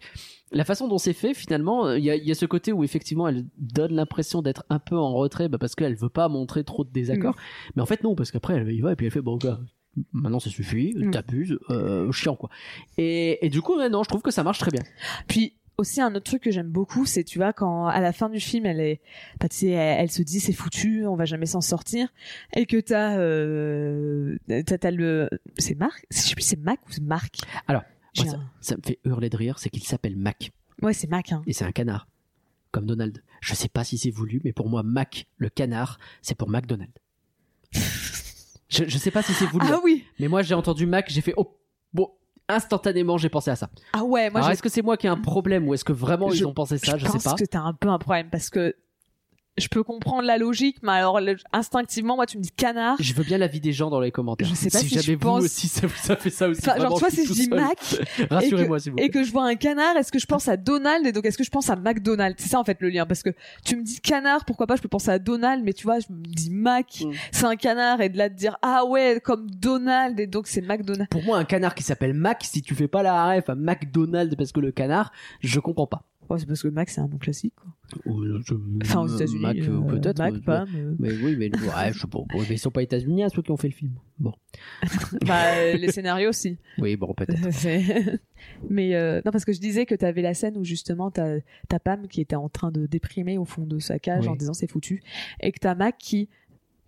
la 0.50 0.64
façon 0.64 0.88
dont 0.88 0.98
c'est 0.98 1.12
fait 1.12 1.32
finalement 1.34 1.86
euh, 1.86 1.98
il 1.98 2.04
y 2.04 2.10
a, 2.10 2.16
y 2.16 2.30
a 2.30 2.34
ce 2.34 2.44
côté 2.46 2.72
où 2.72 2.82
effectivement 2.84 3.28
elle 3.28 3.46
donne 3.56 3.94
l'impression 3.94 4.42
d'être 4.42 4.64
un 4.68 4.78
peu 4.78 4.96
en 4.98 5.12
retrait 5.14 5.48
bah, 5.48 5.58
parce 5.58 5.74
qu'elle 5.74 5.94
veut 5.94 6.08
pas 6.08 6.28
montrer 6.28 6.64
trop 6.64 6.84
de 6.84 6.90
désaccord. 6.90 7.36
Mais 7.76 7.82
en 7.82 7.86
fait 7.86 8.02
non 8.02 8.14
parce 8.14 8.30
qu'après 8.30 8.54
elle 8.54 8.70
y 8.70 8.80
va 8.80 8.92
et 8.92 8.96
puis 8.96 9.06
elle 9.06 9.12
fait 9.12 9.22
bon 9.22 9.36
gars 9.36 9.60
maintenant 10.12 10.40
ça 10.40 10.50
suffit 10.50 10.92
Mm. 10.96 11.10
t'abuses 11.10 11.58
euh, 11.70 12.10
chiant 12.12 12.34
quoi. 12.36 12.50
Et, 12.98 13.44
et 13.44 13.48
du 13.48 13.62
coup 13.62 13.76
ouais, 13.78 13.88
non 13.88 14.02
je 14.02 14.08
trouve 14.08 14.22
que 14.22 14.30
ça 14.30 14.42
marche 14.42 14.58
très 14.58 14.70
bien. 14.70 14.82
Puis 15.28 15.54
aussi 15.78 16.00
un 16.00 16.14
autre 16.14 16.24
truc 16.24 16.42
que 16.42 16.50
j'aime 16.50 16.68
beaucoup, 16.70 17.06
c'est 17.06 17.24
tu 17.24 17.38
vois 17.38 17.52
quand 17.52 17.86
à 17.86 18.00
la 18.00 18.12
fin 18.12 18.28
du 18.28 18.40
film 18.40 18.66
elle 18.66 18.80
est, 18.80 19.00
bah, 19.40 19.48
tu 19.48 19.56
sais, 19.56 19.68
elle, 19.70 20.02
elle 20.02 20.10
se 20.10 20.22
dit 20.22 20.38
c'est 20.40 20.52
foutu, 20.52 21.06
on 21.06 21.16
va 21.16 21.24
jamais 21.24 21.46
s'en 21.46 21.60
sortir, 21.60 22.08
et 22.54 22.66
que 22.66 22.78
t'as, 22.78 23.16
euh, 23.18 24.36
t'as, 24.48 24.78
t'as 24.78 24.90
le, 24.90 25.28
c'est 25.58 25.74
Marc, 25.74 26.04
je 26.10 26.18
sais 26.18 26.34
plus 26.34 26.42
c'est 26.44 26.58
Mac 26.60 26.78
ou 26.88 26.92
c'est 26.92 27.02
Marc. 27.02 27.36
Alors, 27.68 27.82
moi, 28.18 28.26
ça, 28.26 28.36
un- 28.36 28.50
ça 28.60 28.76
me 28.76 28.82
fait 28.84 28.98
hurler 29.04 29.30
de 29.30 29.36
rire 29.36 29.58
c'est 29.58 29.70
qu'il 29.70 29.84
s'appelle 29.84 30.16
Mac 30.16 30.52
ouais 30.82 30.92
c'est 30.92 31.08
Mac. 31.08 31.32
Hein. 31.32 31.42
et 31.46 31.52
c'est 31.54 31.64
un 31.64 31.72
canard 31.72 32.06
comme 32.70 32.84
Donald 32.86 33.22
je 33.40 33.54
sais 33.54 33.68
pas 33.68 33.84
si 33.84 33.96
c'est 33.96 34.10
voulu 34.10 34.40
mais 34.44 34.52
pour 34.52 34.68
moi 34.68 34.82
Mac 34.82 35.26
le 35.38 35.48
canard 35.48 35.98
c'est 36.20 36.34
pour 36.36 36.50
McDonald 36.50 36.92
je, 38.68 38.84
je 38.86 38.98
sais 38.98 39.10
pas 39.10 39.22
si 39.22 39.32
c'est 39.32 39.46
voulu 39.46 39.66
Ah 39.70 39.80
oui. 39.82 40.04
mais 40.18 40.28
moi 40.28 40.42
j'ai 40.42 40.54
entendu 40.54 40.86
Mac 40.86 41.08
j'ai 41.10 41.20
fait 41.22 41.34
oh 41.36 41.58
instantanément 42.55 43.18
j'ai 43.18 43.28
pensé 43.28 43.50
à 43.50 43.57
ça. 43.57 43.68
Ah 43.92 44.05
ouais, 44.05 44.30
moi 44.30 44.38
alors 44.40 44.48
je, 44.48 44.53
est-ce 44.55 44.62
que 44.62 44.68
c'est 44.68 44.82
moi 44.82 44.96
qui 44.96 45.07
ai 45.07 45.11
un 45.11 45.16
problème 45.16 45.68
ou 45.68 45.74
est-ce 45.74 45.84
que 45.84 45.92
vraiment 45.92 46.30
Je- 46.30 46.36
ils 46.42 46.46
ont 46.46 46.55
pensé 46.55 46.78
ça? 46.78 46.96
Je, 46.96 47.07
pense 47.07 47.22
sais 47.22 47.28
pas. 47.30 47.34
que 47.36 47.44
t'as 47.44 47.61
un 47.61 47.72
peu 47.74 47.88
un 47.88 47.98
problème 47.98 48.28
parce 48.30 48.50
que 48.50 48.74
je 49.59 49.68
peux 49.68 49.82
comprendre 49.82 50.22
la 50.22 50.38
logique, 50.38 50.78
mais 50.82 50.92
alors 50.92 51.20
le- 51.20 51.36
instinctivement, 51.53 52.16
moi, 52.16 52.26
tu 52.26 52.38
me 52.38 52.42
dis 52.42 52.50
canard. 52.50 52.96
Je 53.00 53.12
veux 53.12 53.22
bien 53.24 53.36
l'avis 53.38 53.61
des 53.61 53.72
gens 53.72 53.90
dans 53.90 54.00
les 54.00 54.11
commentaires. 54.11 54.48
Je 54.48 54.55
sais 54.55 54.70
pas 54.70 54.78
si 54.78 54.88
jamais 54.88 55.03
je 55.03 55.12
vous 55.12 55.18
pense- 55.18 55.44
aussi 55.44 55.68
ça 55.68 55.86
vous 55.86 56.12
a 56.12 56.16
fait 56.16 56.30
ça 56.30 56.48
aussi. 56.48 56.61
Enfin, 56.62 56.80
genre, 56.80 56.98
suis 56.98 57.11
si 57.11 57.26
je 57.26 57.32
dis. 57.32 57.48
Mac 57.50 57.78
Rassurez-moi 58.30 58.78
s'il 58.80 58.92
vous 58.92 58.98
et 58.98 59.11
que 59.11 59.22
je 59.24 59.30
vois 59.30 59.44
un 59.46 59.55
canard, 59.57 59.96
est-ce 59.96 60.11
que 60.11 60.18
je 60.18 60.26
pense 60.26 60.48
à 60.48 60.57
Donald 60.57 61.07
et 61.07 61.12
donc 61.12 61.26
est-ce 61.26 61.36
que 61.36 61.44
je 61.44 61.50
pense 61.50 61.68
à 61.70 61.76
McDonald's? 61.76 62.42
C'est 62.42 62.48
ça 62.48 62.59
en 62.61 62.64
fait 62.64 62.78
le 62.80 62.88
lien 62.88 63.05
parce 63.07 63.22
que 63.22 63.30
tu 63.64 63.76
me 63.76 63.82
dis 63.82 64.00
canard, 64.00 64.44
pourquoi 64.46 64.66
pas 64.66 64.76
je 64.76 64.82
peux 64.82 64.88
penser 64.88 65.11
à 65.11 65.18
Donald, 65.18 65.62
mais 65.64 65.72
tu 65.74 65.84
vois, 65.84 65.98
je 66.00 66.07
me 66.11 66.22
dis 66.24 66.50
Mac, 66.50 67.03
Mm. 67.05 67.12
c'est 67.30 67.44
un 67.44 67.57
canard 67.57 68.00
et 68.00 68.09
de 68.09 68.16
là 68.18 68.28
de 68.28 68.34
dire 68.34 68.57
ah 68.62 68.84
ouais 68.86 69.20
comme 69.22 69.50
Donald 69.50 70.18
et 70.18 70.26
donc 70.26 70.46
c'est 70.46 70.62
McDonald's. 70.62 71.09
Pour 71.11 71.22
moi, 71.24 71.36
un 71.38 71.44
canard 71.44 71.74
qui 71.74 71.82
s'appelle 71.82 72.14
Mac, 72.14 72.42
si 72.44 72.62
tu 72.62 72.74
fais 72.74 72.88
pas 72.88 73.03
la 73.03 73.34
ref 73.34 73.48
à 73.50 73.55
McDonald's 73.55 74.34
parce 74.36 74.53
que 74.53 74.61
le 74.61 74.72
canard, 74.72 75.12
je 75.40 75.61
comprends 75.61 75.86
pas. 75.86 76.05
Ouais, 76.30 76.38
c'est 76.38 76.46
parce 76.46 76.62
que 76.62 76.68
Mac 76.68 76.88
c'est 76.88 77.00
un 77.00 77.08
nom 77.08 77.18
classique. 77.18 77.52
Quoi. 77.56 78.12
Euh, 78.12 78.40
Enfin 78.82 79.00
aux 79.02 79.08
États-Unis, 79.08 79.40
Mac, 79.42 79.56
euh, 79.58 79.80
euh, 79.80 79.80
peut-être. 79.82 80.18
Mac 80.18 80.34
euh, 80.34 80.40
pas. 80.40 80.64
mais- 80.72 80.82
Mais 80.98 81.12
oui, 81.22 81.36
mais 81.36 81.50
ouais, 81.54 81.92
je 81.92 81.98
sais 81.98 82.06
pas. 82.06 82.20
Mais 82.34 82.44
ils 82.50 82.58
sont 82.58 82.70
pas 82.70 82.82
états-uniens 82.82 83.28
ceux 83.28 83.42
qui 83.42 83.50
ont 83.50 83.56
fait 83.56 83.68
le 83.68 83.74
film. 83.74 83.92
Bon. 84.18 84.32
bah, 85.26 85.54
euh, 85.56 85.74
les 85.76 85.90
scénarios 85.92 86.30
aussi. 86.30 86.56
Oui, 86.78 86.96
bon, 86.96 87.12
peut-être. 87.12 87.38
Mais 88.70 88.94
euh, 88.94 89.20
non, 89.24 89.30
parce 89.30 89.44
que 89.44 89.52
je 89.52 89.60
disais 89.60 89.84
que 89.86 89.94
tu 89.94 90.04
avais 90.04 90.22
la 90.22 90.34
scène 90.34 90.56
où 90.56 90.64
justement 90.64 91.10
t'as 91.10 91.38
ta 91.68 91.78
Pam 91.78 92.06
qui 92.08 92.20
était 92.20 92.36
en 92.36 92.48
train 92.48 92.70
de 92.70 92.86
déprimer 92.86 93.38
au 93.38 93.44
fond 93.44 93.66
de 93.66 93.78
sa 93.78 93.98
cage 93.98 94.24
Oui. 94.24 94.28
en 94.28 94.36
disant 94.36 94.54
c'est 94.54 94.70
foutu, 94.70 95.02
et 95.40 95.52
que 95.52 95.58
t'as 95.58 95.74
Mac 95.74 95.96
qui 95.98 96.28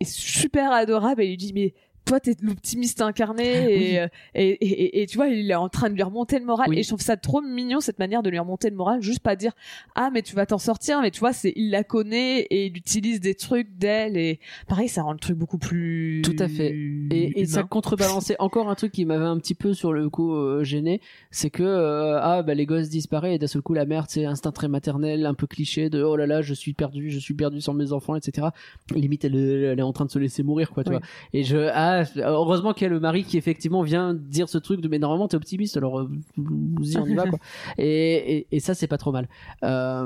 est 0.00 0.08
super 0.08 0.72
adorable 0.72 1.22
et 1.22 1.28
lui 1.28 1.36
dit 1.36 1.52
mais 1.54 1.74
toi 2.04 2.20
t'es 2.20 2.34
l'optimiste 2.42 3.00
incarné 3.00 3.44
et, 3.72 3.76
Oui. 3.78 3.98
euh, 3.98 4.08
et, 4.34 5.02
et, 5.02 5.06
tu 5.06 5.16
vois 5.16 5.28
il 5.28 5.50
est 5.50 5.54
en 5.54 5.68
train 5.68 5.88
de 5.90 5.94
lui 5.94 6.02
remonter 6.02 6.38
le 6.38 6.44
moral 6.44 6.66
Oui. 6.68 6.78
et 6.78 6.82
je 6.82 6.88
trouve 6.88 7.00
ça 7.00 7.16
trop 7.16 7.40
mignon 7.40 7.80
cette 7.80 7.98
manière 7.98 8.22
de 8.22 8.30
lui 8.30 8.38
remonter 8.38 8.68
le 8.70 8.76
moral 8.76 9.00
juste 9.02 9.20
pas 9.20 9.36
dire 9.36 9.52
ah 9.94 10.10
mais 10.12 10.22
tu 10.22 10.34
vas 10.34 10.46
t'en 10.46 10.58
sortir 10.58 11.00
mais 11.00 11.10
tu 11.10 11.20
vois 11.20 11.32
c'est 11.32 11.52
il 11.56 11.70
la 11.70 11.82
connaît 11.84 12.40
et 12.50 12.66
il 12.66 12.76
utilise 12.76 13.20
des 13.20 13.34
trucs 13.34 13.76
d'elle 13.78 14.16
et 14.16 14.38
pareil 14.68 14.88
ça 14.88 15.02
rend 15.02 15.12
le 15.12 15.18
truc 15.18 15.36
beaucoup 15.36 15.58
plus 15.58 16.22
Tout 16.24 16.36
à 16.38 16.48
fait. 16.48 16.70
Et, 17.10 17.40
et 17.40 17.46
ça 17.46 17.62
contrebalançait 17.62 18.36
encore 18.38 18.68
un 18.68 18.74
truc 18.74 18.92
qui 18.92 19.04
m'avait 19.04 19.24
un 19.24 19.38
petit 19.38 19.54
peu 19.54 19.72
sur 19.74 19.92
le 19.92 20.10
coup 20.10 20.34
euh, 20.34 20.62
gêné, 20.64 21.00
c'est 21.30 21.50
que 21.50 21.62
euh, 21.62 22.18
ah 22.20 22.42
bah 22.42 22.54
les 22.54 22.66
gosses 22.66 22.88
disparaissent 22.88 23.34
et 23.36 23.38
d'un 23.38 23.46
seul 23.46 23.62
coup 23.62 23.74
la 23.74 23.86
mère 23.86 24.04
c'est 24.08 24.24
instinct 24.26 24.52
très 24.52 24.68
maternel, 24.68 25.26
un 25.26 25.34
peu 25.34 25.46
cliché 25.46 25.90
de 25.90 26.02
oh 26.02 26.16
là 26.16 26.26
là 26.26 26.42
je 26.42 26.54
suis 26.54 26.72
perdu, 26.74 27.10
je 27.10 27.18
suis 27.18 27.34
perdu 27.34 27.60
sans 27.60 27.72
mes 27.74 27.92
enfants, 27.92 28.14
etc. 28.16 28.48
Limite 28.94 29.24
elle, 29.24 29.36
elle 29.36 29.78
est 29.78 29.82
en 29.82 29.92
train 29.92 30.04
de 30.04 30.10
se 30.10 30.18
laisser 30.18 30.42
mourir 30.42 30.70
quoi, 30.70 30.84
tu 30.84 30.90
Oui. 30.90 30.96
vois. 30.96 31.06
Et 31.32 31.44
je 31.44 31.56
ah 31.72 31.93
heureusement 32.16 32.72
qu'il 32.72 32.82
y 32.84 32.86
a 32.86 32.90
le 32.90 33.00
mari 33.00 33.24
qui 33.24 33.36
effectivement 33.38 33.82
vient 33.82 34.14
dire 34.14 34.48
ce 34.48 34.58
truc 34.58 34.80
de 34.80 34.88
mais 34.88 34.98
normalement 34.98 35.28
t'es 35.28 35.36
optimiste 35.36 35.76
alors 35.76 36.00
euh, 36.00 36.08
vas-y 36.36 36.96
on 36.98 37.06
y 37.06 37.14
va 37.14 37.26
quoi. 37.26 37.38
Et, 37.78 38.36
et, 38.38 38.46
et 38.52 38.60
ça 38.60 38.74
c'est 38.74 38.86
pas 38.88 38.98
trop 38.98 39.12
mal. 39.12 39.28
Euh, 39.62 40.04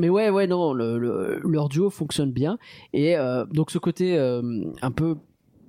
mais 0.00 0.08
ouais 0.08 0.30
ouais 0.30 0.46
non 0.46 0.72
le, 0.72 0.98
le- 0.98 1.40
leur 1.44 1.68
duo 1.68 1.90
fonctionne 1.90 2.32
bien 2.32 2.58
et 2.92 3.16
euh, 3.16 3.44
donc 3.46 3.70
ce 3.70 3.78
côté 3.78 4.16
euh, 4.18 4.42
un 4.82 4.90
peu 4.90 5.16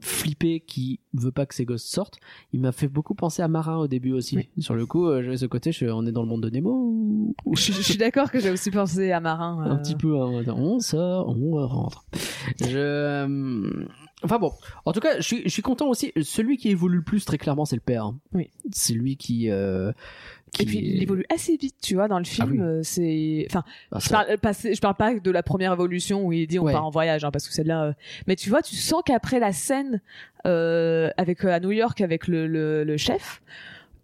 flippé 0.02 0.60
qui 0.62 1.00
veut 1.14 1.32
pas 1.32 1.46
que 1.46 1.54
ses 1.56 1.66
gosses 1.66 1.84
sortent. 1.86 2.18
Il 2.54 2.60
m'a 2.62 2.72
fait 2.72 2.88
beaucoup 2.88 3.16
penser 3.16 3.42
à 3.42 3.48
Marin 3.48 3.78
au 3.78 3.88
début 3.88 4.12
aussi. 4.14 4.38
Oui. 4.38 4.50
sur 4.60 4.76
le 4.76 4.86
coup 4.86 5.08
euh, 5.08 5.22
j'avais 5.24 5.38
ce 5.38 5.46
côté 5.46 5.72
je, 5.72 5.86
on 5.86 6.06
est 6.06 6.12
dans 6.12 6.22
le 6.22 6.28
monde 6.28 6.44
de 6.44 6.50
Nemo. 6.50 6.72
Ou- 6.72 7.36
je, 7.56 7.72
je 7.74 7.82
suis 7.82 7.98
d'accord 7.98 8.32
que 8.32 8.40
j'ai 8.40 8.50
aussi 8.52 8.72
pensé 8.72 9.12
à 9.12 9.20
Marin 9.20 9.60
un 9.64 9.76
euh, 9.76 9.78
petit 9.78 9.96
peu 9.96 10.20
hein, 10.20 10.44
on 10.48 10.80
sort 10.80 11.28
on 11.30 11.68
rentre. 11.68 12.06
Je 12.62 12.78
euh, 12.78 13.86
enfin 14.24 14.40
bon. 14.40 14.52
En 14.86 14.92
tout 14.94 15.00
cas 15.00 15.18
je 15.18 15.22
suis, 15.26 15.42
je 15.44 15.50
suis 15.50 15.62
content 15.62 15.88
aussi. 15.90 16.12
Celui 16.22 16.58
qui 16.58 16.70
évolue 16.70 16.98
le 16.98 17.04
plus 17.04 17.26
très 17.26 17.38
clairement 17.38 17.66
c'est 17.66 17.76
le 17.76 17.82
père. 17.82 18.12
Oui. 18.34 18.50
c'est 18.72 18.94
lui 18.94 19.18
qui, 19.18 19.50
euh, 19.50 19.92
qui 20.54 20.64
Et 20.64 20.66
puis 20.66 20.78
il 20.80 21.04
évolue 21.04 21.26
assez 21.34 21.56
vite, 21.58 21.76
tu 21.82 21.94
vois, 21.96 22.08
dans 22.08 22.18
le 22.20 22.26
film. 22.26 22.48
Ah 22.50 22.52
oui. 22.52 22.60
euh, 22.62 22.82
C'est, 22.84 23.46
enfin, 23.50 23.64
Ah, 23.92 24.00
je 24.00 24.10
parle, 24.10 24.38
pas, 24.40 24.52
je 24.54 24.80
parle 24.80 24.96
pas 24.96 25.14
de 25.20 25.32
la 25.32 25.44
première 25.44 25.74
évolution 25.74 26.26
où 26.26 26.34
il 26.34 26.48
dit 26.48 26.60
on 26.60 26.64
Ouais. 26.64 26.74
part 26.74 26.86
en 26.86 26.90
voyage, 26.90 27.24
hein, 27.24 27.32
parce 27.32 27.48
que 27.48 27.54
celle-là. 27.54 27.84
euh, 27.86 27.94
Mais 28.28 28.36
tu 28.36 28.50
vois, 28.50 28.62
tu 28.62 28.76
sens 28.76 29.02
qu'après 29.06 29.40
la 29.40 29.54
scène 29.54 30.02
euh, 30.48 31.10
avec 31.18 31.44
euh, 31.46 31.50
à 31.52 31.60
New 31.60 31.72
York 31.72 32.02
avec 32.02 32.28
le, 32.28 32.48
le, 32.48 32.84
le 32.84 32.98
chef, 32.98 33.42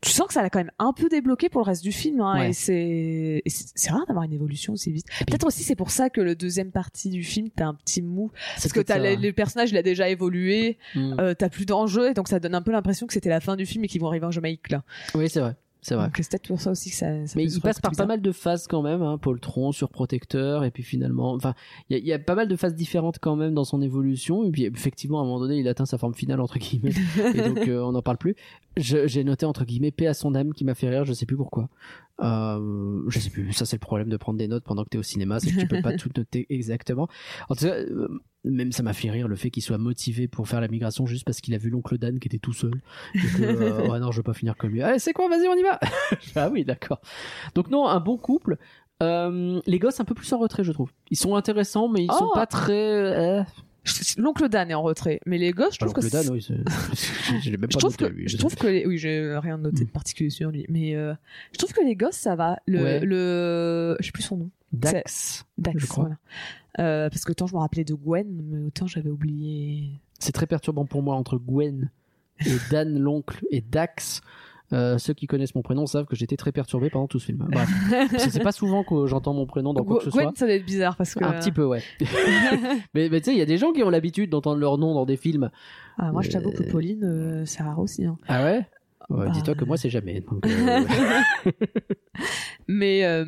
tu 0.01 0.11
sens 0.11 0.27
que 0.27 0.33
ça 0.33 0.43
l'a 0.43 0.51
quand 0.51 0.59
même 0.59 0.71
un 0.77 0.93
peu 0.93 1.09
débloqué 1.09 1.49
pour 1.49 1.61
le 1.61 1.65
reste 1.65 1.81
du 1.81 1.91
film. 1.91 2.21
Hein, 2.21 2.37
Ouais. 2.39 2.49
Et 2.49 2.53
c'est, 2.53 3.41
c'est 3.47 3.89
rare 3.89 4.05
d'avoir 4.05 4.23
une 4.25 4.33
évolution 4.33 4.73
aussi 4.73 4.91
vite. 4.91 5.07
Peut-être 5.25 5.47
aussi 5.47 5.63
c'est 5.63 5.75
pour 5.75 5.89
ça 5.89 6.09
que 6.11 6.21
le 6.21 6.35
deuxième 6.35 6.71
partie 6.71 7.09
du 7.09 7.23
film 7.23 7.49
t'as 7.55 7.65
un 7.65 7.73
petit 7.73 8.01
mou, 8.03 8.31
parce 8.55 8.71
que 8.71 8.81
t'as 8.81 8.99
le, 8.99 9.15
le 9.19 9.31
personnage 9.33 9.71
il 9.71 9.77
a 9.77 9.83
déjà 9.83 10.07
évolué, 10.09 10.77
Mm. 10.93 11.15
euh, 11.19 11.33
t'as 11.33 11.49
plus 11.49 11.65
d'enjeux, 11.65 12.09
et 12.11 12.13
donc 12.13 12.27
ça 12.27 12.39
donne 12.39 12.53
un 12.53 12.61
peu 12.61 12.71
l'impression 12.71 13.07
que 13.07 13.13
c'était 13.13 13.29
la 13.29 13.39
fin 13.39 13.55
du 13.55 13.65
film 13.65 13.83
et 13.83 13.87
qu'ils 13.87 14.01
vont 14.01 14.07
arriver 14.07 14.25
en 14.27 14.31
Jamaïque 14.31 14.69
là. 14.69 14.83
oui 15.15 15.27
c'est 15.29 15.39
vrai 15.39 15.55
c'est 15.87 15.93
vrai 15.95 16.05
Donc 16.05 16.15
c'est 16.17 16.29
peut-être 16.31 16.47
pour 16.47 16.59
ça 16.59 16.71
aussi 16.71 16.89
que 16.89 16.95
ça. 16.95 17.27
ça 17.27 17.33
mais 17.35 17.43
il 17.43 17.61
passe 17.61 17.79
par 17.79 17.91
pas 17.91 18.05
mal 18.07 18.21
de 18.21 18.31
phases 18.31 18.65
quand 18.67 18.81
même, 18.81 19.01
hein, 19.03 19.17
Poltron, 19.19 19.71
surprotecteur, 19.71 20.63
et 20.63 20.71
puis 20.71 20.81
finalement, 20.83 21.33
enfin, 21.33 21.53
il 21.89 21.93
y 21.93 21.95
a, 21.95 21.99
il 21.99 22.07
y 22.07 22.13
a 22.13 22.17
pas 22.19 22.33
mal 22.35 22.47
de 22.47 22.55
phases 22.55 22.73
différentes 22.75 23.19
quand 23.19 23.35
même 23.35 23.53
dans 23.53 23.65
son 23.65 23.81
évolution, 23.81 24.43
et 24.45 24.51
puis 24.51 24.63
effectivement, 24.65 25.19
à 25.19 25.21
un 25.21 25.25
moment 25.25 25.39
donné, 25.39 25.57
il 25.59 25.67
atteint 25.67 25.85
sa 25.85 25.97
forme 25.99 26.15
finale, 26.15 26.41
entre 26.41 26.57
guillemets, 26.57 26.93
et 27.35 27.41
donc 27.41 27.59
euh, 27.67 27.81
on 27.83 27.91
n'en 27.91 28.01
parle 28.01 28.17
plus. 28.17 28.35
Je- 28.77 29.05
J'ai 29.07 29.23
noté, 29.23 29.45
entre 29.45 29.63
guillemets, 29.63 29.91
paix 29.91 30.07
à 30.07 30.13
son 30.15 30.33
âme, 30.35 30.53
qui 30.53 30.65
m'a 30.65 30.73
fait 30.75 30.89
rire, 30.89 31.05
je 31.05 31.13
sais 31.13 31.25
plus 31.27 31.37
pourquoi. 31.37 31.69
Euh, 32.21 33.03
je 33.09 33.19
sais 33.19 33.29
plus, 33.29 33.51
ça 33.51 33.65
c'est 33.65 33.75
le 33.75 33.81
problème 33.81 34.07
de 34.07 34.15
prendre 34.15 34.37
des 34.37 34.47
notes 34.47 34.63
pendant 34.63 34.83
que 34.85 34.89
t'es 34.89 34.97
au 34.97 35.03
cinéma, 35.03 35.39
c'est 35.39 35.51
que 35.51 35.59
tu 35.59 35.67
peux 35.67 35.81
pas 35.81 35.93
tout 35.97 36.09
noter 36.15 36.45
exactement. 36.49 37.09
En 37.49 37.55
tout 37.55 37.65
cas, 37.65 37.73
euh, 37.73 38.07
même 38.45 38.71
ça 38.71 38.83
m'a 38.83 38.93
fait 38.93 39.09
rire 39.09 39.27
le 39.27 39.35
fait 39.35 39.49
qu'il 39.49 39.63
soit 39.63 39.77
motivé 39.77 40.27
pour 40.27 40.47
faire 40.47 40.61
la 40.61 40.67
migration 40.67 41.05
juste 41.05 41.25
parce 41.25 41.41
qu'il 41.41 41.53
a 41.53 41.57
vu 41.57 41.69
l'oncle 41.69 41.97
Dan 41.97 42.19
qui 42.19 42.27
était 42.27 42.39
tout 42.39 42.53
seul. 42.53 42.81
Et 43.15 43.19
que, 43.19 43.43
euh, 43.43 43.87
ouais, 43.89 43.99
non, 43.99 44.11
je 44.11 44.17
veux 44.17 44.23
pas 44.23 44.33
finir 44.33 44.55
comme 44.55 44.71
lui. 44.71 44.81
Allez, 44.81 44.99
c'est 44.99 45.13
quoi, 45.13 45.27
vas-y, 45.27 45.47
on 45.47 45.55
y 45.55 45.63
va! 45.63 45.79
ah 46.35 46.49
oui, 46.49 46.63
d'accord. 46.63 47.01
Donc 47.53 47.69
non, 47.69 47.87
un 47.87 47.99
bon 47.99 48.17
couple. 48.17 48.57
Euh, 49.03 49.59
les 49.65 49.79
gosses 49.79 49.99
un 49.99 50.05
peu 50.05 50.15
plus 50.15 50.31
en 50.31 50.37
retrait, 50.37 50.63
je 50.63 50.71
trouve. 50.71 50.91
Ils 51.11 51.17
sont 51.17 51.35
intéressants, 51.35 51.89
mais 51.89 52.05
ils 52.05 52.11
sont 52.11 52.29
Oh 52.31 52.33
pas 52.33 52.45
très. 52.45 53.45
L'oncle 54.17 54.49
Dan 54.49 54.71
est 54.71 54.73
en 54.73 54.81
retrait, 54.81 55.19
mais 55.25 55.37
les 55.37 55.51
gosses, 55.51 55.73
je 55.75 55.79
trouve 55.79 55.91
Alors 55.93 56.03
que 56.03 56.07
que 56.07 56.11
Dan, 56.11 56.29
oui, 56.33 56.41
c'est- 56.41 57.39
je 57.41 57.49
l'ai 57.51 57.57
même 57.57 57.69
je 57.71 57.75
pas 57.75 57.79
trouve 57.79 57.91
noté, 57.91 58.05
que 58.05 58.09
lui. 58.11 58.27
je 58.27 58.37
trouve 58.37 58.55
que 58.55 58.67
les... 58.67 58.85
oui 58.85 58.97
j'ai 58.97 59.37
rien 59.37 59.57
noté 59.57 59.85
de 59.85 59.89
particulier 59.89 60.29
sur 60.29 60.49
lui 60.51 60.65
mais 60.69 60.95
euh, 60.95 61.13
je 61.53 61.57
trouve 61.57 61.71
que 61.73 61.83
les 61.83 61.95
gosses 61.95 62.15
ça 62.17 62.35
va 62.35 62.57
le 62.65 62.81
Ouais. 62.81 62.99
le 63.01 63.95
je 63.99 64.05
sais 64.05 64.11
plus 64.11 64.23
son 64.23 64.37
nom 64.37 64.49
Dax, 64.73 65.45
Dax 65.57 65.77
Je 65.79 65.85
crois. 65.87 66.03
voilà 66.05 66.17
euh, 66.79 67.09
parce 67.09 67.23
que 67.23 67.31
autant 67.31 67.47
je 67.47 67.53
me 67.53 67.59
rappelais 67.59 67.83
de 67.83 67.93
Gwen 67.93 68.41
mais 68.49 68.65
autant 68.67 68.87
j'avais 68.87 69.09
oublié 69.09 69.91
c'est 70.19 70.31
très 70.33 70.47
perturbant 70.47 70.85
pour 70.85 71.01
moi 71.03 71.15
entre 71.15 71.37
Gwen 71.37 71.89
et 72.45 72.51
Dan 72.71 72.97
l'oncle 72.99 73.45
et 73.51 73.61
Dax. 73.61 74.21
Euh, 74.75 74.97
ceux 74.97 75.13
qui 75.13 75.25
connaissent 75.25 75.55
mon 75.55 75.61
prénom 75.61 75.85
savent 75.85 76.05
que 76.05 76.15
j'étais 76.15 76.35
très 76.35 76.51
perturbé 76.51 76.89
pendant 76.89 77.07
tout 77.07 77.17
ce 77.19 77.25
film. 77.27 77.47
Bref, 77.49 77.69
Parce 78.11 78.25
que 78.25 78.29
c'est 78.31 78.43
pas 78.43 78.51
souvent 78.51 78.83
que 78.83 79.07
j'entends 79.07 79.33
mon 79.33 79.45
prénom 79.45 79.73
dans 79.73 79.83
quoi 79.85 79.97
que 79.99 80.03
ce 80.03 80.11
soit. 80.11 80.31
ça 80.35 80.45
doit 80.45 80.55
être 80.55 80.65
bizarre 80.65 80.97
parce 80.97 81.15
que 81.15 81.23
Un 81.23 81.33
petit 81.33 81.51
peu, 81.51 81.63
ouais. 81.65 81.81
mais 82.93 83.09
mais 83.09 83.21
tu 83.21 83.25
sais, 83.25 83.31
il 83.31 83.37
y 83.37 83.41
a 83.41 83.45
des 83.45 83.57
gens 83.57 83.71
qui 83.71 83.81
ont 83.83 83.89
l'habitude 83.89 84.29
d'entendre 84.29 84.59
leur 84.59 84.77
nom 84.77 84.93
dans 84.93 85.05
des 85.05 85.17
films. 85.17 85.49
ah, 85.97 86.11
moi 86.11 86.21
je 86.21 86.29
t'avoue 86.29 86.51
que 86.51 86.63
Pauline 86.63 87.03
euh, 87.03 87.45
c'est 87.45 87.63
rare 87.63 87.79
aussi 87.79 88.05
hein. 88.05 88.17
Ah 88.27 88.43
ouais, 88.43 88.65
Ouais, 89.09 89.25
Bah. 89.27 89.31
Dis-toi 89.31 89.55
que 89.55 89.65
moi, 89.65 89.77
c'est 89.77 89.89
jamais. 89.91 90.19
donc, 90.21 90.45
euh, 90.45 90.81
mais 92.67 93.05
euh... 93.05 93.25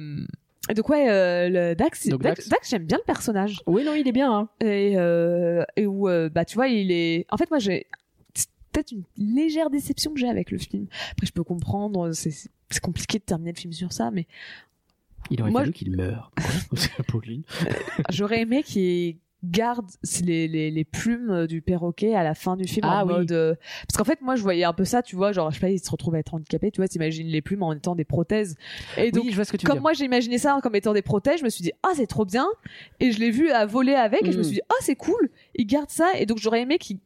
donc 0.76 0.90
ouais 0.90 1.10
euh, 1.10 1.50
le 1.50 1.76
Dax 1.76 2.08
Dax, 2.08 2.20
Dax. 2.20 2.50
Dax, 2.50 2.70
j'aime 2.72 2.86
bien 2.86 2.98
le 2.98 3.04
personnage 3.06 3.62
Oui, 3.68 3.84
non, 3.86 3.94
il 3.94 4.08
est 4.08 4.12
bien. 4.12 4.32
Hein. 4.34 4.50
et, 4.62 4.94
euh, 4.98 5.64
et 5.76 5.86
où 5.86 6.10
euh, 6.10 6.30
bah 6.30 6.46
tu 6.46 6.56
vois 6.56 6.68
il 6.68 6.92
est 6.92 7.26
en 7.32 7.38
fait 7.38 7.50
moi 7.50 7.60
j'ai 7.60 7.86
peut-être 8.72 8.92
une 8.92 9.04
légère 9.18 9.70
déception 9.70 10.14
que 10.14 10.20
j'ai 10.20 10.30
avec 10.30 10.52
le 10.52 10.58
film 10.58 10.88
après 11.12 11.26
je 11.28 11.32
peux 11.34 11.44
comprendre 11.44 12.12
c'est 12.14 12.50
compliqué 12.82 13.18
de 13.20 13.24
terminer 13.24 13.52
le 13.54 13.58
film 13.60 13.74
sur 13.74 13.94
ça 13.94 14.12
mais 14.12 14.28
Il 15.32 15.42
aurait 15.42 15.52
Moi, 15.52 15.62
fallu 15.62 15.74
qu'il 15.74 15.96
meure. 15.96 16.32
Pauline. 17.08 17.44
j'aurais 18.10 18.42
aimé 18.42 18.64
qu'il 18.64 19.18
garde 19.44 19.86
les, 20.24 20.48
les, 20.48 20.72
les 20.72 20.84
plumes 20.84 21.46
du 21.46 21.62
perroquet 21.62 22.16
à 22.16 22.24
la 22.24 22.34
fin 22.34 22.58
du 22.58 22.68
film 22.68 22.86
Ah 22.90 23.04
en 23.04 23.08
oui. 23.08 23.14
mode 23.14 23.32
euh, 23.32 23.54
parce 23.88 23.96
qu'en 23.96 24.04
fait 24.04 24.20
moi 24.22 24.36
je 24.36 24.42
voyais 24.42 24.64
un 24.64 24.74
peu 24.74 24.84
ça 24.84 25.04
tu 25.04 25.16
vois 25.16 25.32
genre 25.32 25.52
je 25.52 25.56
sais 25.56 25.62
pas 25.62 25.70
il 25.70 25.80
se 25.80 25.92
retrouve 25.92 26.16
à 26.16 26.20
être 26.20 26.34
handicapé 26.34 26.72
tu 26.72 26.78
vois 26.82 26.88
t'imagines 26.88 27.28
les 27.28 27.42
plumes 27.44 27.62
en 27.62 27.72
étant 27.74 27.94
des 27.96 28.04
prothèses 28.04 28.56
et 28.98 29.12
donc 29.12 29.26
oui, 29.26 29.30
je 29.32 29.36
vois 29.36 29.46
ce 29.46 29.52
que 29.52 29.58
tu 29.58 29.68
comme 29.68 29.80
moi 29.80 29.94
j'ai 29.94 30.06
imaginé 30.06 30.40
ça 30.40 30.58
comme 30.64 30.76
étant 30.76 30.92
des 30.94 31.04
prothèses 31.04 31.40
je 31.40 31.44
me 31.46 31.50
suis 31.50 31.62
dit 31.62 31.72
ah 31.84 31.92
c'est 31.96 32.08
trop 32.08 32.26
bien 32.26 32.48
et 33.00 33.12
je 33.12 33.20
l'ai 33.20 33.30
vu 33.30 33.52
à 33.52 33.68
voler 33.68 33.94
avec 33.94 34.24
et 34.24 34.32
je 34.32 34.38
me 34.38 34.42
Mm. 34.42 34.46
suis 34.46 34.56
dit 34.56 34.62
ah 34.70 34.76
c'est 34.82 34.96
cool 34.96 35.30
il 35.54 35.68
garde 35.68 35.90
ça 35.92 36.10
et 36.18 36.26
donc 36.26 36.40
j'aurais 36.40 36.62
aimé 36.62 36.80
qu'il 36.80 36.98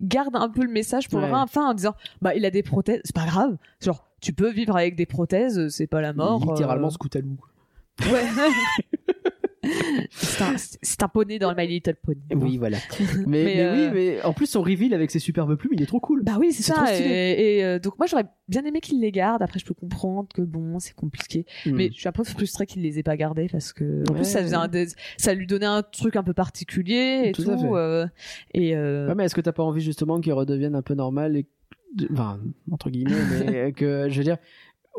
garde 0.00 0.36
un 0.36 0.48
peu 0.48 0.62
le 0.62 0.70
message 0.70 1.08
pour 1.08 1.20
Ouais. 1.20 1.28
le 1.30 1.46
fin 1.46 1.70
en 1.70 1.74
disant 1.74 1.94
bah 2.22 2.34
il 2.34 2.44
a 2.44 2.50
des 2.50 2.62
prothèses 2.62 3.00
c'est 3.04 3.14
pas 3.14 3.26
grave 3.26 3.56
genre 3.80 4.04
tu 4.20 4.32
peux 4.32 4.50
vivre 4.50 4.76
avec 4.76 4.94
des 4.96 5.06
prothèses 5.06 5.68
c'est 5.68 5.86
pas 5.86 6.00
la 6.00 6.12
mort 6.12 6.40
Littéralement 6.44 6.88
euh, 6.88 6.90
Scoutalou. 6.90 7.36
ouais 8.12 8.24
c'est 10.10 11.02
un, 11.02 11.08
poney 11.08 11.38
dans 11.38 11.50
le 11.50 11.56
My 11.56 11.66
Little 11.66 11.96
Pony 12.02 12.20
Oui, 12.34 12.56
voilà. 12.58 12.78
Mais, 13.26 13.26
Mais, 13.26 13.44
mais 13.44 13.60
euh, 13.60 13.74
oui, 13.74 13.90
mais 13.94 14.22
en 14.22 14.32
plus, 14.32 14.46
son 14.46 14.62
reveal 14.62 14.94
avec 14.94 15.10
ses 15.10 15.18
superbes 15.18 15.54
plumes, 15.56 15.72
il 15.74 15.82
est 15.82 15.86
trop 15.86 16.00
cool. 16.00 16.22
Bah 16.22 16.36
oui, 16.38 16.52
c'est 16.52 16.62
ça. 16.62 16.84
Et, 16.98 17.58
et, 17.58 17.64
euh, 17.64 17.78
donc 17.78 17.98
moi 17.98 18.06
j'aurais 18.06 18.26
bien 18.48 18.64
aimé 18.64 18.80
qu'il 18.80 19.00
les 19.00 19.12
garde. 19.12 19.42
Après 19.42 19.58
je 19.58 19.64
peux 19.64 19.74
comprendre 19.74 20.28
que 20.34 20.42
bon 20.42 20.78
c'est 20.78 20.94
compliqué, 20.94 21.46
Hmm. 21.64 21.72
mais 21.74 21.88
je 21.92 21.98
suis 21.98 22.08
un 22.08 22.12
peu 22.12 22.24
frustrée 22.24 22.66
qu'il 22.66 22.82
les 22.82 22.98
ait 22.98 23.02
pas 23.02 23.16
gardés 23.16 23.48
parce 23.50 23.72
que 23.72 24.02
en 24.08 24.12
Ouais. 24.12 24.20
plus 24.20 24.24
ça 24.24 24.42
faisait 24.42 24.56
un 24.56 24.68
des- 24.68 24.88
ça 25.16 25.34
lui 25.34 25.46
donnait 25.46 25.66
un 25.66 25.82
truc 25.82 26.16
un 26.16 26.22
peu 26.22 26.32
particulier 26.34 27.22
et 27.26 27.32
Tout 27.32 27.48
euh, 27.50 28.06
et 28.54 28.74
Ouais, 28.76 29.14
mais 29.16 29.24
est-ce 29.24 29.34
que 29.34 29.40
t'as 29.40 29.52
pas 29.52 29.62
envie 29.62 29.80
justement 29.82 30.20
qu'il 30.20 30.32
redevienne 30.32 30.74
un 30.74 30.82
peu 30.82 30.94
normal 30.94 31.36
et 31.36 31.46
enfin 32.12 32.38
entre 32.70 32.90
guillemets, 32.90 33.12
mais 33.46 33.72
que 33.72 34.08
je 34.10 34.18
veux 34.18 34.24
dire 34.24 34.36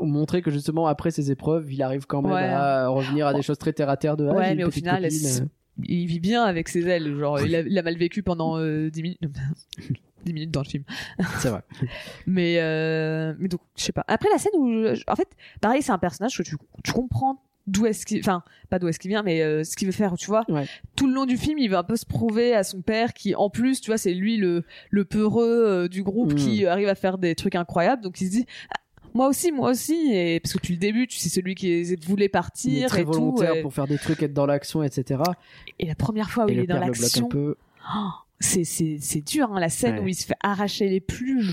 montrer 0.02 0.42
que 0.42 0.52
justement 0.52 0.88
après 0.88 1.12
ces 1.12 1.32
épreuves, 1.32 1.72
il 1.72 1.82
arrive 1.82 2.06
quand 2.06 2.22
même 2.22 2.32
Ouais. 2.34 2.44
à 2.44 2.88
revenir 2.88 3.28
à 3.28 3.34
des 3.34 3.42
choses 3.42 3.58
très 3.58 3.74
terre 3.74 3.90
à 3.90 3.98
terre 3.98 4.18
de 4.18 4.28
ah, 4.28 4.34
ouais, 4.34 4.56
mais 4.56 4.64
au 4.64 4.72
final 4.72 5.04
copine, 5.04 5.28
euh. 5.42 5.46
il 5.86 6.06
vit 6.08 6.20
bien 6.20 6.44
avec 6.44 6.70
ses 6.70 6.88
ailes. 6.88 7.18
Genre, 7.18 7.40
il 7.42 7.56
a, 7.56 7.62
il 7.62 7.78
a 7.78 7.82
mal 7.84 7.98
vécu 7.98 8.24
pendant 8.24 8.58
euh, 8.60 8.90
10 8.90 9.02
minutes. 9.02 9.20
10 10.26 10.34
minutes 10.34 10.52
dans 10.52 10.62
le 10.62 10.68
film. 10.68 10.84
C'est 11.40 11.50
vrai. 11.50 11.62
Mais, 12.28 12.58
euh, 12.60 13.34
mais 13.40 13.48
donc, 13.48 13.62
je 13.78 13.84
sais 13.84 13.92
pas. 13.94 14.04
Après, 14.08 14.28
la 14.30 14.38
scène 14.38 14.52
où. 14.58 14.86
en 15.08 15.16
fait, 15.16 15.30
pareil, 15.62 15.82
c'est 15.82 15.92
un 15.94 15.98
personnage 16.00 16.38
que 16.38 16.44
tu, 16.44 16.58
tu 16.84 16.92
comprends 16.92 17.42
d'où 17.66 17.86
est-ce 17.86 18.06
qu'il. 18.06 18.20
Enfin, 18.20 18.44
pas 18.70 18.78
d'où 18.80 18.88
est-ce 18.90 19.00
qu'il 19.00 19.10
vient, 19.10 19.24
mais 19.24 19.42
euh, 19.42 19.64
ce 19.64 19.78
qu'il 19.78 19.88
veut 19.88 19.94
faire, 19.94 20.16
tu 20.18 20.26
vois. 20.28 20.44
Ouais. 20.50 20.66
Tout 20.98 21.08
le 21.08 21.14
long 21.14 21.26
du 21.26 21.38
film, 21.38 21.60
il 21.60 21.70
veut 21.70 21.78
un 21.78 21.84
peu 21.84 21.96
se 21.96 22.06
prouver 22.06 22.54
à 22.56 22.64
son 22.64 22.82
père 22.82 23.14
qui, 23.14 23.36
en 23.36 23.50
plus, 23.50 23.80
tu 23.80 23.90
vois, 23.92 23.98
c'est 23.98 24.14
lui 24.14 24.36
le, 24.38 24.64
le 24.90 25.06
peureux 25.06 25.64
euh, 25.66 25.88
du 25.88 26.04
groupe 26.04 26.34
Mm. 26.34 26.36
qui 26.36 26.66
arrive 26.66 26.90
à 26.90 26.96
faire 26.96 27.18
des 27.18 27.34
trucs 27.36 27.56
incroyables. 27.56 28.02
Donc, 28.02 28.20
il 28.20 28.26
se 28.28 28.32
dit. 28.32 28.46
Moi 29.18 29.30
aussi, 29.30 29.52
moi 29.52 29.72
aussi, 29.72 30.14
et 30.14 30.40
parce 30.40 30.54
que 30.54 30.60
tu 30.60 30.74
le 30.74 30.78
début, 30.78 31.08
tu 31.08 31.18
sais 31.18 31.30
celui 31.30 31.56
qui 31.56 31.96
voulait 32.06 32.26
Il 32.26 32.28
est 32.28 32.30
partir 32.30 32.88
très 32.88 33.02
et 33.02 33.04
tout. 33.04 33.14
volontaire 33.14 33.56
et, 33.56 33.62
pour 33.64 33.74
faire 33.74 33.88
des 33.88 33.98
trucs, 33.98 34.22
être 34.22 34.34
dans 34.34 34.46
l'action, 34.46 34.84
etc. 34.84 35.24
et 35.80 35.88
la 35.88 35.96
première 35.96 36.30
fois 36.30 36.46
où 36.46 36.50
et 36.50 36.54
il 36.54 36.60
est 36.60 36.68
dans 36.68 36.80
l'action, 36.80 37.28
peu. 37.28 37.56
Oh, 37.96 38.10
c'est 38.40 38.64
c'est 38.64 38.98
c'est 39.02 39.22
dur 39.22 39.52
hein, 39.52 39.60
la 39.60 39.70
scène 39.70 39.96
Ouais. 40.00 40.04
où 40.04 40.08
il 40.10 40.14
se 40.16 40.26
fait 40.26 40.36
arracher 40.44 40.88
les 40.90 41.00
plumes 41.00 41.52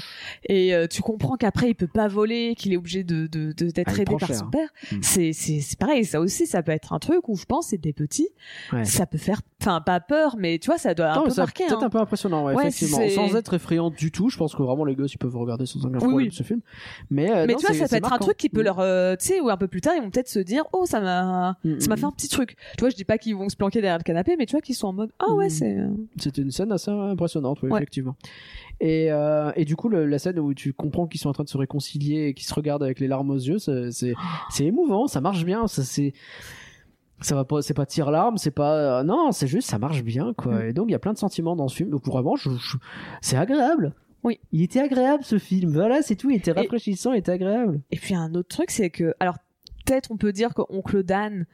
et 0.48 0.74
euh, 0.74 0.86
tu 0.86 1.00
comprends 1.02 1.36
qu'après 1.36 1.70
il 1.70 1.74
peut 1.74 1.86
pas 1.86 2.08
voler 2.08 2.54
qu'il 2.56 2.72
est 2.72 2.76
obligé 2.76 3.04
de 3.04 3.26
de 3.26 3.52
de- 3.52 3.70
d'être 3.70 3.92
Ah, 3.96 4.02
aidé 4.02 4.16
par 4.18 4.28
cher. 4.28 4.36
son 4.36 4.46
père 4.50 4.68
Mm. 4.92 4.96
c'est 5.02 5.32
c'est 5.32 5.60
c'est 5.60 5.78
pareil 5.78 6.04
ça 6.04 6.20
aussi 6.20 6.46
ça 6.46 6.62
peut 6.62 6.72
être 6.72 6.92
un 6.92 6.98
truc 6.98 7.28
où 7.28 7.36
je 7.36 7.44
pense 7.44 7.68
c'est 7.68 7.78
des 7.80 7.92
petits 7.92 8.28
Ouais. 8.72 8.84
ça 8.84 9.06
peut 9.06 9.18
faire 9.18 9.40
enfin 9.62 9.80
pas 9.80 10.00
peur 10.00 10.36
mais 10.38 10.58
tu 10.58 10.66
vois 10.66 10.76
ça 10.78 10.92
doit 10.94 11.06
un 11.10 11.14
Non, 11.16 11.20
mais 11.22 11.28
peu 11.28 11.34
c'est 11.34 11.40
marquer 11.40 11.64
peut-être 11.66 11.82
hein. 11.82 11.86
un 11.86 11.90
peu 11.90 11.98
impressionnant, 11.98 12.44
ouais, 12.44 12.54
effectivement. 12.66 12.98
Sans 13.08 13.34
être 13.36 13.54
effrayant 13.54 13.90
du 13.90 14.10
tout, 14.10 14.28
je 14.28 14.36
pense 14.36 14.54
que 14.54 14.62
vraiment 14.62 14.84
les 14.84 14.94
gosses 14.94 15.12
ils 15.14 15.18
peuvent 15.18 15.36
regarder 15.36 15.64
sans 15.66 15.84
aucun 15.86 15.98
problème 15.98 16.16
oui. 16.16 16.30
ce 16.32 16.42
film. 16.42 16.60
Mais, 17.10 17.30
euh, 17.30 17.46
mais 17.46 17.54
non, 17.54 17.58
tu 17.60 17.66
vois 17.66 17.74
ça 17.74 17.88
peut 17.88 17.96
être 17.96 18.12
un 18.12 18.18
truc 18.18 18.36
qui 18.36 18.48
peut 18.48 18.60
Mm. 18.60 18.64
leur 18.64 18.80
euh, 18.80 19.16
tu 19.16 19.28
sais 19.28 19.40
ou 19.40 19.48
un 19.50 19.56
peu 19.56 19.68
plus 19.68 19.80
tard 19.80 19.94
ils 19.96 20.02
vont 20.02 20.10
peut-être 20.10 20.28
se 20.28 20.38
dire 20.40 20.64
oh 20.72 20.84
ça 20.86 21.00
m'a 21.00 21.56
Mm, 21.64 21.80
ça 21.80 21.88
m'a 21.88 21.96
fait 21.96 22.04
un 22.04 22.10
petit 22.10 22.28
truc 22.28 22.56
tu 22.76 22.80
vois 22.80 22.90
je 22.90 22.96
dis 22.96 23.04
pas 23.04 23.16
qu'ils 23.18 23.34
vont 23.36 23.48
se 23.48 23.56
planquer 23.56 23.80
derrière 23.80 23.98
le 23.98 24.02
canapé 24.02 24.36
mais 24.38 24.44
tu 24.46 24.52
vois 24.52 24.60
qu'ils 24.60 24.74
sont 24.74 24.88
en 24.88 24.92
mode 24.92 25.10
ah 25.18 25.32
ouais 25.32 25.48
c'est 25.48 25.78
euh, 25.78 25.88
C'était 26.18 26.42
une 26.42 26.50
scène 26.50 26.72
assez 26.74 26.90
impressionnante, 26.90 27.62
oui, 27.62 27.70
Ouais. 27.70 27.78
effectivement. 27.78 28.16
Et, 28.80 29.10
euh, 29.10 29.50
et 29.56 29.64
du 29.64 29.76
coup, 29.76 29.88
le- 29.88 30.06
la 30.06 30.18
scène 30.18 30.38
où 30.38 30.52
tu 30.54 30.72
comprends 30.72 31.06
qu'ils 31.06 31.20
sont 31.20 31.28
en 31.28 31.32
train 31.32 31.44
de 31.44 31.48
se 31.48 31.56
réconcilier 31.56 32.26
et 32.28 32.34
qu'ils 32.34 32.46
se 32.46 32.54
regardent 32.54 32.82
avec 32.82 33.00
les 33.00 33.08
larmes 33.08 33.30
aux 33.30 33.36
yeux, 33.36 33.58
c'est 33.58 34.14
émouvant, 34.60 35.06
ça 35.06 35.20
marche 35.20 35.44
bien. 35.44 35.66
Ça 35.66 35.82
c'est 35.84 36.12
ça 37.20 37.34
va 37.34 37.44
pas, 37.44 37.62
c'est 37.62 37.74
pas 37.74 37.86
tire 37.86 38.10
larmes, 38.10 38.36
c'est 38.36 38.50
pas 38.50 39.00
euh, 39.00 39.02
non, 39.04 39.30
c'est 39.32 39.46
juste 39.46 39.70
ça 39.70 39.78
marche 39.78 40.02
bien 40.02 40.34
quoi. 40.34 40.56
Mm. 40.56 40.66
Et 40.68 40.72
donc 40.72 40.88
il 40.88 40.92
y 40.92 40.96
a 40.96 40.98
plein 40.98 41.12
de 41.12 41.18
sentiments 41.18 41.56
dans 41.56 41.68
ce 41.68 41.76
film. 41.76 41.88
Donc 41.90 42.04
vraiment, 42.06 42.36
je, 42.36 42.50
je- 42.50 42.76
c'est 43.22 43.36
agréable. 43.36 43.92
Oui. 44.24 44.40
il 44.52 44.62
était 44.62 44.80
agréable 44.80 45.22
ce 45.22 45.38
film. 45.38 45.70
Voilà, 45.72 46.00
c'est 46.02 46.16
tout. 46.16 46.30
Il 46.30 46.36
était 46.36 46.50
Et- 46.50 46.54
rafraîchissant, 46.54 47.12
il 47.12 47.18
était 47.18 47.32
agréable. 47.32 47.80
Et 47.90 47.96
puis 47.96 48.14
un 48.14 48.34
autre 48.34 48.48
truc, 48.48 48.70
c'est 48.70 48.88
que, 48.90 49.14
alors 49.20 49.36
peut-être 49.86 50.10
on 50.10 50.16
peut 50.16 50.32
dire 50.32 50.54
que 50.54 50.62
Oncle 50.70 51.02
Dan 51.02 51.46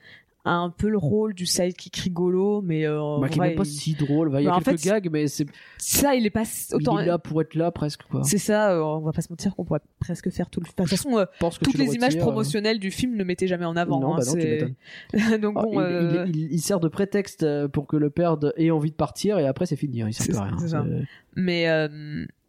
a 0.44 0.52
un 0.52 0.70
peu 0.70 0.88
le 0.88 0.96
rôle 0.96 1.34
du 1.34 1.44
sidekick 1.44 1.96
rigolo, 1.96 2.62
mais 2.62 2.86
euh, 2.86 3.00
en 3.00 3.20
Bah, 3.20 3.28
qui 3.28 3.34
est 3.34 3.38
vrai, 3.38 3.48
même 3.48 3.56
pas 3.56 3.64
il- 3.64 3.66
si 3.70 3.94
drôle. 3.94 4.30
Bah, 4.30 4.40
Il 4.40 4.44
y 4.44 4.46
a 4.46 4.50
Bah, 4.50 4.56
en 4.56 4.60
quelques 4.60 4.80
fait, 4.80 4.88
gags, 4.88 5.08
mais 5.12 5.26
c'est 5.28 5.46
ça, 5.76 6.14
il 6.14 6.24
est 6.24 6.30
pas 6.30 6.44
autant. 6.72 6.98
il 6.98 7.02
est 7.02 7.06
là 7.06 7.18
pour 7.18 7.40
être 7.42 7.54
là 7.54 7.70
presque 7.70 8.02
quoi. 8.04 8.22
C'est 8.24 8.38
ça, 8.38 8.72
euh, 8.72 8.82
on 8.82 9.00
va 9.00 9.12
pas 9.12 9.20
se 9.20 9.30
mentir 9.30 9.54
qu'on 9.54 9.64
pourrait 9.64 9.80
presque 9.98 10.30
faire 10.30 10.48
tout 10.48 10.60
le. 10.60 10.66
Enfin, 10.66 10.84
de 10.84 10.88
toute 10.88 10.96
façon, 10.98 11.18
euh, 11.18 11.26
Je 11.34 11.38
pense 11.40 11.58
que 11.58 11.64
toutes 11.64 11.74
le 11.78 11.84
les 11.84 11.94
images 11.94 12.08
retires, 12.14 12.22
euh, 12.22 12.26
promotionnelles 12.26 12.78
du 12.78 12.90
film 12.90 13.16
ne 13.16 13.24
mettaient 13.24 13.46
jamais 13.46 13.66
en 13.66 13.76
avant. 13.76 14.00
Non, 14.00 14.14
hein, 14.14 14.18
bah 14.18 14.24
non, 14.26 15.38
Donc 15.38 15.54
Ah, 15.58 15.62
bon, 15.62 15.72
il, 15.72 15.78
euh, 15.78 16.24
il- 16.28 16.52
il- 16.52 16.60
sert 16.60 16.80
de 16.80 16.88
prétexte 16.88 17.46
pour 17.68 17.86
que 17.86 17.96
le 17.96 18.08
père 18.10 18.36
ait 18.56 18.70
envie 18.70 18.90
de 18.90 18.96
partir 18.96 19.38
et 19.38 19.46
après 19.46 19.66
c'est 19.66 19.76
fini, 19.76 20.02
hein, 20.02 20.08
il 20.08 20.14
sert 20.14 20.42
rien. 20.42 20.58
ça. 20.66 20.84
Mais 21.36 21.66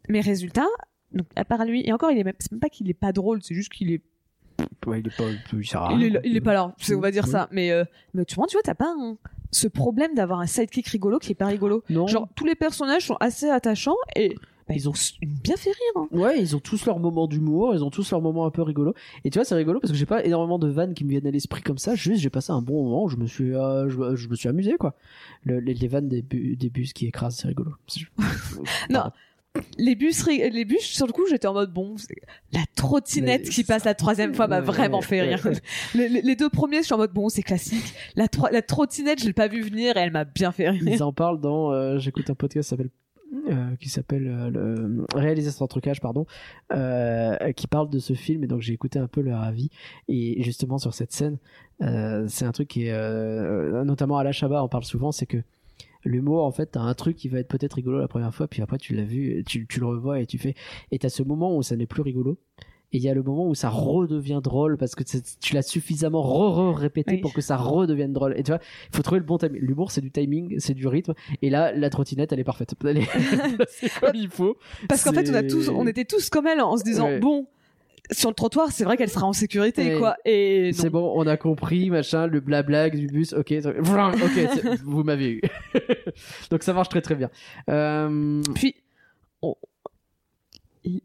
mes 0.08 0.20
résultats. 0.20 0.66
Donc 1.12 1.26
à 1.36 1.44
part 1.44 1.66
lui, 1.66 1.86
et 1.86 1.92
encore, 1.92 2.10
il 2.10 2.16
est 2.18 2.24
même, 2.24 2.32
c'est 2.38 2.52
même 2.52 2.60
pas 2.60 2.70
qu'il 2.70 2.88
est 2.88 2.94
pas 2.94 3.12
drôle, 3.12 3.42
c'est 3.42 3.54
juste 3.54 3.70
qu'il 3.70 3.92
est 3.92 4.00
Ouais, 4.86 5.00
il 5.00 5.06
est 5.06 5.16
pas, 5.16 5.24
il 5.52 5.66
sert 5.66 5.82
à 5.82 5.92
il, 5.92 5.96
rien, 5.98 6.06
est, 6.06 6.10
là- 6.10 6.20
quoi. 6.20 6.28
il 6.28 6.36
est 6.36 6.40
pas 6.40 6.52
là, 6.54 6.74
on 6.94 6.98
va 7.00 7.10
dire 7.10 7.26
ça. 7.26 7.48
Mais, 7.52 7.70
euh, 7.70 7.84
mais 8.14 8.24
tu 8.24 8.34
vois, 8.34 8.46
tu 8.46 8.56
vois, 8.56 8.62
t'as 8.62 8.74
pas 8.74 8.92
un- 8.98 9.16
ce 9.50 9.68
problème 9.68 10.14
d'avoir 10.14 10.40
un 10.40 10.46
sidekick 10.46 10.86
rigolo 10.88 11.18
qui 11.18 11.32
est 11.32 11.36
pas 11.36 11.46
rigolo. 11.46 11.84
Non. 11.90 12.06
Genre 12.06 12.28
tous 12.34 12.44
les 12.46 12.54
personnages 12.54 13.06
sont 13.06 13.16
assez 13.20 13.48
attachants 13.50 13.96
et 14.16 14.34
bah, 14.68 14.74
Ils 14.76 14.88
ont- 14.88 14.92
ils 15.20 15.28
ont 15.28 15.32
bien 15.42 15.56
fait 15.56 15.70
rire. 15.70 15.92
hein. 15.96 16.08
Ouais, 16.12 16.40
ils 16.40 16.54
ont 16.56 16.60
tous 16.60 16.86
leur 16.86 16.98
moment 17.00 17.26
d'humour, 17.26 17.74
ils 17.74 17.82
ont 17.84 17.90
tous 17.90 18.10
leur 18.12 18.20
moment 18.22 18.46
un 18.46 18.50
peu 18.50 18.62
rigolo. 18.62 18.94
Et 19.24 19.30
tu 19.30 19.38
vois, 19.38 19.44
c'est 19.44 19.54
rigolo 19.56 19.78
parce 19.80 19.90
que 19.92 19.98
j'ai 19.98 20.06
pas 20.06 20.24
énormément 20.24 20.58
de 20.60 20.68
vannes 20.68 20.94
qui 20.94 21.04
me 21.04 21.10
viennent 21.10 21.26
à 21.26 21.30
l'esprit 21.32 21.62
comme 21.62 21.78
ça. 21.78 21.94
Juste, 21.96 22.20
j'ai 22.22 22.30
passé 22.30 22.52
un 22.52 22.62
bon 22.62 22.84
moment, 22.84 23.08
je 23.08 23.16
me 23.16 23.26
suis, 23.26 23.54
euh, 23.54 23.88
je, 23.90 24.14
je 24.16 24.28
me 24.28 24.34
suis 24.36 24.48
amusé 24.48 24.74
quoi. 24.78 24.94
Le- 25.44 25.58
les, 25.60 25.74
les 25.74 25.88
vannes 25.88 26.08
des, 26.08 26.22
bu- 26.22 26.56
des 26.56 26.70
bus 26.70 26.92
qui 26.92 27.06
écrasent, 27.06 27.36
c'est 27.36 27.48
rigolo. 27.48 27.72
Non. 28.90 29.10
Les 29.78 29.94
bus, 29.94 30.26
les 30.26 30.64
bus, 30.64 30.80
sur 30.80 31.06
le 31.06 31.12
coup, 31.12 31.26
j'étais 31.28 31.46
en 31.46 31.52
mode 31.52 31.72
bon, 31.72 31.94
la 32.52 32.60
trottinette 32.74 33.48
qui 33.50 33.64
passe 33.64 33.84
la 33.84 33.94
troisième 33.94 34.34
fois 34.34 34.46
m'a 34.46 34.60
vraiment 34.60 35.00
fait 35.02 35.20
rire. 35.22 35.46
Les, 35.94 36.36
deux 36.36 36.48
premiers, 36.48 36.78
je 36.78 36.84
suis 36.84 36.94
en 36.94 36.98
mode 36.98 37.12
bon, 37.12 37.28
c'est 37.28 37.42
classique. 37.42 37.94
La, 38.16 38.28
tro- 38.28 38.48
la 38.50 38.62
trottinette, 38.62 39.20
je 39.20 39.26
l'ai 39.26 39.32
pas 39.34 39.48
vu 39.48 39.60
venir 39.60 39.96
et 39.96 40.00
elle 40.00 40.10
m'a 40.10 40.24
bien 40.24 40.52
fait 40.52 40.70
rire. 40.70 40.82
Ils 40.86 41.02
en 41.02 41.12
parlent 41.12 41.40
dans. 41.40 41.70
euh, 41.72 41.98
J'écoute 41.98 42.30
un 42.30 42.34
podcast 42.34 42.66
qui 42.66 42.70
s'appelle. 42.70 42.90
euh, 43.50 43.76
qui 43.78 43.88
s'appelle 43.90 44.26
euh, 44.28 44.50
le 44.50 45.06
réalisateur 45.14 45.58
sans 45.58 45.66
trucage 45.66 46.00
pardon 46.00 46.26
euh, 46.74 47.36
qui 47.52 47.66
parle 47.66 47.88
de 47.90 47.98
ce 47.98 48.12
film 48.14 48.44
et 48.44 48.46
donc 48.46 48.60
j'ai 48.60 48.72
écouté 48.74 48.98
un 48.98 49.06
peu 49.08 49.20
leur 49.22 49.40
avis 49.42 49.70
et 50.08 50.42
justement 50.42 50.76
sur 50.78 50.92
cette 50.92 51.12
scène 51.12 51.38
euh, 51.82 52.26
c'est 52.28 52.44
un 52.44 52.52
truc 52.52 52.68
qui 52.68 52.86
est 52.86 52.92
euh, 52.92 53.84
notamment 53.84 54.18
à 54.18 54.24
la 54.24 54.32
Chabat 54.32 54.62
on 54.62 54.68
parle 54.68 54.84
souvent 54.84 55.12
c'est 55.12 55.24
que 55.26 55.38
l'humour 56.04 56.44
en 56.44 56.52
fait 56.52 56.66
t'as 56.72 56.80
un 56.80 56.94
truc 56.94 57.16
qui 57.16 57.28
va 57.28 57.38
être 57.38 57.48
peut-être 57.48 57.74
rigolo 57.74 57.98
la 58.00 58.08
première 58.08 58.34
fois 58.34 58.48
puis 58.48 58.62
après 58.62 58.78
tu 58.78 58.94
l'as 58.94 59.04
vu 59.04 59.44
tu, 59.46 59.66
tu 59.66 59.80
le 59.80 59.86
revois 59.86 60.20
et 60.20 60.26
tu 60.26 60.38
fais 60.38 60.54
et 60.90 60.98
t'as 60.98 61.08
ce 61.08 61.22
moment 61.22 61.56
où 61.56 61.62
ça 61.62 61.76
n'est 61.76 61.86
plus 61.86 62.02
rigolo 62.02 62.38
et 62.94 62.98
il 62.98 63.02
y 63.02 63.08
a 63.08 63.14
le 63.14 63.22
moment 63.22 63.48
où 63.48 63.54
ça 63.54 63.70
redevient 63.70 64.40
drôle 64.44 64.76
parce 64.76 64.94
que 64.94 65.02
tu 65.40 65.54
l'as 65.54 65.62
suffisamment 65.62 66.20
re-re-répété 66.20 67.12
Oui. 67.14 67.20
pour 67.22 67.32
que 67.32 67.40
ça 67.40 67.56
redevienne 67.56 68.12
drôle. 68.12 68.34
Et 68.36 68.42
tu 68.42 68.50
vois, 68.50 68.60
il 68.92 68.94
faut 68.96 69.02
trouver 69.02 69.20
le 69.20 69.24
bon 69.24 69.38
timing. 69.38 69.62
L'humour, 69.62 69.90
c'est 69.90 70.02
du 70.02 70.10
timing, 70.10 70.56
c'est 70.58 70.74
du 70.74 70.86
rythme. 70.86 71.14
Et 71.40 71.48
là, 71.48 71.72
la 71.72 71.88
trottinette, 71.88 72.34
elle 72.34 72.40
est 72.40 72.44
parfaite. 72.44 72.74
Elle 72.84 72.98
est 72.98 73.08
c'est 73.70 73.88
comme 74.00 74.14
il 74.14 74.28
faut. 74.28 74.58
Parce 74.90 75.04
qu'en 75.04 75.12
fait, 75.14 75.26
on 75.30 75.34
a 75.34 75.42
tous, 75.42 75.70
on 75.70 75.86
était 75.86 76.04
tous 76.04 76.28
comme 76.28 76.46
elle 76.46 76.60
en 76.60 76.76
se 76.76 76.84
disant 76.84 77.06
Ouais. 77.06 77.18
bon, 77.18 77.46
sur 78.12 78.28
le 78.30 78.34
trottoir, 78.34 78.70
c'est 78.72 78.84
vrai 78.84 78.96
qu'elle 78.96 79.08
sera 79.10 79.26
en 79.26 79.32
sécurité, 79.32 79.94
Ouais. 79.94 79.98
quoi. 79.98 80.16
Et. 80.24 80.72
C'est 80.72 80.90
bon, 80.90 81.12
on 81.16 81.26
a 81.26 81.36
compris, 81.36 81.90
machin, 81.90 82.26
le 82.26 82.40
blabla 82.40 82.90
du 82.90 83.06
bus, 83.06 83.32
ok, 83.32 83.54
ça- 83.62 83.72
Vroom, 83.72 84.12
ok, 84.14 84.30
c'est- 84.34 84.80
vous 84.84 85.02
m'avez 85.04 85.30
eu. 85.30 85.40
Donc 86.50 86.62
ça 86.62 86.72
marche 86.72 86.88
très 86.88 87.00
très 87.02 87.14
bien. 87.14 87.30
Euh, 87.70 88.42
Puis, 88.54 88.74
on, 89.42 89.54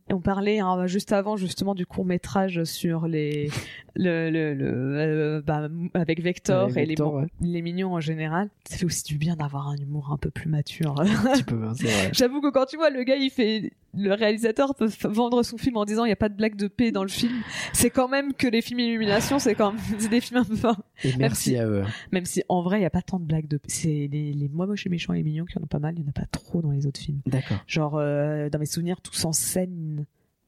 on 0.09 0.21
parlait 0.21 0.59
hein, 0.59 0.87
juste 0.87 1.11
avant 1.11 1.37
justement 1.37 1.75
du 1.75 1.85
court 1.85 2.05
métrage 2.05 2.63
sur 2.63 3.07
les 3.07 3.49
le, 3.95 4.29
le, 4.29 4.53
le 4.53 4.65
euh, 4.67 5.41
bah, 5.41 5.69
avec 5.93 6.21
Vector 6.21 6.75
et 6.77 6.85
les, 6.85 6.99
ouais. 7.01 7.25
les 7.41 7.61
mignons 7.61 7.93
en 7.93 7.99
général. 7.99 8.49
Ça 8.67 8.77
fait 8.77 8.85
aussi 8.85 9.03
du 9.03 9.17
bien 9.17 9.35
d'avoir 9.35 9.67
un 9.67 9.75
humour 9.75 10.11
un 10.11 10.17
peu 10.17 10.29
plus 10.29 10.49
mature. 10.49 10.99
hein. 11.01 11.73
J'avoue 12.11 12.41
que 12.41 12.51
quand 12.51 12.65
tu 12.65 12.77
vois 12.77 12.89
le 12.89 13.03
gars, 13.03 13.15
il 13.15 13.29
fait 13.29 13.71
le 13.93 14.13
réalisateur 14.13 14.75
peut 14.75 14.89
vendre 15.05 15.41
son 15.43 15.57
film 15.57 15.77
en 15.77 15.85
disant 15.85 16.05
il 16.05 16.09
n'y 16.09 16.13
a 16.13 16.17
pas 16.17 16.29
de 16.29 16.35
blague 16.35 16.55
de 16.55 16.67
paix 16.67 16.91
dans 16.91 17.03
le 17.03 17.09
film. 17.09 17.33
C'est 17.73 17.89
quand 17.89 18.07
même 18.07 18.33
que 18.33 18.47
les 18.47 18.61
films 18.61 18.79
Illumination, 18.79 19.39
c'est 19.39 19.55
quand 19.55 19.73
même 19.73 20.09
des 20.09 20.21
films 20.21 20.41
un 20.41 20.43
peu 20.43 20.55
fins. 20.55 20.77
Et 21.03 21.15
merci 21.17 21.51
si- 21.51 21.57
à 21.57 21.65
eux. 21.67 21.83
Même 22.11 22.25
si 22.25 22.43
en 22.49 22.61
vrai, 22.61 22.77
il 22.77 22.81
n'y 22.81 22.85
a 22.85 22.91
pas 22.91 23.01
tant 23.01 23.19
de 23.19 23.25
blagues 23.25 23.47
de 23.47 23.57
paix. 23.57 23.67
C'est 23.69 24.07
les, 24.11 24.33
les 24.33 24.49
moi 24.49 24.67
moches 24.67 24.85
et 24.85 24.89
méchants 24.89 25.13
et 25.13 25.23
mignons 25.23 25.45
qui 25.45 25.57
en 25.57 25.63
ont 25.63 25.67
pas 25.67 25.79
mal. 25.79 25.95
Il 25.97 26.01
n'y 26.01 26.07
en 26.07 26.09
a 26.09 26.13
pas 26.13 26.27
trop 26.31 26.61
dans 26.61 26.71
les 26.71 26.85
autres 26.85 26.99
films. 26.99 27.21
D'accord. 27.25 27.57
Genre, 27.65 27.95
euh, 27.97 28.49
dans 28.49 28.59
mes 28.59 28.65
souvenirs, 28.65 29.01
tous 29.01 29.25
en 29.25 29.33
scène. 29.33 29.66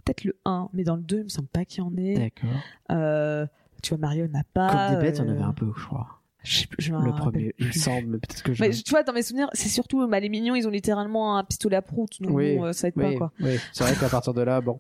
Peut-être 0.06 0.24
le 0.24 0.36
1, 0.46 0.70
mais 0.74 0.84
dans 0.84 0.96
le 0.96 1.02
2, 1.02 1.18
il 1.18 1.24
me 1.26 1.30
semble 1.30 1.48
pas 1.48 1.66
qu'il 1.66 1.84
y 1.84 1.86
en 1.86 1.96
ait. 1.98 2.16
D'accord. 2.16 2.60
Euh, 2.92 3.46
tu 3.84 3.90
vois, 3.90 3.98
Mario 4.00 4.28
n'a 4.28 4.44
pas. 4.54 4.90
Comme 4.90 5.00
des 5.00 5.06
bêtes, 5.06 5.20
on 5.20 5.28
euh, 5.28 5.32
avait 5.32 5.44
un 5.44 5.54
peu, 5.54 5.72
je 5.76 5.86
crois. 5.86 6.20
Je, 6.42 6.64
je 6.78 6.94
Le 6.94 7.12
premier, 7.12 7.54
il 7.60 7.68
me 7.68 7.72
semble, 7.74 8.08
mais 8.08 8.18
peut-être 8.18 8.44
que 8.44 8.54
je. 8.54 8.64
Mais 8.64 8.70
tu 8.70 8.90
vois, 8.92 9.04
dans 9.04 9.12
mes 9.12 9.24
souvenirs, 9.24 9.50
c'est 9.52 9.68
surtout 9.68 10.08
bah, 10.08 10.22
les 10.22 10.30
mignons, 10.30 10.56
ils 10.56 10.66
ont 10.68 10.72
littéralement 10.72 11.38
un 11.38 11.44
pistolet 11.44 11.76
à 11.76 11.82
prout. 11.82 12.10
Donc 12.22 12.32
Oui, 12.34 12.56
bon, 12.56 12.66
euh, 12.66 12.72
ça 12.72 12.88
aide 12.88 12.94
Oui, 12.96 13.12
pas, 13.12 13.18
quoi. 13.18 13.32
oui. 13.42 13.58
c'est 13.74 13.84
vrai 13.84 13.94
qu'à 13.94 14.08
partir 14.08 14.34
de 14.34 14.42
là, 14.42 14.62
bon. 14.62 14.80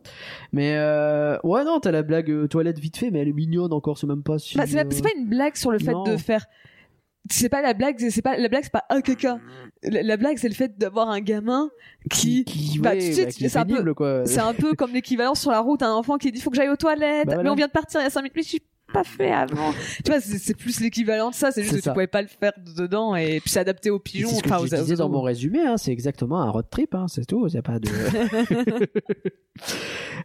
Mais 0.53 0.75
euh, 0.77 1.37
ouais, 1.43 1.65
non, 1.65 1.81
t'as 1.81 1.91
la 1.91 2.01
blague 2.01 2.31
euh, 2.31 2.47
toilette 2.47 2.79
vite 2.79 2.95
fait, 2.95 3.11
mais 3.11 3.19
elle 3.19 3.27
est 3.27 3.33
mignonne 3.33 3.73
encore, 3.73 3.97
c'est 3.97 4.07
même 4.07 4.23
pas 4.23 4.39
si. 4.39 4.57
Bah, 4.57 4.63
c'est 4.65 4.81
pas, 4.81 4.89
c'est 4.89 5.01
euh, 5.01 5.03
pas 5.03 5.19
une 5.19 5.27
blague 5.27 5.57
sur 5.57 5.71
le 5.71 5.79
fait 5.79 5.91
non. 5.91 6.05
de 6.05 6.15
faire. 6.15 6.45
C'est 7.31 7.49
pas 7.49 7.61
la 7.61 7.73
blague, 7.73 7.97
c'est 8.09 8.21
pas 8.21 8.37
la 8.37 8.47
blague, 8.49 8.63
c'est 8.63 8.71
pas 8.71 8.85
un 8.89 9.01
caca. 9.01 9.39
La, 9.83 10.01
la 10.03 10.17
blague, 10.17 10.37
c'est 10.37 10.49
le 10.49 10.55
fait 10.55 10.77
d'avoir 10.77 11.09
un 11.09 11.19
gamin 11.21 11.69
qui. 12.09 12.43
qui, 12.43 12.79
bah, 12.79 12.91
ouais, 12.91 12.97
tu 12.99 13.13
sais, 13.13 13.23
bah, 13.25 13.29
est 13.29 13.49
c'est 13.49 13.57
un 13.57 13.65
peu-. 13.65 14.25
C'est 14.25 14.39
un 14.39 14.53
peu 14.53 14.73
comme 14.73 14.93
l'équivalent 14.93 15.35
sur 15.35 15.51
la 15.51 15.59
route, 15.59 15.81
un 15.83 15.93
enfant 15.93 16.17
qui 16.17 16.31
dit 16.31 16.41
faut 16.41 16.49
que 16.49 16.55
j'aille 16.55 16.69
aux 16.69 16.75
toilettes, 16.75 17.27
Bah, 17.27 17.33
voilà. 17.35 17.43
mais 17.43 17.49
on 17.49 17.55
vient 17.55 17.67
de 17.67 17.71
partir 17.71 17.99
il 18.01 18.03
y 18.03 18.07
a 18.07 18.09
5 18.09 18.21
minutes, 18.21 18.33
mais 18.35 18.41
je 18.43 18.47
suis 18.49 18.61
pas 18.91 19.03
fait 19.03 19.31
avant. 19.31 19.71
tu 20.03 20.11
vois, 20.11 20.19
c'est 20.19 20.55
plus 20.57 20.79
l'équivalent 20.79 21.29
de 21.29 21.35
ça, 21.35 21.51
c'est 21.51 21.61
juste 21.61 21.75
que 21.75 21.81
ça. 21.81 21.91
tu 21.91 21.93
pouvais 21.93 22.07
pas 22.07 22.23
le 22.23 22.27
faire 22.27 22.53
dedans 22.75 23.15
et 23.15 23.39
puis 23.39 23.51
c'est 23.51 23.59
adapté 23.59 23.91
aux 23.91 23.99
pigeons. 23.99 24.29
C'est 24.29 24.37
ce 24.37 24.41
que 24.41 24.49
enfin, 24.49 24.65
je 24.65 24.93
aux- 24.93 24.95
dans 24.95 25.09
mon 25.09 25.21
résumé, 25.21 25.59
hein, 25.63 25.77
c'est 25.77 25.91
exactement 25.91 26.41
un 26.41 26.49
road 26.49 26.65
trip, 26.71 26.95
hein, 26.95 27.05
c'est 27.07 27.25
tout, 27.25 27.47
y 27.47 27.57
a 27.57 27.61
pas 27.61 27.77
de. 27.79 27.87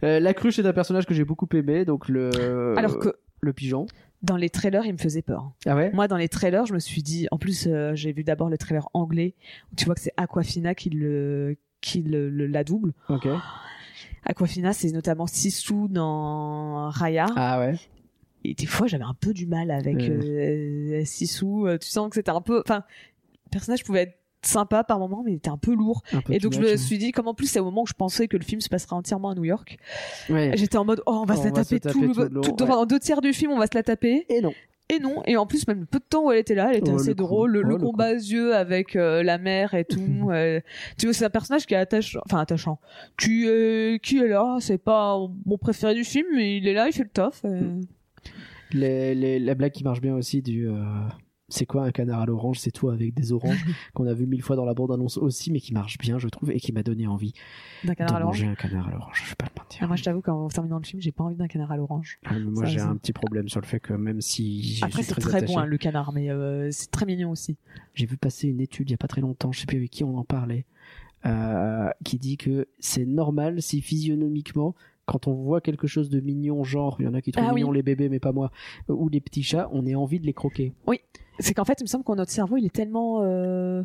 Euh, 0.03 0.21
la 0.21 0.35
cruche 0.35 0.59
est 0.59 0.67
un 0.67 0.73
personnage 0.73 1.07
que 1.07 1.15
j'ai 1.15 1.25
beaucoup 1.25 1.49
aimé, 1.55 1.85
donc 1.85 2.09
le. 2.09 2.75
Alors 2.77 2.99
que 2.99 3.15
le 3.41 3.53
pigeon. 3.53 3.87
Dans 4.25 4.37
les 4.37 4.51
trailers, 4.51 4.85
il 4.87 4.93
me 4.93 4.99
faisait 4.99 5.22
peur. 5.22 5.53
Ah 5.66 5.77
ouais? 5.77 5.91
Moi, 5.93 6.09
dans 6.09 6.16
les 6.16 6.29
trailers, 6.29 6.66
je 6.66 6.75
me 6.75 6.79
suis 6.79 7.03
dit, 7.03 7.29
en 7.31 7.39
plus, 7.39 7.66
euh, 7.66 7.95
j'ai 7.95 8.12
vu 8.12 8.25
d'abord 8.25 8.49
le 8.51 8.59
trailer 8.59 8.89
anglais, 8.95 9.35
où 9.72 9.77
tu 9.77 9.85
vois 9.85 9.95
que 9.95 10.01
c'est 10.01 10.12
Aquafina 10.16 10.75
qui 10.75 10.91
le 10.91 11.57
qui 11.81 12.03
le, 12.03 12.31
le- 12.31 12.47
la 12.47 12.64
double. 12.64 12.93
Ok. 13.11 13.29
Aquafina, 14.25 14.72
c'est 14.72 14.91
notamment 14.91 15.27
Sisu 15.27 15.89
dans 15.91 16.89
Raya. 16.91 17.27
Ah 17.37 17.61
ouais. 17.61 17.75
Et 18.45 18.55
des 18.55 18.66
fois, 18.66 18.87
j'avais 18.87 19.05
un 19.05 19.14
peu 19.14 19.33
du 19.33 19.47
mal 19.47 19.70
avec 19.70 19.97
Ouais. 19.97 20.09
euh, 20.11 21.05
Sisu. 21.05 21.45
Euh, 21.66 21.79
Tu 21.79 21.89
sens 21.89 22.09
que 22.09 22.14
c'était 22.16 22.31
un 22.31 22.41
peu, 22.41 22.61
enfin, 22.64 22.85
personnage 23.51 23.85
pouvait 23.85 24.03
être 24.03 24.18
sympa 24.47 24.84
par 24.84 24.99
moment, 24.99 25.22
mais 25.24 25.32
il 25.32 25.36
était 25.36 25.51
un 25.51 25.59
peu 25.59 25.74
lourd. 25.74 26.03
Un 26.12 26.20
peu 26.20 26.32
Et 26.32 26.38
donc 26.38 26.53
je 26.53 26.61
me 26.61 26.70
much, 26.72 26.76
suis 26.80 26.99
dit, 26.99 27.12
comme 27.12 27.28
en 27.28 27.34
plus 27.34 27.47
c'est 27.47 27.61
au 27.61 27.64
moment 27.64 27.82
où 27.82 27.86
je 27.86 27.92
pensais 27.95 28.28
que 28.28 28.36
le 28.36 28.45
film 28.45 28.61
se 28.61 28.68
passerait 28.68 28.97
entièrement 28.97 29.30
à 29.30 29.34
New 29.34 29.45
York, 29.45 29.76
ouais. 30.30 30.53
j'étais 30.57 30.76
en 30.78 30.84
mode 30.84 31.03
oh 31.07 31.20
on 31.22 31.24
va 31.24 31.34
On 31.34 31.38
se 31.38 31.45
la 31.45 31.51
taper, 31.53 31.80
taper 31.80 31.92
tout, 31.95 32.03
le, 32.07 32.14
tout 32.14 32.20
le 32.22 32.28
long, 32.28 32.40
tout- 32.42 32.51
ouais. 32.62 32.68
pendant 32.68 32.86
deux 32.86 32.99
tiers 32.99 33.20
du 33.20 33.32
film 33.32 33.53
on 33.53 33.59
va 33.59 33.66
se 33.66 33.74
la 33.74 33.82
taper. 33.82 34.26
Et 34.28 34.40
non. 34.40 34.53
Et 34.90 34.99
non, 34.99 35.22
et 35.24 35.38
en 35.38 35.47
plus 35.47 35.66
même 35.66 35.86
peu 35.86 35.99
de 35.99 36.05
temps 36.05 36.26
où 36.26 36.30
elle 36.30 36.40
était 36.40 36.55
là, 36.55 36.68
elle 36.70 36.76
était 36.76 36.90
Oh, 36.92 36.97
assez 36.97 37.09
le 37.09 37.14
drôle, 37.14 37.53
le, 37.53 37.61
Oh, 37.64 37.68
le 37.68 37.76
combat 37.78 38.05
à 38.05 38.12
yeux 38.12 38.55
avec 38.55 38.97
euh, 38.97 39.22
la 39.22 39.38
mère 39.38 39.72
et 39.72 39.86
tout. 39.86 40.28
euh, 40.30 40.61
tu 40.99 41.07
vois 41.07 41.14
c'est 41.14 41.24
un 41.24 41.30
personnage 41.30 41.64
qui 41.64 41.72
est 41.72 41.78
attachant, 41.78 42.20
enfin 42.26 42.38
attachant, 42.40 42.78
qui 43.18 43.47
est 43.49 43.99
qui 44.03 44.18
est 44.18 44.28
là, 44.28 44.59
c'est 44.61 44.76
pas 44.76 45.16
mon 45.47 45.57
préféré 45.57 45.95
du 45.95 46.05
film, 46.05 46.26
mais 46.36 46.59
il 46.59 46.68
est 46.68 46.74
là, 46.74 46.86
il 46.86 46.92
fait 46.92 47.05
le 47.05 47.09
taf. 47.09 47.40
euh. 47.47 47.80
Les, 48.72 49.14
les- 49.14 49.38
la 49.38 49.55
blague 49.55 49.72
qui 49.72 49.84
marche 49.84 50.03
bien 50.03 50.14
aussi 50.16 50.42
du. 50.42 50.68
C'est 51.55 51.67
quoi 51.67 51.85
un 51.85 51.93
canard 51.93 52.21
à 52.21 52.27
l'orange? 52.27 52.59
C'est 52.59 52.73
toi 52.73 52.93
avec 52.93 53.15
des 53.15 53.31
oranges 53.33 53.65
qu'on 53.95 54.07
a 54.09 54.13
vu 54.13 54.27
mille 54.27 54.43
fois 54.43 54.57
dans 54.57 54.65
la 54.65 54.75
bande-annonce 54.75 55.19
aussi, 55.19 55.53
mais 55.53 55.61
qui 55.61 55.73
marche 55.73 55.99
bien, 55.99 56.19
je 56.19 56.27
trouve, 56.29 56.51
et 56.51 56.59
qui 56.59 56.73
m'a 56.73 56.83
donné 56.83 57.07
envie 57.07 57.33
D'un 57.85 57.95
canard 57.95 58.17
à 58.17 58.19
de 58.19 58.21
l'orange? 58.23 58.41
manger 58.43 58.51
un 58.51 58.55
canard 58.57 58.89
à 58.89 58.91
l'orange. 58.91 59.23
Je 59.25 59.29
vais 59.31 59.37
pas 59.37 59.47
le 59.47 59.61
mentir. 59.61 59.81
Ah, 59.83 59.87
moi 59.87 59.95
je 59.95 60.03
t'avoue 60.03 60.21
qu'en 60.21 60.49
terminant 60.49 60.79
le 60.79 60.85
film 60.85 61.01
j'ai 61.01 61.13
pas 61.13 61.23
envie 61.23 61.37
d'un 61.37 61.47
canard 61.47 61.71
à 61.71 61.77
l'orange. 61.77 62.19
Ah, 62.25 62.39
moi, 62.41 62.65
j'ai 62.65 62.81
un 62.81 62.97
petit 62.97 63.13
problème 63.13 63.49
sur 63.49 63.61
le 63.61 63.67
fait 63.67 63.79
que 63.79 63.93
même 63.93 64.21
si 64.21 64.81
Après 64.83 65.05
c'est 65.05 65.15
très, 65.15 65.43
bon 65.43 65.59
hein, 65.59 65.67
le 65.67 65.79
canard, 65.79 66.13
mais 66.13 66.29
euh, 66.31 66.71
c'est 66.73 66.91
très 66.91 67.07
mignon 67.07 67.31
aussi. 67.31 67.57
j'ai 67.95 68.07
vu 68.07 68.17
passer 68.17 68.49
une 68.49 68.61
étude 68.61 68.91
il 68.91 68.93
y 68.93 68.95
a 68.95 68.99
pas 68.99 69.07
très 69.09 69.21
longtemps, 69.21 69.53
je 69.53 69.61
sais 69.61 69.67
plus 69.67 69.77
avec 69.77 69.91
qui 69.91 70.03
on 70.03 70.19
en 70.19 70.25
parlait, 70.25 70.67
euh, 71.25 71.89
qui 72.05 72.19
dit 72.19 72.37
que 72.37 72.67
c'est 72.81 73.07
normal 73.07 73.63
si 73.63 73.81
physionomiquement, 73.81 74.75
quand 75.07 75.27
on 75.27 75.33
voit 75.35 75.61
quelque 75.61 75.87
chose 75.87 76.09
de 76.09 76.21
mignon, 76.21 76.65
genre, 76.65 76.97
il 76.99 77.05
y 77.05 77.09
en 77.09 77.15
a 77.15 77.21
qui 77.21 77.31
trouvent 77.33 77.45
Ah 77.47 77.53
oui. 77.53 77.61
mignon 77.61 77.73
les 77.73 77.83
bébés, 77.83 78.09
mais 78.09 78.21
pas 78.21 78.33
moi, 78.33 78.51
ou 78.89 79.09
les 79.09 79.21
petits 79.21 79.43
chats, 79.43 79.69
on 79.73 79.87
ait 79.87 79.95
envie 79.95 80.19
de 80.21 80.27
les 80.27 80.33
croquer. 80.33 80.73
C'est 81.41 81.53
qu'en 81.53 81.65
fait 81.65 81.81
il 81.81 81.85
me 81.85 81.89
semble 81.89 82.05
que 82.05 82.13
notre 82.13 82.31
cerveau 82.31 82.57
il 82.57 82.65
est 82.67 82.73
tellement 82.73 83.21
euh, 83.23 83.83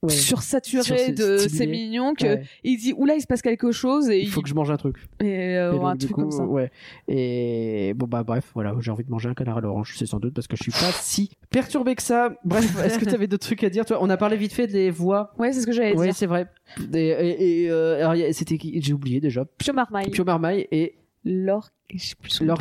Ouais. 0.00 0.10
sursaturé 0.12 0.82
Sur- 0.84 1.12
de 1.14 1.38
c'est 1.38 1.66
mignon 1.66 2.14
que 2.14 2.24
Ouais. 2.24 2.42
il 2.62 2.76
dit 2.78 2.94
oula 2.96 3.16
il 3.16 3.20
se 3.20 3.26
passe 3.26 3.42
quelque 3.42 3.72
chose 3.72 4.08
et 4.10 4.20
Il 4.20 4.28
faut 4.28 4.42
que 4.42 4.48
je 4.48 4.54
mange 4.54 4.70
un 4.70 4.76
truc. 4.76 4.96
et, 5.20 5.56
euh, 5.56 5.72
Et 5.72 5.84
un 5.84 5.96
truc 5.96 6.12
coup, 6.12 6.20
comme 6.20 6.30
ça. 6.30 6.44
Ouais. 6.46 6.70
Et 7.08 7.94
bon 7.96 8.06
bah 8.06 8.22
bref, 8.22 8.48
voilà, 8.54 8.76
j'ai 8.80 8.92
envie 8.92 9.02
de 9.02 9.10
manger 9.10 9.28
un 9.28 9.34
canard 9.34 9.58
à 9.58 9.60
l'orange. 9.60 9.94
C'est 9.98 10.06
sans 10.06 10.20
doute 10.20 10.34
parce 10.34 10.46
que 10.46 10.56
je 10.56 10.62
suis 10.62 10.70
pas 10.70 10.92
si 10.92 11.30
perturbé 11.50 11.96
que 11.96 12.02
ça. 12.02 12.32
Bref, 12.44 12.64
est-ce 12.84 12.98
que 13.00 13.04
tu 13.06 13.14
avais 13.14 13.26
d'autres 13.26 13.44
trucs 13.46 13.64
à 13.64 13.70
dire 13.70 13.84
toi? 13.84 13.98
On 14.00 14.08
a 14.08 14.16
parlé 14.16 14.36
vite 14.36 14.52
fait 14.52 14.68
des 14.68 14.90
voix. 14.92 15.32
Ouais 15.36 15.52
c'est 15.52 15.62
ce 15.62 15.66
que 15.66 15.72
j'allais 15.72 15.96
Ouais, 15.96 16.06
dire. 16.06 16.14
c'est 16.14 16.26
vrai. 16.26 16.46
Des- 16.78 17.00
et 17.00 17.64
et, 17.64 17.70
euh, 17.70 18.30
c'était 18.32 18.56
qui? 18.56 18.80
J'ai 18.80 18.92
oublié 18.92 19.18
déjà. 19.20 19.44
Pio 19.58 19.72
Marmaille. 19.72 20.10
Pio 20.10 20.24
Marmaille 20.24 20.68
et 20.70 20.94
L'or. 21.24 21.70
Je 21.92 21.98
sais 21.98 22.14
plus 22.14 22.30
son. 22.30 22.46
Ah, 22.48 22.54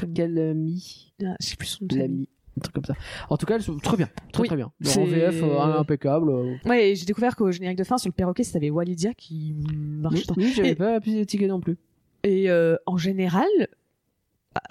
Je 1.39 1.45
sais 1.45 1.55
plus 1.55 1.79
nom. 1.81 1.87
L'ami. 1.97 2.29
Un 2.57 2.59
truc 2.59 2.73
comme 2.75 2.85
ça. 2.85 2.95
En 3.29 3.37
tout 3.37 3.45
cas, 3.45 3.55
elles 3.55 3.61
sont 3.63 3.77
très 3.77 3.95
bien. 3.97 4.09
Très 4.33 4.41
Oui, 4.41 4.47
très 4.47 4.55
bien. 4.57 4.71
En 4.97 5.05
VF, 5.05 5.41
euh, 5.43 5.59
impeccable. 5.79 6.29
euh, 6.31 6.55
Ouais, 6.65 6.93
j'ai 6.95 7.05
découvert 7.05 7.35
qu'au 7.35 7.51
générique 7.51 7.77
de 7.77 7.83
fin, 7.83 7.97
sur 7.97 8.09
le 8.09 8.13
perroquet, 8.13 8.43
c'était 8.43 8.69
Walidia 8.69 9.13
qui 9.13 9.55
marchait. 9.65 10.23
Oui, 10.35 10.45
oui, 10.45 10.53
j'avais 10.55 10.69
Et- 10.71 10.75
pas 10.75 10.99
ticket 10.99 11.47
non 11.47 11.59
plus. 11.59 11.77
Et 12.23 12.49
euh, 12.49 12.75
en 12.87 12.97
général, 12.97 13.47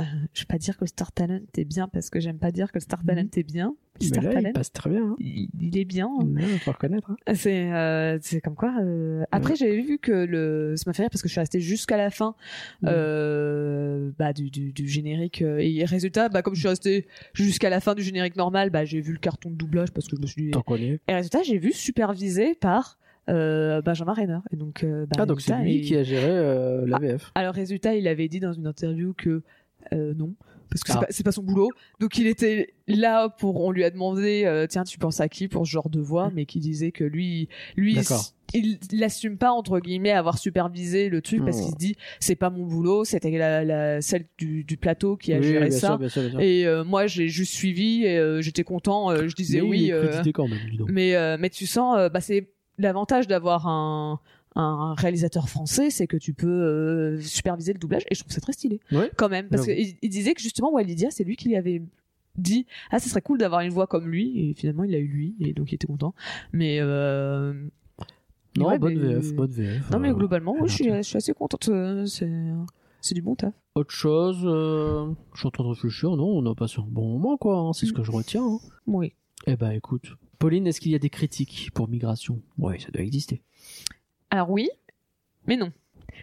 euh, 0.00 0.04
je 0.34 0.42
vais 0.42 0.46
pas 0.46 0.58
dire 0.58 0.76
que 0.76 0.84
le 0.84 0.88
Star 0.88 1.12
Talent 1.12 1.40
est 1.56 1.64
bien 1.64 1.88
parce 1.88 2.10
que 2.10 2.20
j'aime 2.20 2.38
pas 2.38 2.50
dire 2.52 2.68
que 2.72 2.76
le 2.78 2.80
Star 2.80 3.02
Talent 3.04 3.26
est 3.36 3.42
bien. 3.42 3.74
Le 4.00 4.06
Star 4.06 4.22
là, 4.24 4.32
Talent, 4.34 4.48
il 4.50 4.52
passe 4.52 4.72
très 4.72 4.90
bien. 4.90 5.02
Hein. 5.06 5.16
il, 5.18 5.48
il 5.60 5.78
est 5.78 5.84
bien. 5.86 6.06
hein. 6.06 6.26
Ouais, 6.34 6.42
faut 6.58 6.72
reconnaître. 6.72 7.10
hein. 7.10 7.16
C'est 7.34 7.72
euh, 7.72 8.18
c'est 8.20 8.40
comme 8.40 8.54
quoi. 8.54 8.74
euh, 8.82 9.24
Après, 9.32 9.56
j'avais 9.56 9.80
vu 9.80 9.98
que 9.98 10.12
le. 10.12 10.74
Ça 10.76 10.84
m'a 10.86 10.92
fait 10.92 11.02
rire 11.04 11.10
parce 11.10 11.22
que 11.22 11.28
je 11.28 11.32
suis 11.32 11.40
restée 11.40 11.60
jusqu'à 11.60 11.96
la 11.96 12.10
fin 12.10 12.34
euh, 13.00 14.10
bah, 14.18 14.32
du, 14.32 14.50
du, 14.50 14.72
du 14.72 14.88
générique. 14.88 15.42
Et 15.42 15.84
résultat, 15.84 16.28
bah, 16.28 16.42
comme 16.42 16.54
je 16.54 16.60
suis 16.60 16.68
restée 16.68 17.06
jusqu'à 17.32 17.70
la 17.70 17.80
fin 17.80 17.94
du 17.94 18.02
générique 18.02 18.36
normal, 18.36 18.70
bah, 18.70 18.84
j'ai 18.84 19.00
vu 19.00 19.12
le 19.12 19.18
carton 19.18 19.50
de 19.50 19.56
doublage 19.56 19.90
parce 19.92 20.08
que 20.08 20.16
je 20.16 20.22
me 20.22 20.26
suis 20.26 20.42
dit. 20.46 20.50
T'en 20.50 20.62
connais. 20.62 21.00
Et 21.08 21.14
résultat, 21.14 21.42
j'ai 21.42 21.58
vu 21.58 21.72
supervisé 21.72 22.54
par 22.54 22.98
euh, 23.28 23.82
Benjamin 23.82 24.12
Renner. 24.12 24.38
Et 24.52 24.56
donc, 24.56 24.84
euh, 24.84 25.06
bah, 25.06 25.16
Ah, 25.20 25.26
donc 25.26 25.40
c'est 25.40 25.56
lui 25.58 25.76
il- 25.76 25.84
qui 25.86 25.96
a 25.96 26.02
géré 26.02 26.28
euh, 26.30 26.84
la 26.86 26.98
VF. 26.98 27.32
Alors 27.34 27.54
résultat, 27.54 27.94
il 27.94 28.06
avait 28.08 28.28
dit 28.28 28.40
dans 28.40 28.52
une 28.52 28.66
interview 28.66 29.14
que 29.14 29.42
euh, 29.92 30.14
non, 30.14 30.34
parce 30.70 30.82
que 30.82 30.92
c'est 30.92 30.98
Ah. 30.98 31.00
pas, 31.02 31.06
c'est 31.10 31.24
pas 31.24 31.32
son 31.32 31.42
boulot. 31.42 31.68
Donc 32.00 32.16
il 32.18 32.26
était 32.26 32.74
là 32.88 33.28
pour, 33.28 33.60
on 33.64 33.70
lui 33.70 33.84
a 33.84 33.90
demandé, 33.90 34.44
euh, 34.46 34.66
tiens, 34.68 34.84
tu 34.84 34.98
penses 34.98 35.20
à 35.20 35.28
qui 35.28 35.48
pour 35.48 35.66
ce 35.66 35.70
genre 35.72 35.88
de 35.90 36.00
voix, 36.00 36.30
mais 36.34 36.46
qui 36.46 36.58
disait 36.60 36.92
que 36.92 37.04
lui, 37.04 37.48
lui, 37.76 37.98
il 38.54 38.78
l'assume 38.92 39.38
pas 39.38 39.50
entre 39.50 39.80
guillemets 39.80 40.12
avoir 40.12 40.38
supervisé 40.38 41.08
le 41.08 41.20
truc 41.20 41.44
parce 41.44 41.60
qu'il 41.60 41.70
se 41.70 41.76
dit 41.76 41.96
c'est 42.20 42.36
pas 42.36 42.48
mon 42.50 42.64
boulot, 42.64 43.04
c'était 43.04 43.30
la, 43.36 43.64
la 43.64 44.00
celle 44.00 44.26
du, 44.38 44.62
du 44.64 44.76
plateau 44.76 45.16
qui 45.16 45.32
a 45.32 45.38
Oui, 45.38 45.44
géré 45.44 45.68
bien 45.68 45.78
ça. 45.78 45.86
sûr, 45.88 45.98
bien 45.98 46.08
sûr, 46.08 46.22
bien 46.22 46.30
sûr. 46.30 46.40
Et 46.40 46.64
euh, 46.66 46.84
moi, 46.84 47.06
j'ai 47.06 47.28
juste 47.28 47.52
suivi 47.52 48.04
et 48.04 48.16
euh, 48.18 48.40
j'étais 48.40 48.64
content. 48.64 49.14
je 49.26 49.34
disais 49.34 49.60
Mais 49.60 49.66
oui. 49.68 49.92
quand 50.32 50.48
même, 50.48 50.58
mais 50.88 51.36
mais 51.38 51.50
tu 51.50 51.66
sens 51.66 51.96
bah 52.12 52.20
c'est 52.20 52.48
l'avantage 52.78 53.26
d'avoir 53.26 53.66
un 53.68 54.20
un 54.58 54.94
réalisateur 54.94 55.48
français 55.48 55.90
c'est 55.90 56.06
que 56.06 56.16
tu 56.16 56.32
peux 56.34 56.48
euh, 56.48 57.20
superviser 57.20 57.72
le 57.72 57.78
doublage 57.78 58.02
et 58.10 58.14
je 58.14 58.20
trouve 58.20 58.32
ça 58.32 58.40
très 58.40 58.52
stylé 58.52 58.80
Ouais. 58.90 59.10
quand 59.16 59.28
même 59.28 59.48
parce 59.48 59.64
qu'il 59.66 59.96
il 60.00 60.08
disait 60.10 60.34
que 60.34 60.40
justement 60.40 60.72
Walidia 60.72 61.10
c'est 61.10 61.24
lui 61.24 61.36
qui 61.36 61.48
lui 61.48 61.56
avait 61.56 61.82
dit 62.38 62.66
ah 62.90 62.98
ce 62.98 63.08
serait 63.08 63.22
cool 63.22 63.38
d'avoir 63.38 63.60
une 63.60 63.70
voix 63.70 63.86
comme 63.86 64.08
lui 64.08 64.48
et 64.50 64.54
finalement 64.54 64.84
il 64.84 64.94
a 64.94 64.98
eu 64.98 65.06
lui 65.06 65.34
et 65.40 65.52
donc 65.52 65.72
il 65.72 65.74
était 65.76 65.86
content 65.86 66.14
mais 66.52 66.78
euh, 66.80 67.52
Non, 68.56 68.68
ouais, 68.68 68.78
bonne 68.78 68.94
mais- 68.98 69.14
VF, 69.14 69.34
bonne 69.34 69.50
VF. 69.50 69.90
non 69.90 69.98
mais 69.98 70.10
euh, 70.10 70.14
globalement 70.14 70.56
est 70.64 70.68
je 70.68 70.74
suis, 70.74 70.84
je 70.84 71.02
suis 71.02 71.16
assez 71.18 71.34
contente 71.34 71.70
c'est 72.06 72.30
c'est 73.02 73.14
du 73.14 73.22
bon 73.22 73.34
taf 73.36 73.54
Autre 73.76 73.92
chose, 73.94 74.38
euh, 74.44 75.12
je 75.34 75.38
suis 75.38 75.46
en 75.46 75.50
train 75.50 75.62
de 75.64 75.68
réfléchir, 75.68 76.10
non, 76.16 76.26
on 76.26 76.50
a 76.50 76.54
passé 76.56 76.76
un 76.80 76.86
bon 76.88 77.06
moment, 77.18 77.36
quoi, 77.36 77.58
hein, 77.58 77.72
c'est 77.72 77.86
ce 77.86 77.92
que 77.92 78.02
je 78.02 78.10
retiens. 78.10 78.42
hein. 78.44 78.58
oui 78.86 79.12
Eh 79.46 79.54
ben, 79.54 79.70
écoute. 79.70 80.14
Pauline, 80.40 80.66
est-ce 80.66 80.80
qu'il 80.80 80.90
y 80.90 80.94
a 80.96 80.98
des 80.98 81.10
critiques 81.10 81.70
pour 81.72 81.88
migration? 81.88 82.40
Oui, 82.58 82.80
ça 82.80 82.88
doit 82.90 83.02
exister. 83.04 83.42
Alors 84.30 84.50
oui 84.50 84.68
mais 85.46 85.56
non 85.56 85.72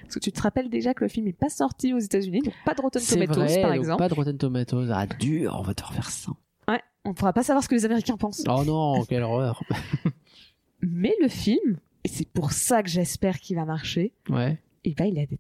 parce 0.04 0.16
que 0.16 0.20
tu 0.20 0.32
te 0.32 0.42
rappelles 0.42 0.70
déjà 0.70 0.94
que 0.94 1.04
le 1.04 1.08
film 1.10 1.28
est 1.28 1.34
pas 1.38 1.50
sorti 1.50 1.94
aux 1.94 2.00
États-Unis 2.00 2.42
donc 2.42 2.54
pas 2.66 2.74
de 2.74 2.82
Rotten 2.82 3.02
C'est 3.02 3.16
Tomatoes 3.16 3.42
vrai, 3.46 3.62
par 3.62 3.70
donc 3.72 3.80
exemple 3.80 4.00
pas 4.00 4.10
de 4.10 4.14
Rotten 4.14 4.38
Tomatoes. 4.38 4.90
Ah, 4.92 5.06
dur, 5.08 5.56
on 5.60 5.62
va 5.64 5.74
te 5.74 5.84
refaire 5.84 6.10
ça. 6.10 6.32
ouais 6.68 6.82
on 7.06 7.14
pourra 7.14 7.34
pas 7.34 7.44
savoir 7.44 7.64
ce 7.64 7.70
que 7.70 7.76
les 7.76 7.86
Américains 7.86 8.18
pensent 8.18 8.44
Oh 8.50 8.64
non, 8.66 9.04
quelle 9.06 9.24
horreur. 9.24 9.62
Mais 10.82 11.14
le 11.22 11.28
film, 11.30 11.78
et 12.04 12.08
c'est 12.10 12.28
pour 12.28 12.52
ça 12.52 12.84
que 12.84 12.90
j'espère 12.90 13.40
qu'il 13.40 13.56
va 13.56 13.66
marcher, 13.66 14.14
Ouais. 14.30 14.58
et 14.84 14.94
ben 14.94 15.06
il 15.06 15.20
a 15.20 15.26
des, 15.26 15.40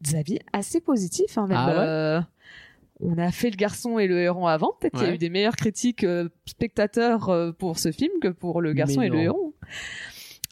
des 0.00 0.14
avis 0.16 0.38
assez 0.52 0.80
positifs. 0.80 1.36
Hein, 1.38 1.46
même, 1.48 1.56
Ah 1.58 1.68
ouais 1.68 1.74
euh, 1.78 2.20
on 3.00 3.16
a 3.18 3.30
fait 3.30 3.50
le 3.50 3.56
garçon 3.56 3.98
et 3.98 4.06
le 4.08 4.18
héron 4.20 4.46
avant. 4.46 4.72
Peut-être 4.80 4.98
qu'il 4.98 5.06
y 5.06 5.10
a 5.10 5.14
eu 5.14 5.18
des 5.18 5.30
meilleures 5.30 5.56
critiques 5.56 6.02
euh, 6.04 6.28
spectateurs 6.46 7.28
euh, 7.28 7.52
pour 7.52 7.78
ce 7.78 7.90
film 7.92 8.12
que 8.20 8.28
pour 8.28 8.60
le 8.60 8.72
garçon 8.72 9.00
Mais 9.00 9.06
et 9.06 9.10
le 9.10 9.18
héron. 9.20 9.52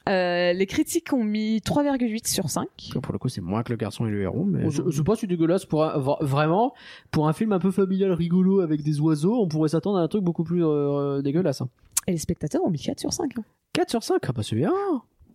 Euh, 0.09 0.53
les 0.53 0.67
critiques 0.67 1.13
ont 1.13 1.25
mis 1.25 1.59
3,8 1.59 2.29
sur 2.29 2.49
5. 2.49 2.69
Pour 3.03 3.13
le 3.13 3.19
coup, 3.19 3.29
c'est 3.29 3.41
moins 3.41 3.63
que 3.65 3.73
le 3.73 3.77
garçon 3.77 4.07
et 4.07 4.11
le 4.11 4.23
héros, 4.23 4.45
mais 4.45 4.71
je, 4.71 4.83
non. 4.83 4.91
je 4.91 4.97
sais 4.99 5.03
pas 5.03 5.17
si 5.17 5.27
dégueulasse 5.27 5.65
pour 5.65 5.83
un- 5.85 5.99
vra- 5.99 6.25
vraiment 6.25 6.75
pour 7.11 7.27
un 7.29 7.33
film 7.33 7.51
un 7.53 7.59
peu 7.59 7.73
familial 7.73 8.13
rigolo 8.13 8.61
avec 8.61 8.83
des 8.83 9.01
oiseaux, 9.01 9.41
on 9.43 9.49
pourrait 9.49 9.69
s'attendre 9.71 9.99
à 9.99 10.03
un 10.03 10.09
truc 10.09 10.23
beaucoup 10.23 10.45
plus 10.45 10.65
euh, 10.65 11.23
dégueulasse. 11.23 11.61
hein. 11.61 11.69
Et 12.07 12.13
les 12.13 12.19
spectateurs 12.19 12.63
ont 12.65 12.71
mis 12.71 12.79
4 12.79 13.01
sur 13.01 13.13
5. 13.13 13.37
hein. 13.39 13.43
4 13.73 13.91
sur 13.91 14.03
5, 14.05 14.19
ah 14.29 14.33
bah 14.33 14.43
c'est 14.45 14.55
bien. 14.57 14.73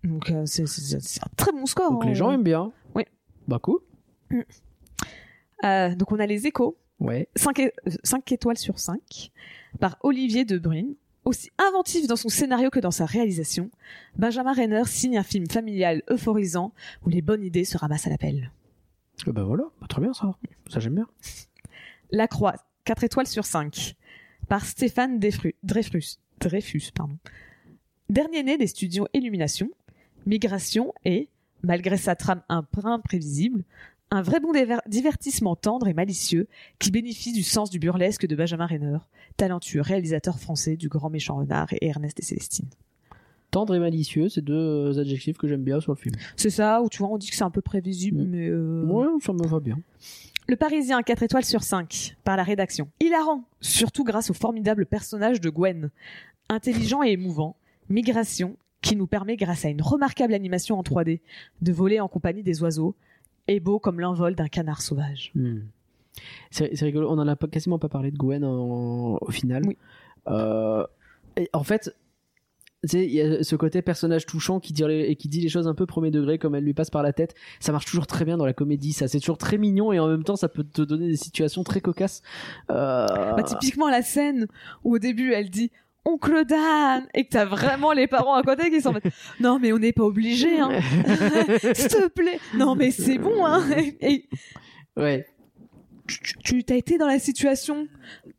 Donc 0.06 0.32
euh, 0.32 0.44
c'est- 0.46 0.66
c'est 0.68 1.02
c'est 1.02 1.22
un 1.22 1.30
très 1.36 1.52
bon 1.52 1.66
score. 1.66 1.92
Donc 1.92 2.06
hein. 2.06 2.08
les 2.08 2.16
gens 2.16 2.32
aiment 2.32 2.44
bien. 2.44 2.72
Oui. 2.96 3.04
Bah 3.50 3.60
cool. 3.62 3.80
Euh, 5.64 5.96
donc 5.96 6.12
on 6.12 6.20
a 6.20 6.26
les 6.26 6.48
échos. 6.48 6.78
Ouais. 7.00 7.28
5, 7.36 8.32
étoiles 8.32 8.58
sur 8.58 8.80
5 8.80 9.32
par 9.80 9.98
Olivier 10.02 10.46
Debrune. 10.46 10.96
Aussi 11.24 11.52
inventif 11.60 12.08
dans 12.08 12.16
son 12.16 12.30
scénario 12.30 12.70
que 12.72 12.80
dans 12.80 12.90
sa 12.92 13.06
réalisation, 13.06 13.70
Benjamin 14.18 14.54
Renner 14.54 14.84
signe 14.86 15.18
un 15.18 15.24
film 15.24 15.48
familial 15.48 16.02
euphorisant 16.10 16.74
où 17.06 17.10
les 17.10 17.22
bonnes 17.22 17.44
idées 17.44 17.64
se 17.66 17.78
ramassent 17.78 18.08
à 18.08 18.10
l'appel. 18.10 18.52
Eh 19.28 19.32
bah 19.32 19.44
voilà, 19.44 19.66
Bah, 19.80 19.88
très 19.88 20.02
bien 20.02 20.14
ça. 20.14 20.36
Ça 20.68 20.80
j'aime 20.80 20.96
bien. 20.96 21.08
La 22.12 22.28
Croix, 22.28 22.56
4 22.86 23.04
étoiles 23.04 23.28
sur 23.28 23.46
5 23.46 23.96
par 24.48 24.66
Stéphane 24.66 25.20
Defru- 25.20 25.56
Dreyfus. 25.64 26.18
Dreyfus 26.40 26.90
pardon. 26.94 27.18
Dernier 28.10 28.42
né 28.44 28.58
des 28.58 28.68
studios 28.68 29.08
Illumination, 29.14 29.70
Migration 30.26 30.94
et, 31.06 31.30
malgré 31.64 31.98
sa 31.98 32.16
trame 32.16 32.42
un 32.50 32.66
brin 32.74 33.00
prévisible, 33.00 33.64
un 34.12 34.22
vrai 34.22 34.40
bon 34.40 34.52
divertissement 34.88 35.56
tendre 35.56 35.88
et 35.88 35.94
malicieux 35.94 36.48
qui 36.80 36.92
bénéficie 36.92 37.32
du 37.32 37.44
sens 37.44 37.70
du 37.70 37.80
burlesque 37.80 38.26
de 38.28 38.36
Benjamin 38.36 38.66
Renner, 38.66 38.98
talentueux 39.38 39.82
réalisateur 39.82 40.38
français 40.40 40.76
du 40.76 40.90
Grand 40.90 41.10
Méchant 41.10 41.38
Renard 41.38 41.68
et 41.74 41.86
Ernest 41.88 42.20
et 42.20 42.24
Célestine. 42.24 42.68
Tendre 43.52 43.76
et 43.76 43.80
malicieux, 43.80 44.30
c'est 44.30 44.42
deux 44.42 44.98
adjectifs 45.00 45.38
que 45.38 45.48
j'aime 45.48 45.64
bien 45.64 45.80
sur 45.82 45.92
le 45.94 45.98
film. 45.98 46.16
C'est 46.38 46.50
ça, 46.50 46.82
où 46.82 46.90
tu 46.90 47.00
vois, 47.00 47.10
on 47.10 47.18
dit 47.18 47.30
que 47.30 47.36
c'est 47.36 47.44
un 47.44 47.50
peu 47.52 47.62
prévisible, 47.62 48.22
Mm. 48.22 48.28
mais... 48.30 48.48
euh, 48.50 48.84
Ouais, 48.86 49.08
ça 49.22 49.34
me 49.34 49.46
va 49.48 49.60
bien. 49.60 49.80
Le 50.48 50.56
Parisien, 50.56 51.02
4 51.02 51.24
étoiles 51.24 51.46
sur 51.46 51.64
5, 51.64 52.16
par 52.24 52.36
la 52.38 52.44
rédaction. 52.44 52.90
Hilarant, 53.00 53.44
surtout 53.62 54.04
grâce 54.04 54.30
au 54.30 54.34
formidable 54.34 54.86
personnage 54.86 55.40
de 55.40 55.50
Gwen. 55.50 55.90
Intelligent 56.50 57.04
et 57.04 57.12
émouvant, 57.12 57.56
Migration, 57.90 58.56
qui 58.82 58.96
nous 58.96 59.08
permet, 59.08 59.36
grâce 59.38 59.64
à 59.66 59.70
une 59.70 59.82
remarquable 59.82 60.34
animation 60.34 60.78
en 60.80 60.82
3D, 60.84 61.20
de 61.62 61.72
voler 61.74 62.00
en 62.00 62.08
compagnie 62.08 62.44
des 62.44 62.62
oiseaux, 62.64 62.96
est 63.48 63.60
beau 63.60 63.80
comme 63.80 64.00
l'envol 64.00 64.36
d'un 64.36 64.48
canard 64.48 64.82
sauvage. 64.82 65.32
Hmm. 65.36 65.60
C'est 66.52 66.74
rigolo, 66.82 67.10
on 67.10 67.18
en 67.18 67.28
a 67.28 67.36
pas, 67.36 67.48
quasiment 67.48 67.80
pas 67.80 67.90
parlé 67.90 68.12
de 68.12 68.18
Gwen 68.18 68.44
en- 68.44 69.18
au 69.20 69.32
final. 69.32 69.64
Oui. 69.66 69.78
Euh, 70.28 70.86
et 71.38 71.50
en 71.54 71.64
fait, 71.64 71.96
il 72.94 73.12
y 73.12 73.22
a 73.22 73.44
ce 73.44 73.56
côté 73.56 73.82
personnage 73.82 74.26
touchant 74.26 74.60
qui 74.60 74.74
dit 74.74 74.84
les, 74.84 75.02
et 75.02 75.16
qui 75.16 75.28
dit 75.30 75.40
les 75.40 75.50
choses 75.50 75.68
un 75.68 75.74
peu 75.74 75.86
premier 75.86 76.12
degré 76.12 76.38
comme 76.38 76.56
elle 76.56 76.64
lui 76.64 76.74
passe 76.74 76.90
par 76.90 77.04
la 77.04 77.14
tête. 77.14 77.34
Ça 77.60 77.72
marche 77.72 77.86
toujours 77.86 78.08
très 78.08 78.26
bien 78.26 78.38
dans 78.38 78.46
la 78.46 78.54
comédie. 78.54 78.92
Ça, 78.92 79.08
c'est 79.08 79.20
toujours 79.20 79.38
très 79.38 79.58
mignon 79.58 79.94
et 79.94 80.00
en 80.00 80.08
même 80.08 80.24
temps, 80.24 80.36
ça 80.36 80.50
peut 80.50 80.64
te 80.64 80.82
donner 80.82 81.08
des 81.08 81.16
situations 81.16 81.64
très 81.64 81.80
cocasses. 81.80 82.22
Euh... 82.70 83.08
Bah, 83.08 83.44
typiquement 83.44 83.90
la 83.90 84.02
scène 84.02 84.48
où 84.84 84.96
au 84.96 85.00
début 85.00 85.32
elle 85.32 85.50
dit 85.50 85.72
Oncle 86.06 86.46
Dan 86.46 87.06
et 87.14 87.26
que 87.26 87.30
t'as 87.30 87.46
vraiment 87.46 87.92
les 87.94 88.08
parents 88.08 88.34
à 88.36 88.42
côté 88.44 88.70
qui 88.72 88.82
sont 88.82 88.90
en 88.90 88.94
mode, 88.94 89.04
non 89.40 89.60
mais 89.60 89.72
on 89.72 89.78
n'est 89.78 89.94
pas 89.94 90.04
obligé 90.04 90.60
hein 90.60 90.70
s'il 91.74 91.88
te 91.88 92.08
plaît 92.08 92.40
non 92.56 92.76
mais 92.76 92.92
c'est 92.92 93.18
bon 93.20 93.46
hein 93.46 93.64
et 94.02 94.28
Ouais. 94.98 95.26
tu- 96.44 96.64
t'as 96.64 96.76
été 96.76 96.98
dans 96.98 97.08
la 97.08 97.20
situation 97.20 97.88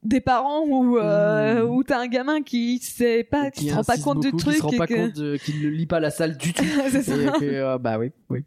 des 0.02 0.20
parents 0.20 0.64
où 0.66 0.98
euh, 0.98 1.62
où 1.64 1.82
t'as 1.84 2.00
un 2.00 2.08
gamin 2.08 2.42
qui 2.42 2.78
sait 2.80 3.24
pas 3.24 3.50
qui, 3.50 3.68
se 3.70 3.74
rend 3.74 3.84
pas 3.84 3.96
compte 3.96 4.20
du 4.22 4.32
truc 4.32 4.54
qui 4.54 4.58
se 4.58 4.62
rend 4.64 4.70
et 4.72 4.76
pas 4.78 4.86
que- 4.86 4.94
compte 4.94 5.12
de- 5.14 5.36
qu'il 5.36 5.62
ne 5.62 5.68
lit 5.68 5.86
pas 5.86 6.00
la 6.00 6.10
salle 6.10 6.36
du 6.36 6.52
tout. 6.52 6.64
C'est 6.90 7.02
ça. 7.02 7.14
Que, 7.38 7.44
euh, 7.44 7.78
bah 7.78 7.98
oui, 7.98 8.10
oui. 8.28 8.40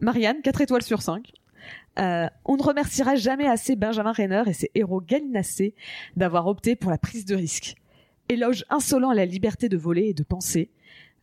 Marianne 0.00 0.42
4 0.42 0.60
étoiles 0.60 0.82
sur 0.82 1.00
5 1.02 1.32
Euh, 1.98 2.26
on 2.44 2.56
ne 2.56 2.62
remerciera 2.62 3.16
jamais 3.16 3.46
assez 3.46 3.76
Benjamin 3.76 4.12
Renner 4.12 4.42
et 4.46 4.52
ses 4.52 4.70
héros 4.74 5.00
galinacés 5.00 5.74
d'avoir 6.16 6.46
opté 6.46 6.74
pour 6.76 6.90
la 6.90 6.98
prise 6.98 7.24
de 7.26 7.34
risque. 7.34 7.74
Éloge 8.28 8.64
insolent 8.70 9.10
à 9.10 9.14
la 9.14 9.26
liberté 9.26 9.68
de 9.68 9.76
voler 9.76 10.08
et 10.08 10.14
de 10.14 10.22
penser. 10.22 10.70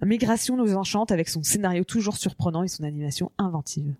Migration 0.05 0.55
nous 0.55 0.75
enchante 0.75 1.11
avec 1.11 1.27
son 1.27 1.43
scénario 1.43 1.83
toujours 1.83 2.17
surprenant 2.17 2.63
et 2.63 2.67
son 2.67 2.83
animation 2.83 3.31
inventive. 3.37 3.95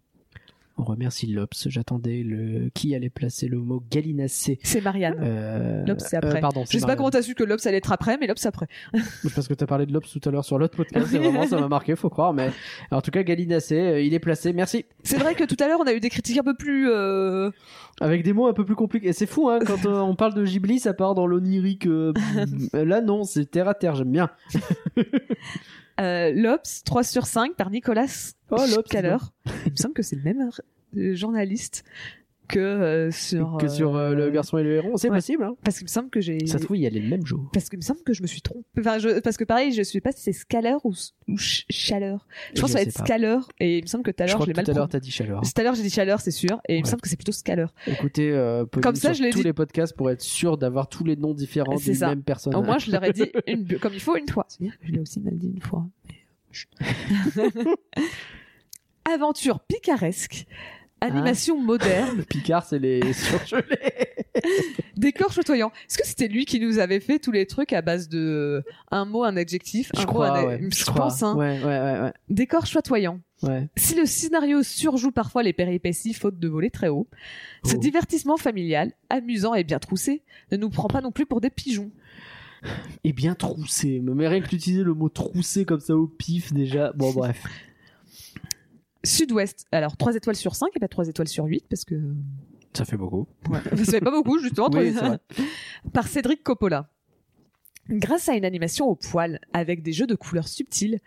On 0.79 0.83
remercie 0.83 1.27
Lops. 1.27 1.67
J'attendais 1.67 2.23
le 2.23 2.69
qui 2.73 2.95
allait 2.95 3.09
placer 3.09 3.47
le 3.49 3.59
mot 3.59 3.83
galinacé. 3.91 4.59
C'est 4.63 4.79
Marianne. 4.81 5.17
Euh... 5.21 5.85
Lops, 5.85 6.05
c'est 6.07 6.15
après. 6.15 6.37
euh, 6.37 6.41
pardon. 6.41 6.63
Je 6.71 6.77
sais 6.77 6.85
pas 6.85 6.95
comment 6.95 7.09
t'as 7.09 7.21
su 7.21 7.35
que 7.35 7.43
Lops 7.43 7.65
allait 7.67 7.77
être 7.77 7.91
après, 7.91 8.17
mais 8.17 8.27
Lops 8.27 8.45
après. 8.45 8.67
Parce 9.35 9.47
que 9.49 9.53
t'as 9.53 9.65
parlé 9.65 9.85
de 9.85 9.91
Lops 9.93 10.09
tout 10.09 10.21
à 10.29 10.31
l'heure 10.31 10.45
sur 10.45 10.57
l'autre 10.57 10.77
podcast. 10.77 11.13
Et 11.13 11.17
vraiment, 11.17 11.45
ça 11.45 11.59
m'a 11.59 11.67
marqué, 11.67 11.97
faut 11.97 12.09
croire. 12.09 12.33
Mais 12.33 12.49
en 12.91 13.01
tout 13.01 13.11
cas, 13.11 13.23
galinacé, 13.23 13.75
euh, 13.77 14.01
il 14.01 14.13
est 14.13 14.19
placé. 14.19 14.53
Merci. 14.53 14.85
C'est 15.03 15.17
vrai 15.17 15.35
que 15.35 15.43
tout 15.43 15.57
à 15.59 15.67
l'heure 15.67 15.79
on 15.81 15.87
a 15.87 15.93
eu 15.93 15.99
des 15.99 16.09
critiques 16.09 16.37
un 16.37 16.43
peu 16.43 16.55
plus. 16.55 16.89
euh, 16.89 17.51
Avec 17.99 18.23
des 18.23 18.31
mots 18.31 18.47
un 18.47 18.53
peu 18.53 18.63
plus 18.63 18.75
compliqués. 18.75 19.09
Et 19.09 19.13
c'est 19.13 19.25
fou, 19.27 19.49
hein, 19.49 19.59
quand 19.65 19.85
on 19.85 20.15
parle 20.15 20.33
de 20.33 20.45
Ghibli, 20.45 20.79
ça 20.79 20.93
part 20.93 21.13
dans 21.13 21.27
l'onirique. 21.27 21.85
là, 22.73 23.01
non, 23.01 23.25
c'est 23.25 23.51
terre 23.51 23.67
à 23.67 23.73
terre, 23.73 23.95
j'aime 23.95 24.11
bien. 24.11 24.29
euh, 25.99 26.31
Lops 26.33 26.83
3 26.83 27.03
sur 27.03 27.25
5 27.25 27.55
par 27.55 27.69
Nicolas 27.69 28.33
Oh, 28.51 28.57
Scaler. 28.85 29.17
Il 29.65 29.71
me 29.71 29.77
semble 29.77 29.93
que 29.93 30.01
c'est 30.03 30.15
le 30.15 30.23
même 30.23 30.49
euh, 30.97 31.15
journaliste 31.15 31.83
que 32.49 32.59
euh, 32.59 33.11
sur. 33.11 33.57
que 33.59 33.67
sur 33.67 33.95
euh, 33.95 34.13
Le 34.13 34.29
Garçon 34.29 34.57
et 34.57 34.63
le 34.63 34.73
Héron, 34.75 34.97
c'est 34.97 35.09
ouais. 35.09 35.17
possible. 35.17 35.43
Hein. 35.43 35.55
Parce 35.63 35.77
qu'il 35.77 35.85
me 35.85 35.89
semble 35.89 36.09
que 36.09 36.19
j'ai. 36.19 36.45
Ça 36.47 36.57
se 36.57 36.63
trouve, 36.65 36.77
il 36.77 36.81
y 36.81 36.87
a 36.87 36.89
les 36.89 36.99
mêmes 37.01 37.25
jours. 37.25 37.49
Parce 37.53 37.69
qu'il 37.69 37.79
me 37.79 37.83
semble 37.83 38.01
que 38.03 38.13
je 38.13 38.21
me 38.21 38.27
suis 38.27 38.41
trompée. 38.41 38.65
Enfin, 38.79 38.97
je... 38.99 39.19
Parce 39.21 39.37
que 39.37 39.43
pareil, 39.43 39.71
je 39.71 39.83
sais 39.83 40.01
pas 40.01 40.11
si 40.11 40.21
c'est 40.21 40.33
Scaler 40.33 40.75
ou, 40.83 40.93
ou 41.27 41.37
ch- 41.37 41.65
Chaleur. 41.69 42.27
Je 42.55 42.59
pense 42.61 42.71
Je 42.71 42.73
que 42.75 42.79
ça 42.79 42.83
va 42.83 42.89
être 42.89 42.93
pas. 42.97 43.05
Scaler. 43.05 43.37
Et 43.59 43.77
il 43.77 43.81
me 43.83 43.87
semble 43.87 44.03
que 44.03 44.11
tout 44.11 44.23
à 44.23 44.25
Je 44.27 44.31
l'heure, 44.33 44.41
je 44.41 44.45
que 44.45 44.49
l'ai 44.51 44.55
mal 44.55 44.65
tout 44.65 44.71
à 44.71 44.73
l'heure, 44.73 44.89
t'as 44.89 44.99
dit 44.99 45.11
chaleur. 45.11 45.41
Tout 45.41 45.49
à 45.55 45.63
l'heure, 45.63 45.75
j'ai 45.75 45.83
dit 45.83 45.89
Chaleur, 45.89 46.19
c'est 46.21 46.31
sûr. 46.31 46.59
Et 46.67 46.77
il 46.77 46.81
me 46.83 46.87
semble 46.87 47.01
que 47.01 47.09
c'est 47.09 47.15
plutôt 47.17 47.31
Scaler. 47.31 47.67
Écoutez, 47.87 48.31
euh, 48.31 48.65
Comme 48.81 48.95
ça, 48.95 49.13
sur 49.13 49.19
je 49.19 49.23
l'ai 49.23 49.29
tous 49.31 49.39
dit. 49.39 49.43
les 49.45 49.53
podcasts 49.53 49.95
pour 49.95 50.09
être 50.09 50.21
sûr 50.21 50.57
d'avoir 50.57 50.87
tous 50.89 51.03
les 51.03 51.15
noms 51.15 51.33
différents 51.33 51.77
C'est 51.77 51.91
du 51.91 51.97
ça. 51.97 52.09
même 52.09 52.23
personnage. 52.23 52.59
Au 52.59 52.63
moins, 52.63 52.77
je 52.79 52.91
leur 52.91 53.03
ai 53.03 53.13
dit 53.13 53.29
une... 53.47 53.67
comme 53.79 53.93
il 53.93 53.99
faut 54.01 54.15
une 54.17 54.27
fois. 54.27 54.45
C'est-à-dire 54.49 54.77
que 54.79 54.87
je 54.87 54.91
l'ai 54.93 54.99
aussi 54.99 55.19
mal 55.19 55.37
dit 55.37 55.51
une 55.55 55.61
fois. 55.61 55.85
euh. 57.37 57.49
Aventure 59.05 59.59
picaresque. 59.61 60.45
Animation 61.01 61.57
Ah. 61.59 61.63
moderne. 61.63 62.23
Picard, 62.29 62.65
c'est 62.65 62.79
les 62.79 63.13
surgelés. 63.13 63.63
Décor 64.97 65.31
chatoyant. 65.31 65.71
Est-ce 65.87 65.97
que 65.97 66.05
c'était 66.05 66.27
lui 66.27 66.45
qui 66.45 66.59
nous 66.59 66.77
avait 66.79 66.99
fait 66.99 67.19
tous 67.19 67.31
les 67.31 67.45
trucs 67.45 67.73
à 67.73 67.81
base 67.81 68.09
de 68.09 68.63
un 68.91 69.05
mot, 69.05 69.23
un 69.23 69.37
adjectif, 69.37 69.91
un 69.95 70.01
je 70.01 70.05
mot, 70.05 70.11
crois, 70.13 70.37
un- 70.37 70.45
ouais. 70.45 70.61
Je, 70.71 70.83
crois. 70.85 71.03
pense, 71.03 71.23
hein. 71.23 71.35
Ouais, 71.35 71.61
ouais. 71.63 72.11
Décor 72.29 72.65
chatoyant. 72.65 73.19
ouais. 73.43 73.67
Si 73.77 73.95
le 73.95 74.05
scénario 74.05 74.61
surjoue 74.63 75.11
parfois 75.11 75.43
les 75.43 75.53
péripéties 75.53 76.13
faute 76.13 76.37
de 76.39 76.47
voler 76.47 76.69
très 76.69 76.89
haut, 76.89 77.07
ce 77.65 77.75
Oh. 77.75 77.79
divertissement 77.79 78.37
familial, 78.37 78.91
amusant 79.09 79.53
et 79.53 79.63
bien 79.63 79.79
troussé, 79.79 80.23
ne 80.51 80.57
nous 80.57 80.69
prend 80.69 80.87
pas 80.89 81.01
non 81.01 81.11
plus 81.11 81.25
pour 81.25 81.39
des 81.41 81.49
pigeons. 81.49 81.91
Et 83.05 83.13
bien 83.13 83.35
troussé. 83.35 84.01
Mais 84.03 84.27
rien 84.27 84.41
que 84.41 84.49
d'utiliser 84.49 84.83
le 84.83 84.93
mot 84.93 85.07
troussé 85.07 85.63
comme 85.63 85.79
ça 85.79 85.95
au 85.95 86.07
pif, 86.07 86.51
déjà. 86.53 86.91
Bon, 86.93 87.11
bref. 87.13 87.41
Sud-Ouest, 89.03 89.65
alors 89.71 89.95
3 89.97 90.15
étoiles 90.15 90.35
sur 90.35 90.55
5 90.55 90.69
et 90.75 90.79
pas 90.79 90.87
3 90.87 91.07
étoiles 91.07 91.27
sur 91.27 91.45
8 91.45 91.65
parce 91.69 91.85
que 91.85 91.95
Ça 92.73 92.85
fait 92.85 92.97
beaucoup. 92.97 93.27
ça 93.51 93.59
fait 93.85 94.01
pas 94.01 94.11
beaucoup 94.11 94.39
justement. 94.39 94.69
Oui. 94.73 94.93
Par 95.93 96.07
Cédric 96.07 96.43
Coppola. 96.43 96.89
Grâce 97.89 98.29
à 98.29 98.35
une 98.35 98.45
animation 98.45 98.85
au 98.87 98.95
poil 98.95 99.39
avec 99.51 99.81
des 99.81 99.93
jeux 99.93 100.05
de 100.05 100.13
couleurs 100.13 100.47
subtils, 100.47 100.99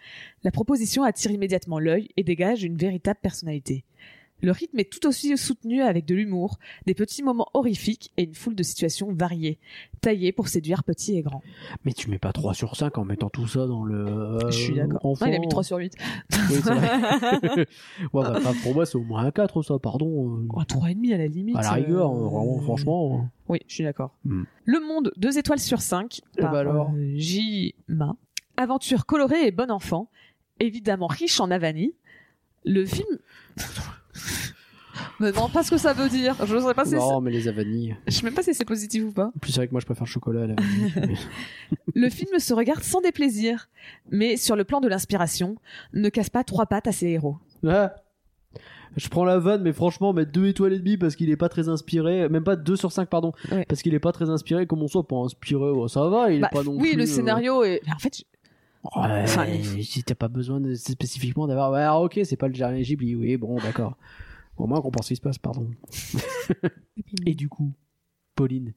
la 0.42 0.50
proposition 0.50 1.04
attire 1.04 1.30
immédiatement 1.30 1.78
l'œil 1.78 2.08
et 2.16 2.24
dégage 2.24 2.64
une 2.64 2.76
véritable 2.76 3.20
personnalité. 3.22 3.84
Le 4.42 4.50
rythme 4.52 4.78
est 4.80 4.92
tout 4.92 5.06
aussi 5.06 5.36
soutenu 5.38 5.82
avec 5.82 6.04
de 6.04 6.14
l'humour, 6.14 6.58
des 6.86 6.94
petits 6.94 7.22
moments 7.22 7.48
horrifiques 7.54 8.12
et 8.16 8.24
une 8.24 8.34
foule 8.34 8.54
de 8.56 8.62
situations 8.62 9.12
variées, 9.12 9.58
taillées 10.00 10.32
pour 10.32 10.48
séduire 10.48 10.82
petits 10.84 11.16
et 11.16 11.22
grands. 11.22 11.42
Mais 11.84 11.92
tu 11.92 12.10
mets 12.10 12.18
pas 12.18 12.32
3 12.32 12.52
sur 12.52 12.74
5 12.76 12.98
en 12.98 13.04
mettant 13.04 13.30
tout 13.30 13.46
ça 13.46 13.66
dans 13.66 13.84
le. 13.84 14.04
euh, 14.06 14.50
Je 14.50 14.56
suis 14.58 14.74
d'accord. 14.74 14.98
enfant. 15.04 15.26
Non, 15.26 15.32
il 15.32 15.36
a 15.36 15.38
mis 15.38 15.48
3 15.48 15.62
sur 15.62 15.76
8. 15.78 15.94
Oui, 16.50 16.56
ouais, 17.56 17.64
bah, 18.12 18.40
pour 18.62 18.74
moi, 18.74 18.84
c'est 18.84 18.96
au 18.96 19.02
moins 19.04 19.24
un 19.24 19.30
4, 19.30 19.62
ça, 19.62 19.78
pardon. 19.78 20.38
euh. 20.40 20.46
Oh, 20.50 20.60
3,5 20.62 21.14
à 21.14 21.18
la 21.18 21.26
limite. 21.28 21.56
À 21.56 21.62
la 21.62 21.70
rigueur, 21.72 22.10
euh, 22.10 22.14
hein, 22.16 22.28
vraiment, 22.28 22.60
franchement. 22.60 23.30
Oui, 23.48 23.60
je 23.68 23.74
suis 23.74 23.84
d'accord. 23.84 24.16
Hmm. 24.24 24.42
Le 24.64 24.80
Monde, 24.80 25.12
2 25.18 25.38
étoiles 25.38 25.60
sur 25.60 25.80
5. 25.80 26.20
Eh 26.38 26.40
par 26.40 26.52
ben 26.52 26.58
alors 26.58 26.90
euh, 26.96 27.12
J. 27.16 27.74
Ma. 27.88 28.16
Aventure 28.56 29.06
colorée 29.06 29.46
et 29.46 29.50
bon 29.52 29.70
enfant. 29.70 30.10
Évidemment 30.60 31.06
riche 31.06 31.40
en 31.40 31.50
avani. 31.50 31.94
Le 32.64 32.84
film. 32.84 33.18
Me 35.20 35.30
demande 35.30 35.52
pas 35.52 35.62
ce 35.62 35.70
que 35.70 35.78
ça 35.78 35.92
veut 35.92 36.08
dire. 36.08 36.34
Je 36.44 36.54
ne 36.56 36.60
sais 36.60 36.74
pas 36.74 36.84
si 36.84 36.94
non, 36.94 37.20
mais 37.20 37.30
les 37.30 37.48
avanies. 37.48 37.94
je 38.06 38.12
sais 38.12 38.22
même 38.24 38.34
pas 38.34 38.42
si 38.42 38.54
c'est 38.54 38.64
positif 38.64 39.04
ou 39.04 39.12
pas. 39.12 39.26
En 39.34 39.38
plus, 39.40 39.52
c'est 39.52 39.58
vrai 39.60 39.66
que 39.68 39.72
moi, 39.72 39.80
je 39.80 39.86
préfère 39.86 40.04
le 40.04 40.10
chocolat 40.10 40.42
à 40.42 40.46
la 40.46 40.54
vanille. 40.54 41.18
Le 41.94 42.08
film 42.08 42.38
se 42.38 42.54
regarde 42.54 42.82
sans 42.82 43.00
déplaisir, 43.00 43.68
mais 44.10 44.36
sur 44.36 44.56
le 44.56 44.64
plan 44.64 44.80
de 44.80 44.88
l'inspiration, 44.88 45.56
ne 45.92 46.08
casse 46.08 46.30
pas 46.30 46.42
trois 46.44 46.66
pattes 46.66 46.86
à 46.86 46.92
ses 46.92 47.08
héros. 47.08 47.36
Ah. 47.66 47.94
Je 48.96 49.08
prends 49.08 49.24
la 49.24 49.38
vanne, 49.38 49.62
mais 49.62 49.72
franchement, 49.72 50.12
mettre 50.12 50.32
2 50.32 50.46
étoiles 50.48 50.74
et 50.74 50.78
demie 50.78 50.96
parce 50.98 51.16
qu'il 51.16 51.30
est 51.30 51.36
pas 51.36 51.48
très 51.48 51.68
inspiré, 51.68 52.28
même 52.28 52.44
pas 52.44 52.56
2 52.56 52.76
sur 52.76 52.92
5, 52.92 53.08
pardon, 53.08 53.32
Ouais. 53.50 53.64
parce 53.66 53.80
qu'il 53.82 53.94
est 53.94 53.98
pas 54.00 54.12
très 54.12 54.28
inspiré, 54.28 54.66
comme 54.66 54.82
on 54.82 54.88
soit 54.88 55.06
pas 55.06 55.16
inspiré, 55.16 55.72
ça 55.88 56.08
va, 56.08 56.30
il 56.30 56.36
est 56.38 56.40
Bah, 56.40 56.50
pas 56.52 56.62
non 56.62 56.76
oui, 56.78 56.90
plus. 56.90 56.96
le 56.98 57.02
euh, 57.04 57.06
scénario 57.06 57.62
est. 57.64 57.80
En 57.94 57.98
fait, 57.98 58.22
Ouais, 58.84 59.22
Enfin, 59.22 59.46
t'as 60.04 60.14
pas 60.16 60.28
besoin 60.28 60.60
de, 60.60 60.74
spécifiquement 60.74 61.46
d'avoir. 61.46 61.70
Ouais, 61.70 61.82
ah, 61.82 61.98
ok, 62.00 62.20
c'est 62.24 62.36
pas 62.36 62.48
le 62.48 62.54
dernier 62.54 62.82
Ghibli, 62.82 63.14
oui, 63.14 63.36
bon, 63.36 63.56
d'accord. 63.58 63.96
Au 64.62 64.66
moins, 64.68 64.78
on 64.78 64.82
comprend 64.82 65.02
ce 65.02 65.08
qui 65.08 65.16
se 65.16 65.20
passe, 65.20 65.38
pardon. 65.38 65.68
Et 67.26 67.34
du 67.34 67.48
coup, 67.48 67.72
Pauline, 68.36 68.74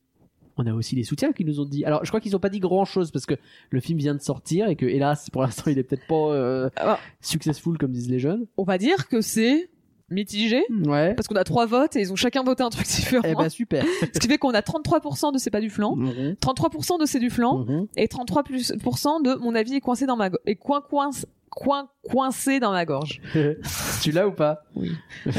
on 0.57 0.65
a 0.65 0.73
aussi 0.73 0.95
les 0.95 1.03
soutiens 1.03 1.31
qui 1.31 1.45
nous 1.45 1.59
ont 1.59 1.65
dit. 1.65 1.85
Alors, 1.85 2.03
je 2.03 2.09
crois 2.09 2.19
qu'ils 2.19 2.35
ont 2.35 2.39
pas 2.39 2.49
dit 2.49 2.59
grand 2.59 2.85
chose 2.85 3.11
parce 3.11 3.25
que 3.25 3.35
le 3.69 3.79
film 3.81 3.99
vient 3.99 4.15
de 4.15 4.21
sortir 4.21 4.67
et 4.67 4.75
que, 4.75 4.85
hélas, 4.85 5.29
pour 5.29 5.41
l'instant, 5.41 5.69
il 5.69 5.77
est 5.77 5.83
peut-être 5.83 6.07
pas 6.07 6.15
euh, 6.33 6.69
Alors- 6.77 6.99
successful 7.21 7.77
comme 7.77 7.91
disent 7.91 8.09
les 8.09 8.19
jeunes. 8.19 8.47
on 8.57 8.63
va 8.63 8.77
dire 8.77 9.07
que 9.07 9.21
c'est 9.21 9.69
mitigé. 10.09 10.63
Ouais. 10.85 11.13
Parce 11.15 11.27
qu'on 11.27 11.35
a 11.35 11.43
trois 11.43 11.65
votes 11.65 11.95
et 11.95 12.01
ils 12.01 12.11
ont 12.11 12.15
chacun 12.15 12.43
voté 12.43 12.63
un 12.63 12.69
truc 12.69 12.85
différent. 12.87 13.23
Eh 13.27 13.35
ben, 13.35 13.49
super. 13.49 13.83
Ce 14.13 14.19
qui 14.19 14.27
fait 14.27 14.37
qu'on 14.37 14.51
a 14.51 14.61
33% 14.61 15.33
de 15.33 15.37
c'est 15.39 15.49
pas 15.49 15.61
du 15.61 15.69
flan, 15.69 15.95
Mhm, 15.95 16.35
33% 16.41 16.99
de 16.99 17.05
c'est 17.05 17.19
du 17.19 17.29
flan 17.31 17.65
mhm. 17.65 17.87
et 17.97 18.05
33% 18.07 18.43
plus- 18.43 18.73
pour 18.83 18.97
cent 18.99 19.19
de 19.19 19.33
mon 19.35 19.55
avis 19.55 19.73
est 19.75 19.81
coincé 19.81 20.05
dans 20.05 20.15
ma 20.15 20.29
est 20.45 20.55
coin 20.55 20.81
coin 20.81 21.09
coin 21.49 21.89
coincé 22.03 22.59
dans 22.59 22.71
ma 22.71 22.85
gorge. 22.85 23.21
tu 24.03 24.11
l'as 24.11 24.27
ou 24.27 24.31
pas? 24.31 24.63
Oui. 24.75 24.91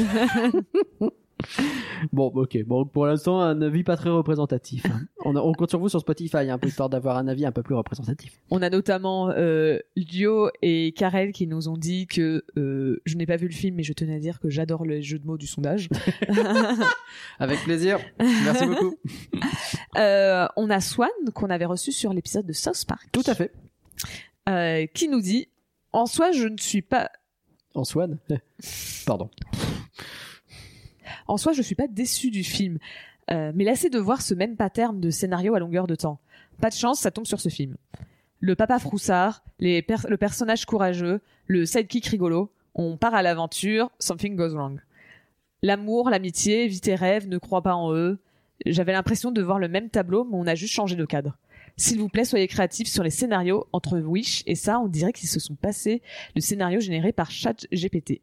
bon, 2.12 2.28
ok. 2.34 2.58
Bon, 2.66 2.86
pour 2.86 3.06
l'instant, 3.06 3.40
un 3.40 3.60
avis 3.60 3.84
pas 3.84 3.96
très 3.96 4.10
représentatif. 4.10 4.84
hein. 4.86 5.00
On, 5.24 5.36
a- 5.36 5.40
on 5.40 5.52
compte 5.52 5.70
sur 5.70 5.78
vous 5.78 5.88
sur 5.88 6.00
Spotify, 6.00 6.48
un 6.50 6.58
peu 6.58 6.68
histoire 6.68 6.88
d'avoir 6.88 7.16
un 7.18 7.28
avis 7.28 7.44
un 7.44 7.52
peu 7.52 7.62
plus 7.62 7.74
représentatif. 7.74 8.40
On 8.50 8.62
a 8.62 8.70
notamment 8.70 9.30
euh, 9.30 9.78
Lio 9.96 10.48
et 10.62 10.92
Karel 10.96 11.32
qui 11.32 11.46
nous 11.46 11.68
ont 11.68 11.76
dit 11.76 12.06
que 12.06 12.44
euh, 12.56 13.00
je 13.04 13.16
n'ai 13.16 13.26
pas 13.26 13.36
vu 13.36 13.48
le 13.48 13.54
film 13.54 13.76
mais 13.76 13.82
je 13.82 13.92
tenais 13.92 14.14
à 14.14 14.18
dire 14.18 14.40
que 14.40 14.48
j'adore 14.48 14.84
le 14.86 15.00
jeu 15.00 15.18
de 15.18 15.26
mots 15.26 15.36
du 15.38 15.46
sondage. 15.46 15.88
Avec 17.38 17.58
plaisir. 17.64 17.98
Merci 18.18 18.66
beaucoup. 18.66 18.96
Euh, 19.98 20.46
on 20.56 20.70
a 20.70 20.80
Swan 20.80 21.08
qu'on 21.34 21.50
avait 21.50 21.64
reçu 21.66 21.92
sur 21.92 22.12
l'épisode 22.12 22.46
de 22.46 22.52
South 22.52 22.84
Park. 22.86 23.08
Tout 23.12 23.22
à 23.26 23.34
fait. 23.34 23.52
Euh, 24.48 24.86
qui 24.86 25.08
nous 25.08 25.20
dit 25.20 25.48
en 25.96 26.06
soi 26.06 26.30
je 26.32 26.46
ne 26.46 26.58
suis 26.58 26.82
pas 26.82 27.10
Antoine 27.74 28.18
Pardon. 29.06 29.28
En 31.28 31.36
soi, 31.36 31.52
je 31.52 31.62
suis 31.62 31.74
pas 31.74 31.88
déçu 31.88 32.30
du 32.30 32.42
film, 32.44 32.78
euh, 33.30 33.52
mais 33.54 33.64
lassé 33.64 33.90
de 33.90 33.98
voir 33.98 34.22
ce 34.22 34.34
même 34.34 34.56
pattern 34.56 35.00
de 35.00 35.10
scénario 35.10 35.54
à 35.54 35.58
longueur 35.58 35.86
de 35.86 35.94
temps. 35.94 36.18
Pas 36.60 36.70
de 36.70 36.74
chance, 36.74 37.00
ça 37.00 37.10
tombe 37.10 37.26
sur 37.26 37.40
ce 37.40 37.48
film. 37.48 37.76
Le 38.40 38.54
papa 38.54 38.78
froussard, 38.78 39.42
les 39.58 39.82
per- 39.82 40.08
le 40.08 40.16
personnage 40.16 40.64
courageux, 40.66 41.20
le 41.46 41.66
sidekick 41.66 42.06
rigolo, 42.06 42.50
on 42.74 42.96
part 42.96 43.14
à 43.14 43.22
l'aventure, 43.22 43.90
something 43.98 44.36
goes 44.36 44.54
wrong. 44.54 44.80
L'amour, 45.62 46.10
l'amitié, 46.10 46.66
vie 46.68 46.80
tes 46.80 46.94
rêves, 46.94 47.28
ne 47.28 47.38
crois 47.38 47.62
pas 47.62 47.74
en 47.74 47.92
eux. 47.94 48.18
J'avais 48.64 48.92
l'impression 48.92 49.32
de 49.32 49.42
voir 49.42 49.58
le 49.58 49.68
même 49.68 49.90
tableau, 49.90 50.24
mais 50.24 50.36
on 50.36 50.46
a 50.46 50.54
juste 50.54 50.72
changé 50.74 50.96
de 50.96 51.04
cadre. 51.04 51.36
S'il 51.76 51.98
vous 51.98 52.08
plaît, 52.08 52.24
soyez 52.24 52.48
créatifs 52.48 52.88
sur 52.88 53.02
les 53.02 53.10
scénarios 53.10 53.66
entre 53.72 53.98
Wish 53.98 54.42
et 54.46 54.54
ça, 54.54 54.78
on 54.80 54.88
dirait 54.88 55.12
qu'ils 55.12 55.28
se 55.28 55.40
sont 55.40 55.54
passés 55.56 56.00
le 56.34 56.40
scénario 56.40 56.80
généré 56.80 57.12
par 57.12 57.30
ChatGPT. 57.30 58.22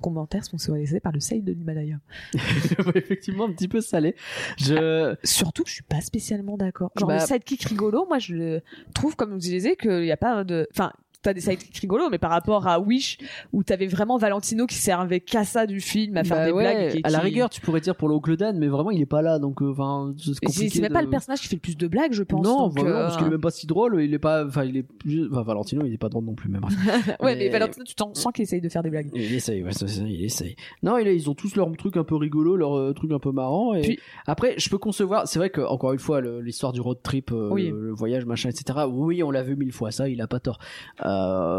Commentaire 0.00 0.42
sponsorisé 0.44 1.00
par 1.00 1.12
le 1.12 1.20
site 1.20 1.44
de 1.44 1.52
l'Himalaya. 1.52 1.96
Effectivement, 2.94 3.44
un 3.44 3.52
petit 3.52 3.68
peu 3.68 3.80
salé. 3.82 4.14
Je... 4.56 5.14
Surtout 5.22 5.64
que 5.64 5.68
je 5.68 5.74
suis 5.74 5.82
pas 5.82 6.00
spécialement 6.00 6.56
d'accord. 6.56 6.90
Genre 6.96 7.08
Bah- 7.08 7.18
le 7.18 7.26
sidekick 7.26 7.64
rigolo, 7.64 8.06
moi 8.08 8.18
je 8.18 8.34
le 8.34 8.62
trouve, 8.94 9.16
comme 9.16 9.32
vous 9.32 9.38
disiez, 9.38 9.76
qu'il 9.76 10.00
n'y 10.00 10.10
a 10.12 10.16
pas 10.16 10.44
de... 10.44 10.66
Enfin, 10.72 10.92
t'as 11.22 11.32
des 11.32 11.40
sidekicks 11.40 11.76
rigolos, 11.78 12.10
mais 12.10 12.18
par 12.18 12.30
rapport 12.30 12.66
à 12.66 12.80
Wish, 12.80 13.18
où 13.52 13.62
t'avais 13.62 13.86
vraiment 13.86 14.18
Valentino 14.18 14.66
qui 14.66 14.74
servait 14.76 15.20
qu'à 15.20 15.44
ça 15.44 15.66
du 15.66 15.80
film, 15.80 16.16
à 16.16 16.24
faire 16.24 16.36
Bah 16.38 16.46
des 16.46 16.52
ouais, 16.52 16.62
blagues. 16.64 16.96
et 16.96 17.00
à 17.04 17.10
la 17.10 17.18
qui- 17.20 17.24
rigueur, 17.26 17.50
tu 17.50 17.60
pourrais 17.60 17.80
dire 17.80 17.94
pour 17.96 18.08
l'oncle 18.08 18.36
Dan, 18.36 18.58
mais 18.58 18.68
vraiment, 18.68 18.90
il 18.90 19.00
est 19.00 19.06
pas 19.06 19.22
là, 19.22 19.38
donc 19.38 19.62
euh, 19.62 19.70
enfin, 19.70 20.14
c'est 20.18 20.32
Et 20.64 20.68
C'est 20.68 20.80
même 20.80 20.88
de- 20.90 20.94
pas 20.94 21.02
le 21.02 21.10
personnage 21.10 21.40
qui 21.40 21.48
fait 21.48 21.56
le 21.56 21.60
plus 21.60 21.76
de 21.76 21.86
blagues, 21.86 22.12
je 22.12 22.22
pense. 22.22 22.44
Non, 22.44 22.68
donc, 22.68 22.78
euh, 22.80 22.92
parce 23.04 23.16
qu'il 23.16 23.26
est 23.26 23.30
même 23.30 23.40
pas 23.40 23.50
si 23.50 23.66
drôle. 23.66 24.02
Il 24.02 24.12
est 24.14 24.18
pas, 24.18 24.44
enfin, 24.46 24.64
il 24.64 24.76
est 24.76 24.82
plus, 24.82 25.28
enfin, 25.30 25.42
Valentino, 25.42 25.84
il 25.86 25.92
est 25.92 25.98
pas 25.98 26.08
drôle 26.08 26.24
non 26.24 26.34
plus, 26.34 26.48
même. 26.50 26.62
ouais, 27.20 27.34
mais 27.34 27.36
mais- 27.36 27.48
Valentino, 27.50 27.84
tu 27.84 27.94
t'en 27.94 28.12
sens 28.14 28.32
qu'il 28.32 28.42
essaye 28.42 28.60
de 28.60 28.68
faire 28.68 28.82
des 28.82 28.90
blagues. 28.90 29.10
Il 29.14 29.32
essaye, 29.34 29.62
ouais, 29.62 29.72
c'est 29.72 29.88
ça, 29.88 30.02
il 30.02 30.24
essaye. 30.24 30.56
Non, 30.82 30.98
ils 30.98 31.30
ont 31.30 31.34
tous 31.34 31.54
leurs 31.56 31.70
trucs 31.76 31.96
un 31.96 32.04
peu 32.04 32.16
rigolos, 32.16 32.56
leurs 32.56 32.76
euh, 32.78 32.92
trucs 32.94 33.12
un 33.12 33.18
peu 33.18 33.32
marrants. 33.32 33.74
Et 33.74 33.82
Puis- 33.82 33.98
après, 34.26 34.54
je 34.58 34.68
peux 34.70 34.78
concevoir. 34.78 35.28
C'est 35.28 35.38
vrai 35.38 35.50
que 35.50 35.60
encore 35.60 35.92
une 35.92 35.98
fois, 35.98 36.20
l'histoire 36.20 36.72
du 36.72 36.80
road 36.80 36.98
trip, 37.02 37.30
euh, 37.32 37.48
Oui. 37.50 37.68
le, 37.70 37.80
le 37.86 37.92
voyage, 37.92 38.24
machin, 38.26 38.48
etc. 38.48 38.80
Oui, 38.90 39.22
on 39.22 39.30
l'a 39.30 39.42
vu 39.42 39.56
mille 39.56 39.72
fois. 39.72 39.90
Ça, 39.90 40.08
il 40.08 40.20
a 40.20 40.26
pas 40.26 40.40
tort. 40.40 40.58
Euh, 41.04 41.11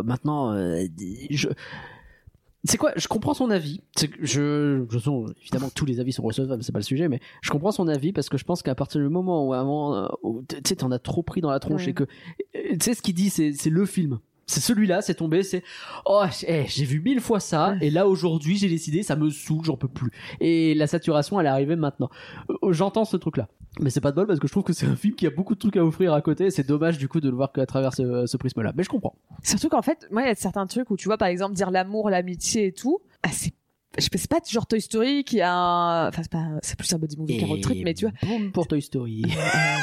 maintenant, 0.03 0.53
euh, 0.53 0.85
je. 1.29 1.49
C'est 2.65 2.77
quoi 2.77 2.93
Je 2.95 3.09
comprends 3.09 3.33
son 3.33 3.49
avis. 3.49 3.81
Je, 4.21 4.85
évidemment 5.41 5.67
que 5.67 5.73
tous 5.73 5.85
les 5.85 5.99
avis 5.99 6.13
sont 6.13 6.23
recevables, 6.23 6.63
c'est 6.63 6.71
pas 6.71 6.79
le 6.79 6.83
sujet, 6.83 7.09
mais 7.09 7.19
je 7.41 7.49
comprends 7.51 7.73
son 7.73 7.89
avis 7.89 8.13
parce 8.13 8.29
que 8.29 8.37
je 8.37 8.45
pense 8.45 8.63
qu'à 8.63 8.73
partir 8.73 9.01
du 9.01 9.09
moment 9.09 9.45
où, 9.45 9.53
moment, 9.53 9.95
euh, 9.97 10.07
tu 10.47 10.55
sais, 10.65 10.77
t'en 10.77 10.91
as 10.91 10.99
trop 10.99 11.23
pris 11.23 11.41
dans 11.41 11.51
la 11.51 11.59
tronche 11.59 11.83
Ouais. 11.83 11.89
et 11.89 11.93
que, 11.93 12.03
euh, 12.03 12.07
tu 12.71 12.77
sais, 12.79 12.93
ce 12.93 13.01
qu'il 13.01 13.15
dit, 13.15 13.29
c'est 13.29 13.69
le 13.69 13.85
film. 13.85 14.19
C'est 14.45 14.59
celui-là, 14.59 15.01
c'est 15.01 15.15
tombé, 15.15 15.41
c'est 15.43 15.63
oh, 16.05 16.23
eh, 16.47 16.65
j'ai 16.67 16.83
vu 16.85 16.99
mille 16.99 17.21
fois 17.21 17.39
ça 17.39 17.75
et 17.79 17.89
là 17.89 18.07
aujourd'hui 18.07 18.57
j'ai 18.57 18.67
décidé, 18.67 19.01
ça 19.01 19.15
me 19.15 19.29
saoule, 19.29 19.63
j'en 19.63 19.77
peux 19.77 19.87
plus. 19.87 20.11
Et 20.41 20.73
la 20.75 20.85
saturation, 20.87 21.39
elle 21.39 21.45
est 21.45 21.49
arrivée 21.49 21.75
maintenant. 21.77 22.09
Euh, 22.49 22.73
J'entends 22.73 23.05
ce 23.05 23.15
truc-là, 23.15 23.47
mais 23.79 23.89
c'est 23.89 24.01
pas 24.01 24.11
de 24.11 24.17
bol 24.17 24.27
parce 24.27 24.39
que 24.39 24.47
je 24.47 24.51
trouve 24.51 24.63
que 24.63 24.73
c'est 24.73 24.85
un 24.85 24.97
film 24.97 25.15
qui 25.15 25.25
a 25.27 25.29
beaucoup 25.29 25.55
de 25.55 25.59
trucs 25.59 25.77
à 25.77 25.85
offrir 25.85 26.13
à 26.13 26.21
côté. 26.21 26.47
et 26.47 26.51
C'est 26.51 26.67
dommage 26.67 26.97
du 26.97 27.07
coup 27.07 27.21
de 27.21 27.29
le 27.29 27.35
voir 27.35 27.51
qu'à 27.53 27.65
travers 27.65 27.93
ce, 27.93 28.25
ce 28.25 28.37
prisme-là. 28.37 28.73
Mais 28.75 28.83
je 28.83 28.89
comprends. 28.89 29.15
Surtout 29.43 29.69
qu'en 29.69 29.81
fait, 29.81 30.07
moi, 30.11 30.23
il 30.23 30.27
y 30.27 30.31
a 30.31 30.35
certains 30.35 30.67
trucs 30.67 30.89
où 30.91 30.97
tu 30.97 31.07
vois, 31.07 31.17
par 31.17 31.29
exemple, 31.29 31.55
dire 31.55 31.71
l'amour, 31.71 32.09
l'amitié 32.09 32.67
et 32.67 32.71
tout, 32.73 32.99
ah, 33.23 33.29
c'est 33.31 33.53
je 33.97 34.03
sais 34.17 34.27
pas, 34.27 34.39
genre 34.49 34.65
Toy 34.67 34.81
Story 34.81 35.23
qui 35.23 35.39
a 35.41 35.53
un... 35.53 36.07
enfin 36.09 36.21
c'est 36.23 36.31
pas 36.31 36.47
c'est 36.61 36.77
plus 36.77 36.91
un 36.93 36.97
body 36.97 37.17
movie 37.17 37.37
qu'un 37.37 37.45
road 37.47 37.61
trip 37.61 37.83
mais 37.83 37.93
tu 37.93 38.05
vois 38.05 38.13
boum 38.27 38.51
pour 38.51 38.67
Toy 38.67 38.81
Story. 38.81 39.23
Euh, 39.25 39.29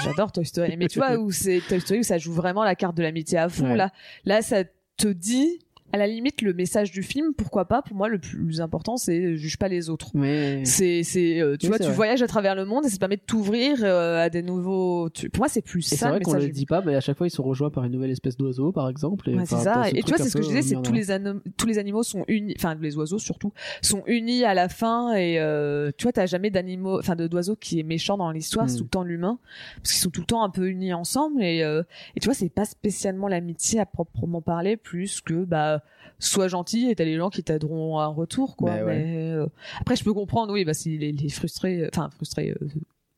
j'adore 0.05 0.33
Toy 0.33 0.45
Story 0.45 0.77
mais 0.77 0.89
tu 0.89 0.99
vois 0.99 1.17
où 1.19 1.31
c'est 1.31 1.61
Toy 1.69 1.81
Story 1.81 2.01
où 2.01 2.05
ça 2.05 2.19
joue 2.19 2.33
vraiment 2.33 2.65
la 2.65 2.75
carte 2.75 2.97
de 2.97 3.03
l'amitié 3.03 3.39
à 3.39 3.49
fond 3.49 3.71
Ouais. 3.71 3.77
là 3.77 3.93
là 4.25 4.43
ça 4.43 4.65
te 4.97 5.09
dit 5.09 5.61
à 5.93 5.99
la 5.99 6.07
limite 6.07 6.43
le 6.43 6.53
message 6.53 6.91
du 6.93 7.03
film 7.03 7.35
pourquoi 7.35 7.65
pas 7.67 7.83
pour 7.83 7.97
moi 7.97 8.09
le 8.09 8.19
plus 8.19 8.61
important 8.61 8.97
c'est 8.97 9.19
euh, 9.21 9.37
juge 9.37 9.57
pas 9.59 9.69
les 9.69 9.91
autres 9.91 10.11
Mais 10.15 10.65
c'est 10.65 11.03
c'est 11.03 11.41
euh, 11.41 11.57
tu 11.57 11.67
Oui, 11.67 11.69
vois 11.69 11.77
c'est 11.79 11.85
tu 11.85 11.89
vrai. 11.89 11.97
voyages 11.97 12.23
à 12.23 12.27
travers 12.27 12.55
le 12.55 12.65
monde 12.65 12.85
et 12.87 12.89
ça 12.89 12.99
permet 12.99 13.17
de 13.17 13.23
t'ouvrir 13.23 13.79
euh, 13.83 14.25
à 14.25 14.31
des 14.31 14.43
nouveaux 14.43 15.09
tu- 15.11 15.29
pour 15.31 15.41
moi 15.41 15.49
c'est 15.49 15.63
plus 15.63 15.81
Et 15.81 15.83
c'est 15.91 15.97
ça 15.97 16.11
vrai 16.11 16.19
le 16.21 16.25
qu'on 16.25 16.35
le 16.35 16.49
dit 16.49 16.67
pas, 16.67 16.83
mais 16.85 16.95
à 16.95 17.01
chaque 17.01 17.17
fois 17.19 17.27
ils 17.27 17.31
sont 17.31 17.43
rejoints 17.43 17.71
par 17.71 17.85
une 17.85 17.93
nouvelle 17.93 18.11
espèce 18.11 18.37
d'oiseau, 18.37 18.73
par 18.73 18.89
exemple. 18.89 19.29
et, 19.31 19.35
Ouais, 19.35 19.45
c'est 19.47 19.57
ça. 19.57 19.85
ce 19.91 19.97
Et 19.97 20.03
tu 20.03 20.09
vois, 20.09 20.19
c'est 20.19 20.31
ce 20.31 20.37
que 20.37 20.43
je 20.43 20.49
disais, 20.49 20.63
c'est 20.63 20.83
tous 20.83 20.93
les, 20.93 21.11
anom- 21.11 21.41
tous 21.57 21.67
les 21.67 21.79
animaux 21.79 22.03
sont 22.03 22.25
unis, 22.29 22.55
enfin 22.57 22.75
les 22.81 22.97
oiseaux 22.97 23.19
surtout, 23.19 23.53
sont 23.83 24.03
unis 24.07 24.45
à 24.45 24.55
la 24.55 24.69
fin. 24.69 25.15
Et 25.15 25.39
euh, 25.41 25.91
tu 25.97 26.05
vois, 26.05 26.13
t'as 26.13 26.27
jamais 26.27 26.51
d'animaux, 26.51 26.99
enfin 26.99 27.17
de 27.17 27.27
d'oiseaux 27.27 27.57
qui 27.57 27.81
est 27.81 27.83
méchant 27.83 28.17
dans 28.17 28.31
l'histoire, 28.31 28.69
c'est 28.69 28.75
Mm. 28.77 28.79
tout 28.79 28.85
le 28.85 28.89
temps 28.91 29.03
l'humain, 29.05 29.39
parce 29.77 29.93
qu'ils 29.93 30.01
sont 30.03 30.11
tout 30.11 30.21
le 30.21 30.27
temps 30.27 30.43
un 30.43 30.51
peu 30.51 30.69
unis 30.69 30.93
ensemble. 30.93 31.43
Et, 31.43 31.63
euh, 31.63 31.83
et 32.17 32.21
tu 32.21 32.27
vois, 32.27 32.35
c'est 32.35 32.49
pas 32.49 32.65
spécialement 32.65 33.29
l'amitié 33.29 33.81
à 33.81 33.87
proprement 33.87 34.41
parler, 34.43 34.77
plus 34.77 35.21
que 35.21 35.45
bah 35.45 35.80
sois 36.19 36.49
gentil 36.49 36.91
et 36.91 36.95
t'as 36.95 37.05
les 37.05 37.17
gens 37.17 37.31
qui 37.31 37.43
t'aideront 37.43 37.99
à 37.99 38.05
un 38.05 38.09
retour, 38.09 38.57
quoi. 38.57 38.71
Bah 38.77 38.85
ouais. 38.85 39.03
Mais 39.05 39.31
euh, 39.33 39.47
après, 39.81 39.97
je 39.97 40.05
peux 40.05 40.13
comprendre, 40.15 40.53
oui, 40.53 40.65
bah 40.65 40.75
si 40.75 40.99
les, 40.99 41.13
les 41.13 41.29
frustrés, 41.29 41.89
enfin 41.93 42.11
frustrés. 42.11 42.51
euh, 42.61 42.69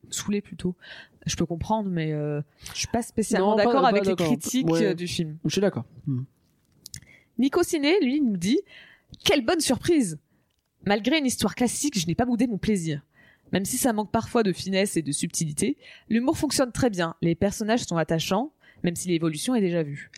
saoulés 0.09 0.41
plutôt 0.41 0.75
je 1.25 1.35
peux 1.37 1.45
comprendre 1.45 1.89
mais 1.89 2.11
euh, 2.11 2.41
je 2.73 2.79
suis 2.79 2.87
pas 2.87 3.01
spécialement 3.01 3.55
d'accord 3.55 3.85
avec 3.85 4.05
les 4.05 4.15
critiques 4.15 4.67
Ouais. 4.69 4.87
euh, 4.87 4.93
du 4.93 5.07
film 5.07 5.37
Je 5.45 5.49
suis 5.51 5.61
d'accord. 5.61 5.85
Hmm. 6.05 6.23
Nico 7.39 7.63
Ciné, 7.63 7.99
lui, 8.01 8.21
nous 8.21 8.37
dit 8.37 8.59
Quelle 9.23 9.43
bonne 9.43 9.61
surprise 9.61 10.19
Malgré 10.85 11.17
une 11.17 11.25
histoire 11.25 11.55
classique, 11.55 11.97
je 11.97 12.05
n'ai 12.07 12.13
pas 12.15 12.25
boudé 12.25 12.45
mon 12.45 12.57
plaisir. 12.57 13.01
Même 13.53 13.65
si 13.65 13.77
ça 13.77 13.93
manque 13.93 14.11
parfois 14.11 14.43
de 14.43 14.51
finesse 14.51 14.97
et 14.97 15.01
de 15.01 15.11
subtilité, 15.11 15.77
l'humour 16.09 16.37
fonctionne 16.37 16.71
très 16.71 16.89
bien, 16.89 17.15
les 17.21 17.35
personnages 17.35 17.85
sont 17.85 17.97
attachants, 17.97 18.51
même 18.83 18.95
si 18.95 19.07
l'évolution 19.07 19.55
est 19.55 19.61
déjà 19.61 19.81
vue. 19.83 20.11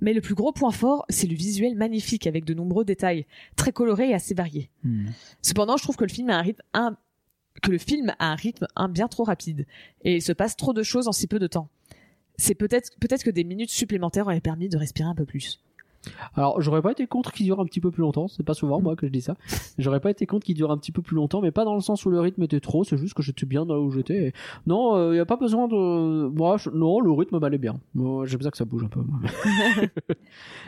Mais 0.00 0.12
le 0.12 0.20
plus 0.20 0.34
gros 0.34 0.52
point 0.52 0.72
fort, 0.72 1.04
c'est 1.08 1.26
le 1.26 1.34
visuel 1.34 1.74
magnifique 1.76 2.26
avec 2.26 2.44
de 2.44 2.52
nombreux 2.54 2.84
détails, 2.84 3.26
très 3.56 3.72
colorés 3.72 4.10
et 4.10 4.14
assez 4.14 4.34
variés. 4.34 4.68
Hmm. 4.82 5.06
Cependant, 5.40 5.76
je 5.76 5.82
trouve 5.84 5.96
que 5.96 6.04
le 6.04 6.10
film 6.10 6.30
a 6.30 6.38
un 6.38 6.42
rythme 6.42 6.62
un- 6.74 6.96
que 7.62 7.70
le 7.70 7.78
film 7.78 8.12
a 8.18 8.32
un 8.32 8.34
rythme 8.34 8.66
un 8.74 8.88
bien 8.88 9.06
trop 9.08 9.22
rapide 9.24 9.66
et 10.02 10.16
il 10.16 10.22
se 10.22 10.32
passe 10.32 10.56
trop 10.56 10.72
de 10.72 10.82
choses 10.82 11.06
en 11.08 11.12
si 11.12 11.26
peu 11.28 11.38
de 11.38 11.46
temps. 11.46 11.68
C'est 12.36 12.56
peut-être 12.56 12.90
peut-être 13.00 13.22
que 13.22 13.30
des 13.30 13.44
minutes 13.44 13.70
supplémentaires 13.70 14.26
auraient 14.26 14.40
permis 14.40 14.68
de 14.68 14.76
respirer 14.76 15.08
un 15.08 15.14
peu 15.14 15.24
plus. 15.24 15.60
Alors, 16.34 16.60
j'aurais 16.60 16.82
pas 16.82 16.92
été 16.92 17.06
contre 17.06 17.32
qu'il 17.32 17.46
dure 17.46 17.60
un 17.60 17.64
petit 17.64 17.80
peu 17.80 17.90
plus 17.90 18.00
longtemps. 18.02 18.28
C'est 18.28 18.42
pas 18.42 18.54
souvent 18.54 18.80
moi 18.80 18.96
que 18.96 19.06
je 19.06 19.12
dis 19.12 19.20
ça. 19.20 19.34
J'aurais 19.78 20.00
pas 20.00 20.10
été 20.10 20.26
contre 20.26 20.44
qu'il 20.46 20.54
dure 20.54 20.70
un 20.70 20.78
petit 20.78 20.92
peu 20.92 21.02
plus 21.02 21.16
longtemps, 21.16 21.40
mais 21.40 21.50
pas 21.50 21.64
dans 21.64 21.74
le 21.74 21.80
sens 21.80 22.04
où 22.06 22.10
le 22.10 22.20
rythme 22.20 22.42
était 22.42 22.60
trop. 22.60 22.84
C'est 22.84 22.96
juste 22.96 23.14
que 23.14 23.22
j'étais 23.22 23.46
bien 23.46 23.64
là 23.64 23.78
où 23.78 23.90
j'étais. 23.90 24.28
Et 24.28 24.32
Non, 24.66 25.12
il 25.12 25.16
y 25.16 25.20
a 25.20 25.26
pas 25.26 25.36
besoin 25.36 25.68
de. 25.68 26.28
Moi, 26.28 26.56
je- 26.58 26.70
non, 26.70 27.00
le 27.00 27.10
rythme 27.12 27.38
m'allait 27.38 27.58
bien. 27.58 27.74
Moi, 27.94 28.26
j'aime 28.26 28.40
ça 28.42 28.50
que 28.50 28.56
ça 28.56 28.64
bouge 28.64 28.84
un 28.84 28.88
peu. 28.88 29.00
moi. 29.00 29.20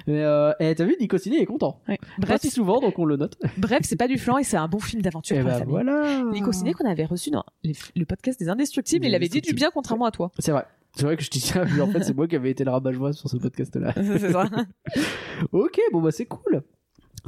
mais 0.07 0.23
euh... 0.23 0.53
eh, 0.61 0.75
t'as 0.75 0.85
vu, 0.85 0.97
Nico 1.01 1.19
Ciné 1.19 1.41
est 1.41 1.47
content. 1.47 1.81
Pas 1.87 1.95
Bref, 2.19 2.41
si 2.41 2.51
souvent, 2.51 2.81
donc 2.81 2.99
on 2.99 3.05
le 3.05 3.17
note. 3.17 3.37
Bref, 3.59 3.81
c'est 3.83 3.97
pas 3.97 4.09
du 4.09 4.19
flan 4.19 4.39
et 4.39 4.45
c'est 4.45 4.57
un 4.57 4.69
bon 4.69 4.79
film 4.79 5.03
d'aventure 5.03 5.37
Et 5.37 5.43
bah 5.43 5.61
voilà. 5.67 6.23
Nico 6.33 6.53
Ciné 6.53 6.73
qu'on 6.73 6.89
avait 6.89 7.05
reçu 7.05 7.31
dans 7.31 7.45
les- 7.63 7.75
le 7.95 8.05
podcast 8.05 8.39
des 8.39 8.49
Indestructibles, 8.49 9.03
Des 9.03 9.09
il 9.09 9.15
avait 9.15 9.29
dit 9.29 9.41
du 9.41 9.55
bien 9.55 9.71
contrairement 9.73 10.07
à 10.07 10.11
toi. 10.11 10.31
C'est 10.39 10.53
vrai. 10.53 10.65
C'est 10.97 11.05
vrai 11.05 11.17
que 11.17 11.23
je 11.23 11.29
dis 11.31 11.41
ça, 11.41 11.65
mais 11.67 11.81
en 11.83 11.89
fait, 11.89 12.03
c'est 12.03 12.15
moi 12.17 12.27
qui 12.27 12.37
avais 12.37 12.51
été 12.51 12.65
le 12.65 12.71
rabat-joie 12.71 13.13
sur 13.13 13.29
ce 13.29 13.37
podcast-là. 13.37 13.93
c'est 13.97 14.33
ça. 14.33 14.49
Ok, 15.53 15.79
bon 15.93 16.01
bah 16.01 16.11
c'est 16.11 16.25
cool. 16.27 16.63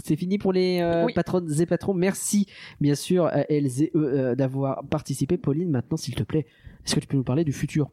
C'est 0.03 0.17
fini 0.17 0.39
pour 0.39 0.53
les 0.53 0.81
euh, 0.81 1.05
Oui. 1.05 1.13
patronnes 1.13 1.53
et 1.61 1.67
patrons. 1.67 1.93
Merci 1.93 2.47
bien 2.81 2.95
sûr 2.95 3.27
à 3.27 3.41
elles 3.51 3.83
et 3.83 3.91
eux 3.95 4.07
euh, 4.19 4.35
d'avoir 4.35 4.83
participé. 4.87 5.37
Pauline, 5.37 5.71
maintenant 5.71 5.97
s'il 5.99 6.15
te 6.15 6.23
plaît, 6.23 6.47
est-ce 6.87 6.95
que 6.95 7.01
tu 7.01 7.07
peux 7.07 7.17
nous 7.19 7.25
parler 7.25 7.45
du 7.45 7.53
futur? 7.53 7.91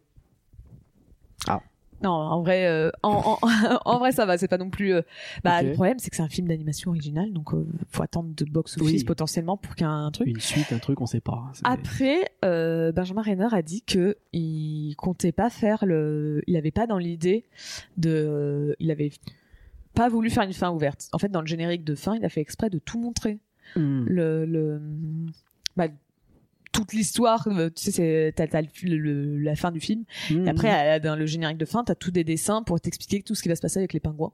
Non, 2.04 2.12
en 2.12 2.42
vrai, 2.42 2.68
euh, 2.68 2.92
en, 3.04 3.38
en, 3.42 3.48
en 3.86 3.98
vrai, 4.00 4.12
ça 4.12 4.26
va. 4.26 4.38
C'est 4.38 4.48
pas 4.48 4.58
non 4.58 4.70
plus. 4.70 4.94
euh, 4.94 5.02
Bah, 5.44 5.62
le 5.64 5.74
problème, 5.74 5.98
c'est 5.98 6.10
que 6.10 6.16
c'est 6.16 6.22
un 6.22 6.28
film 6.30 6.48
d'animation 6.48 6.92
original, 6.92 7.32
donc 7.34 7.54
euh, 7.54 7.66
faut 7.90 8.04
attendre 8.04 8.30
de 8.36 8.46
box 8.46 8.78
office 8.78 9.02
Oui. 9.02 9.04
potentiellement 9.06 9.58
pour 9.58 9.76
qu'il 9.76 9.86
y 9.88 9.90
ait 9.90 9.94
un 9.94 10.12
truc. 10.12 10.28
Une 10.28 10.40
suite, 10.40 10.72
un 10.74 10.78
truc, 10.80 11.00
on 11.02 11.06
sait 11.06 11.22
pas. 11.22 11.50
C'est- 11.54 11.62
Après, 11.66 12.30
euh, 12.44 12.92
Benjamin 12.92 13.22
Renner 13.22 13.48
a 13.52 13.62
dit 13.62 13.82
que 13.82 14.18
il 14.34 14.94
comptait 14.98 15.32
pas 15.32 15.50
faire 15.50 15.86
le. 15.86 16.42
Il 16.48 16.56
avait 16.58 16.72
pas 16.72 16.86
dans 16.88 16.98
l'idée 16.98 17.46
de. 17.98 18.76
Il 18.80 18.92
avait 18.92 19.12
pas 19.94 20.10
voulu 20.10 20.30
faire 20.30 20.44
une 20.44 20.54
fin 20.54 20.72
ouverte. 20.72 21.08
En 21.14 21.18
fait, 21.18 21.30
dans 21.30 21.42
le 21.42 21.48
générique 21.48 21.84
de 21.86 21.96
fin, 21.96 22.16
il 22.16 22.26
a 22.26 22.30
fait 22.30 22.42
exprès 22.42 22.70
de 22.70 22.80
tout 22.80 23.00
montrer. 23.00 23.40
Hmm. 23.76 24.04
le, 24.08 24.46
le 24.46 24.80
bah, 25.76 25.88
toute 26.76 26.94
l'histoire 26.94 27.48
euh, 27.48 27.70
tu 27.70 27.84
sais 27.86 27.92
c'est 27.92 28.34
t'as, 28.36 28.48
t'as 28.48 28.62
le- 28.62 28.98
le- 28.98 29.38
la 29.40 29.56
fin 29.56 29.72
du 29.72 29.80
film 29.80 30.04
et 30.30 30.48
après 30.50 31.00
dans 31.00 31.16
le 31.16 31.26
générique 31.26 31.58
de 31.58 31.66
fin 31.66 31.84
t'as 31.84 31.96
tous 31.96 32.12
des 32.12 32.24
dessins 32.24 32.64
pour 32.64 32.80
t'expliquer 32.82 33.22
tout 33.22 33.36
ce 33.36 33.42
qui 33.44 33.50
va 33.50 33.56
se 33.56 33.62
passer 33.62 33.80
avec 33.80 33.94
les 33.94 34.00
pingouins 34.00 34.32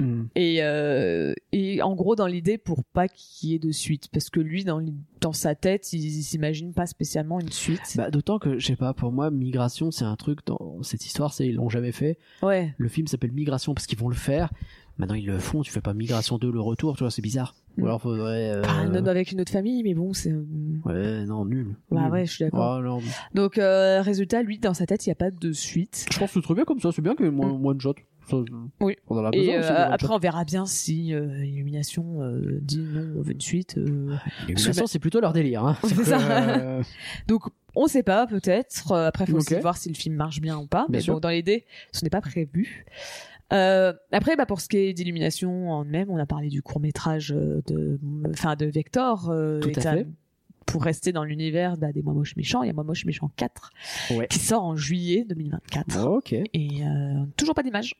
Hmm. 0.00 0.24
et 0.36 0.62
euh, 0.62 1.32
et 1.52 1.82
en 1.82 1.94
gros 1.94 2.14
dans 2.16 2.26
l'idée 2.26 2.58
pour 2.58 2.84
pas 2.84 3.08
qu'il 3.08 3.50
y 3.50 3.54
ait 3.54 3.58
de 3.58 3.72
suite 3.72 4.08
parce 4.12 4.30
que 4.30 4.40
lui 4.40 4.64
dans 4.64 4.80
dans 5.20 5.32
sa 5.32 5.54
tête 5.54 5.92
il, 5.92 6.04
il 6.04 6.22
s'imagine 6.22 6.72
pas 6.72 6.86
spécialement 6.86 7.40
une 7.40 7.50
suite 7.50 7.80
Bah, 7.96 8.10
D'autant 8.10 8.38
que, 8.38 8.58
je 8.58 8.66
sais 8.66 8.76
pas, 8.76 8.94
pour 8.94 9.10
moi, 9.12 9.30
Migration, 9.30 9.90
c'est 9.90 10.04
un 10.04 10.14
truc 10.16 10.40
dans 10.46 10.80
cette 10.82 11.04
histoire, 11.04 11.32
c'est 11.32 11.46
ils 11.46 11.54
l'ont 11.56 11.68
jamais 11.68 11.90
fait. 11.92 12.18
ouais 12.42 12.74
Le 12.78 12.88
film 12.88 13.06
s'appelle 13.08 13.32
Migration 13.32 13.74
parce 13.74 13.86
qu'ils 13.86 13.98
vont 13.98 14.08
le 14.08 14.14
faire. 14.14 14.50
Maintenant, 14.98 15.14
ils 15.14 15.26
le 15.26 15.38
font, 15.38 15.62
tu 15.62 15.70
fais 15.70 15.80
pas 15.80 15.94
Migration 15.94 16.38
2, 16.38 16.50
le 16.50 16.60
retour, 16.60 16.96
tu 16.96 17.04
vois, 17.04 17.10
c'est 17.10 17.22
bizarre. 17.22 17.54
Ou 17.76 17.82
Hmm. 17.82 17.84
alors, 17.86 18.02
faudrait. 18.02 18.50
euh, 18.50 18.62
un 18.64 18.92
autre 18.96 19.08
avec 19.08 19.30
une 19.30 19.40
autre 19.40 19.52
famille 19.52 19.84
mais 19.84 19.94
bon 19.94 20.12
c'est 20.12 20.34
Ouais, 20.84 21.24
non, 21.26 21.44
nul. 21.44 21.76
bah 21.92 22.02
Nul. 22.02 22.10
ouais 22.12 22.26
je 22.26 22.32
suis 22.32 22.44
d'accord 22.44 22.78
Ah, 22.78 22.82
non. 22.82 22.98
donc 23.34 23.56
euh, 23.58 24.02
résultat 24.02 24.42
lui 24.42 24.58
dans 24.58 24.74
sa 24.74 24.84
tête 24.86 25.06
il 25.06 25.10
y 25.10 25.12
a 25.12 25.14
pas 25.14 25.30
de 25.30 25.52
suite 25.52 26.06
Je 26.12 26.18
pense 26.18 26.30
que 26.32 26.40
c'est 26.40 26.44
très 26.44 26.54
bien 26.54 26.64
comme 26.64 26.80
ça, 26.80 26.90
c'est 26.90 27.02
bien 27.02 27.14
qu'il 27.14 27.26
y 27.26 27.28
ait 27.28 27.30
moins, 27.30 27.52
moins 27.56 27.76
de 27.76 27.80
shots. 27.80 27.94
Ça, 28.28 28.36
Oui. 28.80 28.96
On 29.06 29.16
en 29.16 29.24
a 29.24 29.30
besoin 29.30 29.54
et 29.54 29.56
euh, 29.58 29.88
après 29.90 30.12
on 30.12 30.18
verra 30.18 30.44
bien 30.44 30.66
si 30.66 31.14
euh, 31.14 31.44
Illumination 31.44 32.20
euh, 32.20 32.58
dit 32.60 32.80
non 32.80 33.06
on 33.18 33.22
veut 33.22 33.32
une 33.32 33.40
suite 33.40 33.78
euh, 33.78 34.16
Illumination, 34.48 34.86
c'est 34.88 34.98
plutôt 34.98 35.20
leur 35.20 35.32
délire. 35.32 35.64
Hein. 35.64 35.76
C'est 35.84 36.04
ça. 36.04 36.18
Euh, 36.58 36.82
Donc, 37.28 37.42
on 37.76 37.86
sait 37.86 38.02
pas, 38.02 38.26
peut-être. 38.26 38.92
Après, 38.92 39.24
faut 39.26 39.34
Ok. 39.34 39.38
aussi 39.52 39.54
voir 39.60 39.76
si 39.76 39.88
le 39.88 39.94
film 39.94 40.16
marche 40.16 40.40
bien 40.40 40.58
ou 40.58 40.66
pas. 40.66 40.86
Bien 40.88 40.98
mais 40.98 41.00
sûr. 41.00 41.14
bon, 41.14 41.20
dans 41.20 41.28
l'idée, 41.28 41.64
ce 41.92 42.02
n'est 42.02 42.10
pas 42.10 42.20
prévu. 42.20 42.84
Euh, 43.52 43.92
après, 44.12 44.36
bah, 44.36 44.46
pour 44.46 44.60
ce 44.60 44.68
qui 44.68 44.76
est 44.76 44.92
d'illumination 44.92 45.70
en 45.70 45.84
même, 45.84 46.10
on 46.10 46.18
a 46.18 46.26
parlé 46.26 46.48
du 46.48 46.62
court 46.62 46.80
métrage 46.80 47.30
de, 47.30 47.98
enfin, 48.30 48.56
de 48.56 48.66
Vector. 48.66 49.30
euh, 49.30 49.60
Tout 49.60 49.70
à 49.76 49.80
fait. 49.94 50.06
pour 50.66 50.82
rester 50.84 51.12
dans 51.12 51.24
l'univers 51.24 51.76
bah, 51.78 51.92
des 51.92 52.02
Moi 52.02 52.12
Moche 52.12 52.36
Méchants, 52.36 52.62
il 52.62 52.66
y 52.66 52.70
a 52.70 52.74
Moi 52.74 52.84
Moche 52.84 53.04
Méchant 53.06 53.30
4 53.36 53.70
Ouais. 54.10 54.26
qui 54.28 54.38
sort 54.38 54.64
en 54.64 54.76
juillet 54.76 55.24
2024. 55.28 56.06
Ok. 56.08 56.32
Et 56.32 56.46
euh, 56.84 57.24
toujours 57.36 57.54
pas 57.54 57.62
d'image. 57.62 57.94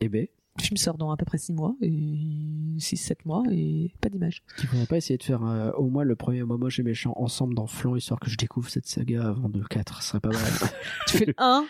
Eh 0.00 0.08
ben, 0.08 0.26
Le 0.58 0.62
film 0.62 0.76
sort 0.76 0.96
dans 0.96 1.10
à 1.10 1.16
peu 1.16 1.24
près 1.24 1.38
6 1.38 1.52
mois, 1.54 1.74
et 1.82 1.90
6-7 2.78 3.16
mois, 3.24 3.42
et 3.50 3.92
pas 4.00 4.08
d'image. 4.10 4.44
tu 4.60 4.68
pourrais 4.68 4.86
pas 4.86 4.96
essayer 4.96 5.16
de 5.18 5.24
faire 5.24 5.44
euh, 5.44 5.72
au 5.72 5.88
moins 5.88 6.04
le 6.04 6.14
premier 6.14 6.44
Momoche 6.44 6.78
et 6.78 6.84
méchant 6.84 7.14
ensemble 7.16 7.54
dans 7.56 7.66
Flan, 7.66 7.96
histoire 7.96 8.20
que 8.20 8.30
je 8.30 8.36
découvre 8.36 8.68
cette 8.70 8.86
saga 8.86 9.26
avant 9.26 9.48
de 9.48 9.60
4, 9.64 10.02
ce 10.02 10.08
serait 10.10 10.20
pas 10.20 10.28
mal. 10.28 10.38
Tu 11.08 11.16
fais 11.18 11.24
le 11.26 11.34
1 11.36 11.66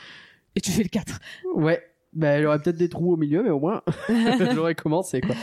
et 0.56 0.60
tu 0.60 0.70
fais 0.72 0.82
le 0.82 0.88
4. 0.90 1.20
ouais. 1.54 1.82
Bah, 2.12 2.38
il 2.38 2.42
y 2.42 2.46
aurait 2.46 2.60
peut-être 2.60 2.76
des 2.76 2.88
trous 2.88 3.12
au 3.12 3.16
milieu, 3.16 3.42
mais 3.42 3.50
au 3.50 3.60
moins, 3.60 3.82
j'aurais 4.54 4.74
commencé, 4.74 5.20
quoi. 5.20 5.34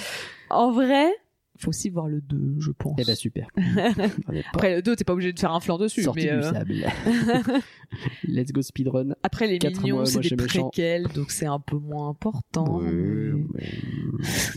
En 0.50 0.72
vrai, 0.72 1.12
faut 1.58 1.70
aussi 1.70 1.90
voir 1.90 2.08
le 2.08 2.22
2, 2.22 2.56
je 2.60 2.72
pense. 2.72 2.96
Eh 3.00 3.04
ben, 3.06 3.16
super. 3.16 3.48
Après 4.54 4.76
le 4.76 4.82
2, 4.82 4.96
t'es 4.96 5.04
pas 5.04 5.14
obligé 5.14 5.32
de 5.34 5.40
faire 5.40 5.54
un 5.54 5.60
flanc 5.60 5.78
dessus. 5.78 6.04
sorti 6.04 6.26
mais, 6.26 6.32
du 6.32 6.38
euh, 6.38 6.52
sable. 6.52 6.74
Let's 8.28 8.52
go 8.52 8.62
speedrun. 8.62 9.16
Après 9.24 9.48
les 9.48 9.60
mois, 9.92 10.06
c'est 10.06 10.20
des 10.22 10.36
préquels, 10.36 11.08
donc 11.14 11.32
c'est 11.32 11.46
un 11.46 11.60
peu 11.60 11.78
moins 11.78 12.10
important. 12.10 12.80
Ouais, 12.80 12.92
mais- 12.92 13.44
mais- 13.54 13.70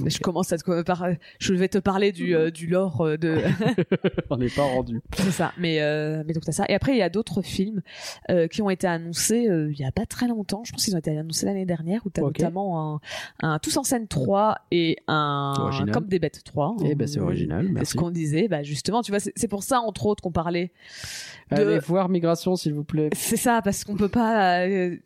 Mais 0.05 0.11
je 0.11 0.20
commence 0.20 0.53
à 0.53 0.59
te 0.59 0.83
par- 0.83 1.07
je 1.39 1.55
vais 1.55 1.69
te 1.69 1.79
parler 1.79 2.12
du 2.12 2.35
euh, 2.35 2.51
du 2.51 2.66
lore 2.69 3.01
euh, 3.03 3.16
de 3.16 3.39
On 4.31 4.37
n'est 4.37 4.49
pas 4.49 4.62
rendu. 4.62 5.01
c'est 5.16 5.31
ça 5.31 5.53
mais 5.59 5.81
euh, 5.83 6.23
mais 6.27 6.33
donc 6.33 6.45
t'as 6.45 6.53
ça 6.53 6.65
et 6.69 6.75
après 6.75 6.93
il 6.93 6.99
y 6.99 7.03
a 7.03 7.09
d'autres 7.11 7.43
films 7.43 7.83
euh, 8.31 8.47
qui 8.47 8.62
ont 8.62 8.70
été 8.70 8.87
annoncés 8.87 9.49
euh, 9.49 9.70
il 9.73 9.79
y 9.79 9.85
a 9.85 9.93
pas 9.93 10.07
très 10.07 10.29
longtemps 10.29 10.62
je 10.65 10.73
pense 10.73 10.85
qu'ils 10.85 10.95
ont 10.95 10.99
été 10.99 11.16
annoncés 11.16 11.47
l'année 11.47 11.66
dernière 11.66 12.01
où 12.07 12.11
t'as 12.11 12.23
Ok. 12.23 12.39
notamment 12.39 12.95
un, 12.95 13.01
un 13.41 13.59
Tous 13.59 13.77
en 13.77 13.83
scène 13.85 14.07
3 14.09 14.59
et 14.70 14.97
un 15.09 15.55
Original. 15.59 15.91
Comme 15.93 16.07
des 16.07 16.19
bêtes 16.19 16.43
3 16.45 16.77
Eh 16.85 16.88
ben, 16.94 17.06
c'est 17.06 17.20
original, 17.20 17.66
c'est 17.66 17.73
merci. 17.73 17.93
ce 17.93 17.97
qu'on 17.97 18.10
disait 18.10 18.48
bah 18.48 18.62
justement 18.62 19.02
tu 19.02 19.10
vois 19.12 19.20
c'est 19.20 19.32
c'est 19.36 19.48
pour 19.48 19.62
ça 19.62 19.81
entre 19.81 20.06
autres 20.06 20.23
qu'on 20.23 20.32
parlait 20.32 20.70
de 21.51 21.56
Allez 21.56 21.78
voir 21.78 22.09
Migration, 22.09 22.56
s'il 22.56 22.74
vous 22.74 22.85
plaît. 22.85 23.10
c'est 23.15 23.36
ça 23.36 23.62
parce 23.62 23.85
qu'on 23.85 23.97
peut 23.97 24.09
pas 24.09 24.60
euh, 24.66 24.97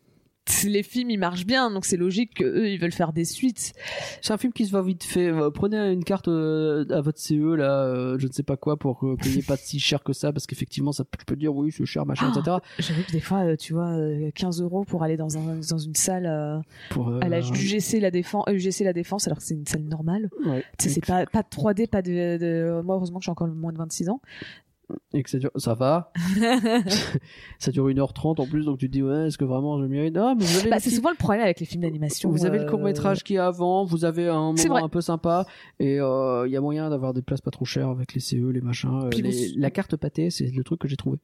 les 0.65 0.83
films 0.83 1.09
ils 1.09 1.17
marchent 1.17 1.45
bien 1.45 1.69
donc 1.71 1.85
c'est 1.85 1.97
logique 1.97 2.35
que 2.35 2.43
eux 2.43 2.69
ils 2.69 2.77
veulent 2.79 2.91
faire 2.91 3.13
des 3.13 3.25
suites 3.25 3.73
C'est 4.21 4.33
un 4.33 4.37
film 4.37 4.53
qui 4.53 4.65
se 4.65 4.71
va 4.71 4.81
vite 4.81 5.03
fait. 5.03 5.27
Euh, 5.27 5.49
Prenez 5.49 5.77
une 5.91 6.03
carte 6.03 6.27
euh, 6.27 6.85
à 6.89 7.01
votre 7.01 7.19
CE 7.19 7.55
là, 7.55 7.83
euh, 7.85 8.17
je 8.19 8.27
ne 8.27 8.31
sais 8.31 8.43
pas 8.43 8.57
quoi, 8.57 8.77
pour 8.77 8.99
que 8.99 9.05
vous 9.05 9.17
payiez 9.17 9.41
pas 9.41 9.57
si 9.57 9.79
cher 9.79 10.03
que 10.03 10.13
ça, 10.13 10.31
parce 10.33 10.45
qu'effectivement, 10.45 10.91
ça 10.91 11.03
peut- 11.03 11.17
je 11.19 11.25
peux 11.25 11.35
dire 11.35 11.53
oui, 11.55 11.71
c'est 11.71 11.85
cher, 11.85 12.05
machin, 12.05 12.31
Ah. 12.33 12.39
etc. 12.39 12.57
J'avoue 12.79 13.03
que 13.03 13.11
des 13.11 13.19
fois, 13.19 13.55
tu 13.57 13.73
vois, 13.73 13.89
euh, 13.91 14.31
15 14.35 14.61
euros 14.61 14.83
pour 14.85 15.03
aller 15.03 15.17
dans, 15.17 15.37
un, 15.37 15.59
dans 15.69 15.77
une 15.77 15.95
salle 15.95 16.25
euh, 16.25 16.59
Pour 16.89 17.09
euh, 17.09 17.19
à 17.21 17.29
la 17.29 17.39
UGC 17.39 17.99
la 17.99 18.11
défense, 18.11 18.45
UGC 18.49 18.83
la 18.83 18.93
défense, 18.93 19.27
alors 19.27 19.37
que 19.39 19.43
c'est 19.43 19.55
une 19.55 19.67
salle 19.67 19.83
normale. 19.83 20.29
ouais. 20.45 20.63
Tu 20.77 20.87
sais, 20.87 20.89
c'est 20.95 21.05
pas 21.05 21.25
pas 21.25 21.41
de 21.43 21.47
3D, 21.49 21.87
pas 21.87 22.01
de, 22.01 22.37
de- 22.37 22.81
Moi, 22.83 22.95
heureusement 22.95 23.19
que 23.19 23.25
j'ai 23.25 23.31
encore 23.31 23.47
moins 23.47 23.71
de 23.73 23.77
26 23.77 24.09
ans. 24.09 24.21
Et 25.13 25.23
que 25.23 25.29
ça 25.29 25.37
dure, 25.39 25.51
ça 25.55 25.73
va. 25.73 26.11
ça 27.59 27.71
dure 27.71 27.87
1h30 27.89 28.39
en 28.41 28.47
plus, 28.47 28.65
donc 28.65 28.77
tu 28.79 28.87
te 28.87 28.91
dis 28.93 29.01
ouais, 29.03 29.27
est-ce 29.27 29.37
que 29.37 29.45
vraiment 29.45 29.81
je 29.81 29.85
mérite? 29.87 30.13
Non, 30.15 30.35
mais 30.35 30.45
vous 30.45 30.57
avez 30.57 30.69
Bah, 30.69 30.79
c'est 30.79 30.89
souvent 30.89 31.09
le 31.11 31.15
problème 31.15 31.43
avec 31.43 31.59
les 31.59 31.65
films 31.65 31.81
d'animation. 31.83 32.29
Vous 32.29 32.45
avez 32.45 32.57
le 32.59 32.65
euh, 32.65 32.69
court 32.69 32.81
métrage 32.81 33.23
qui 33.23 33.35
est 33.35 33.39
avant, 33.39 33.85
vous 33.85 34.05
avez 34.05 34.27
un 34.27 34.53
moment 34.53 34.83
un 34.83 34.89
peu 34.89 35.01
sympa, 35.01 35.45
et 35.79 35.99
euh, 35.99 36.47
il 36.47 36.51
y 36.51 36.57
a 36.57 36.61
moyen 36.61 36.89
d'avoir 36.89 37.13
des 37.13 37.21
places 37.21 37.41
pas 37.41 37.51
trop 37.51 37.65
chères 37.65 37.89
avec 37.89 38.13
les 38.13 38.19
CE, 38.21 38.35
les 38.51 38.61
machins. 38.61 38.89
euh, 39.03 39.09
Puis 39.09 39.21
les- 39.21 39.47
vous- 39.49 39.53
La 39.59 39.71
carte 39.71 39.95
pâtée, 39.95 40.29
c'est 40.29 40.47
le 40.51 40.63
truc 40.63 40.79
que 40.81 40.87
j'ai 40.87 40.97
trouvé. 40.97 41.17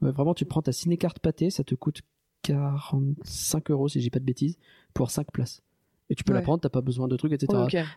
Vraiment, 0.00 0.34
tu 0.34 0.44
prends 0.44 0.62
ta 0.62 0.72
ciné-carte 0.72 1.18
pâtée, 1.20 1.50
ça 1.50 1.64
te 1.64 1.74
coûte 1.74 2.02
45 2.42 3.70
euros 3.70 3.88
si 3.88 4.00
j'ai 4.00 4.10
pas 4.10 4.18
de 4.18 4.24
bêtises, 4.24 4.58
pour 4.94 5.10
5 5.10 5.30
places. 5.32 5.62
Et 6.10 6.14
tu 6.14 6.22
peux 6.22 6.32
la 6.32 6.40
prendre, 6.42 6.60
t'as 6.60 6.68
pas 6.68 6.82
besoin 6.82 7.08
de 7.08 7.16
trucs, 7.16 7.32
etc. 7.32 7.46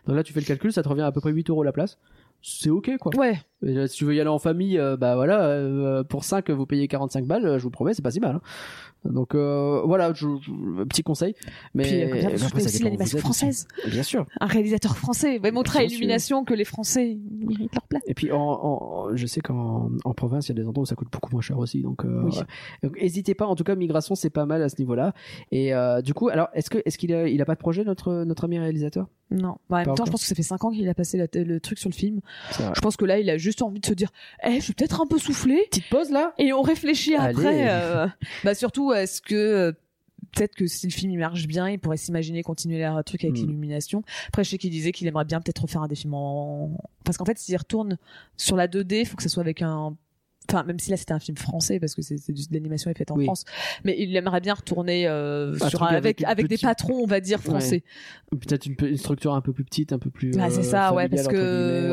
Donc 0.06 0.16
là, 0.16 0.22
tu 0.24 0.32
fais 0.32 0.40
le 0.40 0.46
calcul, 0.46 0.72
ça 0.72 0.82
te 0.82 0.88
revient 0.88 1.02
à 1.02 1.12
peu 1.12 1.20
près 1.20 1.30
8 1.30 1.48
euros 1.50 1.62
la 1.62 1.72
place. 1.72 1.98
C'est 2.42 2.70
ok, 2.70 2.90
quoi. 2.98 3.12
Ouais, 3.16 3.38
là, 3.62 3.86
si 3.88 3.96
tu 3.98 4.04
veux 4.04 4.14
y 4.14 4.20
aller 4.20 4.28
en 4.30 4.38
famille, 4.38 4.78
euh, 4.78 4.96
bah 4.96 5.14
voilà, 5.16 5.42
euh, 5.44 6.02
pour 6.04 6.24
5, 6.24 6.50
vous 6.50 6.66
payez 6.66 6.88
45 6.88 7.26
balles, 7.26 7.46
euh, 7.46 7.58
je 7.58 7.64
vous 7.64 7.70
promets, 7.70 7.94
c'est 7.94 8.02
pas 8.02 8.10
si 8.10 8.20
mal. 8.20 8.36
hein. 8.36 8.40
Donc 9.06 9.34
euh, 9.34 9.80
voilà, 9.86 10.12
je, 10.12 10.26
je- 10.42 10.84
petit 10.84 11.02
conseil. 11.02 11.34
Mais 11.72 11.84
puis 11.84 12.02
euh, 12.02 12.36
après, 12.46 12.60
ça 12.60 12.66
aussi 12.68 12.82
l'animation 12.82 13.16
française. 13.18 13.66
Bien 13.86 14.02
sûr. 14.02 14.26
Un 14.40 14.46
réalisateur 14.46 14.94
français 14.94 15.38
va 15.38 15.50
montrer 15.52 15.78
à 15.78 15.82
Bien. 15.86 15.90
Illumination 15.96 16.44
que 16.44 16.52
les 16.52 16.66
Français 16.66 17.16
méritent 17.30 17.74
leur 17.74 17.86
place. 17.88 18.02
Et 18.06 18.12
puis, 18.12 18.30
en, 18.30 18.38
en- 18.38 19.16
je 19.16 19.26
sais 19.26 19.40
qu'en 19.40 19.90
en 20.04 20.12
province, 20.12 20.48
il 20.48 20.50
y 20.50 20.52
a 20.52 20.62
des 20.62 20.68
endroits 20.68 20.82
où 20.82 20.86
ça 20.86 20.96
coûte 20.96 21.08
beaucoup 21.10 21.30
moins 21.32 21.40
cher 21.40 21.56
aussi. 21.58 21.80
Donc, 21.80 22.04
euh, 22.04 22.24
Oui. 22.24 22.90
n'hésitez 23.00 23.34
pas. 23.34 23.46
En 23.46 23.54
tout 23.56 23.64
cas, 23.64 23.74
migration, 23.74 24.14
c'est 24.14 24.28
pas 24.28 24.44
mal 24.44 24.62
à 24.62 24.68
ce 24.68 24.76
niveau-là. 24.78 25.14
Et 25.50 25.74
euh, 25.74 26.02
du 26.02 26.12
coup, 26.12 26.28
alors, 26.28 26.48
est-ce 26.52 26.68
que 26.68 26.78
est-ce 26.84 26.98
qu'il 26.98 27.14
a, 27.14 27.26
il 27.26 27.40
a 27.40 27.46
pas 27.46 27.54
de 27.54 27.60
projet 27.60 27.84
notre 27.84 28.24
notre 28.24 28.44
ami 28.44 28.58
réalisateur? 28.58 29.06
Non. 29.30 29.56
Bah, 29.70 29.76
en 29.76 29.86
même 29.86 29.94
temps, 29.94 30.04
je 30.04 30.10
pense 30.10 30.22
que 30.22 30.26
ça 30.26 30.34
fait 30.34 30.42
5 30.42 30.62
ans 30.64 30.70
qu'il 30.72 30.88
a 30.88 30.94
passé 30.94 31.16
la- 31.16 31.42
le 31.42 31.60
truc 31.60 31.78
sur 31.78 31.88
le 31.88 31.94
film. 31.94 32.20
Je 32.58 32.80
pense 32.82 32.96
que 32.98 33.04
là, 33.06 33.18
il 33.18 33.30
a 33.30 33.38
juste 33.38 33.49
envie 33.62 33.80
de 33.80 33.86
se 33.86 33.94
dire, 33.94 34.10
eh, 34.44 34.60
je 34.60 34.68
vais 34.68 34.74
peut-être 34.74 35.00
un 35.00 35.06
peu 35.06 35.18
souffler. 35.18 35.62
Petite 35.70 35.88
pause 35.88 36.10
là. 36.10 36.32
Et 36.38 36.52
on 36.52 36.62
réfléchit 36.62 37.14
Allez. 37.14 37.36
après. 37.38 37.70
euh, 37.70 38.06
bah 38.44 38.54
surtout, 38.54 38.92
est-ce 38.92 39.20
que 39.20 39.34
euh, 39.34 39.72
peut-être 40.34 40.54
que 40.54 40.66
si 40.66 40.86
le 40.86 40.92
film 40.92 41.12
il 41.12 41.18
marche 41.18 41.46
bien, 41.46 41.68
il 41.68 41.78
pourrait 41.78 41.96
s'imaginer 41.96 42.42
continuer 42.42 42.78
leur 42.78 43.02
truc 43.04 43.24
avec 43.24 43.36
l'illumination. 43.36 44.02
Après, 44.28 44.44
je 44.44 44.50
sais 44.50 44.58
qu'il 44.58 44.70
disait 44.70 44.92
qu'il 44.92 45.06
aimerait 45.08 45.24
bien 45.24 45.40
peut-être 45.40 45.62
refaire 45.62 45.82
un 45.82 45.88
des 45.88 45.96
films 45.96 46.14
en 46.14 46.70
parce 47.04 47.16
qu'en 47.16 47.24
fait, 47.24 47.38
s'il 47.38 47.56
retourne 47.56 47.98
sur 48.36 48.56
la 48.56 48.68
2D, 48.68 49.00
il 49.00 49.06
faut 49.06 49.16
que 49.16 49.22
ça 49.22 49.28
soit 49.28 49.42
avec 49.42 49.62
un 49.62 49.96
Enfin, 50.52 50.64
même 50.64 50.78
si 50.78 50.90
là 50.90 50.96
c'était 50.96 51.12
un 51.12 51.18
film 51.18 51.36
français 51.36 51.78
parce 51.80 51.94
que 51.94 52.02
c'est 52.02 52.32
du- 52.32 52.42
l'animation 52.50 52.90
est 52.90 52.98
faite 52.98 53.10
en 53.10 53.16
Oui. 53.16 53.24
France, 53.24 53.44
mais 53.84 53.96
il 53.98 54.14
aimerait 54.16 54.40
bien 54.40 54.54
retourner 54.54 55.06
euh, 55.06 55.54
Un 55.60 55.68
sur 55.68 55.82
un- 55.82 55.86
avec 55.88 56.22
des 56.48 56.58
patrons, 56.58 57.02
on 57.02 57.06
va 57.06 57.20
dire 57.20 57.40
français. 57.40 57.84
Peut-être 58.30 58.66
une, 58.66 58.96
structure 58.96 59.34
un 59.34 59.40
peu 59.40 59.52
plus 59.52 59.64
petite, 59.64 59.92
un 59.92 59.98
peu 59.98 60.10
plus. 60.10 60.32
Ah, 60.38 60.50
c'est 60.50 60.60
euh, 60.60 60.62
ça, 60.62 60.94
ouais, 60.94 61.08
parce 61.08 61.28
que. 61.28 61.88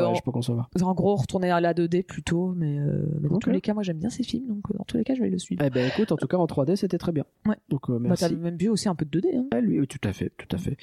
en- 0.82 0.94
gros, 0.94 1.16
retourner 1.16 1.50
à 1.50 1.60
la 1.60 1.74
2D 1.74 2.02
plutôt, 2.02 2.54
mais, 2.56 2.78
euh, 2.78 3.04
mais 3.20 3.28
dans 3.28 3.38
tous 3.38 3.50
les 3.50 3.60
cas, 3.60 3.74
moi 3.74 3.82
j'aime 3.82 3.98
bien 3.98 4.10
ces 4.10 4.22
films, 4.22 4.46
donc 4.48 4.72
dans 4.76 4.84
tous 4.84 4.96
les 4.96 5.04
cas, 5.04 5.14
je 5.14 5.20
vais 5.22 5.30
le 5.30 5.38
suivre. 5.38 5.62
Eh 5.64 5.70
ben, 5.70 5.86
écoute, 5.88 6.12
en 6.12 6.16
tout 6.16 6.26
cas, 6.26 6.36
en 6.36 6.46
3D, 6.46 6.76
c'était 6.76 6.98
très 6.98 7.12
bien. 7.12 7.24
Ouais. 7.46 7.56
Donc, 7.68 7.88
euh, 7.90 7.94
Bah, 7.98 8.08
merci. 8.08 8.24
t'as 8.24 8.30
même 8.34 8.56
vu 8.56 8.68
aussi 8.68 8.88
un 8.88 8.94
peu 8.94 9.04
de 9.04 9.10
2D. 9.20 9.36
Hein. 9.36 9.46
Ah, 9.52 9.60
lui, 9.60 9.78
oui, 9.80 9.86
tout 9.86 10.00
à 10.06 10.12
fait, 10.12 10.32
tout 10.36 10.54
à 10.54 10.58
fait. 10.58 10.76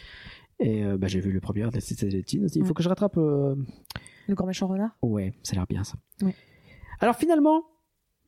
Et 0.59 0.83
euh, 0.83 0.97
bah, 0.97 1.07
j'ai 1.07 1.19
vu 1.19 1.31
le 1.31 1.39
premier 1.41 1.63
de. 1.63 2.57
Il 2.57 2.65
faut 2.65 2.73
que 2.73 2.83
je 2.83 2.89
rattrape. 2.89 3.17
euh, 3.17 3.55
Le 4.27 4.35
grand 4.35 4.47
méchant 4.47 4.67
renard. 4.67 4.91
Ouais, 5.01 5.33
ça 5.43 5.53
a 5.53 5.55
l'air 5.55 5.67
bien 5.67 5.83
ça. 5.83 5.95
Ouais. 6.21 6.33
Alors 6.99 7.15
finalement, 7.15 7.63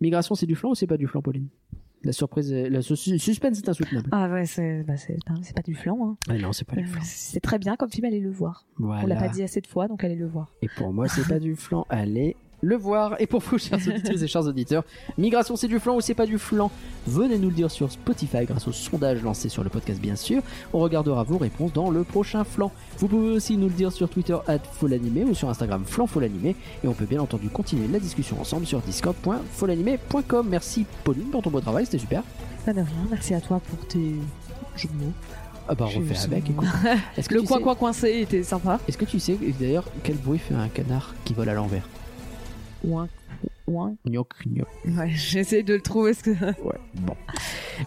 migration, 0.01 0.35
c'est 0.35 0.45
du 0.45 0.55
flan 0.55 0.71
ou 0.71 0.75
c'est 0.75 0.87
pas 0.87 0.97
du 0.97 1.07
flan, 1.07 1.21
Pauline? 1.21 1.49
La 2.03 2.11
surprise, 2.13 2.53
le 2.53 2.81
sus- 2.81 3.17
suspense 3.17 3.57
est 3.57 3.69
insoutenable. 3.69 4.07
Ah 4.11 4.29
ouais, 4.29 4.45
c'est 4.45 4.83
bah, 4.83 4.93
pas, 5.55 5.61
du 5.63 5.73
flan. 5.73 5.97
Hein. 6.01 6.17
Ah 6.29 6.37
non, 6.37 6.53
c'est 6.53 6.63
pas 6.65 6.75
du 6.75 6.83
Euh, 6.83 6.87
flan. 6.87 7.01
C'est 7.03 7.39
très 7.39 7.57
bien 7.57 7.75
comme 7.75 7.89
film, 7.89 8.05
allez 8.05 8.19
le 8.19 8.29
voir. 8.29 8.65
Voilà. 8.77 9.03
On 9.03 9.07
l'a 9.07 9.15
pas 9.15 9.29
dit 9.29 9.41
assez 9.41 9.61
de 9.61 9.67
fois, 9.67 9.87
donc 9.87 10.03
allez 10.03 10.15
le 10.15 10.27
voir. 10.27 10.53
Et 10.61 10.67
pour 10.77 10.93
moi, 10.93 11.07
c'est 11.07 11.27
pas 11.27 11.39
du 11.39 11.55
flan. 11.55 11.85
Allez 11.89 12.35
le 12.61 12.75
voir. 12.75 13.15
Et 13.19 13.27
pour 13.27 13.41
vous, 13.41 13.57
chers 13.57 13.79
auditrices 13.87 14.21
et 14.21 14.27
chers 14.27 14.45
auditeurs, 14.45 14.83
migration, 15.17 15.55
c'est 15.55 15.67
du 15.67 15.79
flan 15.79 15.95
ou 15.95 16.01
c'est 16.01 16.13
pas 16.13 16.25
du 16.25 16.37
flan? 16.37 16.71
Venez 17.05 17.37
nous 17.37 17.49
le 17.49 17.55
dire 17.55 17.71
sur 17.71 17.91
Spotify 17.91 18.45
grâce 18.45 18.67
au 18.67 18.71
sondage 18.71 19.21
lancé 19.23 19.49
sur 19.49 19.63
le 19.63 19.69
podcast, 19.69 19.99
bien 19.99 20.15
sûr. 20.15 20.41
On 20.73 20.79
regardera 20.79 21.23
vos 21.23 21.37
réponses 21.37 21.73
dans 21.73 21.89
le 21.89 22.03
prochain 22.03 22.43
flan. 22.43 22.71
Vous 22.97 23.07
pouvez 23.07 23.31
aussi 23.31 23.57
nous 23.57 23.67
le 23.67 23.73
dire 23.73 23.91
sur 23.91 24.09
Twitter 24.09 24.37
@folanimé 24.73 25.23
ou 25.23 25.33
sur 25.33 25.49
Instagram 25.49 25.83
flanfolanimé. 25.85 26.55
Et 26.83 26.87
on 26.87 26.93
peut 26.93 27.05
bien 27.05 27.21
entendu 27.21 27.49
continuer 27.49 27.87
la 27.87 27.99
discussion 27.99 28.39
ensemble 28.39 28.65
sur 28.65 28.79
discord.folanimé.com. 28.81 30.47
Merci 30.49 30.85
Pauline 31.03 31.29
pour 31.29 31.41
ton 31.41 31.49
beau 31.49 31.61
travail, 31.61 31.85
c'était 31.85 31.99
super. 31.99 32.23
Pas 32.65 32.73
de 32.73 32.79
rien, 32.79 33.07
merci 33.09 33.33
à 33.33 33.41
toi 33.41 33.61
pour 33.69 33.87
tes 33.87 34.15
jeux 34.75 34.89
de 34.89 35.05
mots. 35.05 35.13
Ah 35.69 35.75
bah 35.75 35.85
Je 35.89 35.99
refait 35.99 36.17
avec. 36.23 36.45
Est-ce 37.17 37.27
que 37.27 37.35
Le 37.35 37.41
coin 37.41 37.59
coin 37.59 37.75
coincé 37.75 38.21
était 38.21 38.43
sympa. 38.43 38.79
Est-ce 38.87 38.97
que 38.97 39.05
tu 39.05 39.19
sais 39.19 39.37
d'ailleurs 39.59 39.83
quel 40.03 40.15
bruit 40.15 40.39
fait 40.39 40.53
un 40.53 40.69
canard 40.69 41.13
qui 41.25 41.33
vole 41.33 41.49
à 41.49 41.53
l'envers? 41.53 41.87
Ouin, 42.83 43.07
ouin. 43.67 43.95
Gnoc, 44.05 44.29
gnoc. 44.45 44.67
Ouais, 44.85 45.09
j'essaie 45.15 45.63
de 45.63 45.73
le 45.75 45.81
trouver. 45.81 46.11
Parce 46.13 46.21
que... 46.23 46.31
Ouais, 46.63 46.77
bon. 46.95 47.13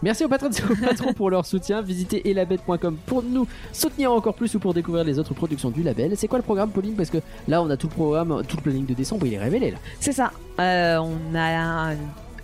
Merci 0.03 0.23
aux 0.23 0.29
patrons 0.29 0.49
et 0.49 0.63
aux 0.71 0.75
patrons 0.75 1.13
pour 1.13 1.29
leur 1.29 1.45
soutien. 1.45 1.81
Visitez 1.81 2.29
elabette.com 2.29 2.97
pour 3.05 3.23
nous 3.23 3.47
soutenir 3.73 4.11
encore 4.11 4.35
plus 4.35 4.53
ou 4.55 4.59
pour 4.59 4.73
découvrir 4.73 5.03
les 5.03 5.19
autres 5.19 5.33
productions 5.33 5.69
du 5.69 5.83
label. 5.83 6.15
C'est 6.15 6.27
quoi 6.27 6.37
le 6.39 6.43
programme, 6.43 6.69
Pauline? 6.71 6.95
Parce 6.95 7.09
que 7.09 7.17
là, 7.47 7.61
on 7.61 7.69
a 7.69 7.77
tout 7.77 7.87
le 7.87 7.93
programme, 7.93 8.41
tout 8.47 8.57
le 8.57 8.61
planning 8.63 8.85
de 8.85 8.93
décembre, 8.93 9.25
il 9.27 9.33
est 9.33 9.39
révélé 9.39 9.71
là. 9.71 9.77
C'est 9.99 10.13
ça. 10.13 10.31
Euh, 10.59 10.97
on 10.99 11.35
a 11.35 11.89
un- 11.91 11.95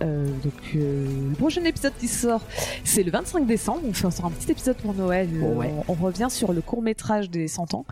euh, 0.02 0.26
donc 0.44 0.52
euh, 0.76 1.06
le 1.30 1.34
prochain 1.36 1.64
épisode 1.64 1.92
qui 1.98 2.08
sort, 2.08 2.40
c'est 2.84 3.02
le 3.02 3.10
25 3.10 3.46
décembre. 3.46 3.80
On 3.88 3.92
fait 3.92 4.06
on 4.06 4.10
sort 4.10 4.26
un 4.26 4.30
petit 4.30 4.50
épisode 4.50 4.76
pour 4.76 4.94
Noël. 4.94 5.28
Euh, 5.34 5.54
Ouais. 5.54 5.72
on, 5.88 5.92
on 5.92 5.94
revient 6.04 6.28
sur 6.30 6.52
le 6.52 6.60
court 6.60 6.82
métrage 6.82 7.30
des 7.30 7.48
100 7.48 7.74
ans. 7.74 7.84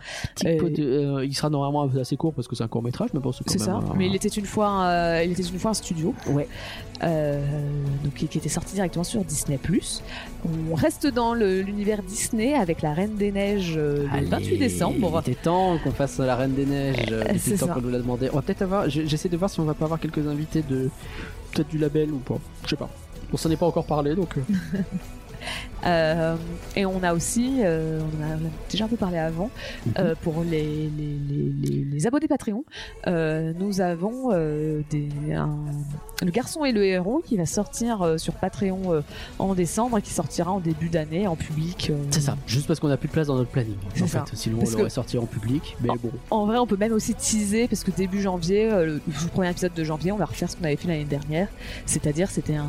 De- 0.42 1.24
il 1.24 1.34
sera 1.34 1.50
normalement 1.50 1.82
assez 2.00 2.16
court 2.16 2.32
parce 2.32 2.46
que 2.48 2.54
c'est 2.56 2.64
un 2.64 2.68
court 2.68 2.82
métrage, 2.82 3.10
mais 3.14 3.20
bon, 3.20 3.32
c'est 3.32 3.58
ça. 3.58 3.72
un- 3.74 3.94
Mais 3.96 4.06
il 4.06 4.14
était 4.14 4.28
une 4.28 4.46
fois, 4.46 5.20
il 5.24 5.32
était 5.32 5.42
une 5.42 5.58
fois 5.58 5.70
un 5.72 5.74
studio. 5.74 6.14
Ouais. 6.28 6.46
Donc 7.02 8.14
qui, 8.14 8.26
qui 8.28 8.38
était 8.38 8.48
sorti 8.48 8.74
directement 8.74 9.04
sur 9.04 9.24
Disney+. 9.24 9.58
On 10.70 10.74
reste 10.74 11.06
dans 11.06 11.34
l'univers 11.34 12.02
Disney 12.02 12.54
avec 12.54 12.82
la 12.82 12.92
Reine 12.94 13.16
des 13.16 13.32
Neiges 13.32 13.76
le 13.76 14.06
Allez, 14.12 14.26
28 14.26 14.58
décembre. 14.58 15.22
Il 15.26 15.30
était 15.30 15.40
temps 15.42 15.76
qu'on 15.82 15.90
fasse 15.90 16.18
la 16.18 16.36
Reine 16.36 16.54
des 16.54 16.66
Neiges. 16.66 16.96
c'est 17.38 17.52
le 17.52 17.58
temps 17.58 17.66
ça. 17.66 17.72
qu'on 17.74 17.80
nous 17.80 17.90
l'a 17.90 17.98
demandé. 17.98 18.28
On 18.32 18.36
va 18.36 18.42
peut-être 18.42 18.62
avoir. 18.62 18.88
J'essaie 18.88 19.28
de 19.28 19.36
voir 19.36 19.50
si 19.50 19.60
on 19.60 19.64
va 19.64 19.74
pas 19.74 19.84
avoir 19.84 20.00
quelques 20.00 20.26
invités 20.26 20.62
de 20.62 20.88
peut-être 21.56 21.68
du 21.68 21.78
label 21.78 22.10
ou 22.10 22.18
pas. 22.18 22.38
Je 22.64 22.70
sais 22.70 22.76
pas. 22.76 22.88
On 23.32 23.36
s'en 23.36 23.50
est 23.50 23.56
pas 23.56 23.66
encore 23.66 23.86
parlé 23.86 24.14
donc. 24.14 24.34
euh, 25.84 26.36
et 26.74 26.86
on 26.86 27.02
a 27.02 27.12
aussi, 27.14 27.58
euh, 27.60 28.00
on 28.00 28.24
en 28.24 28.34
a 28.36 28.38
déjà 28.70 28.84
un 28.84 28.88
peu 28.88 28.96
parlé 28.96 29.18
avant, 29.18 29.50
euh, 29.98 30.14
pour 30.22 30.42
les, 30.42 30.90
les, 30.96 31.84
les, 31.92 32.06
abonnés 32.06 32.28
Patreon, 32.28 32.64
nous 33.06 33.80
avons 33.80 34.30
des, 34.90 35.08
un- 35.34 35.56
le 36.22 36.30
garçon 36.30 36.64
et 36.64 36.72
le 36.72 36.84
héros 36.84 37.22
qui 37.24 37.36
va 37.36 37.46
sortir 37.46 38.14
sur 38.18 38.34
Patreon 38.34 39.02
en 39.38 39.54
décembre 39.54 39.98
et 39.98 40.02
qui 40.02 40.12
sortira 40.12 40.50
en 40.50 40.60
début 40.60 40.88
d'année 40.88 41.26
en 41.26 41.36
public. 41.36 41.92
C'est 42.10 42.20
ça, 42.20 42.36
juste 42.46 42.66
parce 42.66 42.80
qu'on 42.80 42.90
a 42.90 42.96
plus 42.96 43.08
de 43.08 43.12
place 43.12 43.26
dans 43.28 43.36
notre 43.36 43.50
planning. 43.50 43.76
En 44.02 44.06
ça. 44.06 44.24
fait, 44.24 44.36
sinon 44.36 44.58
Parce 44.58 44.74
on 44.74 44.78
l'aurait 44.78 44.90
sorti 44.90 45.18
en 45.18 45.26
public, 45.26 45.76
mais 45.82 45.88
bon. 46.02 46.10
En 46.30 46.46
vrai, 46.46 46.58
on 46.58 46.66
peut 46.66 46.76
même 46.76 46.92
aussi 46.92 47.14
teaser 47.14 47.68
parce 47.68 47.84
que 47.84 47.90
début 47.90 48.20
janvier, 48.22 48.68
le, 48.70 48.94
le 49.06 49.28
premier 49.32 49.50
épisode 49.50 49.74
de 49.74 49.84
janvier, 49.84 50.12
on 50.12 50.16
va 50.16 50.24
refaire 50.26 50.50
ce 50.50 50.56
qu'on 50.56 50.64
avait 50.64 50.76
fait 50.76 50.88
l'année 50.88 51.04
dernière. 51.04 51.48
C'est-à-dire, 51.84 52.30
c'était 52.30 52.56
un 52.56 52.66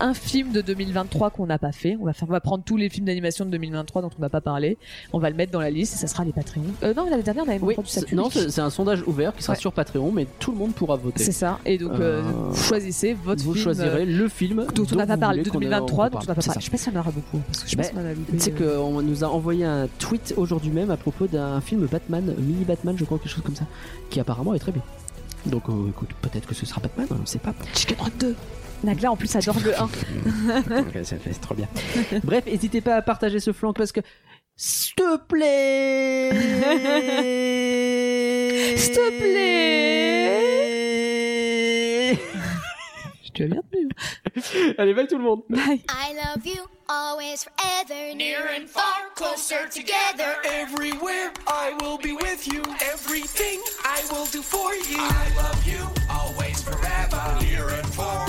un 0.00 0.14
film 0.14 0.52
de 0.52 0.60
2023 0.60 1.30
qu'on 1.30 1.46
n'a 1.46 1.58
pas 1.58 1.72
fait. 1.72 1.96
On 2.00 2.04
va 2.04 2.12
faire, 2.12 2.28
on 2.28 2.32
va 2.32 2.40
prendre 2.40 2.62
tous 2.64 2.76
les 2.76 2.88
films 2.88 3.06
d'animation 3.06 3.44
de 3.44 3.50
2023 3.50 4.02
dont 4.02 4.10
on 4.16 4.20
n'a 4.20 4.28
pas 4.28 4.40
parlé. 4.40 4.76
On 5.12 5.18
va 5.18 5.30
le 5.30 5.36
mettre 5.36 5.52
dans 5.52 5.60
la 5.60 5.70
liste 5.70 5.94
et 5.94 5.96
ça 5.96 6.06
sera 6.06 6.24
les 6.24 6.32
Patreons. 6.32 6.62
Euh, 6.82 6.94
non, 6.94 7.08
l'année 7.08 7.22
dernière, 7.22 7.44
on 7.46 7.48
avait 7.48 7.60
Oui, 7.60 7.74
produit 7.74 7.90
ça 7.90 8.00
non, 8.12 8.28
c'est 8.30 8.60
un 8.60 8.70
sondage 8.70 9.02
ouvert 9.06 9.34
qui 9.34 9.42
sera 9.42 9.54
Ouais. 9.54 9.58
sur 9.60 9.72
Patreon, 9.72 10.12
mais 10.12 10.26
tout 10.38 10.52
le 10.52 10.58
monde 10.58 10.74
pourra 10.74 10.96
voter. 10.96 11.22
C'est 11.24 11.32
ça. 11.32 11.58
Et 11.64 11.78
donc, 11.78 11.92
euh, 11.92 12.22
Euh, 12.22 12.22
vous 12.50 12.62
choisissez 12.62 13.14
votre 13.14 13.42
Vous 13.42 13.52
film. 13.54 13.64
choisirez 13.64 14.02
euh, 14.02 14.04
le 14.06 14.28
film 14.28 14.66
dont 14.74 14.86
on 14.92 14.96
n'a 14.96 15.06
pas 15.06 15.14
vous 15.14 15.20
parlé 15.20 15.42
de 15.42 15.50
qu'on- 15.50 15.58
2023, 15.60 16.10
qu'on 16.10 16.18
dont 16.18 16.24
on 16.24 16.26
n'a 16.28 16.34
pas 16.34 16.42
parlé. 16.42 16.60
Je 16.60 16.64
sais 16.64 16.70
pas 16.70 16.76
s'il 16.76 16.92
y 16.92 16.96
en 16.96 17.00
aura 17.00 17.10
beaucoup. 17.10 17.38
Parce 17.46 17.60
que 17.60 17.64
je 17.66 17.70
sais 17.70 17.76
Ben, 17.76 18.16
si 18.38 18.52
on 18.52 18.92
qu'on 18.92 19.02
nous 19.02 19.24
a 19.24 19.28
envoyé 19.28 19.64
un 19.64 19.88
tweet 19.98 20.34
aujourd'hui 20.36 20.70
même 20.70 20.90
à 20.90 20.96
propos 20.96 21.26
d'un 21.26 21.60
film 21.60 21.86
Batman, 21.86 22.34
mini 22.38 22.64
Batman, 22.64 22.96
je 22.98 23.04
crois, 23.04 23.18
quelque 23.18 23.28
chose 23.32 23.42
comme 23.44 23.56
ça, 23.56 23.64
qui 24.10 24.20
apparemment 24.20 24.54
est 24.54 24.58
très 24.58 24.72
bien. 24.72 24.82
Donc 25.46 25.68
euh, 25.68 25.88
écoute, 25.90 26.08
peut-être 26.22 26.46
que 26.46 26.54
ce 26.54 26.66
sera 26.66 26.80
Batman, 26.80 27.06
on 27.10 27.20
ne 27.20 27.26
sait 27.26 27.38
pas. 27.38 27.54
Chicken 27.74 27.96
Run 28.00 28.10
2. 28.18 28.34
Nagla 28.84 29.10
en 29.12 29.16
plus 29.16 29.34
adore 29.36 29.56
le 29.64 29.78
1. 29.78 29.84
Ok, 29.84 29.90
ça 31.04 31.16
fait- 31.16 31.32
c'est 31.32 31.40
trop 31.40 31.54
bien. 31.54 31.68
Bref, 32.24 32.44
n'hésitez 32.46 32.80
pas 32.80 32.96
à 32.96 33.02
partager 33.02 33.38
ce 33.40 33.52
flanc 33.52 33.72
parce 33.72 33.92
que. 33.92 34.00
S'il 34.58 34.94
te 34.94 35.16
plaît 35.18 36.30
S'il 38.78 38.92
te 38.92 39.18
plaît 39.18 40.46
Tu 43.34 43.44
as 43.44 43.48
bien 43.48 43.60
tenu. 43.70 43.88
Allez, 44.78 44.94
bye 44.94 45.06
tout 45.06 45.18
le 45.18 45.24
monde 45.24 45.42
Bye. 45.50 45.82
I 45.90 46.14
love 46.14 46.46
you 46.46 46.62
always, 46.88 47.44
forever, 47.44 48.14
near 48.14 48.46
and 48.56 48.66
far, 48.66 49.10
closer 49.14 49.68
together. 49.70 50.38
Everywhere 50.44 51.32
I 51.46 51.74
will 51.82 51.98
be 51.98 52.12
with 52.14 52.46
you. 52.46 52.62
Everything 52.92 53.60
I 53.84 54.00
will 54.10 54.24
do 54.32 54.40
for 54.40 54.72
you. 54.74 54.96
I 54.98 55.28
love 55.36 55.66
you 55.66 55.86
always 56.10 56.62
forever. 56.62 57.36
Near 57.42 57.68
and 57.68 57.86
far. 57.92 58.24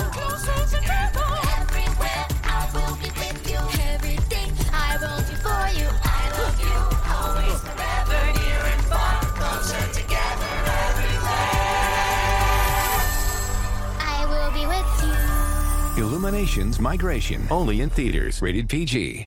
Illuminations 16.28 16.80
Migration. 16.80 17.46
Only 17.50 17.80
in 17.80 17.90
theaters. 17.90 18.40
Rated 18.42 18.68
PG. 18.68 19.26